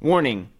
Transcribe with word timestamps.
Warning 0.00 0.50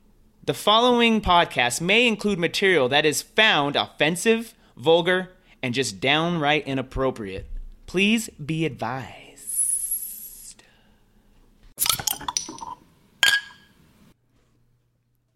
The 0.44 0.52
following 0.52 1.20
podcast 1.20 1.80
may 1.80 2.08
include 2.08 2.40
material 2.40 2.88
that 2.88 3.06
is 3.06 3.22
found 3.22 3.76
offensive, 3.76 4.52
vulgar, 4.76 5.30
and 5.62 5.72
just 5.74 6.00
downright 6.00 6.66
inappropriate. 6.66 7.46
Please 7.86 8.28
be 8.30 8.66
advised. 8.66 10.64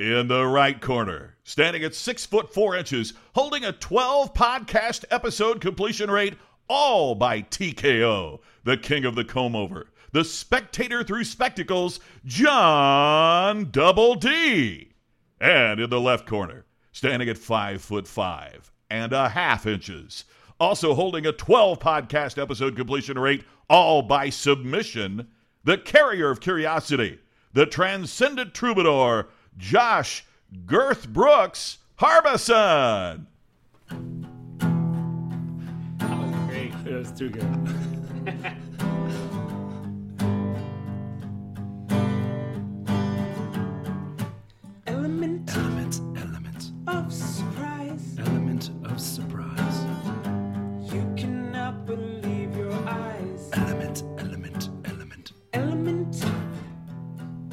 In 0.01 0.27
the 0.27 0.47
right 0.47 0.81
corner, 0.81 1.37
standing 1.45 1.85
at 1.85 1.95
six 1.95 2.27
foot 2.27 2.53
four 2.53 2.75
inches, 2.77 3.13
holding 3.37 3.65
a 3.65 3.71
12 3.71 4.35
podcast 4.35 5.05
episode 5.13 5.61
completion 5.61 6.11
rate, 6.11 6.35
all 6.67 7.15
by 7.15 7.43
TKO, 7.43 8.41
the 8.65 8.77
king 8.77 9.05
of 9.05 9.15
the 9.15 9.25
comb 9.25 9.55
over, 9.55 9.87
the 10.13 10.25
spectator 10.25 11.03
through 11.03 11.25
spectacles, 11.25 11.99
John 12.25 13.71
Double 13.71 14.15
D. 14.15 14.93
And 15.41 15.81
in 15.81 15.91
the 15.91 16.01
left 16.01 16.27
corner, 16.27 16.67
standing 16.93 17.29
at 17.29 17.39
five 17.39 17.83
foot 17.83 18.07
five 18.07 18.71
and 18.91 19.13
a 19.13 19.31
half 19.31 19.67
inches, 19.67 20.25
also 20.61 20.95
holding 20.95 21.27
a 21.27 21.33
12 21.33 21.81
podcast 21.81 22.41
episode 22.41 22.77
completion 22.77 23.19
rate, 23.19 23.45
all 23.69 24.03
by 24.03 24.31
submission, 24.31 25.27
the 25.65 25.79
carrier 25.79 26.31
of 26.31 26.41
curiosity, 26.41 27.19
the 27.55 27.67
transcendent 27.67 28.55
troubadour, 28.55 29.29
Josh 29.57 30.25
Girth 30.67 31.09
Brooks 31.09 31.79
Harbison. 31.97 33.27
That 35.99 36.19
was 36.19 36.49
Great. 36.49 36.73
It 36.87 36.95
was 36.95 37.13
too 37.13 37.31
good. 37.31 38.57
Element 45.23 45.57
Element, 45.57 46.01
element, 46.17 46.73
of 46.89 47.13
surprise. 47.13 48.17
element 48.19 48.71
of 48.83 49.01
surprise. 49.01 49.85
You 50.93 51.09
cannot 51.17 51.87
believe 51.87 52.57
your 52.57 52.73
eyes. 52.89 53.49
Element, 53.53 54.03
element, 54.19 54.71
element, 54.85 55.33
Element 55.53 56.25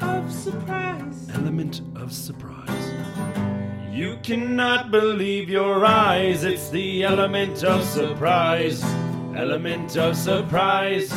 of 0.00 0.32
surprise. 0.32 1.28
element 1.32 1.82
of 1.94 2.12
surprise. 2.12 2.92
You 3.92 4.18
cannot 4.24 4.90
believe 4.90 5.48
your 5.48 5.84
eyes. 5.84 6.42
It's 6.42 6.70
the 6.70 7.04
element 7.04 7.62
of 7.62 7.84
surprise. 7.84 8.82
Element 9.36 9.96
of 9.96 10.16
surprise. 10.16 11.12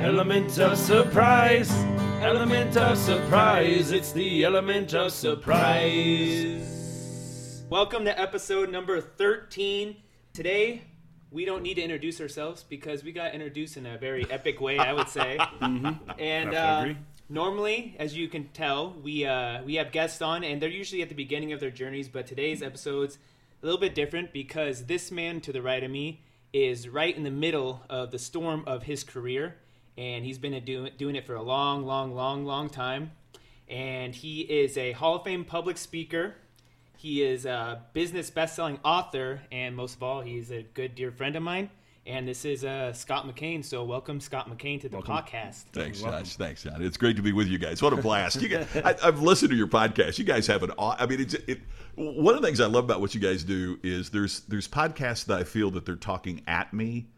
Element 0.00 0.58
of 0.58 0.78
surprise. 0.78 1.70
Element 2.20 2.76
of 2.76 2.98
surprise. 2.98 3.92
It's 3.92 4.10
the 4.10 4.42
element 4.42 4.92
of 4.92 5.12
surprise. 5.12 6.64
Welcome 7.70 8.04
to 8.06 8.20
episode 8.20 8.70
number 8.70 9.00
13. 9.00 9.96
Today, 10.32 10.82
we 11.30 11.44
don't 11.44 11.62
need 11.62 11.74
to 11.74 11.82
introduce 11.82 12.20
ourselves 12.20 12.64
because 12.68 13.04
we 13.04 13.12
got 13.12 13.34
introduced 13.34 13.76
in 13.76 13.86
a 13.86 13.96
very 13.98 14.28
epic 14.30 14.60
way, 14.60 14.78
I 14.78 14.92
would 14.94 15.08
say. 15.08 15.38
And 15.60 16.52
Have 16.52 16.84
to 16.84 16.90
uh, 16.90 16.94
normally, 17.28 17.94
as 18.00 18.16
you 18.16 18.26
can 18.28 18.48
tell, 18.48 18.94
we 19.00 19.24
uh, 19.24 19.62
we 19.62 19.76
have 19.76 19.92
guests 19.92 20.20
on, 20.20 20.42
and 20.42 20.60
they're 20.60 20.68
usually 20.68 21.02
at 21.02 21.08
the 21.08 21.14
beginning 21.14 21.52
of 21.52 21.60
their 21.60 21.70
journeys. 21.70 22.08
But 22.08 22.26
today's 22.26 22.62
episode's 22.62 23.18
a 23.62 23.66
little 23.66 23.80
bit 23.80 23.94
different 23.94 24.32
because 24.32 24.86
this 24.86 25.12
man 25.12 25.40
to 25.42 25.52
the 25.52 25.62
right 25.62 25.84
of 25.84 25.90
me 25.92 26.24
is 26.52 26.88
right 26.88 27.16
in 27.16 27.22
the 27.22 27.30
middle 27.30 27.84
of 27.88 28.10
the 28.10 28.18
storm 28.18 28.64
of 28.66 28.82
his 28.82 29.04
career, 29.04 29.56
and 29.98 30.24
he's 30.24 30.38
been 30.38 30.64
doing 30.64 30.92
doing 30.96 31.16
it 31.16 31.26
for 31.26 31.34
a 31.34 31.42
long, 31.42 31.84
long, 31.84 32.14
long, 32.14 32.44
long 32.44 32.70
time. 32.70 33.10
And 33.68 34.14
he 34.14 34.40
is 34.42 34.78
a 34.78 34.92
Hall 34.92 35.16
of 35.16 35.24
Fame 35.24 35.44
public 35.44 35.76
speaker. 35.76 36.36
He 36.96 37.22
is 37.22 37.44
a 37.44 37.82
business 37.92 38.30
best-selling 38.30 38.78
author, 38.84 39.42
and 39.52 39.76
most 39.76 39.96
of 39.96 40.02
all, 40.02 40.20
he's 40.20 40.50
a 40.50 40.62
good 40.62 40.94
dear 40.94 41.12
friend 41.12 41.36
of 41.36 41.42
mine. 41.42 41.70
And 42.06 42.26
this 42.26 42.46
is 42.46 42.64
uh, 42.64 42.94
Scott 42.94 43.26
McKain. 43.26 43.62
So 43.62 43.84
welcome, 43.84 44.18
Scott 44.20 44.48
McKain, 44.48 44.80
to 44.80 44.88
the 44.88 44.96
podcast. 44.98 45.64
Thanks, 45.72 46.00
Josh. 46.00 46.36
Thanks, 46.36 46.62
John. 46.62 46.80
It's 46.80 46.96
great 46.96 47.16
to 47.16 47.22
be 47.22 47.32
with 47.32 47.48
you 47.48 47.58
guys. 47.58 47.82
What 47.82 47.92
a 47.92 47.96
blast! 47.96 48.40
You 48.40 48.48
guys, 48.48 48.66
I, 48.76 48.94
I've 49.02 49.20
listened 49.20 49.50
to 49.50 49.56
your 49.56 49.66
podcast. 49.66 50.18
You 50.18 50.24
guys 50.24 50.46
have 50.46 50.62
an. 50.62 50.72
I 50.78 51.04
mean, 51.06 51.20
it's 51.20 51.34
it. 51.34 51.60
One 51.96 52.34
of 52.34 52.40
the 52.40 52.46
things 52.46 52.60
I 52.60 52.66
love 52.66 52.84
about 52.84 53.00
what 53.00 53.14
you 53.14 53.20
guys 53.20 53.44
do 53.44 53.78
is 53.82 54.10
there's 54.10 54.40
there's 54.42 54.66
podcasts 54.66 55.26
that 55.26 55.38
I 55.38 55.44
feel 55.44 55.70
that 55.72 55.84
they're 55.84 55.96
talking 55.96 56.40
at 56.46 56.72
me. 56.72 57.08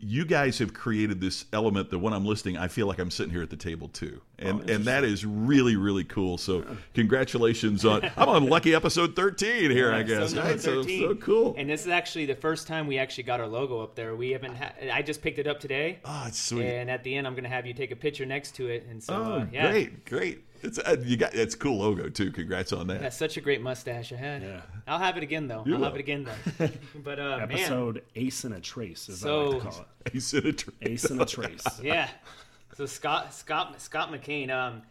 You 0.00 0.24
guys 0.24 0.58
have 0.58 0.72
created 0.72 1.20
this 1.20 1.44
element 1.52 1.90
that 1.90 1.98
when 1.98 2.14
I'm 2.14 2.24
listening, 2.24 2.56
I 2.56 2.68
feel 2.68 2.86
like 2.86 2.98
I'm 2.98 3.10
sitting 3.10 3.32
here 3.32 3.42
at 3.42 3.50
the 3.50 3.56
table 3.56 3.88
too, 3.88 4.20
and 4.38 4.68
and 4.70 4.84
that 4.86 5.04
is 5.04 5.26
really 5.26 5.76
really 5.76 6.04
cool. 6.04 6.38
So 6.38 6.64
congratulations 6.94 7.84
on 7.84 8.10
I'm 8.16 8.28
on 8.28 8.46
lucky 8.46 8.74
episode 8.74 9.14
13 9.14 9.70
here, 9.70 9.92
I 9.92 10.02
guess. 10.02 10.32
So, 10.32 10.42
right? 10.42 10.60
So, 10.60 10.82
so 10.82 11.14
cool. 11.16 11.54
And 11.58 11.68
this 11.68 11.82
is 11.82 11.88
actually 11.88 12.26
the 12.26 12.34
first 12.34 12.66
time 12.66 12.86
we 12.86 12.98
actually 12.98 13.24
got 13.24 13.40
our 13.40 13.46
logo 13.46 13.80
up 13.80 13.94
there. 13.94 14.16
We 14.16 14.30
haven't. 14.30 14.56
Ha- 14.56 14.72
I 14.92 15.02
just 15.02 15.20
picked 15.20 15.38
it 15.38 15.46
up 15.46 15.60
today. 15.60 15.98
Oh, 16.04 16.24
it's 16.28 16.38
sweet. 16.38 16.64
And 16.64 16.90
at 16.90 17.04
the 17.04 17.14
end, 17.14 17.26
I'm 17.26 17.34
going 17.34 17.44
to 17.44 17.50
have 17.50 17.66
you 17.66 17.74
take 17.74 17.90
a 17.90 17.96
picture 17.96 18.24
next 18.24 18.52
to 18.56 18.68
it. 18.68 18.86
And 18.88 19.02
so, 19.02 19.14
oh, 19.14 19.32
uh, 19.40 19.46
yeah. 19.52 19.70
great, 19.70 20.04
great. 20.06 20.44
It's 20.64 20.78
uh, 20.78 20.96
you 21.04 21.16
got 21.16 21.34
it's 21.34 21.54
a 21.54 21.58
cool 21.58 21.78
logo 21.78 22.08
too. 22.08 22.30
Congrats 22.32 22.72
on 22.72 22.86
that. 22.88 23.00
That's 23.00 23.16
such 23.16 23.36
a 23.36 23.40
great 23.40 23.60
mustache 23.60 24.12
I 24.12 24.16
had. 24.16 24.42
Yeah. 24.42 24.60
I'll 24.88 24.98
have 24.98 25.16
it 25.16 25.22
again 25.22 25.46
though. 25.46 25.62
You 25.66 25.74
I'll 25.74 25.80
will. 25.80 25.86
have 25.86 25.94
it 25.96 26.00
again 26.00 26.24
though. 26.58 26.68
but 27.04 27.18
uh, 27.18 27.38
man, 27.38 27.52
Episode 27.52 28.02
Ace 28.16 28.44
and 28.44 28.54
a 28.54 28.60
Trace, 28.60 29.08
as 29.08 29.22
I 29.24 29.28
So- 29.28 29.48
like 29.50 29.58
to 29.62 29.68
call 29.68 29.86
it. 30.06 30.14
Ace 30.16 30.32
and 30.32 30.46
a 30.46 30.52
tree. 30.52 30.74
Ace 30.82 31.04
in 31.10 31.20
a 31.20 31.26
Trace. 31.26 31.64
yeah. 31.82 32.08
So 32.76 32.86
Scott 32.86 33.34
Scott 33.34 33.80
Scott 33.80 34.10
McKain, 34.10 34.50
um, 34.50 34.82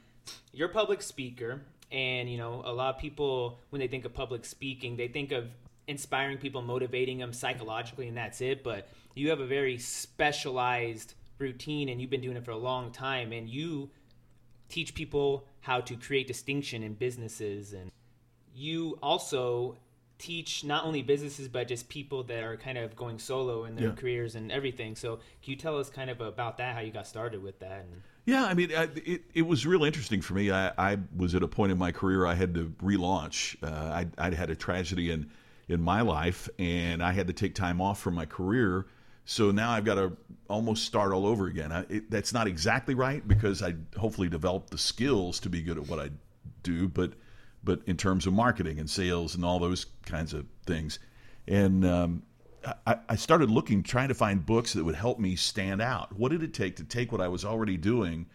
you're 0.53 0.69
a 0.69 0.73
public 0.73 1.01
speaker, 1.01 1.61
and 1.91 2.29
you 2.29 2.37
know 2.37 2.61
a 2.65 2.71
lot 2.71 2.95
of 2.95 3.01
people 3.01 3.59
when 3.71 3.79
they 3.79 3.87
think 3.87 4.05
of 4.05 4.13
public 4.13 4.45
speaking, 4.45 4.95
they 4.95 5.07
think 5.07 5.31
of 5.31 5.47
inspiring 5.87 6.37
people, 6.37 6.61
motivating 6.61 7.17
them 7.17 7.33
psychologically, 7.33 8.07
and 8.07 8.15
that's 8.15 8.39
it. 8.41 8.63
But 8.63 8.87
you 9.15 9.29
have 9.31 9.39
a 9.41 9.45
very 9.47 9.77
specialized 9.77 11.13
routine, 11.39 11.89
and 11.89 11.99
you've 11.99 12.09
been 12.09 12.21
doing 12.21 12.37
it 12.37 12.45
for 12.45 12.51
a 12.51 12.57
long 12.57 12.91
time, 12.91 13.31
and 13.33 13.49
you 13.49 13.89
teach 14.73 14.93
people 14.95 15.45
how 15.61 15.79
to 15.81 15.95
create 15.95 16.25
distinction 16.27 16.81
in 16.83 16.93
businesses, 16.93 17.73
and 17.73 17.91
you 18.55 18.97
also 19.01 19.77
teach 20.17 20.63
not 20.63 20.85
only 20.85 21.01
businesses 21.01 21.47
but 21.47 21.67
just 21.67 21.89
people 21.89 22.23
that 22.23 22.43
are 22.43 22.55
kind 22.55 22.77
of 22.77 22.95
going 22.95 23.19
solo 23.19 23.65
in 23.65 23.75
their 23.75 23.89
Yeah. 23.89 23.95
careers 24.01 24.35
and 24.35 24.51
everything. 24.51 24.95
So 24.95 25.09
can 25.41 25.51
you 25.53 25.55
tell 25.55 25.77
us 25.77 25.89
kind 25.89 26.09
of 26.09 26.21
about 26.21 26.57
that, 26.59 26.75
how 26.75 26.81
you 26.81 26.91
got 26.91 27.07
started 27.07 27.41
with 27.43 27.59
that? 27.59 27.79
And, 27.85 28.01
Yeah, 28.25 28.45
I 28.45 28.53
mean, 28.53 28.71
I, 28.73 28.83
it, 29.13 29.21
it 29.33 29.41
was 29.41 29.65
real 29.65 29.83
interesting 29.83 30.21
for 30.21 30.33
me. 30.33 30.49
I, 30.49 30.71
I 30.77 30.97
was 31.15 31.35
at 31.35 31.43
a 31.43 31.47
point 31.47 31.71
in 31.71 31.77
my 31.77 31.91
career 31.91 32.25
I 32.25 32.35
had 32.35 32.53
to 32.55 32.73
relaunch. 32.81 33.57
Uh, 33.61 33.91
I'd, 33.93 34.11
I'd 34.17 34.33
had 34.33 34.49
a 34.49 34.55
tragedy 34.55 35.11
in 35.11 35.29
in 35.69 35.81
my 35.81 36.01
life, 36.01 36.49
and 36.59 37.01
I 37.01 37.13
had 37.13 37.27
to 37.27 37.33
take 37.33 37.55
time 37.55 37.79
off 37.79 37.99
from 37.99 38.15
my 38.15 38.25
career. 38.25 38.85
So 39.25 39.51
now 39.51 39.71
I've 39.71 39.85
got 39.85 39.95
to 39.95 40.17
almost 40.49 40.85
start 40.85 41.13
all 41.13 41.25
over 41.25 41.47
again. 41.47 41.71
I, 41.71 41.85
it, 41.89 42.11
that's 42.11 42.33
not 42.33 42.47
exactly 42.47 42.93
right 42.93 43.25
because 43.25 43.63
I 43.63 43.75
hopefully 43.97 44.29
developed 44.29 44.69
the 44.71 44.77
skills 44.77 45.39
to 45.41 45.49
be 45.49 45.61
good 45.61 45.77
at 45.77 45.87
what 45.87 45.99
I 45.99 46.09
do, 46.61 46.87
but 46.87 47.13
but 47.65 47.81
in 47.85 47.95
terms 47.95 48.27
of 48.27 48.33
marketing 48.33 48.77
and 48.79 48.89
sales 48.89 49.35
and 49.35 49.45
all 49.45 49.57
those 49.57 49.85
kinds 50.05 50.33
of 50.33 50.45
things, 50.65 50.99
and 51.47 51.85
um, 51.85 52.23
I, 52.85 52.97
I 53.09 53.15
started 53.15 53.49
looking, 53.49 53.83
trying 53.83 54.09
to 54.09 54.13
find 54.13 54.45
books 54.45 54.73
that 54.73 54.83
would 54.83 54.95
help 54.95 55.19
me 55.19 55.35
stand 55.37 55.81
out. 55.81 56.13
What 56.13 56.31
did 56.31 56.43
it 56.43 56.53
take 56.53 56.75
to 56.77 56.83
take 56.83 57.11
what 57.11 57.21
I 57.21 57.27
was 57.27 57.45
already 57.45 57.77
doing 57.77 58.25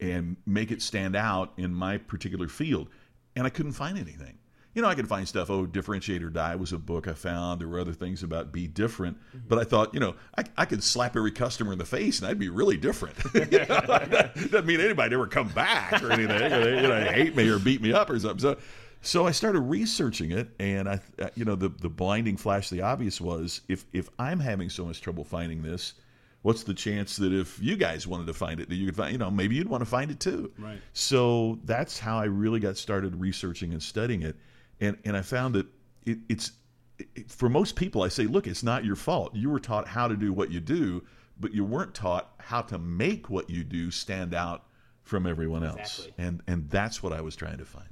and 0.00 0.36
make 0.46 0.70
it 0.70 0.80
stand 0.80 1.16
out 1.16 1.52
in 1.56 1.74
my 1.74 1.98
particular 1.98 2.48
field? 2.48 2.88
And 3.36 3.46
I 3.46 3.50
couldn't 3.50 3.72
find 3.72 3.98
anything. 3.98 4.37
You 4.78 4.82
know, 4.82 4.88
I 4.88 4.94
could 4.94 5.08
find 5.08 5.26
stuff. 5.26 5.50
Oh, 5.50 5.66
Differentiate 5.66 6.22
or 6.22 6.30
Die 6.30 6.54
was 6.54 6.72
a 6.72 6.78
book 6.78 7.08
I 7.08 7.12
found. 7.12 7.60
There 7.60 7.66
were 7.66 7.80
other 7.80 7.92
things 7.92 8.22
about 8.22 8.52
Be 8.52 8.68
Different. 8.68 9.18
Mm-hmm. 9.18 9.48
But 9.48 9.58
I 9.58 9.64
thought, 9.64 9.92
you 9.92 9.98
know, 9.98 10.14
I, 10.38 10.44
I 10.56 10.66
could 10.66 10.84
slap 10.84 11.16
every 11.16 11.32
customer 11.32 11.72
in 11.72 11.80
the 11.80 11.84
face 11.84 12.20
and 12.20 12.28
I'd 12.28 12.38
be 12.38 12.48
really 12.48 12.76
different. 12.76 13.16
you 13.34 13.40
know, 13.40 13.46
that 13.66 14.36
doesn't 14.36 14.66
mean 14.66 14.80
anybody 14.80 15.16
would 15.16 15.24
ever 15.24 15.26
come 15.26 15.48
back 15.48 16.00
or 16.00 16.12
anything. 16.12 16.52
Or 16.52 16.62
they, 16.62 16.76
you 16.76 16.86
know, 16.86 17.00
hate 17.06 17.34
me 17.34 17.48
or 17.48 17.58
beat 17.58 17.82
me 17.82 17.92
up 17.92 18.08
or 18.08 18.20
something. 18.20 18.38
So, 18.38 18.56
so 19.00 19.26
I 19.26 19.32
started 19.32 19.62
researching 19.62 20.30
it, 20.30 20.48
and 20.60 20.88
I, 20.88 21.00
uh, 21.20 21.30
you 21.34 21.44
know, 21.44 21.56
the 21.56 21.70
the 21.70 21.88
blinding 21.88 22.36
flash, 22.36 22.70
the 22.70 22.82
obvious 22.82 23.20
was 23.20 23.62
if 23.66 23.84
if 23.92 24.08
I'm 24.16 24.38
having 24.38 24.70
so 24.70 24.84
much 24.84 25.00
trouble 25.00 25.24
finding 25.24 25.60
this, 25.60 25.94
what's 26.42 26.62
the 26.62 26.74
chance 26.74 27.16
that 27.16 27.32
if 27.32 27.60
you 27.60 27.76
guys 27.76 28.06
wanted 28.06 28.28
to 28.28 28.34
find 28.34 28.60
it, 28.60 28.68
that 28.68 28.76
you 28.76 28.86
could 28.86 28.96
find, 28.96 29.12
you 29.12 29.18
know, 29.18 29.30
maybe 29.30 29.56
you'd 29.56 29.68
want 29.68 29.82
to 29.82 29.90
find 29.90 30.10
it 30.12 30.20
too. 30.20 30.52
Right. 30.56 30.78
So 30.92 31.58
that's 31.64 31.98
how 31.98 32.18
I 32.18 32.26
really 32.26 32.60
got 32.60 32.76
started 32.76 33.20
researching 33.20 33.72
and 33.72 33.82
studying 33.82 34.22
it, 34.22 34.36
and 34.80 34.96
and 35.04 35.16
I 35.16 35.22
found 35.22 35.54
that 35.54 35.66
it, 36.04 36.18
it's 36.28 36.52
it, 36.98 37.30
for 37.30 37.48
most 37.48 37.76
people. 37.76 38.02
I 38.02 38.08
say, 38.08 38.24
look, 38.24 38.46
it's 38.46 38.62
not 38.62 38.84
your 38.84 38.96
fault. 38.96 39.34
You 39.34 39.50
were 39.50 39.60
taught 39.60 39.88
how 39.88 40.08
to 40.08 40.16
do 40.16 40.32
what 40.32 40.50
you 40.50 40.60
do, 40.60 41.04
but 41.38 41.52
you 41.52 41.64
weren't 41.64 41.94
taught 41.94 42.32
how 42.38 42.62
to 42.62 42.78
make 42.78 43.30
what 43.30 43.48
you 43.50 43.64
do 43.64 43.90
stand 43.90 44.34
out 44.34 44.64
from 45.02 45.26
everyone 45.26 45.64
else. 45.64 45.98
Exactly. 45.98 46.14
And 46.18 46.42
and 46.46 46.70
that's 46.70 47.02
what 47.02 47.12
I 47.12 47.20
was 47.20 47.36
trying 47.36 47.58
to 47.58 47.64
find. 47.64 47.88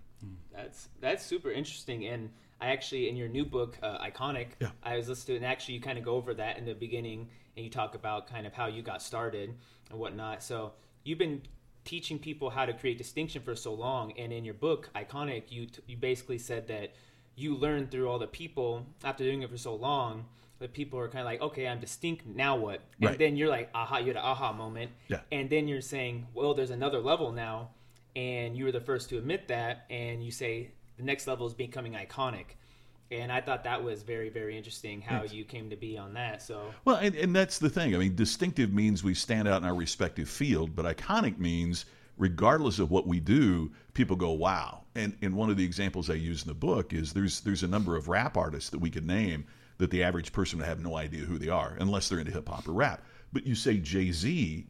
That's 0.52 0.88
that's 1.00 1.24
super 1.24 1.50
interesting. 1.50 2.06
And 2.06 2.30
I 2.60 2.68
actually, 2.68 3.08
in 3.08 3.16
your 3.16 3.28
new 3.28 3.44
book, 3.44 3.78
uh, 3.82 3.98
Iconic, 3.98 4.48
Yeah. 4.60 4.70
I 4.82 4.96
was 4.96 5.08
listening, 5.08 5.38
and 5.38 5.46
actually, 5.46 5.74
you 5.74 5.80
kind 5.80 5.98
of 5.98 6.04
go 6.04 6.14
over 6.14 6.32
that 6.34 6.56
in 6.56 6.64
the 6.64 6.74
beginning, 6.74 7.28
and 7.56 7.64
you 7.64 7.70
talk 7.70 7.94
about 7.94 8.28
kind 8.28 8.46
of 8.46 8.54
how 8.54 8.66
you 8.66 8.82
got 8.82 9.02
started 9.02 9.54
and 9.90 9.98
whatnot. 9.98 10.42
So 10.42 10.72
you've 11.04 11.18
been 11.18 11.42
teaching 11.86 12.18
people 12.18 12.50
how 12.50 12.66
to 12.66 12.74
create 12.74 12.98
distinction 12.98 13.40
for 13.42 13.54
so 13.56 13.72
long, 13.72 14.12
and 14.18 14.32
in 14.32 14.44
your 14.44 14.54
book, 14.54 14.90
Iconic, 14.94 15.44
you 15.50 15.66
t- 15.66 15.80
you 15.86 15.96
basically 15.96 16.38
said 16.38 16.66
that 16.68 16.92
you 17.36 17.54
learned 17.56 17.90
through 17.90 18.08
all 18.08 18.18
the 18.18 18.26
people 18.26 18.84
after 19.04 19.24
doing 19.24 19.42
it 19.42 19.50
for 19.50 19.56
so 19.58 19.74
long 19.74 20.26
that 20.58 20.72
people 20.72 20.98
are 20.98 21.06
kind 21.08 21.20
of 21.20 21.26
like, 21.26 21.40
okay, 21.42 21.68
I'm 21.68 21.78
distinct. 21.80 22.24
Now 22.26 22.56
what? 22.56 22.80
And 23.00 23.10
Right. 23.10 23.18
then 23.18 23.36
you're 23.36 23.48
like, 23.50 23.68
aha, 23.74 23.98
you 23.98 24.06
had 24.06 24.16
an 24.16 24.22
aha 24.22 24.52
moment. 24.54 24.90
Yeah. 25.08 25.20
And 25.30 25.50
then 25.50 25.68
you're 25.68 25.82
saying, 25.82 26.26
well, 26.34 26.54
there's 26.54 26.70
another 26.70 26.98
level 26.98 27.30
now, 27.32 27.70
and 28.14 28.56
you 28.56 28.64
were 28.64 28.72
the 28.72 28.80
first 28.80 29.08
to 29.10 29.18
admit 29.18 29.48
that, 29.48 29.84
and 29.90 30.24
you 30.24 30.30
say 30.30 30.70
the 30.96 31.02
next 31.02 31.26
level 31.26 31.46
is 31.46 31.52
becoming 31.54 31.92
iconic. 31.92 32.56
And 33.10 33.30
I 33.30 33.40
thought 33.40 33.62
that 33.64 33.82
was 33.82 34.02
very, 34.02 34.28
very 34.28 34.56
interesting 34.56 35.00
how 35.00 35.22
you 35.22 35.44
came 35.44 35.70
to 35.70 35.76
be 35.76 35.96
on 35.96 36.12
that. 36.14 36.42
So 36.42 36.72
Well, 36.84 36.96
and, 36.96 37.14
and 37.14 37.34
that's 37.34 37.58
the 37.58 37.70
thing. 37.70 37.94
I 37.94 37.98
mean, 37.98 38.16
distinctive 38.16 38.72
means 38.72 39.04
we 39.04 39.14
stand 39.14 39.46
out 39.46 39.62
in 39.62 39.68
our 39.68 39.74
respective 39.74 40.28
field, 40.28 40.74
but 40.74 40.84
iconic 40.84 41.38
means 41.38 41.86
regardless 42.18 42.78
of 42.78 42.90
what 42.90 43.06
we 43.06 43.20
do, 43.20 43.70
people 43.94 44.16
go, 44.16 44.32
"Wow!" 44.32 44.82
And 44.94 45.16
and 45.22 45.34
one 45.34 45.50
of 45.50 45.56
the 45.56 45.64
examples 45.64 46.10
I 46.10 46.14
use 46.14 46.42
in 46.42 46.48
the 46.48 46.54
book 46.54 46.92
is 46.92 47.12
there's 47.12 47.40
there's 47.40 47.62
a 47.62 47.68
number 47.68 47.96
of 47.96 48.08
rap 48.08 48.36
artists 48.36 48.70
that 48.70 48.78
we 48.78 48.90
could 48.90 49.06
name 49.06 49.44
that 49.78 49.90
the 49.90 50.02
average 50.02 50.32
person 50.32 50.58
would 50.58 50.68
have 50.68 50.80
no 50.80 50.96
idea 50.96 51.24
who 51.24 51.38
they 51.38 51.48
are 51.48 51.76
unless 51.78 52.08
they're 52.08 52.18
into 52.18 52.32
hip 52.32 52.48
hop 52.48 52.66
or 52.66 52.72
rap. 52.72 53.02
But 53.32 53.46
you 53.46 53.54
say 53.54 53.76
Jay 53.76 54.10
Z, 54.10 54.66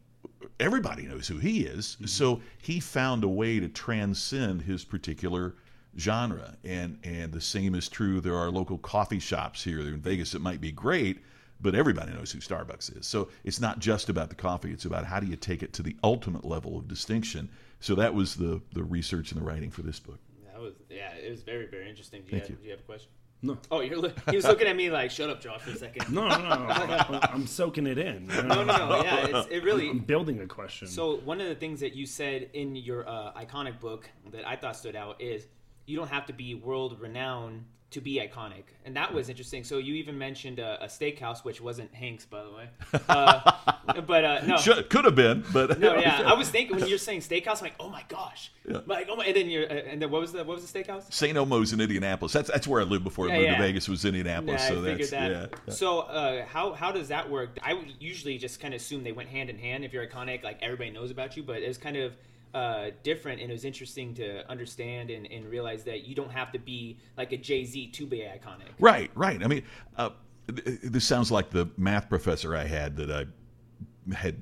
everybody 0.59 1.07
knows 1.07 1.29
who 1.29 1.39
he 1.39 1.65
is. 1.65 1.95
Mm-hmm. 1.97 2.07
So 2.07 2.41
he 2.59 2.81
found 2.81 3.23
a 3.25 3.29
way 3.29 3.61
to 3.61 3.69
transcend 3.69 4.63
his 4.63 4.85
particular 4.85 5.55
genre. 5.99 6.57
And 6.65 6.99
and 7.05 7.33
the 7.33 7.41
same 7.41 7.75
is 7.75 7.89
true. 7.89 8.21
There 8.21 8.37
are 8.37 8.51
local 8.51 8.79
coffee 8.79 9.19
shops 9.19 9.63
here 9.63 9.81
in 9.81 9.99
Vegas 10.01 10.33
that 10.33 10.43
might 10.43 10.61
be 10.61 10.73
great, 10.73 11.19
but 11.61 11.75
everybody 11.75 12.13
knows 12.13 12.33
who 12.33 12.39
Starbucks 12.39 12.99
is. 12.99 13.07
So 13.07 13.29
it's 13.45 13.61
not 13.61 13.79
just 13.79 14.09
about 14.09 14.29
the 14.29 14.35
coffee. 14.35 14.73
It's 14.73 14.85
about 14.85 15.05
how 15.05 15.21
do 15.21 15.27
you 15.27 15.37
take 15.37 15.63
it 15.63 15.73
to 15.75 15.83
the 15.83 15.97
ultimate 16.05 16.45
level 16.45 16.79
of 16.79 16.89
distinction. 16.89 17.49
So 17.81 17.95
that 17.97 18.15
was 18.15 18.35
the 18.37 18.61
the 18.73 18.83
research 18.85 19.33
and 19.33 19.41
the 19.41 19.45
writing 19.45 19.71
for 19.71 19.83
this 19.83 19.99
book. 19.99 20.19
that 20.53 20.61
was, 20.61 20.75
yeah, 20.91 21.13
it 21.15 21.31
was 21.31 21.43
very, 21.43 21.67
very 21.67 21.89
interesting. 21.89 22.23
Do 22.23 22.27
you, 22.27 22.31
Thank 22.33 22.43
have, 22.45 22.51
you. 22.51 22.57
do 22.57 22.65
you 22.65 22.71
have 22.71 22.81
a 22.81 22.85
question? 22.85 23.11
No. 23.43 23.59
Oh, 23.71 23.81
you're 23.81 23.99
look, 23.99 24.15
he 24.31 24.37
was 24.37 24.47
looking 24.47 24.67
at 24.67 24.75
me 24.75 24.91
like, 24.91 25.11
shut 25.11 25.29
up, 25.29 25.41
Josh, 25.41 25.61
for 25.61 25.71
a 25.71 25.77
second. 25.77 26.13
No, 26.13 26.27
no, 26.27 26.39
no. 26.39 26.67
no. 26.67 27.21
I'm 27.23 27.47
soaking 27.47 27.87
it 27.87 27.99
in. 27.99 28.27
No, 28.47 28.65
no, 28.65 28.77
no. 28.77 29.03
Yeah, 29.03 29.27
it's, 29.27 29.49
it 29.51 29.63
really. 29.63 29.91
I'm 29.91 29.99
building 29.99 30.41
a 30.41 30.47
question. 30.47 30.89
So 30.89 31.17
one 31.19 31.41
of 31.41 31.49
the 31.49 31.55
things 31.55 31.81
that 31.81 31.95
you 31.95 32.07
said 32.07 32.49
in 32.55 32.77
your 32.77 33.09
uh, 33.09 33.33
iconic 33.35 33.79
book 33.79 34.09
that 34.31 34.47
I 34.49 34.57
thought 34.57 34.77
stood 34.77 34.97
out 34.97 35.21
is 35.21 35.47
you 35.87 35.97
don't 35.97 36.11
have 36.11 36.27
to 36.27 36.33
be 36.33 36.55
world 36.55 37.01
renowned 37.01 37.65
to 37.89 38.01
be 38.01 38.17
iconic, 38.17 38.65
and 38.85 38.97
that 38.97 39.15
was 39.15 39.29
interesting. 39.29 39.63
So 39.63 39.79
you 39.79 39.95
even 39.95 40.19
mentioned 40.19 40.59
a, 40.59 40.83
a 40.83 40.87
steakhouse, 40.89 41.45
which 41.45 41.61
wasn't 41.61 41.95
Hank's, 41.95 42.27
by 42.27 42.43
the 42.43 42.51
way. 42.51 42.69
Uh, 43.09 43.53
but 44.07 44.25
uh, 44.25 44.45
no, 44.45 44.57
Should, 44.57 44.91
could 44.91 45.05
have 45.05 45.15
been, 45.15 45.45
but 45.53 45.79
no, 45.79 45.97
yeah. 45.97 46.23
I 46.27 46.35
was 46.35 46.51
thinking 46.51 46.77
when 46.77 46.89
you're 46.89 46.99
saying 46.99 47.21
steakhouse, 47.21 47.59
I'm 47.59 47.67
like, 47.67 47.75
oh 47.79 47.89
my 47.89 48.05
gosh, 48.09 48.51
Yeah. 48.69 48.81
like, 48.87 49.07
oh 49.09 49.15
my, 49.15 49.25
and 49.27 49.37
then 49.37 49.49
you're, 49.49 49.71
uh, 49.71 49.75
and 49.75 50.03
then 50.03 50.11
what 50.11 50.21
was 50.21 50.33
the 50.33 50.39
what 50.39 50.57
was 50.57 50.69
the 50.69 50.79
steakhouse? 50.83 51.11
St. 51.13 51.37
Elmo's 51.37 51.73
in 51.73 51.81
Indianapolis. 51.81 52.33
That's 52.33 52.51
that's 52.51 52.67
where 52.67 52.81
I 52.81 52.85
lived 52.85 53.05
before 53.05 53.27
I 53.27 53.29
Yeah, 53.29 53.35
moved 53.37 53.47
yeah. 53.51 53.57
to 53.59 53.63
Vegas. 53.63 53.89
Was 53.89 54.05
in 54.05 54.17
Indianapolis. 54.17 54.63
Yeah, 54.63 54.69
so 54.69 54.83
I 54.83 54.85
figured 54.85 55.11
that. 55.11 55.31
yeah. 55.31 55.47
yeah. 55.69 55.73
So, 55.73 56.01
uh, 56.01 56.45
how 56.47 56.73
how 56.73 56.91
does 56.91 57.07
that 57.09 57.31
work? 57.31 57.57
I 57.63 57.81
usually 58.01 58.37
just 58.37 58.59
kind 58.61 58.75
of 58.75 58.81
assume 58.81 59.05
they 59.05 59.13
went 59.13 59.29
hand 59.29 59.49
in 59.49 59.59
hand. 59.59 59.85
If 59.85 59.93
you're 59.93 60.07
iconic, 60.07 60.43
like 60.43 60.59
everybody 60.61 60.91
knows 60.91 61.13
about 61.13 61.37
you, 61.37 61.45
but 61.45 61.63
it's 61.63 61.79
kind 61.79 61.97
of 61.97 62.17
uh, 62.57 62.91
different, 63.03 63.39
and 63.39 63.51
it 63.51 63.53
was 63.53 63.67
interesting 63.67 64.15
to 64.15 64.51
understand 64.51 65.11
and, 65.11 65.31
and 65.31 65.45
realize 65.47 65.85
that 65.85 66.07
you 66.07 66.15
don't 66.15 66.33
have 66.33 66.51
to 66.51 66.59
be 66.59 66.97
like 67.19 67.33
a 67.33 67.37
Jay 67.37 67.67
Z 67.67 67.89
to 67.89 68.07
be 68.07 68.21
iconic. 68.21 68.71
Right, 68.79 69.11
right. 69.15 69.45
I 69.45 69.47
mean, 69.47 69.63
uh, 69.99 70.11
th- 70.49 70.81
this 70.83 71.07
sounds 71.07 71.31
like 71.31 71.51
the 71.51 71.69
math 71.77 72.09
professor 72.09 72.57
I 72.57 72.65
had 72.65 72.97
that 72.97 73.11
I 73.11 74.15
had 74.15 74.41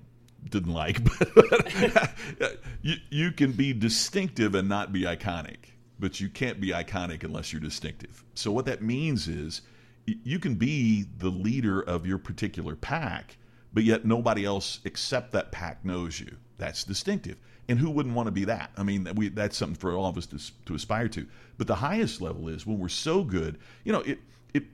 didn't 0.49 0.73
like, 0.73 1.03
but 1.19 2.59
you, 2.83 2.95
you 3.11 3.33
can 3.33 3.51
be 3.51 3.73
distinctive 3.73 4.55
and 4.55 4.69
not 4.69 4.93
be 4.93 5.03
iconic, 5.03 5.73
but 5.99 6.21
you 6.21 6.29
can't 6.29 6.61
be 6.61 6.69
iconic 6.69 7.25
unless 7.25 7.53
you're 7.53 7.61
distinctive. 7.61 8.25
So 8.35 8.53
what 8.53 8.65
that 8.67 8.81
means 8.81 9.27
is 9.27 9.63
you 10.07 10.39
can 10.39 10.55
be 10.55 11.07
the 11.19 11.31
leader 11.31 11.81
of 11.81 12.07
your 12.07 12.19
particular 12.19 12.77
pack, 12.77 13.39
but 13.73 13.83
yet 13.83 14.05
nobody 14.05 14.45
else 14.45 14.79
except 14.85 15.33
that 15.33 15.51
pack 15.51 15.85
knows 15.85 16.21
you. 16.21 16.37
That's 16.59 16.85
distinctive. 16.85 17.39
And 17.69 17.79
who 17.79 17.91
wouldn't 17.91 18.15
want 18.15 18.27
to 18.27 18.33
be 18.33 18.45
that? 18.45 18.71
I 18.77 18.83
mean, 18.83 19.09
we, 19.15 19.29
that's 19.29 19.57
something 19.57 19.77
for 19.77 19.93
all 19.93 20.07
of 20.07 20.19
us 20.19 20.27
to, 20.27 20.39
to 20.67 20.75
aspire 20.75 21.09
to. 21.09 21.27
But 21.57 21.67
the 21.67 21.77
highest 21.77 22.21
level 22.21 22.49
is 22.49 22.67
when 22.67 22.79
we're 22.79 22.89
so 22.89 23.25
good, 23.25 23.59
you 23.85 23.93
know, 23.93 24.01
it, 24.01 24.19
it, 24.53 24.65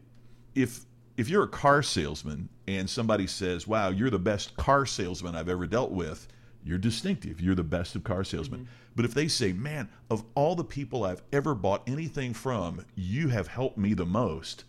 if 0.54 0.84
if 1.16 1.28
you're 1.28 1.44
a 1.44 1.48
car 1.48 1.82
salesman 1.82 2.48
and 2.66 2.88
somebody 2.88 3.26
says, 3.26 3.66
"Wow, 3.66 3.90
you're 3.90 4.10
the 4.10 4.18
best 4.18 4.56
car 4.56 4.86
salesman 4.86 5.36
I've 5.36 5.48
ever 5.48 5.66
dealt 5.66 5.92
with," 5.92 6.26
you're 6.64 6.78
distinctive. 6.78 7.40
You're 7.40 7.54
the 7.54 7.62
best 7.62 7.94
of 7.94 8.04
car 8.04 8.24
salesmen. 8.24 8.60
Mm-hmm. 8.60 8.72
But 8.96 9.04
if 9.04 9.14
they 9.14 9.28
say, 9.28 9.52
"Man, 9.52 9.88
of 10.10 10.24
all 10.34 10.56
the 10.56 10.64
people 10.64 11.04
I've 11.04 11.22
ever 11.32 11.54
bought 11.54 11.82
anything 11.86 12.34
from, 12.34 12.84
you 12.96 13.28
have 13.28 13.46
helped 13.48 13.78
me 13.78 13.94
the 13.94 14.06
most," 14.06 14.64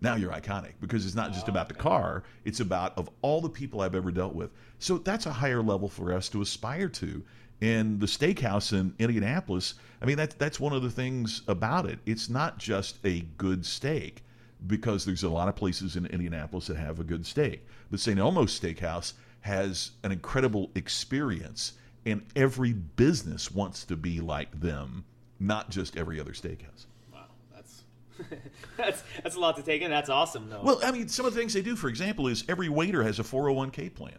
now 0.00 0.16
you're 0.16 0.32
iconic 0.32 0.72
because 0.80 1.06
it's 1.06 1.14
not 1.14 1.32
just 1.32 1.48
about 1.48 1.68
the 1.68 1.74
car; 1.74 2.24
it's 2.44 2.60
about 2.60 2.96
of 2.98 3.08
all 3.20 3.40
the 3.40 3.48
people 3.48 3.82
I've 3.82 3.94
ever 3.94 4.10
dealt 4.10 4.34
with. 4.34 4.50
So 4.78 4.98
that's 4.98 5.26
a 5.26 5.32
higher 5.32 5.62
level 5.62 5.88
for 5.88 6.12
us 6.12 6.28
to 6.30 6.42
aspire 6.42 6.88
to. 6.88 7.22
And 7.62 8.00
the 8.00 8.06
steakhouse 8.06 8.72
in 8.72 8.92
Indianapolis, 8.98 9.74
I 10.02 10.04
mean, 10.04 10.16
that's 10.16 10.34
that's 10.34 10.58
one 10.58 10.72
of 10.72 10.82
the 10.82 10.90
things 10.90 11.42
about 11.46 11.86
it. 11.86 12.00
It's 12.04 12.28
not 12.28 12.58
just 12.58 12.98
a 13.04 13.20
good 13.38 13.64
steak 13.64 14.24
because 14.66 15.04
there's 15.04 15.22
a 15.22 15.28
lot 15.28 15.48
of 15.48 15.54
places 15.54 15.94
in 15.94 16.06
Indianapolis 16.06 16.66
that 16.66 16.76
have 16.76 16.98
a 16.98 17.04
good 17.04 17.24
steak. 17.24 17.64
But 17.88 18.00
St. 18.00 18.18
Elmo's 18.18 18.58
Steakhouse 18.58 19.12
has 19.42 19.92
an 20.02 20.10
incredible 20.10 20.72
experience, 20.74 21.74
and 22.04 22.22
every 22.34 22.72
business 22.72 23.52
wants 23.52 23.84
to 23.84 23.96
be 23.96 24.20
like 24.20 24.60
them, 24.60 25.04
not 25.38 25.70
just 25.70 25.96
every 25.96 26.18
other 26.18 26.32
steakhouse. 26.32 26.86
Wow, 27.12 27.26
that's 27.54 27.84
that's 28.76 29.04
that's 29.22 29.36
a 29.36 29.40
lot 29.40 29.56
to 29.56 29.62
take 29.62 29.82
in. 29.82 29.90
That's 29.92 30.10
awesome, 30.10 30.50
though. 30.50 30.62
Well, 30.64 30.80
I 30.82 30.90
mean, 30.90 31.06
some 31.06 31.26
of 31.26 31.34
the 31.34 31.38
things 31.38 31.54
they 31.54 31.62
do, 31.62 31.76
for 31.76 31.88
example, 31.88 32.26
is 32.26 32.42
every 32.48 32.68
waiter 32.68 33.04
has 33.04 33.20
a 33.20 33.22
401k 33.22 33.94
plan. 33.94 34.18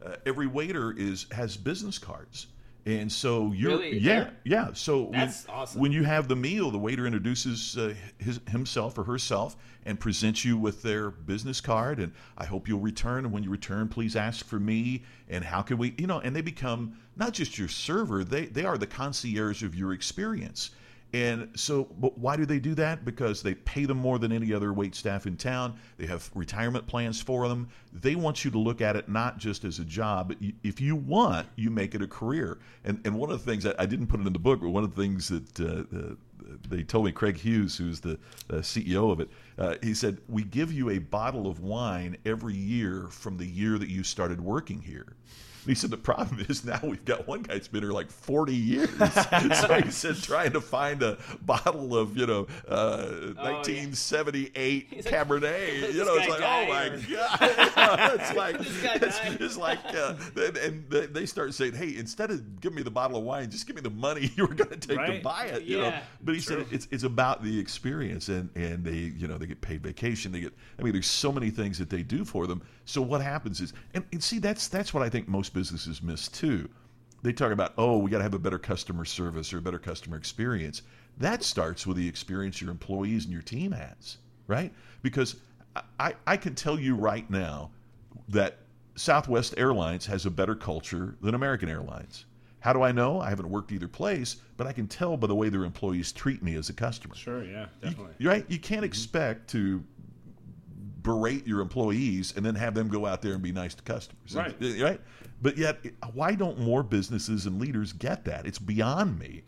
Uh, 0.00 0.14
every 0.24 0.46
waiter 0.46 0.94
is 0.96 1.26
has 1.32 1.56
business 1.56 1.98
cards. 1.98 2.46
And 2.86 3.10
so 3.10 3.50
you're 3.52 3.78
Really? 3.78 3.98
yeah 3.98 4.30
yeah. 4.44 4.70
so 4.74 5.02
when- 5.04 5.12
That's 5.12 5.48
awesome. 5.48 5.80
when 5.80 5.90
you 5.92 6.02
have 6.04 6.28
the 6.28 6.36
meal 6.36 6.70
the 6.70 6.78
waiter 6.78 7.06
introduces 7.06 7.78
uh, 7.78 7.94
his, 8.18 8.40
himself 8.50 8.98
or 8.98 9.04
herself 9.04 9.56
and 9.86 9.98
presents 9.98 10.44
you 10.44 10.58
with 10.58 10.82
their 10.82 11.10
business 11.10 11.60
card 11.62 11.98
and 11.98 12.12
I 12.36 12.44
hope 12.46 12.68
you'll 12.68 12.80
return. 12.80 13.24
And 13.24 13.32
when 13.32 13.42
you 13.42 13.50
return 13.50 13.88
please 13.88 14.16
ask 14.16 14.44
for 14.46 14.58
me. 14.60 15.02
And 15.28 15.42
how 15.44 15.62
can 15.62 15.78
we 15.78 15.94
you 15.96 16.06
know 16.06 16.20
and 16.20 16.36
they 16.36 16.42
become 16.42 16.96
not 17.16 17.32
just 17.32 17.56
your 17.58 17.68
server 17.68 18.22
they 18.22 18.46
they 18.46 18.64
are 18.66 18.76
the 18.76 18.86
concierge 18.86 19.62
of 19.62 19.74
your 19.74 19.92
experience 19.94 20.70
and 21.14 21.48
so, 21.54 21.84
but 22.00 22.18
why 22.18 22.34
do 22.34 22.44
they 22.44 22.58
do 22.58 22.74
that? 22.74 23.04
Because 23.04 23.40
they 23.40 23.54
pay 23.54 23.84
them 23.84 23.98
more 23.98 24.18
than 24.18 24.32
any 24.32 24.52
other 24.52 24.72
wait 24.72 24.96
staff 24.96 25.28
in 25.28 25.36
town. 25.36 25.78
They 25.96 26.06
have 26.06 26.28
retirement 26.34 26.88
plans 26.88 27.20
for 27.20 27.46
them. 27.46 27.68
They 27.92 28.16
want 28.16 28.44
you 28.44 28.50
to 28.50 28.58
look 28.58 28.80
at 28.80 28.96
it 28.96 29.08
not 29.08 29.38
just 29.38 29.64
as 29.64 29.78
a 29.78 29.84
job, 29.84 30.26
but 30.26 30.38
if 30.64 30.80
you 30.80 30.96
want, 30.96 31.46
you 31.54 31.70
make 31.70 31.94
it 31.94 32.02
a 32.02 32.08
career. 32.08 32.58
And 32.82 33.00
and 33.04 33.16
one 33.16 33.30
of 33.30 33.38
the 33.38 33.48
things 33.48 33.64
I, 33.64 33.74
I 33.78 33.86
didn't 33.86 34.08
put 34.08 34.18
it 34.18 34.26
in 34.26 34.32
the 34.32 34.40
book, 34.40 34.60
but 34.60 34.70
one 34.70 34.82
of 34.82 34.92
the 34.92 35.00
things 35.00 35.28
that 35.28 35.60
uh, 35.60 35.96
uh, 35.96 36.14
they 36.68 36.82
told 36.82 37.04
me, 37.04 37.12
Craig 37.12 37.38
Huse, 37.38 37.76
who's 37.76 38.00
the 38.00 38.18
uh, 38.50 38.54
CEO 38.54 39.12
of 39.12 39.20
it, 39.20 39.30
uh, 39.56 39.76
he 39.84 39.94
said, 39.94 40.18
"We 40.28 40.42
give 40.42 40.72
you 40.72 40.90
a 40.90 40.98
bottle 40.98 41.46
of 41.46 41.60
wine 41.60 42.16
every 42.26 42.56
year 42.56 43.06
from 43.08 43.36
the 43.36 43.46
year 43.46 43.78
that 43.78 43.88
you 43.88 44.02
started 44.02 44.40
working 44.40 44.82
here." 44.82 45.14
He 45.74 45.74
said 45.74 45.90
the 45.90 45.96
problem 45.96 46.44
is 46.48 46.64
now 46.64 46.78
we've 46.82 47.04
got 47.04 47.26
one 47.26 47.42
guy 47.42 47.54
that's 47.54 47.68
been 47.68 47.82
here 47.82 47.92
like 47.92 48.10
40 48.10 48.54
years. 48.54 48.90
so 49.12 49.74
he 49.82 49.90
said 49.90 50.16
trying 50.16 50.52
to 50.52 50.60
find 50.60 51.02
a 51.02 51.16
bottle 51.42 51.96
of, 51.96 52.16
you 52.16 52.26
know, 52.26 52.46
uh, 52.68 53.32
1978 53.36 54.86
He's 54.90 55.04
like, 55.04 55.14
Cabernet. 55.14 55.80
"Does 55.80 55.94
You 55.94 56.04
know, 56.04 56.14
it's 56.16 56.28
like, 56.28 56.40
oh 56.42 56.66
my 56.68 56.88
die 56.88 57.06
God. 57.10 58.10
it's 58.20 58.34
like, 58.34 58.56
it's, 58.60 59.40
it's 59.40 59.56
like, 59.56 59.78
uh, 59.94 60.14
and- 60.62 60.84
they- 60.90 61.24
start 61.24 61.54
saying, 61.54 61.72
hey, 61.72 61.96
instead 61.96 62.30
of 62.30 62.60
giving 62.60 62.76
me 62.76 62.82
the 62.82 62.90
bottle 62.90 63.16
of 63.16 63.24
wine, 63.24 63.50
just 63.50 63.66
give 63.66 63.74
me 63.76 63.82
the 63.82 63.88
money 63.90 64.30
you 64.36 64.46
were 64.46 64.54
going 64.54 64.68
to 64.70 64.76
take 64.76 64.98
to 65.04 65.20
buy 65.22 65.46
it. 65.46 65.62
You 65.62 65.78
know, 65.78 65.84
Yeah. 65.84 66.02
but 66.22 66.34
he 66.34 66.40
said 66.40 66.66
it's 66.70 66.86
it's 66.90 67.02
about 67.02 67.42
the 67.42 67.58
experience, 67.58 68.28
and 68.28 68.50
and 68.54 68.84
they 68.84 69.12
you 69.16 69.26
know 69.26 69.38
they 69.38 69.46
get 69.46 69.60
paid 69.62 69.82
vacation. 69.82 70.30
They 70.32 70.40
get 70.40 70.52
I 70.78 70.82
mean 70.82 70.92
there's 70.92 71.06
so 71.06 71.32
many 71.32 71.48
things 71.50 71.78
that 71.78 71.88
they 71.88 72.02
do 72.02 72.24
for 72.24 72.46
them. 72.46 72.62
So 72.84 73.00
what 73.00 73.20
happens 73.20 73.60
is, 73.60 73.72
and, 73.94 74.04
and 74.12 74.22
see 74.22 74.38
that's 74.38 74.68
that's 74.68 74.92
what 74.92 75.02
I 75.02 75.08
think 75.08 75.28
most 75.28 75.54
businesses 75.54 76.02
miss 76.02 76.28
too. 76.28 76.68
They 77.22 77.32
talk 77.32 77.52
about 77.52 77.72
oh 77.78 77.98
we 77.98 78.10
got 78.10 78.18
to 78.18 78.22
have 78.22 78.34
a 78.34 78.38
better 78.38 78.58
customer 78.58 79.04
service 79.04 79.52
or 79.52 79.58
a 79.58 79.62
better 79.62 79.78
customer 79.78 80.16
experience. 80.16 80.82
That 81.18 81.42
starts 81.42 81.86
with 81.86 81.96
the 81.96 82.08
experience 82.08 82.60
your 82.60 82.70
employees 82.70 83.24
and 83.24 83.32
your 83.32 83.42
team 83.42 83.72
has, 83.72 84.18
right? 84.46 84.72
Because 85.02 85.36
I, 85.98 86.14
I, 86.26 86.36
can 86.36 86.54
tell 86.54 86.78
you 86.78 86.96
right 86.96 87.28
now 87.30 87.70
that 88.28 88.58
Southwest 88.96 89.54
Airlines 89.56 90.06
has 90.06 90.26
a 90.26 90.30
better 90.30 90.54
culture 90.54 91.16
than 91.20 91.34
American 91.34 91.68
Airlines. 91.68 92.26
How 92.60 92.72
do 92.72 92.82
I 92.82 92.92
know? 92.92 93.20
I 93.20 93.28
haven't 93.28 93.50
worked 93.50 93.72
either 93.72 93.88
place, 93.88 94.36
but 94.56 94.66
I 94.66 94.72
can 94.72 94.88
tell 94.88 95.16
by 95.16 95.26
the 95.26 95.34
way 95.34 95.48
their 95.48 95.64
employees 95.64 96.12
treat 96.12 96.42
me 96.42 96.56
as 96.56 96.68
a 96.68 96.72
customer. 96.72 97.14
Sure, 97.14 97.44
yeah, 97.44 97.66
definitely. 97.82 98.14
You're 98.18 98.32
right. 98.32 98.44
You 98.48 98.58
can't 98.58 98.78
mm-hmm. 98.78 98.86
expect 98.86 99.50
to 99.50 99.84
berate 101.04 101.46
your 101.46 101.60
employees 101.60 102.32
and 102.34 102.44
then 102.44 102.56
have 102.56 102.74
them 102.74 102.88
go 102.88 103.06
out 103.06 103.22
there 103.22 103.34
and 103.34 103.42
be 103.42 103.52
nice 103.52 103.74
to 103.74 103.82
customers. 103.84 104.34
Right. 104.34 104.56
Right. 104.80 105.00
But 105.40 105.56
yet, 105.56 105.78
why 106.14 106.34
don't 106.34 106.58
more 106.58 106.82
businesses 106.82 107.46
and 107.46 107.60
leaders 107.60 107.92
get 107.92 108.24
that? 108.24 108.46
It's 108.46 108.58
beyond 108.58 109.18
me. 109.18 109.44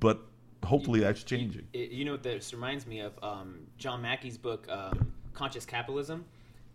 But 0.00 0.20
hopefully 0.64 1.00
that's 1.00 1.22
changing. 1.22 1.66
It, 1.72 1.90
you 1.90 2.04
know 2.04 2.12
what 2.12 2.22
this 2.22 2.54
reminds 2.54 2.86
me 2.86 3.00
of? 3.00 3.12
Um, 3.22 3.66
John 3.76 4.00
Mackey's 4.00 4.38
book, 4.38 4.66
um, 4.70 5.12
Conscious 5.34 5.66
Capitalism. 5.66 6.24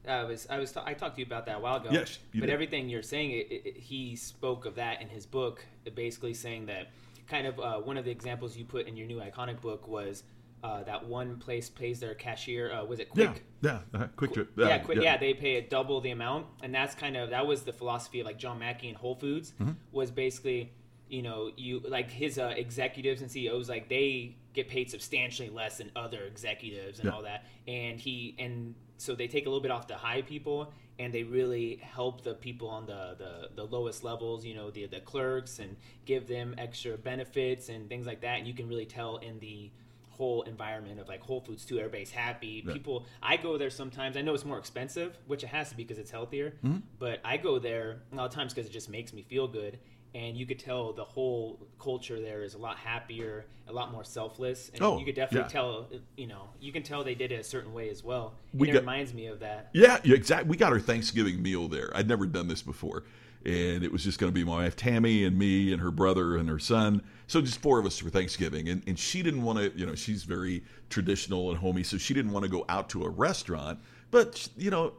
I 0.07 0.23
was 0.23 0.47
I 0.49 0.57
was 0.57 0.75
I 0.77 0.93
talked 0.93 1.15
to 1.15 1.21
you 1.21 1.25
about 1.25 1.45
that 1.45 1.57
a 1.57 1.59
while 1.59 1.77
ago. 1.77 1.89
Yes, 1.91 2.19
you 2.31 2.41
but 2.41 2.47
did. 2.47 2.53
everything 2.53 2.89
you're 2.89 3.01
saying, 3.01 3.31
it, 3.31 3.47
it, 3.51 3.77
he 3.77 4.15
spoke 4.15 4.65
of 4.65 4.75
that 4.75 5.01
in 5.01 5.09
his 5.09 5.25
book, 5.25 5.65
basically 5.93 6.33
saying 6.33 6.65
that 6.67 6.87
kind 7.27 7.45
of 7.45 7.59
uh, 7.59 7.77
one 7.77 7.97
of 7.97 8.05
the 8.05 8.11
examples 8.11 8.57
you 8.57 8.65
put 8.65 8.87
in 8.87 8.95
your 8.95 9.07
new 9.07 9.19
iconic 9.19 9.61
book 9.61 9.87
was 9.87 10.23
uh, 10.63 10.83
that 10.83 11.05
one 11.07 11.37
place 11.37 11.69
pays 11.69 11.99
their 11.99 12.13
cashier. 12.15 12.71
Uh, 12.73 12.83
was 12.85 12.99
it 12.99 13.09
Quick? 13.09 13.43
Yeah. 13.61 13.79
Yeah. 13.93 14.01
Uh, 14.01 14.07
QuikTrip. 14.17 14.47
yeah, 14.57 14.77
quick, 14.79 14.99
yeah, 15.01 15.17
they 15.17 15.33
pay 15.33 15.55
it 15.55 15.69
double 15.69 15.99
the 16.01 16.11
amount, 16.11 16.47
and 16.63 16.73
that's 16.73 16.95
kind 16.95 17.15
of 17.17 17.29
that 17.31 17.45
was 17.47 17.63
the 17.63 17.73
philosophy 17.73 18.19
of 18.21 18.25
like 18.25 18.37
John 18.37 18.59
Mackey 18.59 18.87
and 18.89 18.97
Whole 18.97 19.15
Foods 19.15 19.53
Mm-hmm. 19.59 19.71
was 19.91 20.11
basically, 20.11 20.71
you 21.09 21.21
know, 21.21 21.51
you 21.57 21.81
like 21.87 22.09
his 22.11 22.37
uh, 22.39 22.53
executives 22.55 23.21
and 23.21 23.29
CEOs 23.31 23.67
like 23.69 23.89
they 23.89 24.35
get 24.53 24.67
paid 24.67 24.89
substantially 24.89 25.49
less 25.49 25.77
than 25.77 25.91
other 25.95 26.23
executives 26.23 26.99
and 26.99 27.07
Yeah. 27.07 27.15
all 27.15 27.23
that, 27.23 27.45
and 27.67 27.99
he 27.99 28.35
and 28.39 28.75
so 28.97 29.15
they 29.15 29.27
take 29.27 29.45
a 29.45 29.49
little 29.49 29.61
bit 29.61 29.71
off 29.71 29.87
the 29.87 29.95
high 29.95 30.21
people 30.21 30.73
and 30.99 31.13
they 31.13 31.23
really 31.23 31.77
help 31.81 32.21
the 32.25 32.33
people 32.33 32.67
on 32.67 32.85
the, 32.85 33.15
the, 33.17 33.49
the 33.55 33.63
lowest 33.63 34.03
levels, 34.03 34.43
you 34.45 34.53
know, 34.53 34.69
the 34.69 34.85
the 34.87 34.99
clerks 34.99 35.59
and 35.59 35.77
give 36.05 36.27
them 36.27 36.53
extra 36.57 36.97
benefits 36.97 37.69
and 37.69 37.87
things 37.87 38.05
like 38.05 38.19
that, 38.21 38.37
and 38.39 38.47
you 38.47 38.53
can 38.53 38.67
really 38.67 38.85
tell 38.85 39.15
in 39.17 39.39
the 39.39 39.71
whole 40.19 40.41
environment 40.41 40.99
of 40.99 41.07
like 41.07 41.21
Whole 41.21 41.39
Foods 41.39 41.63
too. 41.65 41.77
Everybody's 41.79 42.11
happy. 42.11 42.61
Yeah. 42.67 42.73
People, 42.73 43.05
I 43.23 43.37
go 43.37 43.57
there 43.57 43.69
sometimes. 43.69 44.17
I 44.17 44.21
know 44.21 44.33
it's 44.33 44.43
more 44.43 44.59
expensive, 44.59 45.17
which 45.27 45.43
it 45.45 45.47
has 45.47 45.69
to 45.69 45.77
be 45.77 45.83
because 45.83 45.97
it's 45.97 46.11
healthier. 46.11 46.49
Mm-hmm. 46.63 46.79
But 46.99 47.21
I 47.23 47.37
go 47.37 47.57
there 47.57 48.01
a 48.11 48.15
lot 48.17 48.25
of 48.25 48.31
times 48.31 48.53
because 48.53 48.69
it 48.69 48.73
just 48.73 48.89
makes 48.89 49.13
me 49.13 49.21
feel 49.23 49.47
good. 49.47 49.79
And 50.13 50.35
you 50.35 50.45
could 50.45 50.59
tell 50.59 50.91
the 50.91 51.05
whole 51.05 51.57
culture 51.79 52.19
there 52.19 52.43
is 52.43 52.53
a 52.55 52.57
lot 52.57 52.75
happier, 52.77 53.45
a 53.67 53.71
lot 53.71 53.91
more 53.93 54.03
selfless, 54.03 54.71
and 54.73 54.81
Oh, 54.81 54.97
you 54.99 55.05
could 55.05 55.15
definitely 55.15 55.45
yeah. 55.47 55.53
tell. 55.61 55.87
You 56.17 56.27
know, 56.27 56.49
you 56.59 56.71
can 56.73 56.83
tell 56.83 57.03
they 57.05 57.15
did 57.15 57.31
it 57.31 57.39
a 57.39 57.43
certain 57.43 57.73
way 57.73 57.89
as 57.89 58.03
well. 58.03 58.33
And 58.51 58.59
We 58.59 58.69
it 58.69 58.73
got- 58.73 58.79
reminds 58.81 59.13
me 59.13 59.27
of 59.27 59.39
that. 59.39 59.69
Yeah, 59.73 59.99
yeah, 60.03 60.15
exactly. 60.15 60.49
We 60.49 60.57
got 60.57 60.73
our 60.73 60.79
Thanksgiving 60.81 61.41
meal 61.41 61.69
there. 61.69 61.91
I'd 61.95 62.07
never 62.09 62.25
done 62.25 62.47
this 62.49 62.61
before. 62.61 63.03
And 63.45 63.83
it 63.83 63.91
was 63.91 64.03
just 64.03 64.19
going 64.19 64.31
to 64.31 64.35
be 64.37 64.43
my 64.43 64.63
wife 64.63 64.75
Tammy 64.75 65.23
and 65.23 65.37
me 65.37 65.71
and 65.71 65.81
her 65.81 65.91
brother 65.91 66.35
and 66.35 66.49
her 66.49 66.59
son. 66.59 67.01
So 67.27 67.41
just 67.41 67.61
four 67.61 67.79
of 67.79 67.85
us 67.85 67.97
for 67.97 68.09
Thanksgiving. 68.09 68.67
And, 68.67 68.83
and 68.85 68.99
she 68.99 69.23
didn't 69.23 69.43
want 69.43 69.59
to, 69.59 69.71
you 69.77 69.85
know, 69.85 69.95
she's 69.95 70.23
very 70.23 70.63
traditional 70.89 71.49
and 71.49 71.57
homey. 71.57 71.83
So 71.83 71.97
she 71.97 72.13
didn't 72.13 72.31
want 72.31 72.43
to 72.43 72.51
go 72.51 72.65
out 72.67 72.89
to 72.89 73.03
a 73.05 73.09
restaurant. 73.09 73.79
But, 74.11 74.49
you 74.57 74.71
know, 74.71 74.93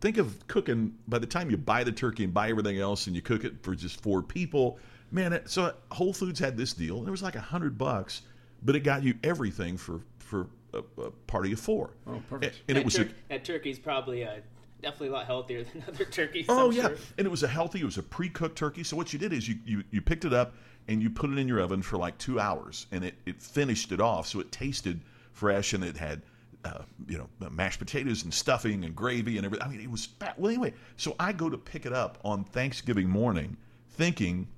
think 0.00 0.18
of 0.18 0.46
cooking 0.48 0.94
by 1.06 1.18
the 1.18 1.26
time 1.26 1.50
you 1.50 1.56
buy 1.56 1.82
the 1.84 1.92
turkey 1.92 2.24
and 2.24 2.34
buy 2.34 2.50
everything 2.50 2.78
else 2.78 3.06
and 3.06 3.16
you 3.16 3.22
cook 3.22 3.44
it 3.44 3.62
for 3.62 3.74
just 3.74 4.02
four 4.02 4.22
people. 4.22 4.78
Man, 5.10 5.32
it, 5.32 5.48
so 5.48 5.72
Whole 5.90 6.12
Foods 6.12 6.38
had 6.38 6.56
this 6.56 6.74
deal. 6.74 6.98
And 6.98 7.08
it 7.08 7.10
was 7.10 7.22
like 7.22 7.36
a 7.36 7.40
hundred 7.40 7.78
bucks, 7.78 8.22
but 8.62 8.76
it 8.76 8.80
got 8.80 9.02
you 9.02 9.14
everything 9.22 9.78
for, 9.78 10.00
for 10.18 10.48
a, 10.74 10.82
a 11.00 11.10
party 11.28 11.52
of 11.52 11.60
four. 11.60 11.90
Oh, 12.06 12.20
perfect. 12.28 12.56
And, 12.68 12.76
and 12.76 12.76
that, 12.76 12.80
it 12.80 12.84
was 12.84 12.98
a, 12.98 13.08
that 13.28 13.44
turkey's 13.44 13.78
probably 13.78 14.24
uh, 14.24 14.40
definitely 14.82 15.08
a 15.08 15.12
lot 15.12 15.26
healthier 15.26 15.64
than 15.72 15.84
other 15.88 16.04
turkeys. 16.04 16.46
Oh 16.48 16.68
I'm 16.68 16.72
yeah, 16.72 16.82
sure. 16.88 16.96
and 17.18 17.26
it 17.26 17.30
was 17.30 17.42
a 17.42 17.48
healthy. 17.48 17.80
It 17.80 17.84
was 17.84 17.98
a 17.98 18.02
pre-cooked 18.02 18.56
turkey. 18.56 18.82
So 18.84 18.96
what 18.96 19.12
you 19.12 19.18
did 19.18 19.32
is 19.32 19.48
you 19.48 19.56
you, 19.64 19.84
you 19.90 20.00
picked 20.00 20.24
it 20.24 20.32
up 20.32 20.54
and 20.88 21.02
you 21.02 21.10
put 21.10 21.30
it 21.30 21.38
in 21.38 21.46
your 21.46 21.60
oven 21.60 21.82
for 21.82 21.96
like 21.98 22.16
two 22.18 22.40
hours, 22.40 22.86
and 22.92 23.04
it, 23.04 23.14
it 23.26 23.40
finished 23.42 23.92
it 23.92 24.00
off. 24.00 24.26
So 24.26 24.40
it 24.40 24.50
tasted 24.52 25.00
fresh, 25.32 25.72
and 25.74 25.84
it 25.84 25.96
had 25.96 26.22
uh, 26.64 26.82
you 27.06 27.18
know 27.18 27.28
mashed 27.50 27.78
potatoes 27.78 28.24
and 28.24 28.32
stuffing 28.32 28.84
and 28.84 28.94
gravy 28.96 29.36
and 29.36 29.46
everything. 29.46 29.66
I 29.66 29.70
mean, 29.70 29.80
it 29.80 29.90
was 29.90 30.06
fat. 30.06 30.38
Well, 30.38 30.50
anyway, 30.50 30.72
so 30.96 31.14
I 31.20 31.32
go 31.32 31.48
to 31.50 31.58
pick 31.58 31.86
it 31.86 31.92
up 31.92 32.18
on 32.24 32.44
Thanksgiving 32.44 33.08
morning, 33.08 33.56
thinking. 33.90 34.48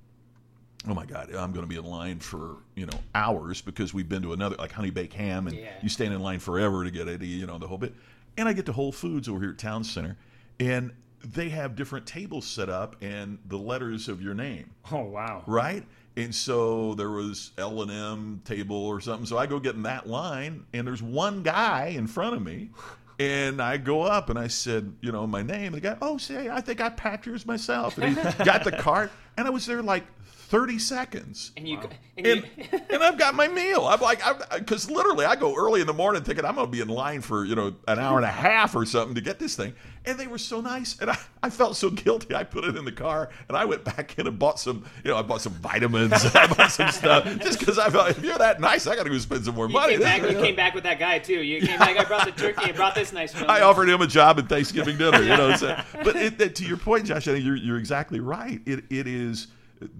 Oh 0.89 0.95
my 0.95 1.05
God! 1.05 1.29
I'm 1.35 1.51
going 1.51 1.63
to 1.63 1.67
be 1.69 1.75
in 1.75 1.85
line 1.85 2.17
for 2.19 2.55
you 2.73 2.87
know 2.87 2.99
hours 3.13 3.61
because 3.61 3.93
we've 3.93 4.09
been 4.09 4.23
to 4.23 4.33
another 4.33 4.55
like 4.55 4.71
honey 4.71 4.89
baked 4.89 5.13
ham, 5.13 5.45
and 5.47 5.55
Yeah. 5.55 5.69
you 5.83 5.89
stand 5.89 6.11
in 6.11 6.21
line 6.21 6.39
forever 6.39 6.83
to 6.83 6.89
get 6.89 7.07
it, 7.07 7.21
you 7.21 7.45
know 7.45 7.59
the 7.59 7.67
whole 7.67 7.77
bit. 7.77 7.93
And 8.37 8.47
I 8.47 8.53
get 8.53 8.65
to 8.67 8.73
Whole 8.73 8.91
Foods 8.91 9.27
over 9.29 9.39
here 9.39 9.51
at 9.51 9.57
Town 9.57 9.83
Center, 9.83 10.17
and 10.59 10.91
they 11.23 11.49
have 11.49 11.75
different 11.75 12.05
tables 12.07 12.45
set 12.47 12.69
up 12.69 12.95
and 13.01 13.37
the 13.45 13.57
letters 13.57 14.07
of 14.07 14.21
your 14.21 14.33
name, 14.33 14.71
Oh 14.91 15.03
wow. 15.03 15.43
right? 15.45 15.85
And 16.17 16.33
so 16.33 16.93
there 16.95 17.09
was 17.11 17.51
L 17.57 17.81
and 17.83 17.91
M 17.91 18.41
table 18.43 18.75
or 18.75 18.99
something. 19.01 19.25
So 19.25 19.37
I 19.37 19.45
go 19.45 19.59
get 19.59 19.75
in 19.75 19.83
that 19.83 20.07
line, 20.07 20.65
and 20.73 20.85
there's 20.87 21.01
one 21.03 21.43
guy 21.43 21.87
in 21.95 22.07
front 22.07 22.35
of 22.35 22.41
me. 22.41 22.69
And 23.19 23.61
I 23.61 23.77
go 23.77 24.01
up 24.01 24.31
and 24.31 24.39
I 24.39 24.47
said, 24.47 24.95
you 24.99 25.11
know, 25.11 25.27
my 25.27 25.43
name. 25.43 25.65
And 25.67 25.75
the 25.75 25.79
guy, 25.81 25.95
oh, 26.01 26.17
say, 26.17 26.49
I 26.49 26.59
think 26.59 26.81
I 26.81 26.89
packed 26.89 27.27
yours 27.27 27.45
myself. 27.45 27.99
And 27.99 28.17
he 28.17 28.43
got 28.43 28.63
the 28.63 28.71
cart, 28.71 29.11
and 29.37 29.45
I 29.45 29.51
was 29.51 29.67
there 29.67 29.83
like 29.83 30.05
30 30.51 30.79
seconds 30.79 31.51
And 31.55 31.65
you, 31.65 31.79
and 32.17 32.27
you 32.27 32.43
and, 32.73 32.81
and 32.89 33.01
I've 33.03 33.17
got 33.17 33.35
my 33.35 33.47
meal. 33.47 33.85
I'm 33.87 34.01
like, 34.01 34.21
because 34.53 34.89
uh, 34.89 34.93
literally, 34.93 35.23
I 35.25 35.37
go 35.37 35.55
early 35.55 35.79
in 35.79 35.87
the 35.87 35.93
morning 35.93 36.23
thinking 36.23 36.43
I'm 36.43 36.55
going 36.55 36.67
to 36.67 36.71
be 36.71 36.81
in 36.81 36.89
line 36.89 37.21
for 37.21 37.45
you 37.45 37.55
know 37.55 37.73
an 37.87 37.99
hour 37.99 38.17
and 38.17 38.25
a 38.25 38.29
half 38.31 38.75
or 38.75 38.85
something 38.85 39.15
to 39.15 39.21
get 39.21 39.39
this 39.39 39.55
thing. 39.55 39.73
And 40.03 40.19
they 40.19 40.27
were 40.27 40.39
so 40.39 40.59
nice, 40.61 40.99
and 40.99 41.09
I, 41.11 41.17
I 41.43 41.49
felt 41.51 41.77
so 41.77 41.89
guilty. 41.91 42.33
I 42.35 42.43
put 42.43 42.65
it 42.65 42.75
in 42.75 42.83
the 42.85 42.91
car, 42.91 43.29
and 43.47 43.55
I 43.55 43.63
went 43.65 43.83
back 43.85 44.17
in 44.19 44.25
and 44.27 44.37
bought 44.37 44.59
some, 44.59 44.83
you 45.05 45.11
know, 45.11 45.17
I 45.17 45.21
bought 45.21 45.41
some 45.41 45.53
vitamins, 45.53 46.11
I 46.35 46.47
bought 46.47 46.71
some 46.71 46.89
stuff, 46.91 47.23
just 47.39 47.59
because 47.59 47.77
I 47.79 47.89
felt 47.91 48.09
if 48.09 48.23
you're 48.23 48.37
that 48.37 48.59
nice, 48.59 48.87
I 48.87 48.95
got 48.95 49.03
to 49.03 49.09
go 49.09 49.17
spend 49.19 49.45
some 49.45 49.53
more 49.55 49.67
you 49.67 49.73
money. 49.73 49.93
came 49.93 50.01
back. 50.01 50.21
This- 50.23 50.31
You 50.33 50.41
came 50.41 50.55
back 50.63 50.73
with 50.73 50.83
that 50.83 50.99
guy 50.99 51.19
too. 51.19 51.41
You 51.41 51.61
came 51.65 51.77
back. 51.79 51.97
I 51.97 52.03
brought 52.03 52.25
the 52.25 52.31
turkey. 52.33 52.61
I 52.63 52.71
brought 52.73 52.95
this 52.95 53.13
nice. 53.13 53.33
I 53.35 53.61
offered 53.61 53.87
him 53.87 54.01
a 54.01 54.07
job 54.07 54.37
at 54.39 54.49
Thanksgiving 54.49 54.97
dinner, 54.97 55.21
you 55.21 55.29
know. 55.37 55.55
So, 55.55 55.79
but 56.03 56.15
it, 56.17 56.37
that- 56.39 56.55
to 56.55 56.65
your 56.65 56.77
point, 56.77 57.05
Josh, 57.05 57.27
I 57.29 57.33
think 57.33 57.45
you're 57.45 57.55
you're 57.55 57.77
exactly 57.77 58.19
right. 58.19 58.59
It 58.65 58.83
it 58.89 59.07
is 59.07 59.47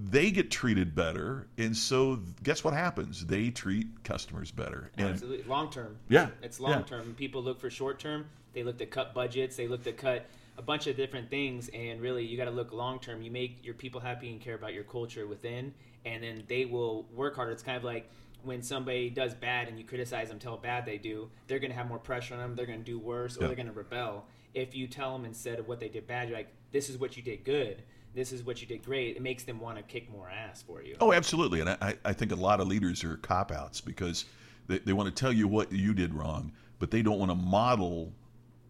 they 0.09 0.31
get 0.31 0.51
treated 0.51 0.93
better, 0.93 1.47
and 1.57 1.75
so 1.75 2.19
guess 2.43 2.63
what 2.63 2.73
happens? 2.73 3.25
They 3.25 3.49
treat 3.49 4.03
customers 4.03 4.51
better. 4.51 4.91
And 4.97 5.09
Absolutely, 5.09 5.43
long 5.47 5.71
term. 5.71 5.97
Yeah, 6.09 6.29
it's 6.41 6.59
long 6.59 6.83
term. 6.83 7.15
People 7.15 7.41
look 7.41 7.59
for 7.59 7.69
short 7.69 7.99
term. 7.99 8.25
They 8.53 8.63
look 8.63 8.77
to 8.79 8.85
cut 8.85 9.13
budgets. 9.13 9.55
They 9.55 9.67
look 9.67 9.83
to 9.83 9.93
cut 9.93 10.25
a 10.57 10.61
bunch 10.61 10.87
of 10.87 10.95
different 10.95 11.29
things, 11.29 11.69
and 11.73 12.01
really, 12.01 12.25
you 12.25 12.37
got 12.37 12.45
to 12.45 12.51
look 12.51 12.71
long 12.71 12.99
term. 12.99 13.21
You 13.21 13.31
make 13.31 13.63
your 13.63 13.73
people 13.73 13.99
happy 14.01 14.29
and 14.31 14.39
care 14.39 14.55
about 14.55 14.73
your 14.73 14.83
culture 14.83 15.25
within, 15.25 15.73
and 16.05 16.21
then 16.23 16.43
they 16.47 16.65
will 16.65 17.03
work 17.13 17.35
harder. 17.35 17.51
It's 17.51 17.63
kind 17.63 17.77
of 17.77 17.83
like 17.83 18.09
when 18.43 18.61
somebody 18.61 19.09
does 19.09 19.33
bad 19.33 19.67
and 19.67 19.77
you 19.77 19.85
criticize 19.85 20.29
them, 20.29 20.39
tell 20.39 20.57
bad 20.57 20.85
they 20.85 20.97
do. 20.97 21.29
They're 21.47 21.59
going 21.59 21.71
to 21.71 21.77
have 21.77 21.87
more 21.87 21.99
pressure 21.99 22.33
on 22.33 22.39
them. 22.39 22.55
They're 22.55 22.65
going 22.65 22.79
to 22.79 22.85
do 22.85 22.99
worse, 22.99 23.37
or 23.37 23.41
Yeah. 23.41 23.47
they're 23.47 23.55
going 23.55 23.67
to 23.67 23.73
rebel. 23.73 24.25
If 24.53 24.75
you 24.75 24.87
tell 24.87 25.13
them 25.15 25.25
instead 25.25 25.59
of 25.59 25.67
what 25.67 25.79
they 25.79 25.89
did 25.89 26.05
bad, 26.07 26.27
you're 26.27 26.37
like, 26.37 26.53
"This 26.71 26.89
is 26.89 26.97
what 26.97 27.15
you 27.17 27.23
did 27.23 27.43
good. 27.43 27.83
This 28.13 28.31
is 28.31 28.43
what 28.43 28.61
you 28.61 28.67
did 28.67 28.83
great." 28.83 29.15
It 29.15 29.21
makes 29.21 29.43
them 29.43 29.59
want 29.59 29.77
to 29.77 29.83
kick 29.83 30.11
more 30.11 30.29
ass 30.29 30.61
for 30.61 30.81
you. 30.83 30.95
Oh, 30.99 31.13
absolutely. 31.13 31.61
And 31.61 31.69
I, 31.69 31.95
I 32.03 32.13
think 32.13 32.31
a 32.31 32.35
lot 32.35 32.59
of 32.59 32.67
leaders 32.67 33.03
are 33.03 33.17
cop 33.17 33.51
outs 33.51 33.81
because 33.81 34.25
they, 34.67 34.79
they 34.79 34.93
want 34.93 35.13
to 35.13 35.19
tell 35.19 35.31
you 35.33 35.47
what 35.47 35.71
you 35.71 35.93
did 35.93 36.13
wrong, 36.13 36.51
but 36.79 36.91
they 36.91 37.01
don't 37.01 37.19
want 37.19 37.31
to 37.31 37.35
model 37.35 38.11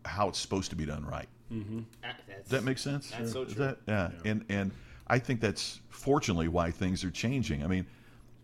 how 0.06 0.30
it's 0.30 0.40
supposed 0.40 0.70
to 0.72 0.76
be 0.76 0.86
done 0.86 1.06
right. 1.06 1.28
That- 1.50 2.16
that's- 2.28 2.44
Does 2.44 2.50
that 2.52 2.64
make 2.64 2.78
sense? 2.78 3.12
That's 3.12 3.32
so 3.34 3.44
true. 3.46 3.56
that- 3.56 3.78
yeah. 3.88 4.12
And 4.26 4.46
and 4.50 4.72
I 5.08 5.20
think 5.20 5.42
that's 5.42 5.82
fortunately 5.90 6.48
why 6.48 6.72
things 6.72 7.04
are 7.04 7.12
changing. 7.12 7.64
I 7.64 7.68
mean, 7.68 7.86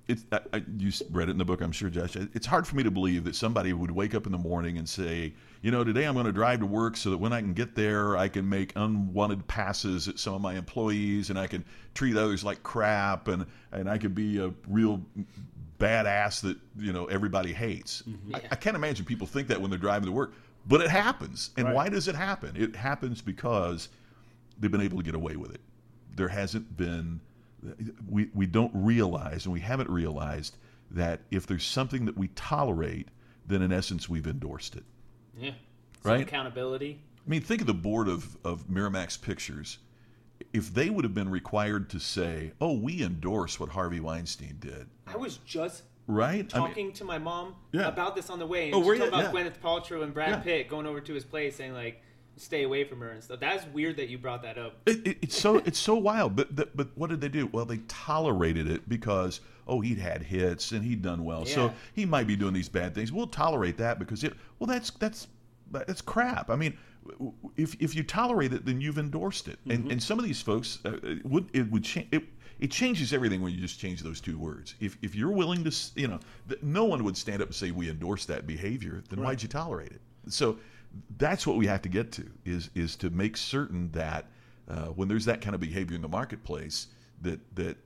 it's 0.07 0.25
I, 0.31 0.39
I, 0.53 0.63
you 0.77 0.91
read 1.11 1.29
it 1.29 1.31
in 1.31 1.37
the 1.37 1.45
book, 1.45 1.61
I'm 1.61 1.71
sure, 1.71 1.89
Josh. 1.89 2.15
It's 2.15 2.45
hard 2.45 2.67
for 2.67 2.75
me 2.75 2.83
to 2.83 2.91
believe 2.91 3.23
that 3.25 3.35
somebody 3.35 3.71
would 3.73 3.91
wake 3.91 4.13
up 4.15 4.25
in 4.25 4.31
the 4.31 4.37
morning 4.37 4.77
and 4.77 4.87
say, 4.87 5.33
you 5.61 5.71
know, 5.71 5.83
today 5.83 6.05
I'm 6.05 6.13
going 6.13 6.25
to 6.25 6.31
drive 6.31 6.59
to 6.59 6.65
work 6.65 6.97
so 6.97 7.09
that 7.11 7.17
when 7.17 7.33
I 7.33 7.41
can 7.41 7.53
get 7.53 7.75
there, 7.75 8.15
I 8.17 8.27
can 8.27 8.47
make 8.47 8.73
unwanted 8.75 9.47
passes 9.47 10.07
at 10.07 10.19
some 10.19 10.33
of 10.33 10.41
my 10.41 10.55
employees, 10.55 11.29
and 11.29 11.39
I 11.39 11.47
can 11.47 11.65
treat 11.93 12.15
others 12.17 12.43
like 12.43 12.63
crap, 12.63 13.27
and 13.27 13.45
and 13.71 13.89
I 13.89 13.97
could 13.97 14.15
be 14.15 14.37
a 14.39 14.53
real 14.67 15.01
badass 15.79 16.41
that 16.41 16.57
you 16.77 16.93
know 16.93 17.05
everybody 17.05 17.53
hates. 17.53 18.03
Mm-hmm. 18.03 18.35
I, 18.35 18.41
I 18.51 18.55
can't 18.55 18.75
imagine 18.75 19.05
people 19.05 19.27
think 19.27 19.47
that 19.49 19.61
when 19.61 19.69
they're 19.69 19.79
driving 19.79 20.07
to 20.07 20.11
work, 20.11 20.33
but 20.67 20.81
it 20.81 20.89
happens. 20.89 21.51
And 21.57 21.67
Right. 21.67 21.75
why 21.75 21.89
does 21.89 22.07
it 22.07 22.15
happen? 22.15 22.55
It 22.55 22.75
happens 22.75 23.21
because 23.21 23.89
they've 24.59 24.71
been 24.71 24.81
able 24.81 24.97
to 24.97 25.03
get 25.03 25.15
away 25.15 25.35
with 25.35 25.53
it. 25.53 25.61
There 26.15 26.29
hasn't 26.29 26.75
been 26.77 27.19
we 28.09 28.29
we 28.33 28.45
don't 28.45 28.71
realize 28.73 29.45
and 29.45 29.53
we 29.53 29.59
haven't 29.59 29.89
realized 29.89 30.57
that 30.91 31.21
if 31.31 31.45
there's 31.47 31.65
something 31.65 32.05
that 32.05 32.17
we 32.17 32.29
tolerate, 32.29 33.09
then 33.45 33.61
in 33.61 33.71
essence 33.71 34.07
we've 34.07 34.27
endorsed 34.27 34.75
it. 34.75 34.83
Yeah. 35.39 35.51
Some 36.03 36.11
Right? 36.11 36.21
accountability. 36.21 36.99
I 37.25 37.29
mean, 37.29 37.41
think 37.41 37.61
of 37.61 37.67
the 37.67 37.73
board 37.73 38.07
of, 38.07 38.37
of 38.43 38.67
Miramax 38.67 39.21
Pictures. 39.21 39.79
If 40.53 40.73
they 40.73 40.89
would 40.89 41.03
have 41.03 41.13
been 41.13 41.29
required 41.29 41.89
to 41.89 41.99
say, 41.99 42.53
"Oh, 42.61 42.73
we 42.77 43.01
endorse 43.03 43.59
what 43.59 43.69
Harvey 43.69 43.99
Weinstein 43.99 44.57
did," 44.59 44.87
I 45.07 45.17
was 45.17 45.37
just 45.37 45.83
right? 46.05 46.33
I 46.33 46.37
mean, 46.37 46.67
talking 46.67 46.93
to 46.93 47.03
my 47.03 47.17
mom 47.17 47.55
Yeah. 47.73 47.87
about 47.87 48.15
this 48.15 48.29
on 48.29 48.39
the 48.39 48.45
way. 48.45 48.67
And 48.67 48.75
Oh, 48.75 48.79
were 48.79 48.95
you? 48.95 49.03
about 49.05 49.23
Yeah. 49.25 49.31
Gwyneth 49.31 49.59
Paltrow 49.59 50.03
and 50.03 50.13
Brad 50.13 50.29
Yeah. 50.29 50.39
Pitt 50.39 50.69
going 50.69 50.85
over 50.85 51.01
to 51.01 51.13
his 51.13 51.25
place 51.25 51.55
saying 51.57 51.73
like, 51.73 52.01
"Stay 52.37 52.63
away 52.63 52.83
from 52.83 52.99
her" 53.01 53.09
and 53.09 53.23
stuff. 53.23 53.39
That's 53.39 53.65
weird 53.67 53.97
that 53.97 54.09
you 54.09 54.17
brought 54.17 54.41
that 54.43 54.57
up. 54.57 54.77
It, 54.85 55.07
it, 55.07 55.17
it's 55.21 55.37
so 55.37 55.57
it's 55.65 55.79
so 55.79 55.95
wild. 55.95 56.35
But 56.35 56.55
but 56.55 56.75
but 56.75 56.89
what 56.95 57.09
did 57.09 57.21
they 57.21 57.29
do? 57.29 57.47
Well, 57.47 57.65
they 57.65 57.77
tolerated 57.87 58.69
it 58.69 58.87
because 58.87 59.41
oh 59.67 59.81
he'd 59.81 59.97
had 59.97 60.21
hits 60.21 60.71
and 60.71 60.83
he'd 60.83 61.01
done 61.01 61.23
well, 61.23 61.45
so 61.45 61.73
he 61.93 62.05
might 62.05 62.27
be 62.27 62.35
doing 62.35 62.53
these 62.53 62.69
bad 62.69 62.95
things. 62.95 63.11
We'll 63.11 63.27
tolerate 63.27 63.77
that 63.77 63.99
because 63.99 64.23
it. 64.23 64.33
Well, 64.59 64.67
that's 64.67 64.91
that's 64.91 65.27
that's 65.71 66.01
crap. 66.01 66.49
I 66.49 66.55
mean, 66.55 66.77
if 67.55 67.75
if 67.81 67.95
you 67.95 68.03
tolerate 68.03 68.53
it, 68.53 68.65
then 68.65 68.81
you've 68.81 68.97
endorsed 68.97 69.47
it. 69.47 69.59
And 69.69 69.91
and 69.91 70.01
some 70.01 70.19
of 70.19 70.25
these 70.25 70.41
folks 70.41 70.79
uh, 70.85 70.97
it 71.03 71.25
would 71.25 71.49
it 71.53 71.69
would 71.71 71.83
change 71.83 72.07
it. 72.11 72.23
It 72.59 72.71
changes 72.71 73.13
everything 73.13 73.41
when 73.41 73.53
you 73.53 73.61
just 73.61 73.79
change 73.79 74.01
those 74.01 74.19
two 74.19 74.37
words. 74.37 74.75
If 74.79 74.97
if 75.03 75.13
you're 75.15 75.31
willing 75.31 75.63
to, 75.63 75.75
you 75.95 76.07
know, 76.07 76.19
th- 76.49 76.61
no 76.63 76.85
one 76.85 77.03
would 77.03 77.15
stand 77.15 77.41
up 77.41 77.49
and 77.49 77.55
say 77.55 77.69
we 77.71 77.89
endorse 77.89 78.25
that 78.25 78.47
behavior. 78.47 79.03
Then 79.09 79.21
why'd 79.21 79.43
you 79.43 79.47
tolerate 79.47 79.91
it? 79.91 80.01
So 80.29 80.57
that's 81.17 81.45
what 81.45 81.57
we 81.57 81.67
have 81.67 81.81
to 81.83 81.89
get 81.89 82.11
to 82.13 82.29
is 82.45 82.69
is 82.75 82.95
to 82.97 83.09
make 83.09 83.37
certain 83.37 83.91
that 83.91 84.25
uh, 84.69 84.85
when 84.87 85.07
there's 85.07 85.25
that 85.25 85.41
kind 85.41 85.53
of 85.55 85.61
behavior 85.61 85.95
in 85.95 86.01
the 86.01 86.07
marketplace, 86.07 86.87
that 87.21 87.39
that 87.55 87.77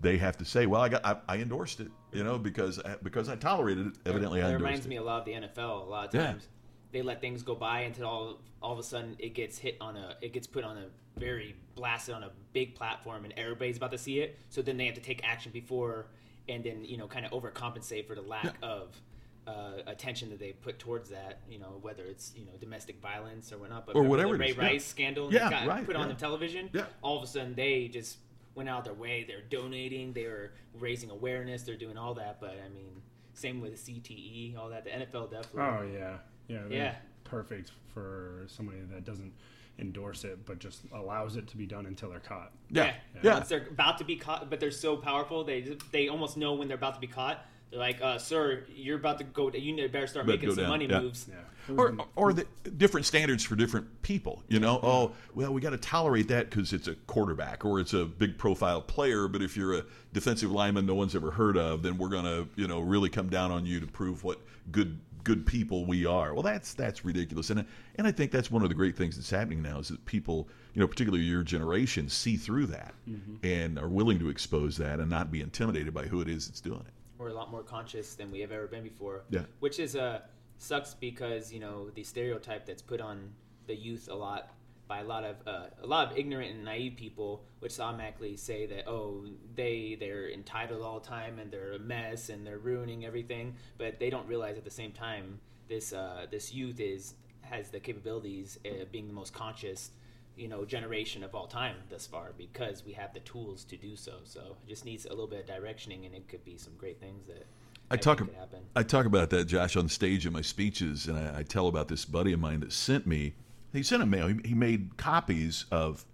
they 0.00 0.16
have 0.16 0.36
to 0.38 0.44
say, 0.44 0.66
well, 0.66 0.80
I 0.80 0.88
got 0.88 1.04
I, 1.04 1.16
I 1.28 1.36
endorsed 1.38 1.80
it, 1.80 1.90
you 2.12 2.22
know, 2.24 2.38
because 2.38 2.78
I, 2.80 2.96
because 3.02 3.28
I 3.28 3.36
tolerated 3.36 3.86
it. 3.88 3.92
Evidently, 4.06 4.40
it, 4.40 4.44
I 4.44 4.52
reminds 4.52 4.86
it. 4.86 4.88
me 4.88 4.96
a 4.96 5.02
lot 5.02 5.20
of 5.20 5.24
the 5.24 5.32
NFL. 5.32 5.86
A 5.86 5.90
lot 5.90 6.08
of 6.08 6.14
Yeah. 6.14 6.26
times 6.26 6.48
they 6.90 7.02
let 7.02 7.20
things 7.20 7.42
go 7.42 7.54
by 7.54 7.80
until 7.80 8.06
all 8.06 8.40
all 8.62 8.72
of 8.72 8.78
a 8.78 8.82
sudden 8.82 9.14
it 9.18 9.34
gets 9.34 9.58
hit 9.58 9.76
on 9.80 9.96
a 9.96 10.16
it 10.22 10.32
gets 10.32 10.46
put 10.46 10.64
on 10.64 10.78
a 10.78 10.86
very 11.18 11.56
blasted 11.74 12.14
on 12.14 12.22
a 12.22 12.30
big 12.52 12.74
platform 12.74 13.24
and 13.24 13.34
everybody's 13.36 13.76
about 13.76 13.90
to 13.92 13.98
see 13.98 14.20
it. 14.20 14.38
So 14.50 14.62
then 14.62 14.76
they 14.76 14.86
have 14.86 14.94
to 14.94 15.00
take 15.00 15.20
action 15.24 15.52
before 15.52 16.06
and 16.48 16.62
then 16.64 16.84
you 16.84 16.96
know 16.96 17.06
kind 17.06 17.26
of 17.26 17.32
overcompensate 17.32 18.06
for 18.06 18.14
the 18.14 18.22
lack 18.22 18.54
of. 18.62 19.00
Uh, 19.48 19.82
attention 19.86 20.28
that 20.28 20.38
they 20.38 20.52
put 20.52 20.78
towards 20.78 21.08
that, 21.08 21.38
you 21.48 21.58
know, 21.58 21.78
whether 21.80 22.04
it's 22.04 22.32
you 22.36 22.44
know 22.44 22.52
domestic 22.60 23.00
violence 23.00 23.50
or 23.50 23.56
whatnot, 23.56 23.86
but 23.86 23.96
Or 23.96 24.02
whatever 24.02 24.32
the 24.34 24.40
Ray 24.40 24.50
is, 24.50 24.56
yeah. 24.56 24.62
Rice 24.62 24.84
scandal 24.84 25.32
Yeah, 25.32 25.48
that 25.48 25.64
got 25.64 25.66
right, 25.66 25.86
put 25.86 25.96
on 25.96 26.08
the 26.08 26.14
television. 26.14 26.68
Yeah. 26.74 26.84
All 27.00 27.16
of 27.16 27.24
a 27.24 27.26
sudden, 27.26 27.54
they 27.54 27.88
just 27.88 28.18
went 28.54 28.68
out 28.68 28.84
their 28.84 28.92
way. 28.92 29.24
They're 29.26 29.40
donating. 29.48 30.12
They 30.12 30.26
were 30.26 30.52
raising 30.78 31.08
awareness. 31.10 31.62
They're 31.62 31.76
doing 31.76 31.96
all 31.96 32.12
that. 32.14 32.42
But 32.42 32.60
I 32.62 32.68
mean, 32.68 33.00
same 33.32 33.62
with 33.62 33.76
CTE, 33.82 34.58
all 34.58 34.68
that. 34.68 34.84
The 34.84 34.90
NFL 34.90 35.30
definitely. 35.30 35.62
Oh 35.62 35.88
yeah, 35.90 36.16
yeah, 36.48 36.60
Yeah. 36.68 36.94
Perfect 37.24 37.72
for 37.94 38.44
somebody 38.48 38.80
that 38.92 39.04
doesn't 39.04 39.32
endorse 39.78 40.24
it, 40.24 40.44
but 40.44 40.58
just 40.58 40.82
allows 40.92 41.36
it 41.36 41.46
to 41.48 41.56
be 41.56 41.64
done 41.64 41.86
until 41.86 42.10
they're 42.10 42.20
caught. 42.20 42.52
Yeah, 42.70 42.84
yeah. 43.14 43.20
yeah. 43.22 43.34
Once 43.34 43.48
they're 43.48 43.66
about 43.70 43.96
to 43.98 44.04
be 44.04 44.16
caught, 44.16 44.50
but 44.50 44.60
they're 44.60 44.70
so 44.70 44.96
powerful, 44.96 45.42
they 45.44 45.76
they 45.90 46.08
almost 46.08 46.36
know 46.36 46.52
when 46.54 46.68
they're 46.68 46.76
about 46.76 46.94
to 46.94 47.00
be 47.00 47.06
caught. 47.06 47.46
They're 47.70 47.78
like, 47.78 48.00
uh, 48.00 48.18
"Sir, 48.18 48.64
you're 48.74 48.96
about 48.96 49.18
to 49.18 49.24
go. 49.24 49.50
You 49.52 49.88
better 49.88 50.06
start 50.06 50.26
Better 50.26 50.38
making 50.38 50.50
some 50.54 50.64
down, 50.64 50.70
money 50.70 50.86
yeah. 50.88 51.00
moves." 51.00 51.26
Yeah. 51.28 51.74
or 51.76 51.96
or 52.16 52.32
the 52.32 52.46
different 52.76 53.04
standards 53.06 53.44
for 53.44 53.56
different 53.56 54.02
people. 54.02 54.42
You 54.48 54.58
know, 54.58 54.80
oh 54.82 55.12
well, 55.34 55.52
we 55.52 55.60
got 55.60 55.70
to 55.70 55.78
tolerate 55.78 56.28
that 56.28 56.48
because 56.48 56.72
it's 56.72 56.88
a 56.88 56.94
quarterback 56.94 57.64
or 57.64 57.78
it's 57.80 57.92
a 57.92 58.04
big 58.04 58.38
profile 58.38 58.80
player. 58.80 59.28
But 59.28 59.42
if 59.42 59.56
you're 59.56 59.74
a 59.78 59.84
defensive 60.12 60.50
lineman 60.50 60.86
no 60.86 60.94
one's 60.94 61.14
ever 61.14 61.30
heard 61.30 61.56
of, 61.58 61.82
then 61.82 61.98
we're 61.98 62.08
gonna 62.08 62.46
you 62.56 62.68
know 62.68 62.80
really 62.80 63.10
come 63.10 63.28
down 63.28 63.50
on 63.50 63.66
you 63.66 63.80
to 63.80 63.86
prove 63.86 64.24
what 64.24 64.40
good 64.70 64.98
good 65.24 65.44
people 65.44 65.84
we 65.84 66.06
are. 66.06 66.32
Well, 66.32 66.42
that's 66.42 66.72
that's 66.72 67.04
ridiculous, 67.04 67.50
and 67.50 67.66
and 67.96 68.06
I 68.06 68.12
think 68.12 68.30
that's 68.32 68.50
one 68.50 68.62
of 68.62 68.70
the 68.70 68.74
great 68.74 68.96
things 68.96 69.16
that's 69.16 69.28
happening 69.28 69.60
now 69.60 69.78
is 69.78 69.88
that 69.88 70.04
people, 70.06 70.48
you 70.72 70.80
know, 70.80 70.86
particularly 70.88 71.24
your 71.24 71.42
generation, 71.42 72.08
see 72.08 72.36
through 72.36 72.66
that 72.66 72.94
and 73.42 73.78
are 73.78 73.88
willing 73.88 74.18
to 74.20 74.30
expose 74.30 74.78
that 74.78 75.00
and 75.00 75.10
not 75.10 75.30
be 75.30 75.42
intimidated 75.42 75.92
by 75.92 76.04
who 76.04 76.22
it 76.22 76.28
is 76.28 76.48
that's 76.48 76.62
doing 76.62 76.80
it. 76.80 76.92
We're 77.18 77.28
a 77.28 77.34
lot 77.34 77.50
more 77.50 77.62
conscious 77.62 78.14
than 78.14 78.30
we 78.30 78.40
have 78.40 78.52
ever 78.52 78.66
been 78.66 78.84
before. 78.84 79.24
Yeah. 79.30 79.42
Which 79.60 79.78
is 79.78 79.96
uh 79.96 80.20
sucks 80.58 80.94
because 80.94 81.52
you 81.52 81.60
know 81.60 81.90
the 81.90 82.02
stereotype 82.02 82.66
that's 82.66 82.82
put 82.82 83.00
on 83.00 83.32
the 83.66 83.74
youth 83.74 84.08
a 84.10 84.14
lot 84.14 84.50
by 84.88 85.00
a 85.00 85.04
lot 85.04 85.22
of 85.22 85.36
uh, 85.46 85.66
a 85.82 85.86
lot 85.86 86.10
of 86.10 86.18
ignorant 86.18 86.50
and 86.50 86.64
naive 86.64 86.96
people, 86.96 87.44
which 87.60 87.78
automatically 87.78 88.36
say 88.36 88.66
that 88.66 88.88
oh 88.88 89.24
they 89.54 89.96
they're 90.00 90.30
entitled 90.30 90.82
all 90.82 90.98
the 90.98 91.06
time 91.06 91.38
and 91.38 91.52
they're 91.52 91.74
a 91.74 91.78
mess 91.78 92.30
and 92.30 92.46
they're 92.46 92.58
ruining 92.58 93.04
everything, 93.04 93.54
but 93.76 94.00
they 94.00 94.10
don't 94.10 94.26
realize 94.26 94.56
at 94.56 94.64
the 94.64 94.70
same 94.70 94.92
time 94.92 95.38
this 95.68 95.92
uh, 95.92 96.26
this 96.30 96.52
youth 96.52 96.80
is 96.80 97.14
has 97.42 97.70
the 97.70 97.80
capabilities 97.80 98.58
of 98.64 98.90
being 98.90 99.06
the 99.06 99.12
most 99.12 99.32
conscious 99.32 99.90
you 100.38 100.48
know 100.48 100.64
generation 100.64 101.24
of 101.24 101.34
all 101.34 101.46
time 101.46 101.76
thus 101.90 102.06
far 102.06 102.32
because 102.38 102.84
we 102.84 102.92
have 102.92 103.12
the 103.12 103.20
tools 103.20 103.64
to 103.64 103.76
do 103.76 103.96
so 103.96 104.14
so 104.24 104.56
it 104.64 104.68
just 104.68 104.84
needs 104.84 105.04
a 105.06 105.10
little 105.10 105.26
bit 105.26 105.40
of 105.40 105.46
directioning 105.46 106.06
and 106.06 106.14
it 106.14 106.28
could 106.28 106.44
be 106.44 106.56
some 106.56 106.72
great 106.78 107.00
things 107.00 107.26
that 107.26 107.46
I 107.90 107.96
talk 107.96 108.18
could 108.18 108.30
happen 108.38 108.60
I 108.76 108.82
talk 108.82 109.06
about 109.06 109.30
that, 109.30 109.46
Josh, 109.46 109.76
on 109.76 109.88
stage 109.88 110.26
in 110.26 110.32
my 110.32 110.42
speeches, 110.42 111.06
and 111.06 111.18
I, 111.18 111.38
I 111.38 111.42
tell 111.42 111.68
about 111.68 111.88
this 111.88 112.04
buddy 112.04 112.32
of 112.32 112.40
mine 112.40 112.60
that 112.60 112.72
sent 112.72 113.06
me. 113.06 113.34
He 113.72 113.82
sent 113.82 114.02
a 114.02 114.06
mail. 114.06 114.28
He, 114.28 114.36
he 114.44 114.54
made 114.54 114.96
copies 114.96 115.64
of 115.70 116.04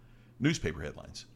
newspaper 0.41 0.81
headlines, 0.81 1.27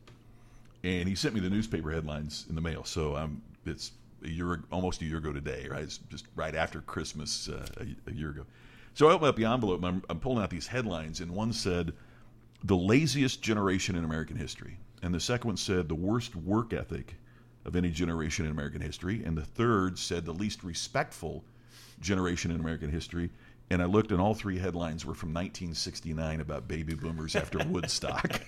and 0.84 1.08
he 1.08 1.14
sent 1.14 1.34
me 1.34 1.40
the 1.40 1.50
newspaper 1.50 1.90
headlines 1.90 2.46
in 2.48 2.54
the 2.54 2.60
mail. 2.60 2.84
So 2.84 3.16
I'm. 3.16 3.42
it's 3.66 3.92
a 4.24 4.28
year, 4.28 4.62
almost 4.72 5.02
a 5.02 5.04
year 5.04 5.18
ago 5.18 5.32
today, 5.32 5.68
right? 5.70 5.82
It's 5.82 5.98
just 6.10 6.26
right 6.34 6.54
after 6.54 6.80
Christmas 6.80 7.48
uh, 7.48 7.66
a, 7.76 8.10
a 8.10 8.14
year 8.14 8.30
ago. 8.30 8.46
So 8.94 9.08
I 9.08 9.12
open 9.12 9.28
up 9.28 9.36
the 9.36 9.44
envelope, 9.44 9.78
and 9.78 9.86
I'm, 9.86 10.02
I'm 10.08 10.18
pulling 10.18 10.42
out 10.42 10.50
these 10.50 10.66
headlines, 10.66 11.20
and 11.20 11.30
one 11.30 11.52
said, 11.52 11.92
"The 12.64 12.76
laziest 12.76 13.42
generation 13.42 13.96
in 13.96 14.04
American 14.04 14.36
history," 14.36 14.78
and 15.02 15.14
the 15.14 15.20
second 15.20 15.48
one 15.48 15.56
said, 15.56 15.88
"The 15.88 15.94
worst 15.94 16.34
work 16.36 16.72
ethic." 16.72 17.16
of 17.64 17.76
any 17.76 17.90
generation 17.90 18.46
in 18.46 18.50
American 18.52 18.80
history, 18.80 19.22
and 19.26 19.36
the 19.36 19.44
third 19.44 19.98
said 19.98 20.24
the 20.24 20.32
least 20.32 20.64
respectful 20.64 21.44
generation 22.00 22.50
in 22.50 22.58
American 22.60 22.88
history. 22.90 23.28
And 23.68 23.82
I 23.82 23.84
looked, 23.84 24.10
and 24.10 24.18
all 24.22 24.32
three 24.32 24.56
headlines 24.58 25.04
were 25.04 25.12
from 25.12 25.34
1969 25.34 26.40
about 26.40 26.66
baby 26.66 26.94
boomers 26.94 27.36
after 27.36 27.58
Woodstock. 27.68 28.40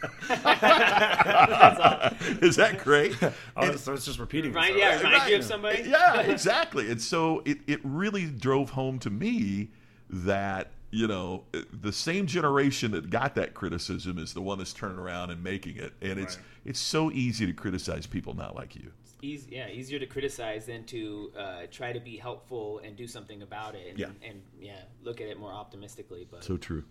Is 2.40 2.57
that 2.57 2.81
great? 2.83 3.14
Oh, 3.57 3.77
so 3.77 3.92
it's 3.92 4.07
just 4.07 4.18
repeating. 4.18 4.53
Right, 4.55 4.75
yeah, 4.75 4.96
remind 4.96 5.12
you 5.14 5.18
Right. 5.18 5.35
of 5.35 5.44
somebody. 5.44 5.83
Yeah, 5.87 6.20
exactly. 6.23 6.90
And 6.90 7.01
so 7.03 7.42
it, 7.44 7.59
it 7.66 7.81
really 7.85 8.25
drove 8.27 8.70
home 8.70 8.99
to 9.01 9.11
me 9.11 9.68
that, 10.09 10.70
you 10.90 11.07
know, 11.07 11.44
the 11.72 11.92
same 11.92 12.26
generation 12.26 12.90
that 12.92 13.11
got 13.11 13.35
that 13.37 13.55
criticism 13.55 14.18
is 14.18 14.35
the 14.35 14.40
one 14.40 14.59
that's 14.59 14.72
turning 14.72 14.98
around 14.98 15.31
and 15.31 15.42
making 15.42 15.76
it. 15.76 15.92
And 16.03 16.18
it's 16.18 16.37
Right. 16.37 16.44
it's 16.64 16.81
so 16.81 17.11
easy 17.12 17.46
to 17.46 17.53
criticize 17.53 18.07
people 18.07 18.35
not 18.35 18.57
like 18.57 18.74
you. 18.74 18.92
Easy, 19.22 19.50
yeah, 19.53 19.68
easier 19.68 19.98
to 19.98 20.07
criticize 20.07 20.66
than 20.66 20.85
to 20.87 21.31
uh, 21.37 21.62
try 21.70 21.92
to 21.92 22.00
be 22.00 22.16
helpful 22.16 22.81
and 22.83 22.96
do 22.96 23.07
something 23.07 23.42
about 23.42 23.74
it. 23.74 23.88
And, 23.90 23.98
Yeah. 23.98 24.11
and 24.22 24.42
yeah, 24.59 24.81
look 25.03 25.20
at 25.20 25.29
it 25.29 25.38
more 25.38 25.53
optimistically. 25.53 26.26
But 26.31 26.42
So 26.42 26.57
true. 26.57 26.85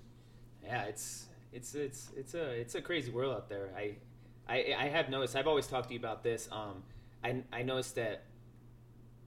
yeah, 0.64 0.84
it's 0.84 1.28
it's 1.52 1.74
it's 1.76 2.12
it's 2.16 2.34
a 2.36 2.52
it's 2.52 2.76
a 2.76 2.82
crazy 2.82 3.12
world 3.12 3.36
out 3.36 3.50
there. 3.50 3.72
I 3.76 3.96
I, 4.48 4.76
I 4.78 4.88
have 4.90 5.10
noticed. 5.10 5.36
I've 5.36 5.48
always 5.48 5.68
talked 5.68 5.88
to 5.90 5.94
you 5.94 6.00
about 6.00 6.24
this. 6.24 6.48
Um, 6.52 6.84
I 7.24 7.44
I 7.52 7.64
noticed 7.64 7.96
that 7.96 8.24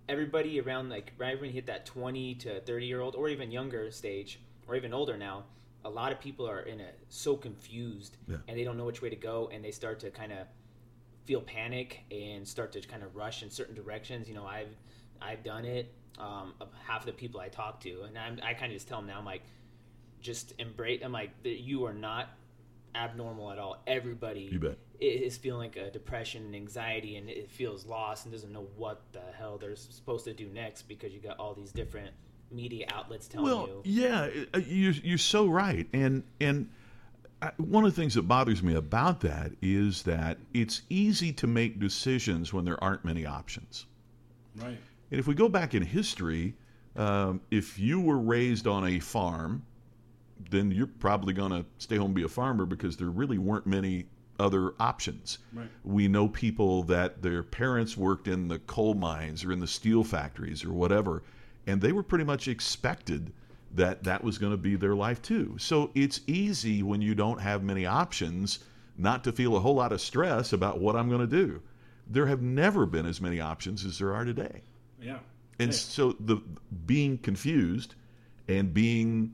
everybody 0.08 0.60
around 0.60 0.88
like 0.88 1.12
right 1.18 1.38
when 1.40 1.48
you 1.50 1.54
hit 1.54 1.66
that 1.66 1.84
twenty 1.86 2.34
to 2.36 2.60
thirty 2.60 2.86
year 2.86 3.00
old 3.00 3.14
or 3.14 3.28
even 3.28 3.50
younger 3.50 3.90
stage 3.90 4.40
or 4.68 4.76
even 4.76 4.92
older 4.94 5.16
now, 5.16 5.44
a 5.84 5.90
lot 5.90 6.12
of 6.12 6.20
people 6.20 6.48
are 6.48 6.60
in 6.60 6.80
a 6.80 6.88
so 7.08 7.36
confused 7.36 8.16
Yeah. 8.28 8.36
and 8.48 8.56
they 8.58 8.64
don't 8.64 8.76
know 8.76 8.84
which 8.84 9.02
way 9.02 9.10
to 9.10 9.16
go 9.16 9.48
and 9.52 9.64
they 9.64 9.72
start 9.72 9.98
to 10.00 10.10
kind 10.10 10.32
of 10.32 10.46
feel 11.24 11.40
panic 11.40 12.00
and 12.10 12.46
start 12.46 12.72
to 12.72 12.80
kind 12.80 13.02
of 13.02 13.14
rush 13.16 13.42
in 13.42 13.50
certain 13.50 13.74
directions. 13.74 14.28
You 14.28 14.34
know, 14.34 14.46
I've 14.46 14.74
I've 15.20 15.42
done 15.44 15.64
it. 15.64 15.92
Um, 16.18 16.52
of 16.60 16.68
half 16.86 17.06
the 17.06 17.12
people 17.12 17.40
I 17.40 17.48
talk 17.48 17.80
to, 17.80 18.02
and 18.02 18.18
I'm, 18.18 18.38
I 18.42 18.52
kind 18.52 18.70
of 18.70 18.76
just 18.76 18.86
tell 18.86 18.98
them 18.98 19.06
now, 19.06 19.18
I'm 19.18 19.24
like, 19.24 19.40
just 20.20 20.52
embrace. 20.58 21.00
I'm 21.02 21.10
like, 21.10 21.30
you 21.42 21.86
are 21.86 21.94
not 21.94 22.28
abnormal 22.94 23.50
at 23.50 23.58
all. 23.58 23.82
Everybody 23.86 24.60
is 25.00 25.38
feeling 25.38 25.70
like 25.72 25.76
a 25.76 25.90
depression 25.90 26.44
and 26.44 26.54
anxiety, 26.54 27.16
and 27.16 27.30
it 27.30 27.50
feels 27.50 27.86
lost 27.86 28.26
and 28.26 28.32
doesn't 28.32 28.52
know 28.52 28.66
what 28.76 29.00
the 29.12 29.22
hell 29.38 29.56
they're 29.56 29.74
supposed 29.74 30.26
to 30.26 30.34
do 30.34 30.48
next 30.48 30.82
because 30.82 31.14
you 31.14 31.18
got 31.18 31.38
all 31.38 31.54
these 31.54 31.72
different 31.72 32.10
media 32.52 32.86
outlets 32.92 33.28
telling 33.28 33.46
well, 33.46 33.68
you. 33.68 33.82
yeah, 33.84 34.28
uh, 34.54 34.58
you're 34.58 34.92
you're 34.92 35.18
so 35.18 35.46
right, 35.46 35.86
and 35.92 36.22
and 36.40 36.68
I, 37.40 37.50
one 37.56 37.84
of 37.84 37.94
the 37.94 38.00
things 38.00 38.14
that 38.14 38.22
bothers 38.22 38.62
me 38.62 38.74
about 38.74 39.20
that 39.20 39.52
is 39.60 40.02
that 40.04 40.38
it's 40.54 40.82
easy 40.88 41.32
to 41.34 41.46
make 41.46 41.80
decisions 41.80 42.52
when 42.52 42.64
there 42.64 42.82
aren't 42.82 43.04
many 43.04 43.26
options. 43.26 43.86
Right. 44.56 44.78
And 45.10 45.20
if 45.20 45.26
we 45.26 45.34
go 45.34 45.48
back 45.48 45.74
in 45.74 45.82
history, 45.82 46.54
um, 46.96 47.40
if 47.50 47.78
you 47.78 48.00
were 48.00 48.18
raised 48.18 48.66
on 48.66 48.86
a 48.86 49.00
farm, 49.00 49.64
then 50.50 50.70
you're 50.70 50.86
probably 50.86 51.32
going 51.32 51.50
to 51.50 51.64
stay 51.78 51.96
home 51.96 52.06
and 52.06 52.14
be 52.14 52.22
a 52.22 52.28
farmer 52.28 52.64
because 52.64 52.96
there 52.96 53.10
really 53.10 53.38
weren't 53.38 53.66
many 53.66 54.06
other 54.38 54.74
options. 54.80 55.38
Right. 55.52 55.68
We 55.84 56.08
know 56.08 56.28
people 56.28 56.84
that 56.84 57.22
their 57.22 57.42
parents 57.42 57.96
worked 57.96 58.28
in 58.28 58.48
the 58.48 58.58
coal 58.60 58.94
mines 58.94 59.44
or 59.44 59.52
in 59.52 59.60
the 59.60 59.66
steel 59.66 60.04
factories 60.04 60.64
or 60.64 60.72
whatever, 60.72 61.22
and 61.66 61.80
they 61.80 61.92
were 61.92 62.02
pretty 62.02 62.24
much 62.24 62.48
expected 62.48 63.32
that 63.74 64.04
that 64.04 64.22
was 64.22 64.36
going 64.38 64.52
to 64.52 64.58
be 64.58 64.76
their 64.76 64.94
life 64.94 65.22
too. 65.22 65.56
So 65.58 65.90
it's 65.94 66.20
easy 66.26 66.82
when 66.82 67.00
you 67.00 67.14
don't 67.14 67.40
have 67.40 67.62
many 67.62 67.86
options 67.86 68.58
not 68.98 69.24
to 69.24 69.32
feel 69.32 69.56
a 69.56 69.60
whole 69.60 69.74
lot 69.74 69.92
of 69.92 70.00
stress 70.00 70.52
about 70.52 70.78
what 70.80 70.94
I'm 70.96 71.08
going 71.08 71.20
to 71.22 71.26
do. 71.46 71.62
There 72.06 72.26
have 72.26 72.42
never 72.42 72.84
been 72.84 73.06
as 73.06 73.20
many 73.20 73.40
options 73.40 73.84
as 73.84 73.98
there 73.98 74.12
are 74.14 74.24
today. 74.24 74.62
Yeah. 75.00 75.18
And 75.58 75.70
Hey, 75.70 75.76
so 75.76 76.16
the 76.20 76.38
being 76.86 77.16
confused 77.18 77.94
and 78.48 78.74
being, 78.74 79.32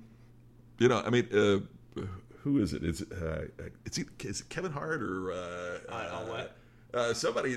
you 0.79 0.89
know, 0.89 1.01
I 1.05 1.11
mean, 1.11 1.29
uh, 1.33 2.01
who 2.43 2.59
is 2.61 2.73
it? 2.75 2.85
Is 2.85 3.01
it, 3.01 3.09
uh, 3.13 3.67
it's 3.85 3.99
either- 3.99 4.11
is 4.21 4.41
it 4.43 4.49
Kevin 4.49 4.71
Hart 4.71 5.03
or 5.03 5.33
uh, 5.33 5.79
On- 5.89 6.07
on 6.23 6.29
what? 6.29 6.57
Uh, 6.95 7.13
somebody, 7.13 7.57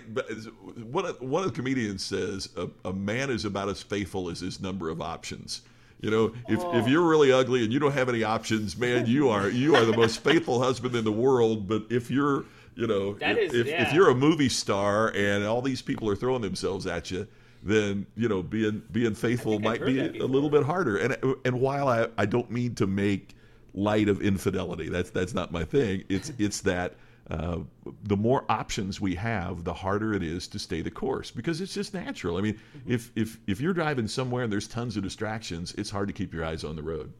one 0.91 1.05
of, 1.05 1.21
one 1.21 1.43
of 1.43 1.49
the 1.49 1.55
comedians 1.55 2.05
says 2.05 2.49
a, 2.57 2.67
a 2.89 2.91
man 2.93 3.29
is 3.29 3.45
about 3.45 3.69
as 3.69 3.81
faithful 3.81 4.29
as 4.29 4.41
his 4.41 4.59
number 4.59 4.89
of 4.89 5.01
options. 5.01 5.61
You 6.01 6.09
know, 6.09 6.33
if, 6.49 6.59
if 6.75 6.87
you're 6.87 7.07
really 7.07 7.31
ugly 7.31 7.63
and 7.63 7.71
you 7.71 7.79
don't 7.79 7.91
have 7.93 8.09
any 8.09 8.23
options, 8.23 8.75
man, 8.75 9.05
you 9.05 9.29
are 9.29 9.49
you 9.49 9.75
are 9.75 9.85
the 9.85 9.95
most 9.95 10.19
faithful 10.23 10.61
husband 10.61 10.95
in 10.95 11.03
the 11.05 11.11
world. 11.11 11.67
But 11.67 11.83
if 11.89 12.09
you're 12.09 12.43
you 12.75 12.87
know, 12.87 13.13
That 13.13 13.37
if, 13.37 13.53
is- 13.53 13.59
if, 13.61 13.67
yeah. 13.67 13.87
if 13.87 13.93
you're 13.93 14.09
a 14.09 14.15
movie 14.15 14.49
star 14.49 15.09
and 15.15 15.45
all 15.45 15.61
these 15.61 15.81
people 15.81 16.09
are 16.09 16.15
throwing 16.15 16.41
themselves 16.41 16.87
at 16.87 17.11
you, 17.11 17.27
then 17.63 18.07
you 18.15 18.27
know 18.27 18.41
being 18.41 18.81
being 18.91 19.13
faithful 19.13 19.59
might 19.59 19.85
be 19.85 19.99
a 19.99 20.25
little 20.25 20.49
bit 20.49 20.63
harder. 20.63 20.97
And 20.97 21.15
and 21.45 21.61
while 21.61 21.87
I, 21.87 22.07
I 22.17 22.25
don't 22.25 22.49
mean 22.49 22.73
to 22.75 22.87
make 22.87 23.35
light 23.75 24.09
of 24.09 24.21
infidelity, 24.21 24.89
that's 24.89 25.11
that's 25.11 25.33
not 25.35 25.51
my 25.51 25.63
thing. 25.63 26.03
It's 26.09 26.31
it's 26.39 26.61
that 26.61 26.95
uh, 27.31 27.59
the 28.03 28.17
more 28.17 28.43
options 28.49 28.99
we 28.99 29.15
have, 29.15 29.63
the 29.63 29.73
harder 29.73 30.13
it 30.13 30.21
is 30.23 30.47
to 30.49 30.59
stay 30.59 30.81
the 30.81 30.91
course 30.91 31.31
because 31.31 31.61
it's 31.61 31.73
just 31.73 31.93
natural. 31.93 32.37
I 32.37 32.41
mean, 32.41 32.55
Mm-hmm. 32.77 32.91
if 32.95 33.11
if 33.15 33.39
if 33.47 33.61
you're 33.61 33.73
driving 33.73 34.07
somewhere 34.07 34.43
and 34.43 34.51
there's 34.51 34.67
tons 34.67 34.97
of 34.97 35.03
distractions, 35.03 35.73
it's 35.77 35.89
hard 35.89 36.07
to 36.09 36.13
keep 36.13 36.33
your 36.33 36.43
eyes 36.45 36.63
on 36.63 36.75
the 36.75 36.83
road. 36.83 37.13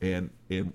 And 0.00 0.30
and 0.50 0.72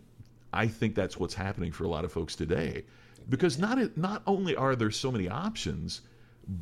I 0.54 0.68
think 0.68 0.96
that's 0.96 1.18
what's 1.20 1.34
happening 1.34 1.72
for 1.72 1.86
a 1.86 1.88
lot 1.88 2.06
of 2.06 2.12
folks 2.12 2.36
today, 2.36 2.84
because 3.30 3.58
not 3.58 3.78
not 3.98 4.22
only 4.28 4.56
are 4.56 4.76
there 4.76 4.92
so 4.92 5.12
many 5.12 5.30
options, 5.30 6.02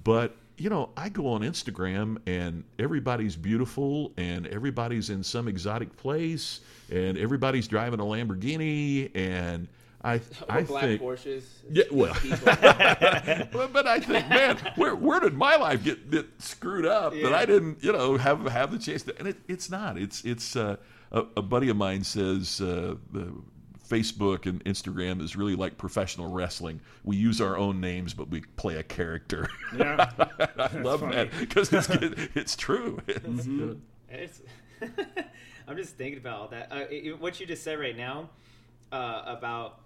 but 0.04 0.36
you 0.58 0.70
know 0.70 0.90
I 0.96 1.10
go 1.10 1.28
on 1.28 1.42
Instagram 1.42 2.18
and 2.28 2.64
everybody's 2.78 3.36
beautiful 3.36 4.12
and 4.18 4.46
everybody's 4.48 5.10
in 5.10 5.24
some 5.24 5.48
exotic 5.48 5.96
place 5.98 6.62
and 6.92 7.18
everybody's 7.18 7.68
driving 7.68 8.00
a 8.00 8.04
Lamborghini 8.04 9.10
and 9.16 9.68
I 10.04 10.20
I 10.50 10.64
black 10.64 10.84
think 10.84 11.02
Porsches. 11.02 11.44
Yeah, 11.70 11.84
well. 11.92 12.14
But, 13.52 13.72
but 13.74 13.88
I 13.88 14.00
think, 14.00 14.28
man, 14.30 14.58
where 14.76 14.96
where 14.96 15.20
did 15.20 15.34
my 15.34 15.56
life 15.56 15.84
get, 15.84 16.10
get 16.12 16.26
screwed 16.40 16.86
up 16.86 17.14
that 17.14 17.34
I 17.34 17.46
didn't, 17.46 17.84
you 17.84 17.92
know, 17.92 18.18
have 18.18 18.44
have 18.48 18.72
the 18.72 18.80
chance 18.80 19.04
to? 19.04 19.18
And 19.18 19.28
it, 19.28 19.38
it's 19.48 19.70
not. 19.70 19.98
It's 19.98 20.24
it's 20.26 20.56
uh, 20.56 20.78
a, 21.12 21.26
a 21.38 21.42
buddy 21.42 21.70
of 21.70 21.78
mine 21.78 22.04
says 22.04 22.60
uh, 22.62 22.96
the 23.12 23.34
Facebook 23.88 24.46
and 24.46 24.64
Instagram 24.66 25.22
is 25.22 25.36
really 25.36 25.56
like 25.56 25.78
professional 25.78 26.32
wrestling. 26.32 26.80
We 27.04 27.16
use 27.16 27.40
our 27.42 27.58
own 27.58 27.80
names, 27.80 28.14
but 28.14 28.30
we 28.30 28.42
play 28.42 28.78
a 28.78 28.84
character. 28.84 29.48
Yeah. 29.78 30.10
I 30.58 30.78
love 30.78 31.02
funny. 31.02 31.16
that 31.16 31.30
because 31.40 31.72
it's 31.72 31.88
it's 32.36 32.56
true. 32.56 33.00
It's, 33.08 33.48
uh, 33.48 33.76
It's, 34.10 34.42
I'm 35.68 35.78
just 35.78 35.96
thinking 35.96 36.18
about 36.20 36.40
all 36.40 36.48
that. 36.50 36.72
Uh, 36.72 36.86
it- 36.90 37.20
what 37.22 37.40
you 37.40 37.46
just 37.46 37.64
said 37.64 37.80
right 37.80 37.96
now 37.96 38.30
uh, 38.92 39.22
about 39.26 39.80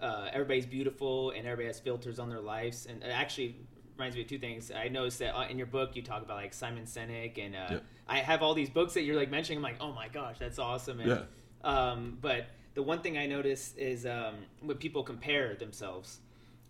uh, 0.00 0.28
everybody's 0.32 0.66
beautiful 0.66 1.30
and 1.30 1.46
everybody 1.46 1.66
has 1.66 1.80
filters 1.80 2.18
on 2.18 2.28
their 2.28 2.40
lives, 2.40 2.86
and 2.86 3.02
it 3.02 3.08
actually 3.08 3.56
reminds 3.96 4.16
me 4.16 4.22
of 4.22 4.28
two 4.28 4.38
things. 4.38 4.70
I 4.70 4.88
noticed 4.88 5.18
that 5.20 5.36
uh, 5.36 5.46
in 5.48 5.56
your 5.58 5.66
book 5.66 5.96
you 5.96 6.02
talk 6.02 6.22
about 6.22 6.36
like 6.36 6.52
Simon 6.52 6.84
Sinek, 6.84 7.38
and 7.44 7.54
uh, 7.54 7.66
Yeah. 7.70 7.78
I 8.08 8.18
have 8.18 8.42
all 8.42 8.54
these 8.54 8.70
books 8.70 8.94
that 8.94 9.02
you're 9.02 9.16
like 9.16 9.30
mentioning. 9.30 9.58
I'm 9.58 9.62
like, 9.62 9.80
oh 9.80 9.92
my 9.92 10.08
gosh, 10.08 10.36
that's 10.38 10.58
awesome. 10.58 11.00
And, 11.00 11.08
Yeah. 11.08 11.22
Um, 11.64 12.18
but 12.20 12.46
the 12.74 12.82
one 12.82 13.00
thing 13.00 13.18
I 13.18 13.26
notice 13.26 13.74
is 13.76 14.06
um, 14.06 14.34
when 14.60 14.76
people 14.76 15.02
compare 15.02 15.54
themselves 15.54 16.20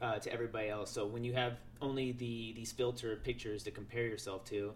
uh, 0.00 0.18
to 0.18 0.32
everybody 0.32 0.68
else. 0.68 0.90
So 0.90 1.06
when 1.06 1.24
you 1.24 1.32
have 1.34 1.58
only 1.82 2.12
the 2.12 2.52
these 2.54 2.72
filtered 2.72 3.24
pictures 3.24 3.62
to 3.64 3.70
compare 3.70 4.06
yourself 4.06 4.44
to, 4.46 4.72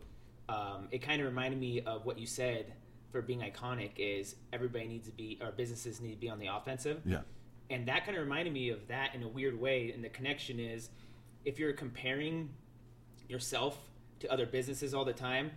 um, 0.49 0.89
it 0.91 0.99
kind 1.03 1.21
of 1.21 1.27
reminded 1.27 1.61
me 1.61 1.81
of 1.83 2.05
what 2.05 2.19
you 2.19 2.27
said 2.27 2.73
for 3.11 3.23
being 3.23 3.41
iconic 3.41 3.91
is 3.97 4.37
everybody 4.53 4.87
needs 4.87 5.07
to 5.07 5.13
be 5.13 5.39
or 5.41 5.51
businesses 5.53 6.01
need 6.01 6.13
to 6.13 6.17
be 6.17 6.29
on 6.29 6.39
the 6.39 6.47
offensive 6.47 7.01
yeah. 7.05 7.21
And 7.71 7.87
that 7.87 8.05
kind 8.05 8.17
of 8.17 8.23
reminded 8.23 8.53
me 8.53 8.69
of 8.71 8.87
that 8.89 9.15
in 9.15 9.23
a 9.23 9.29
weird 9.29 9.59
way 9.59 9.93
and 9.93 10.05
the 10.05 10.09
connection 10.09 10.59
is 10.59 10.91
if 11.45 11.59
you're 11.59 11.73
comparing 11.73 12.51
yourself 13.29 13.79
to 14.19 14.31
other 14.31 14.47
businesses 14.47 14.93
all 14.95 15.05
the 15.05 15.13
time 15.13 15.51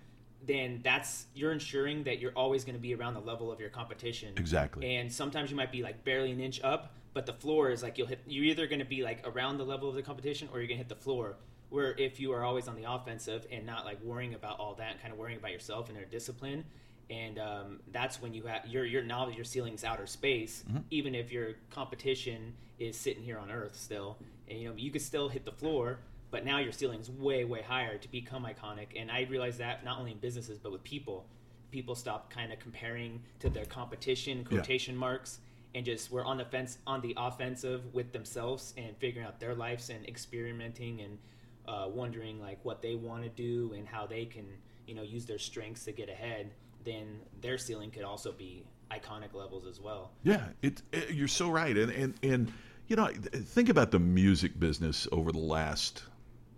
then 0.45 0.81
that's 0.83 1.25
you're 1.33 1.51
ensuring 1.53 2.03
that 2.03 2.19
you're 2.19 2.33
always 2.35 2.63
going 2.65 2.75
to 2.75 2.81
be 2.81 2.93
around 2.93 3.13
the 3.13 3.19
level 3.21 3.51
of 3.51 3.59
your 3.59 3.69
competition 3.69 4.33
Exactly. 4.37 4.95
and 4.95 5.11
sometimes 5.11 5.49
you 5.49 5.57
might 5.57 5.71
be 5.71 5.81
like 5.81 6.03
barely 6.03 6.31
an 6.31 6.39
inch 6.39 6.61
up 6.63 6.93
but 7.13 7.25
the 7.25 7.33
floor 7.33 7.69
is 7.71 7.81
like 7.83 7.97
you'll 7.97 8.07
hit 8.07 8.19
you're 8.27 8.45
either 8.45 8.67
going 8.67 8.79
to 8.79 8.85
be 8.85 9.03
like 9.03 9.19
around 9.25 9.57
the 9.57 9.63
level 9.63 9.89
of 9.89 9.95
the 9.95 10.01
competition 10.01 10.47
or 10.51 10.59
you're 10.59 10.67
going 10.67 10.77
to 10.77 10.83
hit 10.83 10.89
the 10.89 10.95
floor 11.03 11.35
where 11.69 11.95
if 11.97 12.19
you 12.19 12.31
are 12.31 12.43
always 12.43 12.67
on 12.67 12.75
the 12.75 12.89
offensive 12.91 13.47
and 13.51 13.65
not 13.65 13.83
like 13.85 14.01
worrying 14.03 14.35
about 14.35 14.59
all 14.59 14.75
that 14.75 14.91
and 14.91 15.01
kind 15.01 15.11
of 15.11 15.17
worrying 15.17 15.39
about 15.39 15.51
yourself 15.51 15.87
and 15.87 15.97
their 15.97 16.05
discipline 16.05 16.63
and 17.09 17.37
um, 17.39 17.79
that's 17.91 18.21
when 18.21 18.33
you 18.33 18.43
have 18.43 18.65
your 18.67 18.85
your 18.85 19.03
now 19.03 19.27
your 19.27 19.43
ceiling's 19.43 19.83
outer 19.83 20.05
space 20.07 20.63
even 20.89 21.13
if 21.15 21.31
your 21.31 21.53
competition 21.69 22.53
is 22.79 22.97
sitting 22.97 23.23
here 23.23 23.37
on 23.37 23.51
earth 23.51 23.75
still 23.75 24.17
and 24.49 24.59
you 24.59 24.69
know 24.69 24.75
you 24.75 24.91
could 24.91 25.01
still 25.01 25.29
hit 25.29 25.45
the 25.45 25.51
floor 25.51 25.99
but 26.31 26.43
now 26.43 26.57
your 26.57 26.71
ceiling's 26.71 27.11
way 27.11 27.45
way 27.45 27.61
higher 27.61 27.97
to 27.97 28.11
become 28.11 28.43
iconic. 28.45 28.87
And 28.99 29.11
i 29.11 29.27
realized 29.29 29.59
that 29.59 29.85
not 29.85 29.99
only 29.99 30.11
in 30.11 30.17
businesses 30.17 30.57
but 30.57 30.71
with 30.71 30.83
people. 30.83 31.25
People 31.71 31.95
stop 31.95 32.29
kind 32.29 32.53
of 32.53 32.59
comparing 32.59 33.21
to 33.39 33.49
their 33.49 33.65
competition 33.65 34.43
quotation 34.43 34.95
marks 34.95 35.39
and 35.75 35.85
just 35.85 36.11
we're 36.11 36.23
on 36.25 36.37
the 36.37 36.45
fence 36.45 36.77
on 36.85 37.01
the 37.01 37.13
offensive 37.17 37.81
with 37.93 38.11
themselves 38.13 38.73
and 38.77 38.95
figuring 38.97 39.25
out 39.25 39.39
their 39.39 39.55
lives 39.55 39.89
and 39.89 40.07
experimenting 40.07 41.01
and 41.01 41.17
uh, 41.67 41.87
wondering 41.87 42.39
like 42.39 42.59
what 42.63 42.81
they 42.81 42.95
want 42.95 43.23
to 43.23 43.29
do 43.29 43.73
and 43.75 43.87
how 43.87 44.05
they 44.05 44.25
can 44.25 44.45
you 44.85 44.93
know 44.93 45.01
use 45.01 45.25
their 45.25 45.39
strengths 45.39 45.85
to 45.85 45.91
get 45.91 46.09
ahead 46.09 46.51
then 46.83 47.19
their 47.41 47.57
ceiling 47.57 47.91
could 47.91 48.03
also 48.03 48.31
be 48.31 48.63
iconic 48.91 49.33
levels 49.33 49.65
as 49.65 49.79
well 49.79 50.11
Yeah, 50.23 50.45
it, 50.61 50.81
it- 50.91 51.11
you're 51.11 51.27
so 51.27 51.49
right, 51.49 51.75
and 51.77 51.91
and 51.91 52.13
and 52.23 52.51
you 52.87 52.95
know, 52.97 53.07
think 53.07 53.69
about 53.69 53.91
the 53.91 53.99
music 53.99 54.59
business 54.59 55.07
over 55.11 55.31
the 55.31 55.39
last 55.39 56.03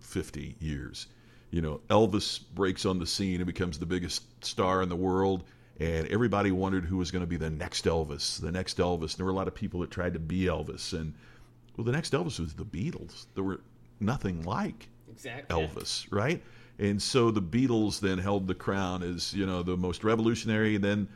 fifty 0.00 0.56
years. 0.58 1.06
You 1.50 1.62
know, 1.62 1.80
Elvis 1.88 2.40
breaks 2.54 2.84
on 2.84 2.98
the 2.98 3.06
scene 3.06 3.36
and 3.36 3.46
becomes 3.46 3.78
the 3.78 3.86
biggest 3.86 4.44
star 4.44 4.82
in 4.82 4.88
the 4.88 4.96
world, 4.96 5.44
and 5.78 6.06
everybody 6.08 6.50
wondered 6.50 6.84
who 6.84 6.96
was 6.96 7.10
going 7.12 7.20
to 7.22 7.26
be 7.28 7.36
the 7.36 7.48
next 7.48 7.84
Elvis, 7.84 8.40
the 8.40 8.50
next 8.52 8.78
Elvis. 8.78 9.02
And 9.12 9.18
there 9.18 9.24
were 9.24 9.30
a 9.32 9.36
lot 9.36 9.46
of 9.48 9.54
people 9.54 9.80
that 9.80 9.90
tried 9.90 10.14
to 10.14 10.18
be 10.18 10.40
Elvis, 10.42 10.92
and 10.92 11.14
well, 11.76 11.84
the 11.84 11.92
next 11.92 12.12
Elvis 12.12 12.40
was 12.40 12.54
the 12.54 12.64
Beatles. 12.64 13.26
There 13.34 13.44
were 13.44 13.60
nothing 14.00 14.42
like 14.42 14.88
exactly 15.10 15.56
Elvis, 15.56 16.06
right? 16.10 16.42
And 16.78 17.00
so 17.00 17.30
the 17.30 17.42
Beatles 17.42 18.00
then 18.00 18.18
held 18.18 18.46
the 18.46 18.54
crown 18.54 19.02
as 19.02 19.32
you 19.32 19.46
know 19.46 19.62
the 19.62 19.76
most 19.76 20.04
revolutionary. 20.04 20.74
And 20.74 20.84
then 20.84 21.08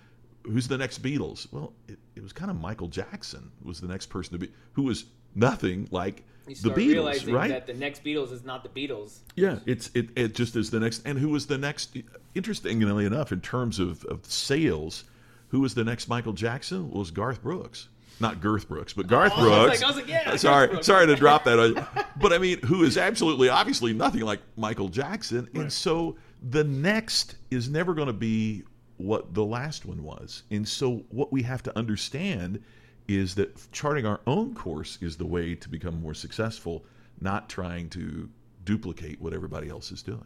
who's 0.45 0.69
the 0.69 0.79
next 0.79 1.03
Beatles? 1.03 1.53
Well, 1.53 1.73
it, 1.89 1.99
it 2.17 2.23
was 2.23 2.33
kind 2.33 2.51
of 2.51 2.61
Michael 2.61 2.89
Jackson 2.89 3.51
was 3.63 3.81
the 3.81 3.89
next 3.89 4.07
person 4.07 4.33
to 4.33 4.39
be 4.39 4.53
who 4.73 4.83
was 4.83 5.05
nothing 5.35 5.89
like 5.91 6.25
you 6.47 6.55
the 6.57 6.71
Beatles, 6.71 6.93
realizing 6.93 7.35
right? 7.35 7.51
that 7.51 7.67
the 7.67 7.75
next 7.75 8.03
beatles 8.03 8.33
is 8.33 8.45
not 8.45 8.63
the 8.63 8.69
beatles 8.69 9.21
Yeah, 9.37 9.59
it's 9.67 9.91
it, 9.95 10.09
it 10.17 10.35
just 10.35 10.57
is 10.57 10.71
the 10.71 10.81
next. 10.81 11.07
And 11.07 11.19
who 11.19 11.29
was 11.29 11.47
the 11.47 11.59
next? 11.59 11.97
Interestingly 12.35 13.07
enough, 13.07 13.33
in 13.33 13.41
terms 13.41 13.79
of, 13.79 14.05
of 14.07 14.25
sales, 14.27 15.05
who 15.49 15.61
was 15.61 15.75
the 15.75 15.85
next 15.85 16.09
Michael 16.09 16.33
Jackson? 16.33 16.89
Well, 16.89 16.97
it 16.97 16.99
was 16.99 17.11
Garth 17.11 17.43
Brooks, 17.43 17.89
not 18.21 18.41
Girth 18.41 18.69
Brooks, 18.69 18.93
but 18.93 19.07
oh, 19.07 19.09
Garth 19.09 19.33
Oh, 19.37 19.41
I 19.41 19.43
was 19.43 19.51
Brooks. 19.51 19.81
like- 19.81 19.83
I 19.83 19.87
was 19.89 19.97
like, 19.97 20.09
yeah, 20.09 20.37
sorry, 20.37 20.69
Brooks. 20.69 20.87
sorry 20.87 21.07
to 21.07 21.17
drop 21.17 21.45
that, 21.45 22.09
but 22.21 22.33
I 22.33 22.39
mean, 22.39 22.61
who 22.63 22.83
is 22.85 22.97
absolutely, 22.99 23.49
obviously, 23.49 23.93
nothing 23.93 24.23
like 24.23 24.41
Michael 24.57 24.89
Jackson, 24.89 25.49
and 25.55 25.73
so 25.73 26.17
the 26.51 26.65
next 26.65 27.37
is 27.51 27.69
never 27.69 27.95
going 27.95 28.07
to 28.09 28.13
be 28.13 28.63
what 28.97 29.33
the 29.35 29.45
last 29.45 29.87
one 29.87 30.03
was. 30.03 30.43
And 30.51 30.67
so, 30.69 31.05
what 31.11 31.33
we 31.33 31.43
have 31.43 31.63
to 31.65 31.77
understand 31.79 32.63
is 33.09 33.35
that 33.37 33.71
charting 33.73 34.07
our 34.07 34.21
own 34.27 34.55
course 34.55 34.99
is 35.01 35.17
the 35.17 35.27
way 35.27 35.55
to 35.55 35.69
become 35.69 36.01
more 36.01 36.15
successful, 36.15 36.85
not 37.21 37.49
trying 37.49 37.89
to 37.91 38.29
duplicate 38.65 39.21
what 39.21 39.33
everybody 39.33 39.69
else 39.69 39.91
is 39.91 40.03
doing. 40.03 40.25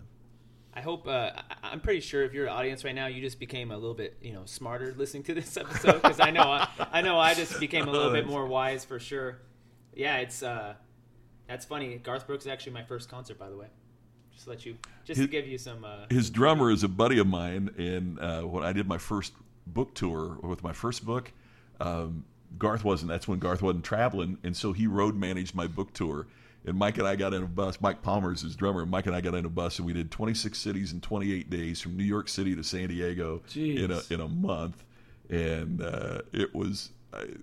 I 0.75 0.81
hope. 0.81 1.07
Uh, 1.07 1.31
I'm 1.63 1.81
pretty 1.81 2.01
sure 2.01 2.25
if 2.25 2.33
you're 2.33 2.47
an 2.47 2.53
audience 2.53 2.85
right 2.85 2.95
now, 2.95 3.07
you 3.07 3.21
just 3.21 3.39
became 3.39 3.71
a 3.71 3.77
little 3.77 3.95
bit, 3.95 4.17
you 4.21 4.33
know, 4.33 4.43
smarter 4.45 4.95
listening 4.97 5.23
to 5.25 5.35
this 5.35 5.57
episode 5.57 6.03
because 6.03 6.21
I 6.21 6.31
know, 6.31 6.43
I, 6.43 6.69
I 6.93 7.01
know, 7.01 7.19
I 7.19 7.35
just 7.35 7.61
became 7.61 7.87
a 7.89 7.91
little 7.91 8.11
bit 8.13 8.27
more 8.35 8.47
wise 8.47 8.85
for 8.85 8.99
sure. 8.99 9.39
Yeah, 9.95 10.17
it's 10.19 10.43
uh, 10.43 10.75
that's 11.47 11.65
funny. 11.65 11.97
Garth 11.99 12.27
Brooks 12.27 12.45
is 12.45 12.51
actually 12.51 12.73
my 12.73 12.83
first 12.83 13.09
concert, 13.09 13.39
by 13.39 13.49
the 13.49 13.57
way. 13.57 13.67
Just 14.33 14.45
to 14.45 14.51
let 14.51 14.67
you, 14.67 14.77
just 15.05 15.21
to 15.21 15.29
give 15.29 15.47
you 15.47 15.59
some. 15.59 15.85
Uh, 15.85 16.07
His 16.11 16.29
drummer 16.29 16.73
is 16.73 16.83
a 16.83 16.89
buddy 16.89 17.19
of 17.19 17.29
mine, 17.29 17.71
and 17.79 18.19
uh, 18.19 18.43
when 18.43 18.65
I 18.65 18.73
did 18.73 18.89
my 18.89 18.99
first 18.99 19.33
book 19.69 19.95
tour 19.95 20.39
with 20.43 20.65
my 20.65 20.73
first 20.73 21.07
book, 21.07 21.33
um, 21.81 22.25
Garth 22.59 22.83
wasn't. 22.83 23.11
That's 23.11 23.29
when 23.29 23.39
Garth 23.39 23.63
wasn't 23.63 23.85
traveling, 23.85 24.39
and 24.43 24.57
so 24.57 24.73
he 24.73 24.89
road 24.89 25.15
managed 25.15 25.55
my 25.55 25.69
book 25.69 25.93
tour. 25.93 26.27
And 26.67 26.79
Mike 26.79 26.97
and 26.99 27.07
I 27.07 27.15
got 27.17 27.35
in 27.35 27.43
a 27.43 27.47
bus. 27.47 27.81
Mike 27.81 28.03
Palmer's 28.03 28.41
his 28.41 28.57
drummer. 28.57 28.87
Mike 28.87 29.07
and 29.07 29.15
I 29.15 29.21
got 29.21 29.35
in 29.35 29.45
a 29.45 29.51
bus, 29.51 29.79
and 29.79 29.87
we 29.87 29.93
did 29.93 30.11
26 30.11 30.57
cities 30.57 30.93
in 30.93 31.01
28 31.01 31.51
days, 31.51 31.81
from 31.81 31.97
New 31.97 32.05
York 32.05 32.29
City 32.29 32.57
to 32.57 32.65
San 32.65 32.89
Diego 32.89 33.43
in 33.55 33.91
a 33.91 34.01
in 34.11 34.21
a 34.21 34.29
month. 34.29 34.85
And 35.29 35.83
uh, 35.83 36.23
it 36.33 36.55
was, 36.55 36.91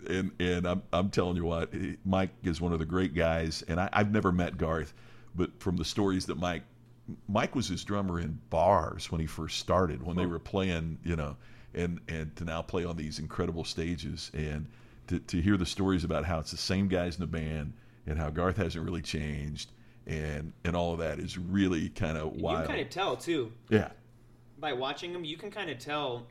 and 0.10 0.32
and 0.40 0.68
I'm 0.68 0.82
I'm 0.92 1.10
telling 1.10 1.36
you 1.36 1.46
what, 1.46 1.72
Mike 2.04 2.32
is 2.44 2.60
one 2.60 2.74
of 2.74 2.80
the 2.80 2.86
great 2.86 3.14
guys. 3.14 3.64
And 3.68 3.80
I, 3.80 3.90
I've 3.94 4.12
never 4.12 4.32
met 4.32 4.58
Garth, 4.58 4.94
but 5.36 5.52
from 5.60 5.78
the 5.78 5.86
stories 5.86 6.26
that 6.26 6.38
Mike 6.38 6.64
Mike 7.28 7.56
was 7.56 7.68
his 7.68 7.84
drummer 7.84 8.20
in 8.20 8.40
bars 8.50 9.12
when 9.12 9.22
he 9.22 9.28
first 9.28 9.60
started, 9.60 10.04
when 10.04 10.16
they 10.16 10.26
were 10.26 10.40
playing, 10.40 10.98
you 11.04 11.16
know, 11.16 11.36
and 11.74 12.00
and 12.08 12.36
to 12.38 12.46
now 12.46 12.62
play 12.62 12.86
on 12.86 12.98
these 12.98 13.20
incredible 13.20 13.64
stages 13.64 14.32
and 14.34 14.68
to, 15.08 15.20
to 15.20 15.42
hear 15.42 15.58
the 15.58 15.66
stories 15.66 16.04
about 16.04 16.26
how 16.26 16.40
it's 16.40 16.52
the 16.52 16.58
same 16.58 16.88
guys 16.88 17.16
in 17.16 17.22
the 17.22 17.28
band 17.28 17.74
and 18.08 18.18
how 18.18 18.30
Garth 18.30 18.58
hasn't 18.58 18.84
really 18.86 19.02
changed 19.02 19.72
and 20.08 20.52
and 20.64 20.76
all 20.76 20.94
of 20.94 21.00
that 21.00 21.20
is 21.20 21.38
really 21.38 21.90
kind 21.90 22.18
of 22.18 22.34
wild. 22.34 22.62
you 22.62 22.66
can 22.66 22.76
kind 22.76 22.82
of 22.82 22.90
tell 22.90 23.16
too 23.16 23.52
yeah, 23.70 23.90
by 24.60 24.74
watching 24.74 25.14
him. 25.14 25.24
You 25.24 25.38
can 25.38 25.52
kind 25.52 25.70
of 25.70 25.78
tell 25.80 26.26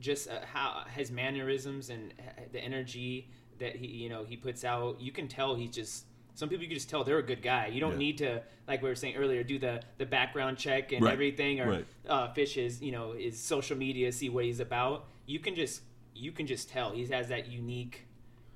just 0.00 0.28
uh, 0.28 0.40
how 0.52 0.84
his 0.94 1.10
mannerisms 1.10 1.88
and 1.90 2.12
uh, 2.18 2.42
the 2.52 2.60
energy 2.60 3.30
that 3.58 3.76
he 3.76 3.86
you 3.86 4.08
know 4.08 4.24
he 4.24 4.36
puts 4.36 4.64
out, 4.64 5.00
you 5.00 5.12
can 5.12 5.28
tell 5.28 5.54
he's 5.54 5.70
just. 5.70 6.04
Some 6.36 6.48
people 6.48 6.64
you 6.64 6.68
can 6.68 6.76
just 6.76 6.90
tell 6.90 7.04
they're 7.04 7.18
a 7.18 7.22
good 7.22 7.42
guy. 7.42 7.68
You 7.68 7.78
don't 7.78 7.92
Yeah. 7.92 7.98
need 7.98 8.18
to, 8.18 8.42
like 8.66 8.82
we 8.82 8.88
were 8.88 8.96
saying 8.96 9.14
earlier, 9.14 9.44
do 9.44 9.56
the 9.58 9.80
the 9.98 10.04
background 10.06 10.58
check 10.58 10.90
and 10.92 11.00
Right. 11.02 11.12
everything, 11.12 11.60
or 11.60 11.68
Right. 11.70 11.86
uh, 12.08 12.32
fish 12.34 12.54
his 12.54 12.82
you 12.82 12.90
know 12.92 13.12
his 13.12 13.40
social 13.40 13.76
media, 13.78 14.10
see 14.12 14.28
what 14.28 14.44
he's 14.44 14.58
about. 14.60 15.06
You 15.26 15.38
can 15.38 15.54
just 15.54 15.82
you 16.14 16.32
can 16.32 16.46
just 16.48 16.68
tell 16.68 16.90
he 16.90 17.06
has 17.06 17.28
that 17.28 17.46
unique 17.46 18.06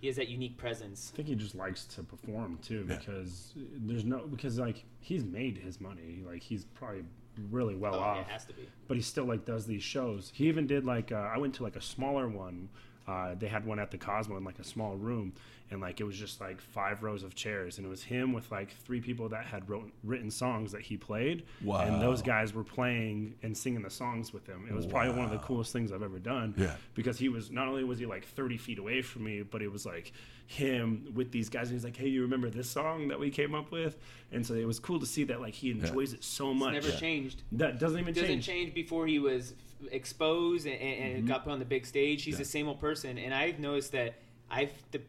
he 0.00 0.06
has 0.06 0.16
that 0.16 0.28
unique 0.28 0.56
presence. 0.56 1.10
I 1.12 1.16
think 1.16 1.28
he 1.28 1.34
just 1.34 1.54
likes 1.54 1.84
to 1.86 2.02
perform 2.02 2.58
too 2.62 2.86
Yeah. 2.88 2.96
because 2.96 3.52
there's 3.56 4.04
no 4.04 4.26
because 4.26 4.58
like 4.58 4.84
he's 5.00 5.24
made 5.24 5.58
his 5.58 5.80
money 5.80 6.22
like 6.26 6.42
he's 6.42 6.64
probably 6.64 7.04
really 7.50 7.74
well 7.76 7.94
Oh, 7.94 7.98
yeah, 7.98 8.04
off 8.04 8.18
it 8.18 8.30
has 8.30 8.44
to 8.46 8.52
be. 8.52 8.68
but 8.88 8.96
he 8.96 9.02
still 9.02 9.24
like 9.24 9.44
does 9.44 9.64
these 9.66 9.82
shows 9.82 10.30
he 10.34 10.48
even 10.48 10.66
did 10.66 10.84
like 10.84 11.12
uh, 11.12 11.16
i 11.16 11.38
went 11.38 11.54
to 11.54 11.62
like 11.62 11.76
a 11.76 11.80
smaller 11.80 12.26
one 12.28 12.68
uh, 13.08 13.34
they 13.38 13.48
had 13.48 13.64
one 13.64 13.78
at 13.78 13.90
the 13.90 13.96
cosmo 13.98 14.36
in 14.36 14.44
like 14.44 14.58
a 14.58 14.64
small 14.64 14.94
room 14.94 15.32
and 15.70 15.80
like 15.80 15.98
it 16.00 16.04
was 16.04 16.16
just 16.16 16.40
like 16.40 16.60
five 16.60 17.02
rows 17.02 17.22
of 17.22 17.34
chairs 17.34 17.78
and 17.78 17.86
it 17.86 17.90
was 17.90 18.02
him 18.02 18.32
with 18.34 18.50
like 18.52 18.70
three 18.84 19.00
people 19.00 19.28
that 19.30 19.44
had 19.46 19.68
wrote, 19.68 19.90
written 20.04 20.30
songs 20.30 20.72
that 20.72 20.82
he 20.82 20.96
played 20.96 21.44
and 21.66 22.00
those 22.02 22.20
guys 22.22 22.52
were 22.54 22.64
playing 22.64 23.34
and 23.42 23.56
singing 23.56 23.82
the 23.82 23.90
songs 23.90 24.32
with 24.32 24.46
him. 24.46 24.66
It 24.68 24.74
was 24.74 24.86
probably 24.86 25.10
one 25.12 25.24
of 25.24 25.30
the 25.30 25.38
coolest 25.38 25.72
things 25.72 25.90
i've 25.90 26.02
ever 26.02 26.18
done 26.18 26.54
Yeah. 26.58 26.74
because 26.94 27.18
he 27.18 27.28
was 27.30 27.50
not 27.50 27.66
only 27.66 27.82
was 27.84 27.98
he 27.98 28.06
like 28.06 28.24
30 28.26 28.56
feet 28.58 28.78
away 28.78 29.00
from 29.02 29.24
me 29.24 29.42
but 29.42 29.62
it 29.62 29.72
was 29.72 29.84
like 29.86 30.12
him 30.46 31.12
with 31.14 31.30
these 31.30 31.48
guys 31.50 31.68
and 31.68 31.76
he's 31.76 31.84
like 31.84 31.96
hey 31.96 32.08
you 32.08 32.22
remember 32.22 32.48
this 32.50 32.68
song 32.70 33.08
that 33.08 33.18
we 33.20 33.30
came 33.30 33.54
up 33.54 33.70
with? 33.70 33.96
And 34.32 34.46
so 34.46 34.52
it 34.54 34.66
was 34.66 34.78
cool 34.78 35.00
to 35.00 35.06
see 35.06 35.24
that 35.24 35.40
like 35.40 35.54
he 35.54 35.70
enjoys 35.70 36.12
it 36.12 36.22
so 36.24 36.52
much. 36.52 36.74
Never 36.74 36.90
changed. 36.90 37.42
that 37.52 37.78
doesn't 37.78 37.98
even 37.98 38.12
change 38.14 38.26
doesn't 38.26 38.40
change. 38.42 38.46
change 38.46 38.74
before 38.74 39.06
he 39.06 39.18
was 39.18 39.52
f- 39.52 39.67
exposed 39.90 40.66
and, 40.66 40.80
and, 40.80 41.16
Mm-hmm. 41.18 41.26
got 41.26 41.44
put 41.44 41.52
on 41.52 41.58
the 41.58 41.64
big 41.64 41.86
stage. 41.86 42.22
He's 42.24 42.38
the 42.38 42.44
same 42.44 42.68
old 42.68 42.80
person, 42.80 43.18
and 43.18 43.32
I've 43.34 43.58
noticed 43.58 43.92
that 43.92 44.14
I've 44.50 44.70
the 44.92 45.00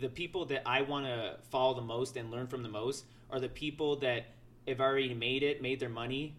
the 0.00 0.08
people 0.08 0.44
that 0.46 0.62
I 0.66 0.82
want 0.82 1.06
to 1.06 1.36
follow 1.50 1.74
the 1.74 1.80
most 1.80 2.16
and 2.16 2.30
learn 2.30 2.46
from 2.46 2.62
the 2.62 2.68
most 2.68 3.04
are 3.30 3.40
the 3.40 3.48
people 3.48 3.96
that 3.96 4.26
have 4.68 4.80
already 4.80 5.14
made 5.14 5.42
it, 5.42 5.62
made 5.62 5.80
their 5.80 5.88
money, 5.88 6.36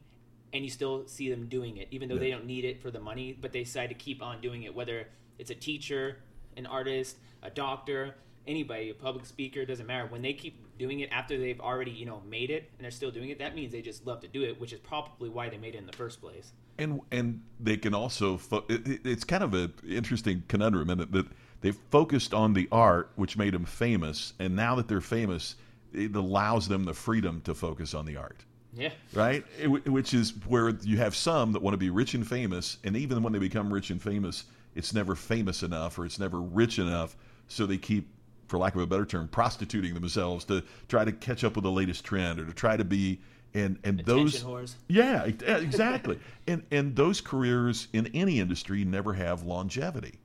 and 0.53 0.63
you 0.63 0.69
still 0.69 1.07
see 1.07 1.29
them 1.29 1.47
doing 1.47 1.77
it, 1.77 1.87
even 1.89 2.07
though 2.07 2.17
they 2.17 2.29
don't 2.29 2.45
need 2.45 2.65
it 2.65 2.81
for 2.81 2.91
the 2.91 2.99
money, 2.99 3.35
but 3.39 3.51
they 3.51 3.63
decide 3.63 3.87
to 3.87 3.95
keep 3.95 4.21
on 4.21 4.41
doing 4.41 4.63
it. 4.63 4.75
Whether 4.75 5.07
it's 5.39 5.49
a 5.49 5.55
teacher, 5.55 6.17
an 6.55 6.67
artist, 6.67 7.17
a 7.41 7.49
doctor, 7.49 8.15
anybody, 8.45 8.89
a 8.89 8.93
public 8.93 9.25
speaker, 9.25 9.65
doesn't 9.65 9.87
matter. 9.87 10.05
When 10.07 10.21
they 10.21 10.33
keep 10.33 10.77
doing 10.77 10.99
it 10.99 11.09
after 11.11 11.37
they've 11.37 11.59
already, 11.59 11.91
you 11.91 12.05
know, 12.05 12.21
made 12.29 12.51
it 12.51 12.69
and 12.77 12.83
they're 12.83 12.91
still 12.91 13.11
doing 13.11 13.29
it, 13.29 13.39
that 13.39 13.55
means 13.55 13.71
they 13.71 13.81
just 13.81 14.05
love 14.05 14.21
to 14.21 14.27
do 14.27 14.43
it, 14.43 14.59
which 14.61 14.71
is 14.71 14.79
probably 14.79 15.29
why 15.29 15.49
they 15.49 15.57
made 15.57 15.73
it 15.75 15.79
in 15.79 15.87
the 15.87 15.93
first 15.93 16.21
place. 16.21 16.51
And 16.77 17.01
and 17.11 17.41
they 17.59 17.77
can 17.77 17.93
also 17.93 18.37
fo- 18.37 18.65
it, 18.69 18.87
it- 18.87 19.01
it's 19.05 19.23
kind 19.23 19.43
of 19.43 19.53
an 19.53 19.73
interesting 19.87 20.43
conundrum 20.47 20.89
in 20.89 20.97
that, 20.99 21.11
that 21.11 21.25
they 21.61 21.71
focused 21.71 22.33
on 22.33 22.53
the 22.53 22.67
art 22.71 23.09
which 23.15 23.37
made 23.37 23.53
them 23.53 23.65
famous 23.65 24.33
and 24.39 24.55
now 24.55 24.75
that 24.75 24.87
they're 24.87 25.01
famous 25.01 25.55
it 25.93 26.15
allows 26.15 26.67
them 26.67 26.85
the 26.85 26.93
freedom 26.93 27.41
to 27.41 27.53
focus 27.55 27.93
on 27.93 28.05
the 28.05 28.15
art 28.17 28.43
Yeah. 28.75 28.91
right 29.13 29.43
It 29.59 29.67
which 29.89 30.13
is 30.13 30.33
where 30.45 30.69
you 30.83 30.97
have 30.97 31.15
some 31.15 31.51
that 31.53 31.61
want 31.61 31.73
to 31.73 31.77
be 31.79 31.89
rich 31.89 32.13
and 32.13 32.27
famous 32.27 32.77
and 32.83 32.95
even 32.95 33.23
when 33.23 33.33
they 33.33 33.39
become 33.39 33.73
rich 33.73 33.89
and 33.89 34.01
famous 34.01 34.45
it's 34.75 34.93
never 34.93 35.15
famous 35.15 35.63
enough 35.63 35.97
or 35.97 36.05
it's 36.05 36.19
never 36.19 36.39
rich 36.41 36.77
enough 36.77 37.15
so 37.47 37.65
they 37.65 37.77
keep 37.77 38.07
for 38.47 38.57
lack 38.59 38.75
of 38.75 38.81
a 38.81 38.87
better 38.87 39.05
term 39.05 39.27
prostituting 39.27 39.93
themselves 39.93 40.45
to 40.45 40.63
try 40.87 41.03
to 41.03 41.11
catch 41.11 41.43
up 41.43 41.55
with 41.55 41.63
the 41.63 41.71
latest 41.71 42.05
trend 42.05 42.39
or 42.39 42.45
to 42.45 42.53
try 42.53 42.77
to 42.77 42.85
be 42.85 43.19
and 43.57 43.79
and 43.83 43.99
those 44.01 44.43
whores. 44.43 44.75
yeah, 44.87 45.23
exactly. 45.41 46.19
and 46.47 46.63
and 46.71 46.95
those 46.95 47.21
careers 47.21 47.87
in 47.93 48.07
any 48.13 48.39
industry 48.39 48.85
never 48.85 49.13
have 49.13 49.43
longevity 49.43 50.19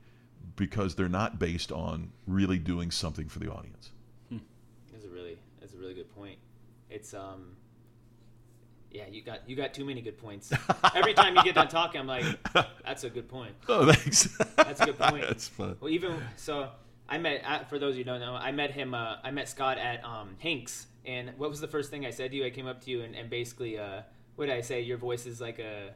because 0.55 0.95
they're 0.95 1.09
not 1.09 1.39
based 1.39 1.71
on 1.71 2.11
really 2.27 2.59
doing 2.59 2.91
something 2.91 3.27
for 3.27 3.39
the 3.39 3.51
audience. 3.51 3.91
That's 4.91 5.05
a 5.05 5.09
really 5.09 5.37
that's 5.59 5.73
a 5.73 5.77
really 5.77 5.95
good 5.95 6.13
point. 6.15 6.37
It's 6.89 7.13
um 7.13 7.55
yeah, 8.91 9.07
you 9.09 9.23
got 9.23 9.49
you 9.49 9.55
got 9.55 9.73
too 9.73 9.85
many 9.85 10.01
good 10.01 10.19
points. 10.19 10.53
Every 10.95 11.15
time 11.15 11.35
you 11.35 11.43
get 11.43 11.55
done 11.55 11.67
talking, 11.67 12.01
I'm 12.01 12.07
like, 12.07 12.25
that's 12.85 13.03
a 13.03 13.09
good 13.09 13.27
point. 13.27 13.55
Oh, 13.67 13.91
thanks. 13.91 14.29
That's 14.55 14.81
a 14.81 14.85
good 14.85 14.99
point. 14.99 15.21
That's 15.27 15.47
fun. 15.47 15.77
Well, 15.79 15.89
even 15.89 16.15
so, 16.35 16.69
I 17.13 17.19
met 17.19 17.43
uh, 17.45 17.63
for 17.65 17.77
those 17.77 17.91
of 17.91 17.97
you 17.99 18.03
who 18.03 18.09
don't 18.09 18.21
know, 18.21 18.33
I 18.33 18.51
met 18.51 18.71
him. 18.71 18.95
Uh, 18.95 19.17
I 19.23 19.29
met 19.29 19.47
Scott 19.47 19.77
at 19.77 20.03
um, 20.03 20.35
Hanks, 20.39 20.87
and 21.05 21.29
what 21.37 21.47
was 21.51 21.61
the 21.61 21.67
first 21.67 21.91
thing 21.91 22.07
I 22.07 22.09
said 22.09 22.31
to 22.31 22.37
you? 22.37 22.43
I 22.43 22.49
came 22.49 22.65
up 22.65 22.81
to 22.85 22.89
you 22.89 23.01
and, 23.01 23.15
and 23.15 23.29
basically, 23.29 23.77
uh, 23.77 24.01
what 24.35 24.47
did 24.47 24.55
I 24.55 24.61
say? 24.61 24.81
Your 24.81 24.97
voice 24.97 25.27
is 25.27 25.39
like 25.39 25.59
a 25.59 25.91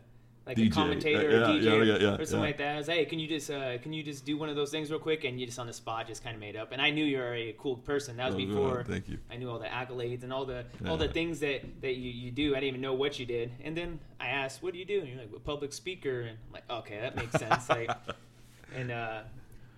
like 0.46 0.60
a 0.60 0.62
DJ. 0.62 0.72
commentator 0.72 1.32
Yeah, 1.32 1.38
or 1.38 1.48
DJ 1.48 1.88
yeah, 1.88 1.98
yeah, 1.98 2.16
or 2.18 2.26
something 2.26 2.40
like 2.42 2.58
that. 2.58 2.76
I 2.76 2.78
was 2.78 2.88
like, 2.88 2.98
hey, 2.98 3.06
can 3.06 3.18
you 3.18 3.28
just 3.28 3.50
uh, 3.50 3.80
can 3.80 3.94
you 3.94 4.04
just 4.04 4.26
do 4.26 4.38
one 4.38 4.48
of 4.48 4.56
those 4.56 4.70
things 4.70 4.92
real 4.92 5.00
quick? 5.00 5.24
And 5.24 5.40
you 5.40 5.48
just 5.48 5.58
on 5.58 5.66
the 5.66 5.74
spot 5.74 6.06
just 6.08 6.24
kind 6.24 6.36
of 6.36 6.40
made 6.40 6.56
up. 6.56 6.72
And 6.72 6.80
I 6.80 6.92
knew 6.92 7.04
you 7.04 7.18
were 7.18 7.34
a 7.34 7.56
cool 7.58 7.78
person. 7.78 8.18
That 8.18 8.28
was 8.28 8.36
Oh, 8.36 8.38
before. 8.38 8.84
Thank 8.84 9.10
you. 9.10 9.18
I 9.32 9.38
knew 9.38 9.50
all 9.50 9.58
the 9.58 9.66
accolades 9.66 10.22
and 10.22 10.32
all 10.32 10.46
the 10.46 10.66
all 10.88 10.98
the 10.98 11.08
things 11.08 11.40
that 11.40 11.82
that 11.82 11.96
you, 11.96 12.12
you 12.12 12.30
do. 12.30 12.52
I 12.52 12.60
didn't 12.60 12.68
even 12.70 12.82
know 12.82 12.94
what 12.94 13.18
you 13.18 13.26
did. 13.26 13.54
And 13.64 13.76
then 13.76 14.00
I 14.20 14.28
asked, 14.28 14.62
"What 14.62 14.74
do 14.74 14.78
you 14.78 14.86
do?" 14.86 15.00
And 15.00 15.10
you're 15.10 15.18
like, 15.18 15.32
"A 15.36 15.40
public 15.40 15.74
speaker." 15.74 16.22
And 16.22 16.38
I'm 16.48 16.54
like, 16.54 16.70
"Okay, 16.70 17.00
that 17.02 17.16
makes 17.16 17.40
sense." 17.40 17.68
like, 17.70 17.90
and 18.76 18.92
uh, 18.92 19.22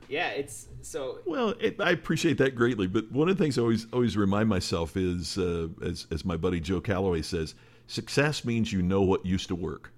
yeah, 0.10 0.30
it's 0.30 0.68
so 0.82 1.20
Well, 1.26 1.54
it, 1.60 1.80
I 1.80 1.92
appreciate 1.92 2.38
that 2.40 2.56
greatly, 2.56 2.88
but 2.88 3.12
one 3.12 3.30
of 3.30 3.38
the 3.38 3.44
things 3.44 3.58
I 3.58 3.62
always 3.62 3.86
always 3.94 4.18
remind 4.18 4.50
myself 4.50 4.98
is, 4.98 5.38
uh, 5.38 5.68
as 5.84 6.08
as 6.12 6.26
my 6.26 6.36
buddy 6.36 6.60
Joe 6.60 6.82
Calloway 6.82 7.22
says, 7.22 7.56
success 7.88 8.44
means 8.44 8.74
you 8.74 8.82
know 8.82 9.02
what 9.02 9.26
used 9.26 9.48
to 9.50 9.56
work. 9.56 9.92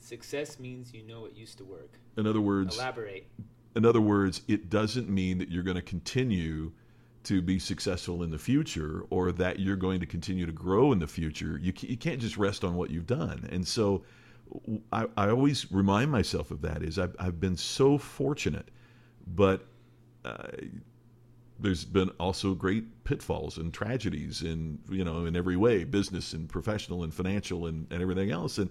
success 0.00 0.58
means 0.58 0.92
you 0.92 1.02
know 1.04 1.20
what 1.22 1.36
used 1.36 1.58
to 1.58 1.64
work. 1.64 1.98
In 2.16 2.26
other 2.26 2.40
words, 2.40 2.76
Elaborate. 2.76 3.26
in 3.76 3.86
other 3.86 4.00
words, 4.00 4.42
it 4.48 4.68
doesn't 4.68 5.08
mean 5.08 5.38
that 5.38 5.48
you're 5.50 5.62
going 5.62 5.76
to 5.76 5.82
continue 5.82 6.72
to 7.24 7.40
be 7.40 7.58
successful 7.58 8.24
in 8.24 8.30
the 8.30 8.38
future 8.38 9.04
or 9.10 9.30
that 9.30 9.60
you're 9.60 9.76
going 9.76 10.00
to 10.00 10.06
continue 10.06 10.44
to 10.44 10.52
grow 10.52 10.92
in 10.92 10.98
the 10.98 11.06
future. 11.06 11.56
You, 11.62 11.72
you 11.78 11.96
can't 11.96 12.20
just 12.20 12.36
rest 12.36 12.64
on 12.64 12.74
what 12.74 12.90
you've 12.90 13.06
done. 13.06 13.48
And 13.52 13.66
so 13.66 14.02
I, 14.92 15.06
I 15.16 15.28
always 15.28 15.70
remind 15.72 16.10
myself 16.10 16.50
of 16.50 16.62
that 16.62 16.82
is 16.82 16.98
I've, 16.98 17.16
I've 17.18 17.40
been 17.40 17.56
so 17.56 17.98
fortunate, 17.98 18.68
but 19.26 19.66
uh, 20.24 20.48
there's 21.58 21.84
been 21.84 22.10
also 22.20 22.54
great 22.54 23.04
pitfalls 23.04 23.58
and 23.58 23.72
tragedies 23.72 24.42
in, 24.42 24.78
you 24.88 25.04
know, 25.04 25.26
in 25.26 25.36
every 25.36 25.56
way, 25.56 25.84
business 25.84 26.32
and 26.32 26.48
professional 26.48 27.04
and 27.04 27.14
financial 27.14 27.66
and, 27.66 27.86
and 27.90 28.02
everything 28.02 28.30
else. 28.30 28.58
And, 28.58 28.68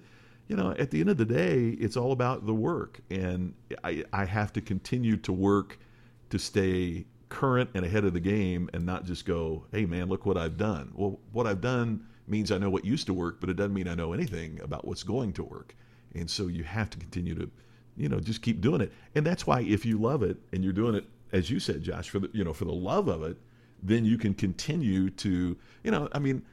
you 0.47 0.55
know, 0.55 0.71
at 0.77 0.91
the 0.91 0.99
end 0.99 1.09
of 1.09 1.17
the 1.17 1.25
day, 1.25 1.69
it's 1.79 1.95
all 1.95 2.11
about 2.11 2.45
the 2.45 2.53
work. 2.53 2.99
And 3.09 3.53
I, 3.83 4.03
I 4.11 4.25
have 4.25 4.51
to 4.53 4.61
continue 4.61 5.17
to 5.17 5.31
work 5.31 5.79
to 6.29 6.37
stay 6.37 7.05
current 7.29 7.69
and 7.73 7.85
ahead 7.85 8.03
of 8.03 8.13
the 8.13 8.19
game 8.19 8.69
and 8.73 8.85
not 8.85 9.05
just 9.05 9.25
go, 9.25 9.65
hey, 9.71 9.85
man, 9.85 10.09
look 10.09 10.25
what 10.25 10.37
I've 10.37 10.57
done. 10.57 10.91
Well, 10.93 11.19
what 11.31 11.47
I've 11.47 11.61
done 11.61 12.05
means 12.31 12.51
I 12.51 12.57
know 12.57 12.69
what 12.69 12.85
used 12.85 13.05
to 13.07 13.13
work, 13.13 13.39
but 13.39 13.49
it 13.49 13.55
doesn't 13.55 13.73
mean 13.73 13.87
I 13.87 13.95
know 13.95 14.13
anything 14.13 14.59
about 14.61 14.87
what's 14.87 15.03
going 15.03 15.33
to 15.33 15.43
work. 15.43 15.75
And 16.15 16.29
so 16.29 16.47
you 16.47 16.63
have 16.63 16.89
to 16.89 16.97
continue 16.97 17.35
to, 17.35 17.51
you 17.97 18.09
know, 18.09 18.19
just 18.19 18.41
keep 18.41 18.61
doing 18.61 18.81
it. 18.81 18.91
And 19.15 19.25
that's 19.25 19.45
why 19.45 19.61
if 19.61 19.85
you 19.85 19.99
love 19.99 20.23
it 20.23 20.37
and 20.51 20.63
you're 20.63 20.73
doing 20.73 20.95
it, 20.95 21.05
as 21.31 21.49
you 21.49 21.59
said, 21.59 21.83
Josh, 21.83 22.09
for 22.09 22.19
the, 22.19 22.29
you 22.33 22.43
know, 22.43 22.53
for 22.53 22.65
the 22.65 22.73
love 22.73 23.07
of 23.07 23.23
it, 23.23 23.37
then 23.83 24.05
you 24.05 24.17
can 24.17 24.33
continue 24.33 25.09
to, 25.09 25.57
you 25.83 25.91
know, 25.91 26.07
I 26.11 26.19
mean, 26.19 26.43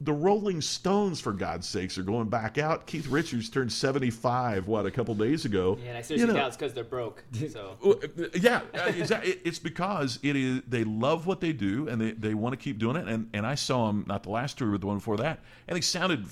the 0.00 0.12
Rolling 0.12 0.60
Stones, 0.60 1.20
for 1.20 1.32
God's 1.32 1.68
sakes, 1.68 1.96
are 1.98 2.02
going 2.02 2.28
back 2.28 2.58
out. 2.58 2.86
Keith 2.86 3.06
Richards 3.06 3.48
turned 3.48 3.72
75, 3.72 4.66
what, 4.66 4.86
a 4.86 4.90
couple 4.90 5.14
days 5.14 5.44
ago. 5.44 5.78
Yeah, 5.80 5.90
and 5.90 5.98
I 5.98 6.02
seriously 6.02 6.20
You 6.20 6.26
know, 6.26 6.38
doubt 6.40 6.48
it's 6.48 6.56
because 6.56 6.74
they're 6.74 6.84
broke. 6.84 7.22
So 7.50 7.76
yeah, 8.34 8.62
uh, 8.74 8.92
exactly. 8.96 9.38
It's 9.44 9.58
because 9.58 10.18
it 10.22 10.34
is 10.36 10.62
they 10.66 10.84
love 10.84 11.26
what 11.26 11.40
they 11.40 11.52
do 11.52 11.88
and 11.88 12.00
they, 12.00 12.12
they 12.12 12.34
want 12.34 12.52
to 12.52 12.56
keep 12.56 12.78
doing 12.78 12.96
it. 12.96 13.06
And 13.06 13.28
and 13.32 13.46
I 13.46 13.54
saw 13.54 13.86
them 13.86 14.04
not 14.08 14.24
the 14.24 14.30
last 14.30 14.58
tour, 14.58 14.72
but 14.72 14.80
the 14.80 14.86
one 14.86 14.98
before 14.98 15.16
that, 15.18 15.40
and 15.68 15.76
they 15.76 15.80
sounded 15.80 16.26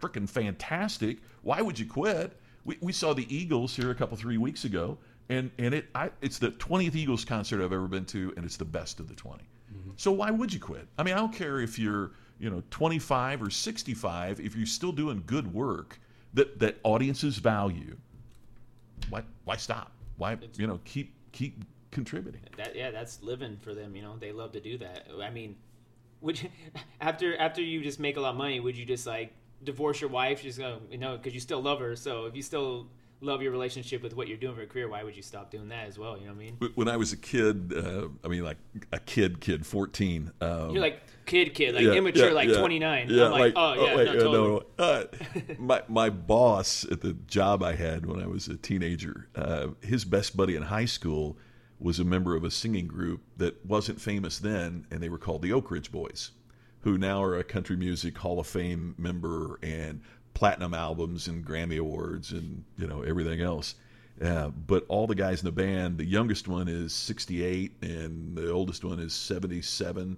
freaking 0.00 0.28
fantastic. 0.28 1.18
Why 1.42 1.60
would 1.60 1.78
you 1.78 1.86
quit? 1.86 2.36
We, 2.64 2.78
we 2.80 2.92
saw 2.92 3.12
the 3.12 3.34
Eagles 3.34 3.74
here 3.74 3.90
a 3.90 3.94
couple 3.94 4.16
three 4.16 4.38
weeks 4.38 4.64
ago, 4.64 4.98
and 5.28 5.50
and 5.58 5.74
it 5.74 5.86
I, 5.94 6.10
it's 6.20 6.38
the 6.38 6.50
twentieth 6.52 6.94
Eagles 6.94 7.24
concert 7.24 7.56
I've 7.64 7.72
ever 7.72 7.88
been 7.88 8.04
to, 8.06 8.32
and 8.36 8.44
it's 8.44 8.56
the 8.56 8.64
best 8.64 9.00
of 9.00 9.08
the 9.08 9.14
20 9.14 9.42
So 9.96 10.12
why 10.12 10.30
would 10.30 10.52
you 10.52 10.60
quit? 10.60 10.86
I 10.98 11.02
mean, 11.02 11.14
I 11.14 11.18
don't 11.18 11.34
care 11.34 11.60
if 11.60 11.78
you're 11.78 12.12
you 12.40 12.50
know 12.50 12.62
25 12.70 13.42
or 13.42 13.50
65. 13.50 14.40
If 14.40 14.56
you're 14.56 14.66
still 14.66 14.92
doing 14.92 15.22
good 15.26 15.52
work 15.52 16.00
that 16.34 16.58
that 16.58 16.78
audiences 16.82 17.36
value, 17.36 17.96
why 19.10 19.22
why 19.44 19.56
stop? 19.56 19.92
Why 20.16 20.36
you 20.54 20.66
know 20.66 20.80
keep 20.84 21.14
keep 21.32 21.64
contributing? 21.90 22.40
that 22.56 22.74
yeah, 22.74 22.90
that's 22.90 23.22
living 23.22 23.58
for 23.60 23.74
them. 23.74 23.94
You 23.94 24.02
know, 24.02 24.16
they 24.18 24.32
love 24.32 24.52
to 24.52 24.60
do 24.60 24.78
that. 24.78 25.06
I 25.22 25.30
mean, 25.30 25.56
would 26.20 26.42
you 26.42 26.48
after 27.00 27.36
after 27.38 27.62
you 27.62 27.82
just 27.82 28.00
make 28.00 28.16
a 28.16 28.20
lot 28.20 28.30
of 28.30 28.36
money, 28.36 28.58
would 28.58 28.76
you 28.76 28.84
just 28.84 29.06
like 29.06 29.32
divorce 29.62 30.00
your 30.00 30.10
wife? 30.10 30.42
Just 30.42 30.58
go, 30.58 30.80
you 30.90 30.98
know, 30.98 31.16
because 31.16 31.34
you 31.34 31.40
still 31.40 31.62
love 31.62 31.78
her. 31.80 31.94
So 31.94 32.24
if 32.24 32.34
you 32.34 32.42
still 32.42 32.88
love 33.20 33.42
your 33.42 33.52
relationship 33.52 34.02
with 34.02 34.16
what 34.16 34.28
you're 34.28 34.38
doing 34.38 34.54
for 34.54 34.62
a 34.62 34.66
career, 34.66 34.88
why 34.88 35.04
would 35.04 35.16
you 35.16 35.22
stop 35.22 35.50
doing 35.50 35.68
that 35.68 35.86
as 35.86 35.98
well? 35.98 36.16
You 36.16 36.26
know 36.26 36.32
what 36.32 36.40
I 36.40 36.44
mean? 36.44 36.72
When 36.74 36.88
I 36.88 36.96
was 36.96 37.12
a 37.12 37.16
kid, 37.16 37.72
uh, 37.76 38.08
I 38.24 38.28
mean, 38.28 38.44
like 38.44 38.56
a 38.92 38.98
kid, 38.98 39.40
kid, 39.40 39.66
fourteen. 39.66 40.32
Um, 40.40 40.70
You're 40.70 40.82
like 40.82 41.02
kid, 41.26 41.54
kid, 41.54 41.74
like 41.74 41.84
yeah, 41.84 41.92
immature, 41.92 42.28
yeah, 42.28 42.34
like 42.34 42.48
yeah. 42.48 42.58
29. 42.58 43.06
Yeah, 43.10 43.24
I'm 43.26 43.30
like, 43.32 43.52
oh 43.56 43.74
yeah, 43.74 43.96
wait, 43.96 44.04
no, 44.06 44.12
totally. 44.14 44.62
no. 44.78 44.84
Uh, 44.84 45.04
my 45.58 45.82
my 45.88 46.10
boss 46.10 46.84
at 46.90 47.00
the 47.00 47.12
job 47.12 47.62
I 47.62 47.74
had 47.74 48.06
when 48.06 48.22
I 48.22 48.26
was 48.26 48.48
a 48.48 48.56
teenager, 48.56 49.28
uh, 49.34 49.68
his 49.80 50.04
best 50.04 50.36
buddy 50.36 50.56
in 50.56 50.62
high 50.62 50.86
school 50.86 51.36
was 51.78 51.98
a 51.98 52.04
member 52.04 52.36
of 52.36 52.44
a 52.44 52.50
singing 52.50 52.86
group 52.86 53.22
that 53.38 53.64
wasn't 53.64 54.00
famous 54.00 54.38
then, 54.38 54.86
and 54.90 55.02
they 55.02 55.08
were 55.08 55.18
called 55.18 55.40
the 55.40 55.52
Oak 55.52 55.70
Ridge 55.70 55.90
Boys, 55.90 56.32
who 56.80 56.98
now 56.98 57.22
are 57.22 57.38
a 57.38 57.44
country 57.44 57.76
music 57.76 58.18
Hall 58.18 58.38
of 58.38 58.46
Fame 58.46 58.94
member 58.98 59.58
and 59.62 60.02
platinum 60.34 60.74
albums 60.74 61.28
and 61.28 61.44
Grammy 61.44 61.78
awards 61.78 62.32
and 62.32 62.64
you 62.76 62.86
know 62.86 63.02
everything 63.02 63.40
else. 63.40 63.74
Uh, 64.22 64.48
but 64.48 64.84
all 64.88 65.06
the 65.06 65.14
guys 65.14 65.40
in 65.40 65.46
the 65.46 65.52
band, 65.52 65.96
the 65.96 66.04
youngest 66.04 66.46
one 66.46 66.68
is 66.68 66.92
68 66.92 67.72
and 67.82 68.36
the 68.36 68.50
oldest 68.50 68.84
one 68.84 68.98
is 68.98 69.14
77 69.14 70.16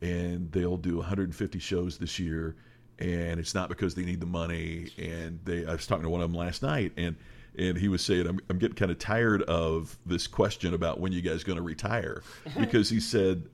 and 0.00 0.50
they'll 0.50 0.76
do 0.76 0.96
150 0.96 1.58
shows 1.60 1.96
this 1.96 2.18
year. 2.18 2.56
And 2.98 3.38
it's 3.38 3.54
not 3.54 3.68
because 3.68 3.94
they 3.94 4.04
need 4.04 4.20
the 4.20 4.26
money. 4.26 4.90
And 4.98 5.38
they 5.44 5.66
I 5.66 5.72
was 5.72 5.86
talking 5.86 6.02
to 6.04 6.10
one 6.10 6.20
of 6.20 6.30
them 6.30 6.38
last 6.38 6.62
night 6.62 6.92
and 6.96 7.16
and 7.56 7.78
he 7.78 7.88
was 7.88 8.04
saying 8.04 8.26
I'm, 8.26 8.40
I'm 8.50 8.58
getting 8.58 8.76
kind 8.76 8.90
of 8.90 8.98
tired 8.98 9.42
of 9.42 9.96
this 10.04 10.26
question 10.26 10.74
about 10.74 10.98
when 10.98 11.12
you 11.12 11.22
guys 11.22 11.44
going 11.44 11.58
to 11.58 11.62
retire. 11.62 12.22
Because 12.58 12.88
he 12.88 13.00
said 13.00 13.48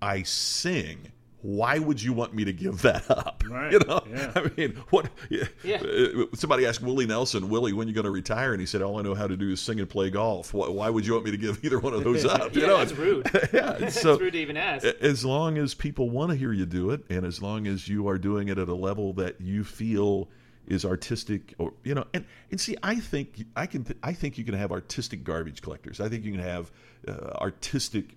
I 0.00 0.22
sing 0.22 1.12
why 1.42 1.78
would 1.78 2.00
you 2.00 2.12
want 2.12 2.32
me 2.32 2.44
to 2.44 2.52
give 2.52 2.82
that 2.82 3.10
up 3.10 3.42
Right, 3.50 3.72
you 3.72 3.80
know 3.80 4.00
yeah. 4.08 4.32
I 4.34 4.50
mean 4.56 4.74
what 4.90 5.10
yeah, 5.28 5.44
Yeah. 5.64 5.76
uh, 5.82 6.24
somebody 6.34 6.64
asked 6.66 6.80
Willie 6.82 7.06
Nelson 7.06 7.48
Willie 7.48 7.72
when 7.72 7.88
you 7.88 7.94
going 7.94 8.04
to 8.04 8.10
retire 8.12 8.52
and 8.52 8.60
he 8.60 8.66
said 8.66 8.80
all 8.80 8.98
I 8.98 9.02
know 9.02 9.14
how 9.14 9.26
to 9.26 9.36
do 9.36 9.50
is 9.50 9.60
sing 9.60 9.80
and 9.80 9.88
play 9.90 10.08
golf 10.10 10.54
why, 10.54 10.68
why 10.68 10.88
would 10.88 11.04
you 11.04 11.12
want 11.14 11.24
me 11.24 11.32
to 11.32 11.36
give 11.36 11.58
either 11.64 11.78
one 11.80 11.92
of 11.94 12.04
those 12.04 12.24
up 12.24 12.54
you 12.54 12.62
know 12.66 12.78
that's 12.78 12.92
rude. 12.92 13.28
yeah 13.52 13.72
That's 13.72 14.00
so 14.00 14.18
rude 14.18 14.32
to 14.34 14.38
even 14.38 14.56
ask. 14.56 14.84
as 14.84 15.24
long 15.24 15.58
as 15.58 15.74
people 15.74 16.08
want 16.10 16.30
to 16.30 16.36
hear 16.36 16.52
you 16.52 16.64
do 16.66 16.90
it 16.90 17.02
and 17.10 17.26
as 17.26 17.42
long 17.42 17.66
as 17.66 17.88
you 17.88 18.08
are 18.08 18.18
doing 18.18 18.48
it 18.48 18.58
at 18.58 18.68
a 18.68 18.74
level 18.74 19.12
that 19.14 19.40
you 19.40 19.64
feel 19.64 20.28
is 20.68 20.84
artistic 20.84 21.54
or 21.58 21.74
you 21.82 21.92
know 21.92 22.04
and 22.14 22.24
and 22.52 22.60
see 22.60 22.76
i 22.84 22.94
think 22.94 23.44
i 23.56 23.66
can 23.66 23.84
i 24.04 24.12
think 24.12 24.38
you 24.38 24.44
can 24.44 24.54
have 24.54 24.70
artistic 24.70 25.24
garbage 25.24 25.60
collectors 25.60 26.00
i 26.00 26.08
think 26.08 26.24
you 26.24 26.30
can 26.30 26.40
have 26.40 26.70
uh, 27.08 27.12
artistic 27.40 28.14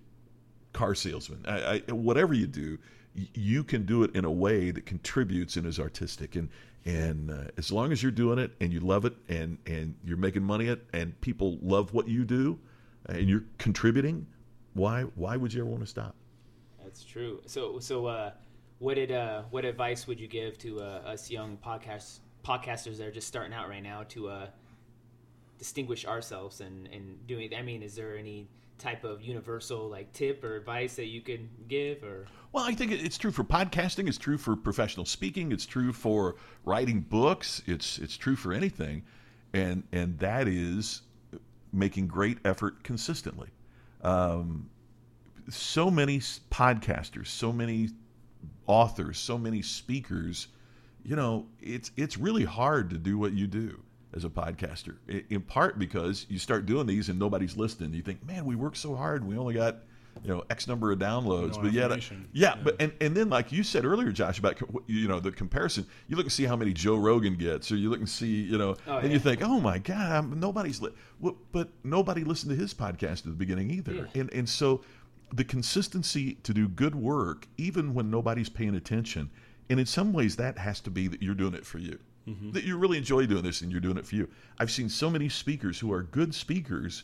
car 0.72 0.94
salesman 0.94 1.44
I, 1.48 1.82
I, 1.88 1.92
whatever 1.92 2.34
you 2.36 2.46
do 2.48 2.78
y- 2.78 2.78
you 3.34 3.64
can 3.64 3.86
do 3.86 4.04
it 4.04 4.16
in 4.16 4.26
a 4.26 4.32
way 4.32 4.72
that 4.72 4.86
contributes 4.86 5.56
and 5.56 5.66
is 5.66 5.80
artistic 5.80 6.36
and 6.36 6.50
and 6.86 7.32
uh, 7.32 7.46
as 7.58 7.72
long 7.72 7.92
as 7.92 8.04
you're 8.04 8.12
doing 8.12 8.38
it 8.38 8.52
and 8.60 8.72
you 8.74 8.80
love 8.80 9.06
it 9.06 9.14
and 9.30 9.58
and 9.66 9.96
you're 10.04 10.18
making 10.18 10.44
money 10.44 10.68
at 10.70 10.80
and 10.94 11.20
people 11.22 11.58
love 11.62 11.94
what 11.94 12.08
you 12.08 12.24
do 12.24 12.60
and 13.08 13.30
you're 13.30 13.44
contributing 13.58 14.28
why 14.74 15.04
why 15.16 15.38
would 15.38 15.54
you 15.54 15.62
ever 15.62 15.70
want 15.70 15.82
to 15.82 15.88
stop 15.88 16.16
That's 16.84 17.04
true. 17.04 17.42
So, 17.46 17.80
so, 17.80 18.06
uh, 18.06 18.32
what 18.80 18.96
did, 18.96 19.12
uh, 19.12 19.44
what 19.50 19.66
advice 19.66 20.08
would 20.08 20.20
you 20.20 20.28
give 20.28 20.58
to 20.60 20.80
uh, 20.80 21.02
us 21.06 21.30
young 21.32 21.58
podcast 21.58 22.20
podcasters 22.44 22.98
that 22.98 23.08
are 23.08 23.12
just 23.12 23.28
starting 23.28 23.54
out 23.54 23.68
right 23.68 23.82
now 23.82 24.04
to 24.10 24.30
uh, 24.30 24.48
distinguish 25.58 26.06
ourselves 26.06 26.62
and 26.62 26.88
and 26.88 27.26
doing? 27.28 27.54
I 27.56 27.62
mean, 27.64 27.82
is 27.84 27.96
there 27.96 28.16
any 28.18 28.48
type 28.78 29.04
of 29.04 29.22
universal 29.22 29.90
like 29.90 30.12
tip 30.14 30.44
or 30.44 30.56
advice 30.56 30.96
that 30.96 31.08
you 31.08 31.22
could 31.22 31.48
give? 31.68 32.04
Or 32.04 32.26
Well, 32.52 32.64
I 32.64 32.74
think 32.74 32.92
it's 32.92 33.18
true 33.18 33.32
for 33.32 33.44
podcasting. 33.44 34.08
It's 34.08 34.18
true 34.18 34.38
for 34.38 34.56
professional 34.56 35.06
speaking. 35.06 35.52
It's 35.52 35.66
true 35.66 35.94
for 35.94 36.36
writing 36.64 37.02
books. 37.02 37.62
It's 37.66 37.98
it's 38.00 38.18
true 38.18 38.36
for 38.36 38.54
anything, 38.54 39.04
and 39.54 39.84
and 39.92 40.18
that 40.20 40.48
is 40.48 41.02
making 41.72 42.08
great 42.08 42.38
effort 42.46 42.84
consistently. 42.84 43.50
Um, 44.02 44.70
so 45.50 45.92
many 45.92 46.20
podcasters, 46.20 47.28
so 47.28 47.52
many 47.52 47.90
authors, 48.68 49.18
so 49.20 49.38
many 49.38 49.62
speakers. 49.62 50.48
You 51.04 51.16
know, 51.16 51.48
it's 51.62 51.92
it's 51.98 52.18
really 52.18 52.46
hard 52.46 52.90
to 52.92 52.98
do 52.98 53.18
what 53.18 53.34
you 53.34 53.48
do 53.48 53.82
as 54.16 54.24
a 54.26 54.30
podcaster. 54.30 54.96
In 55.30 55.42
part 55.42 55.78
because 55.78 56.26
you 56.30 56.40
start 56.40 56.66
doing 56.66 56.88
these 56.88 57.10
and 57.10 57.20
nobody's 57.20 57.58
listening. 57.58 57.94
You 57.94 58.02
think, 58.02 58.26
man, 58.26 58.46
we 58.46 58.56
work 58.56 58.76
so 58.76 58.96
hard. 58.96 59.22
and 59.22 59.30
We 59.30 59.38
only 59.38 59.54
got 59.54 59.78
you 60.24 60.30
know 60.30 60.44
X 60.50 60.66
number 60.68 60.94
of 60.94 61.00
downloads, 61.00 61.58
No 61.58 61.64
but 61.64 61.74
yet, 61.74 61.92
uh, 61.92 61.96
affirmation. 61.96 62.30
yeah, 62.32 62.56
but 62.64 62.78
and, 62.80 62.94
and 63.02 63.14
then 63.18 63.30
like 63.30 63.52
you 63.52 63.64
said 63.64 63.84
earlier, 63.84 64.14
Josh, 64.14 64.40
about 64.40 64.58
you 64.88 65.10
know 65.10 65.20
the 65.20 65.32
comparison. 65.32 65.86
You 66.08 66.16
look 66.16 66.26
and 66.26 66.32
see 66.32 66.46
how 66.46 66.56
many 66.56 66.72
Joe 66.72 66.96
Rogan 66.96 67.36
gets, 67.36 67.70
or 67.70 67.76
you 67.76 67.90
look 67.90 68.00
and 68.00 68.08
see 68.08 68.44
you 68.44 68.58
know, 68.58 68.78
Oh, 68.88 68.98
and 69.00 69.08
yeah. 69.08 69.14
you 69.14 69.20
think, 69.20 69.42
oh 69.44 69.60
my 69.60 69.78
God, 69.78 70.12
I'm, 70.12 70.40
nobody's 70.40 70.82
li-. 70.82 70.94
Well, 71.20 71.36
but 71.52 71.68
nobody 71.84 72.24
listened 72.24 72.52
to 72.52 72.56
his 72.56 72.74
podcast 72.74 73.20
at 73.20 73.24
the 73.26 73.30
beginning 73.32 73.70
either, 73.72 73.94
Yeah. 73.94 74.22
and 74.22 74.32
and 74.34 74.48
so 74.48 74.82
the 75.34 75.44
consistency 75.44 76.36
to 76.44 76.54
do 76.54 76.70
good 76.70 76.96
work, 76.96 77.48
even 77.58 77.94
when 77.94 78.10
nobody's 78.10 78.48
paying 78.48 78.76
attention, 78.76 79.30
and 79.70 79.82
in 79.82 79.86
some 79.86 80.14
ways 80.14 80.38
that 80.38 80.58
has 80.60 80.80
to 80.82 80.90
be 80.90 81.10
that 81.10 81.22
you're 81.22 81.36
doing 81.36 81.56
it 81.56 81.66
for 81.66 81.80
you. 81.80 82.00
Mm-hmm. 82.28 82.52
That 82.52 82.64
you 82.64 82.78
really 82.78 82.98
enjoy 82.98 83.28
doing 83.28 83.44
this 83.44 83.62
and 83.62 83.72
you're 83.72 83.82
doing 83.82 83.98
it 83.98 84.06
for 84.06 84.16
you. 84.16 84.28
I've 84.58 84.72
seen 84.72 84.90
so 84.90 85.10
many 85.10 85.30
speakers 85.30 85.80
who 85.80 85.94
are 85.94 86.04
good 86.04 86.34
speakers 86.34 87.04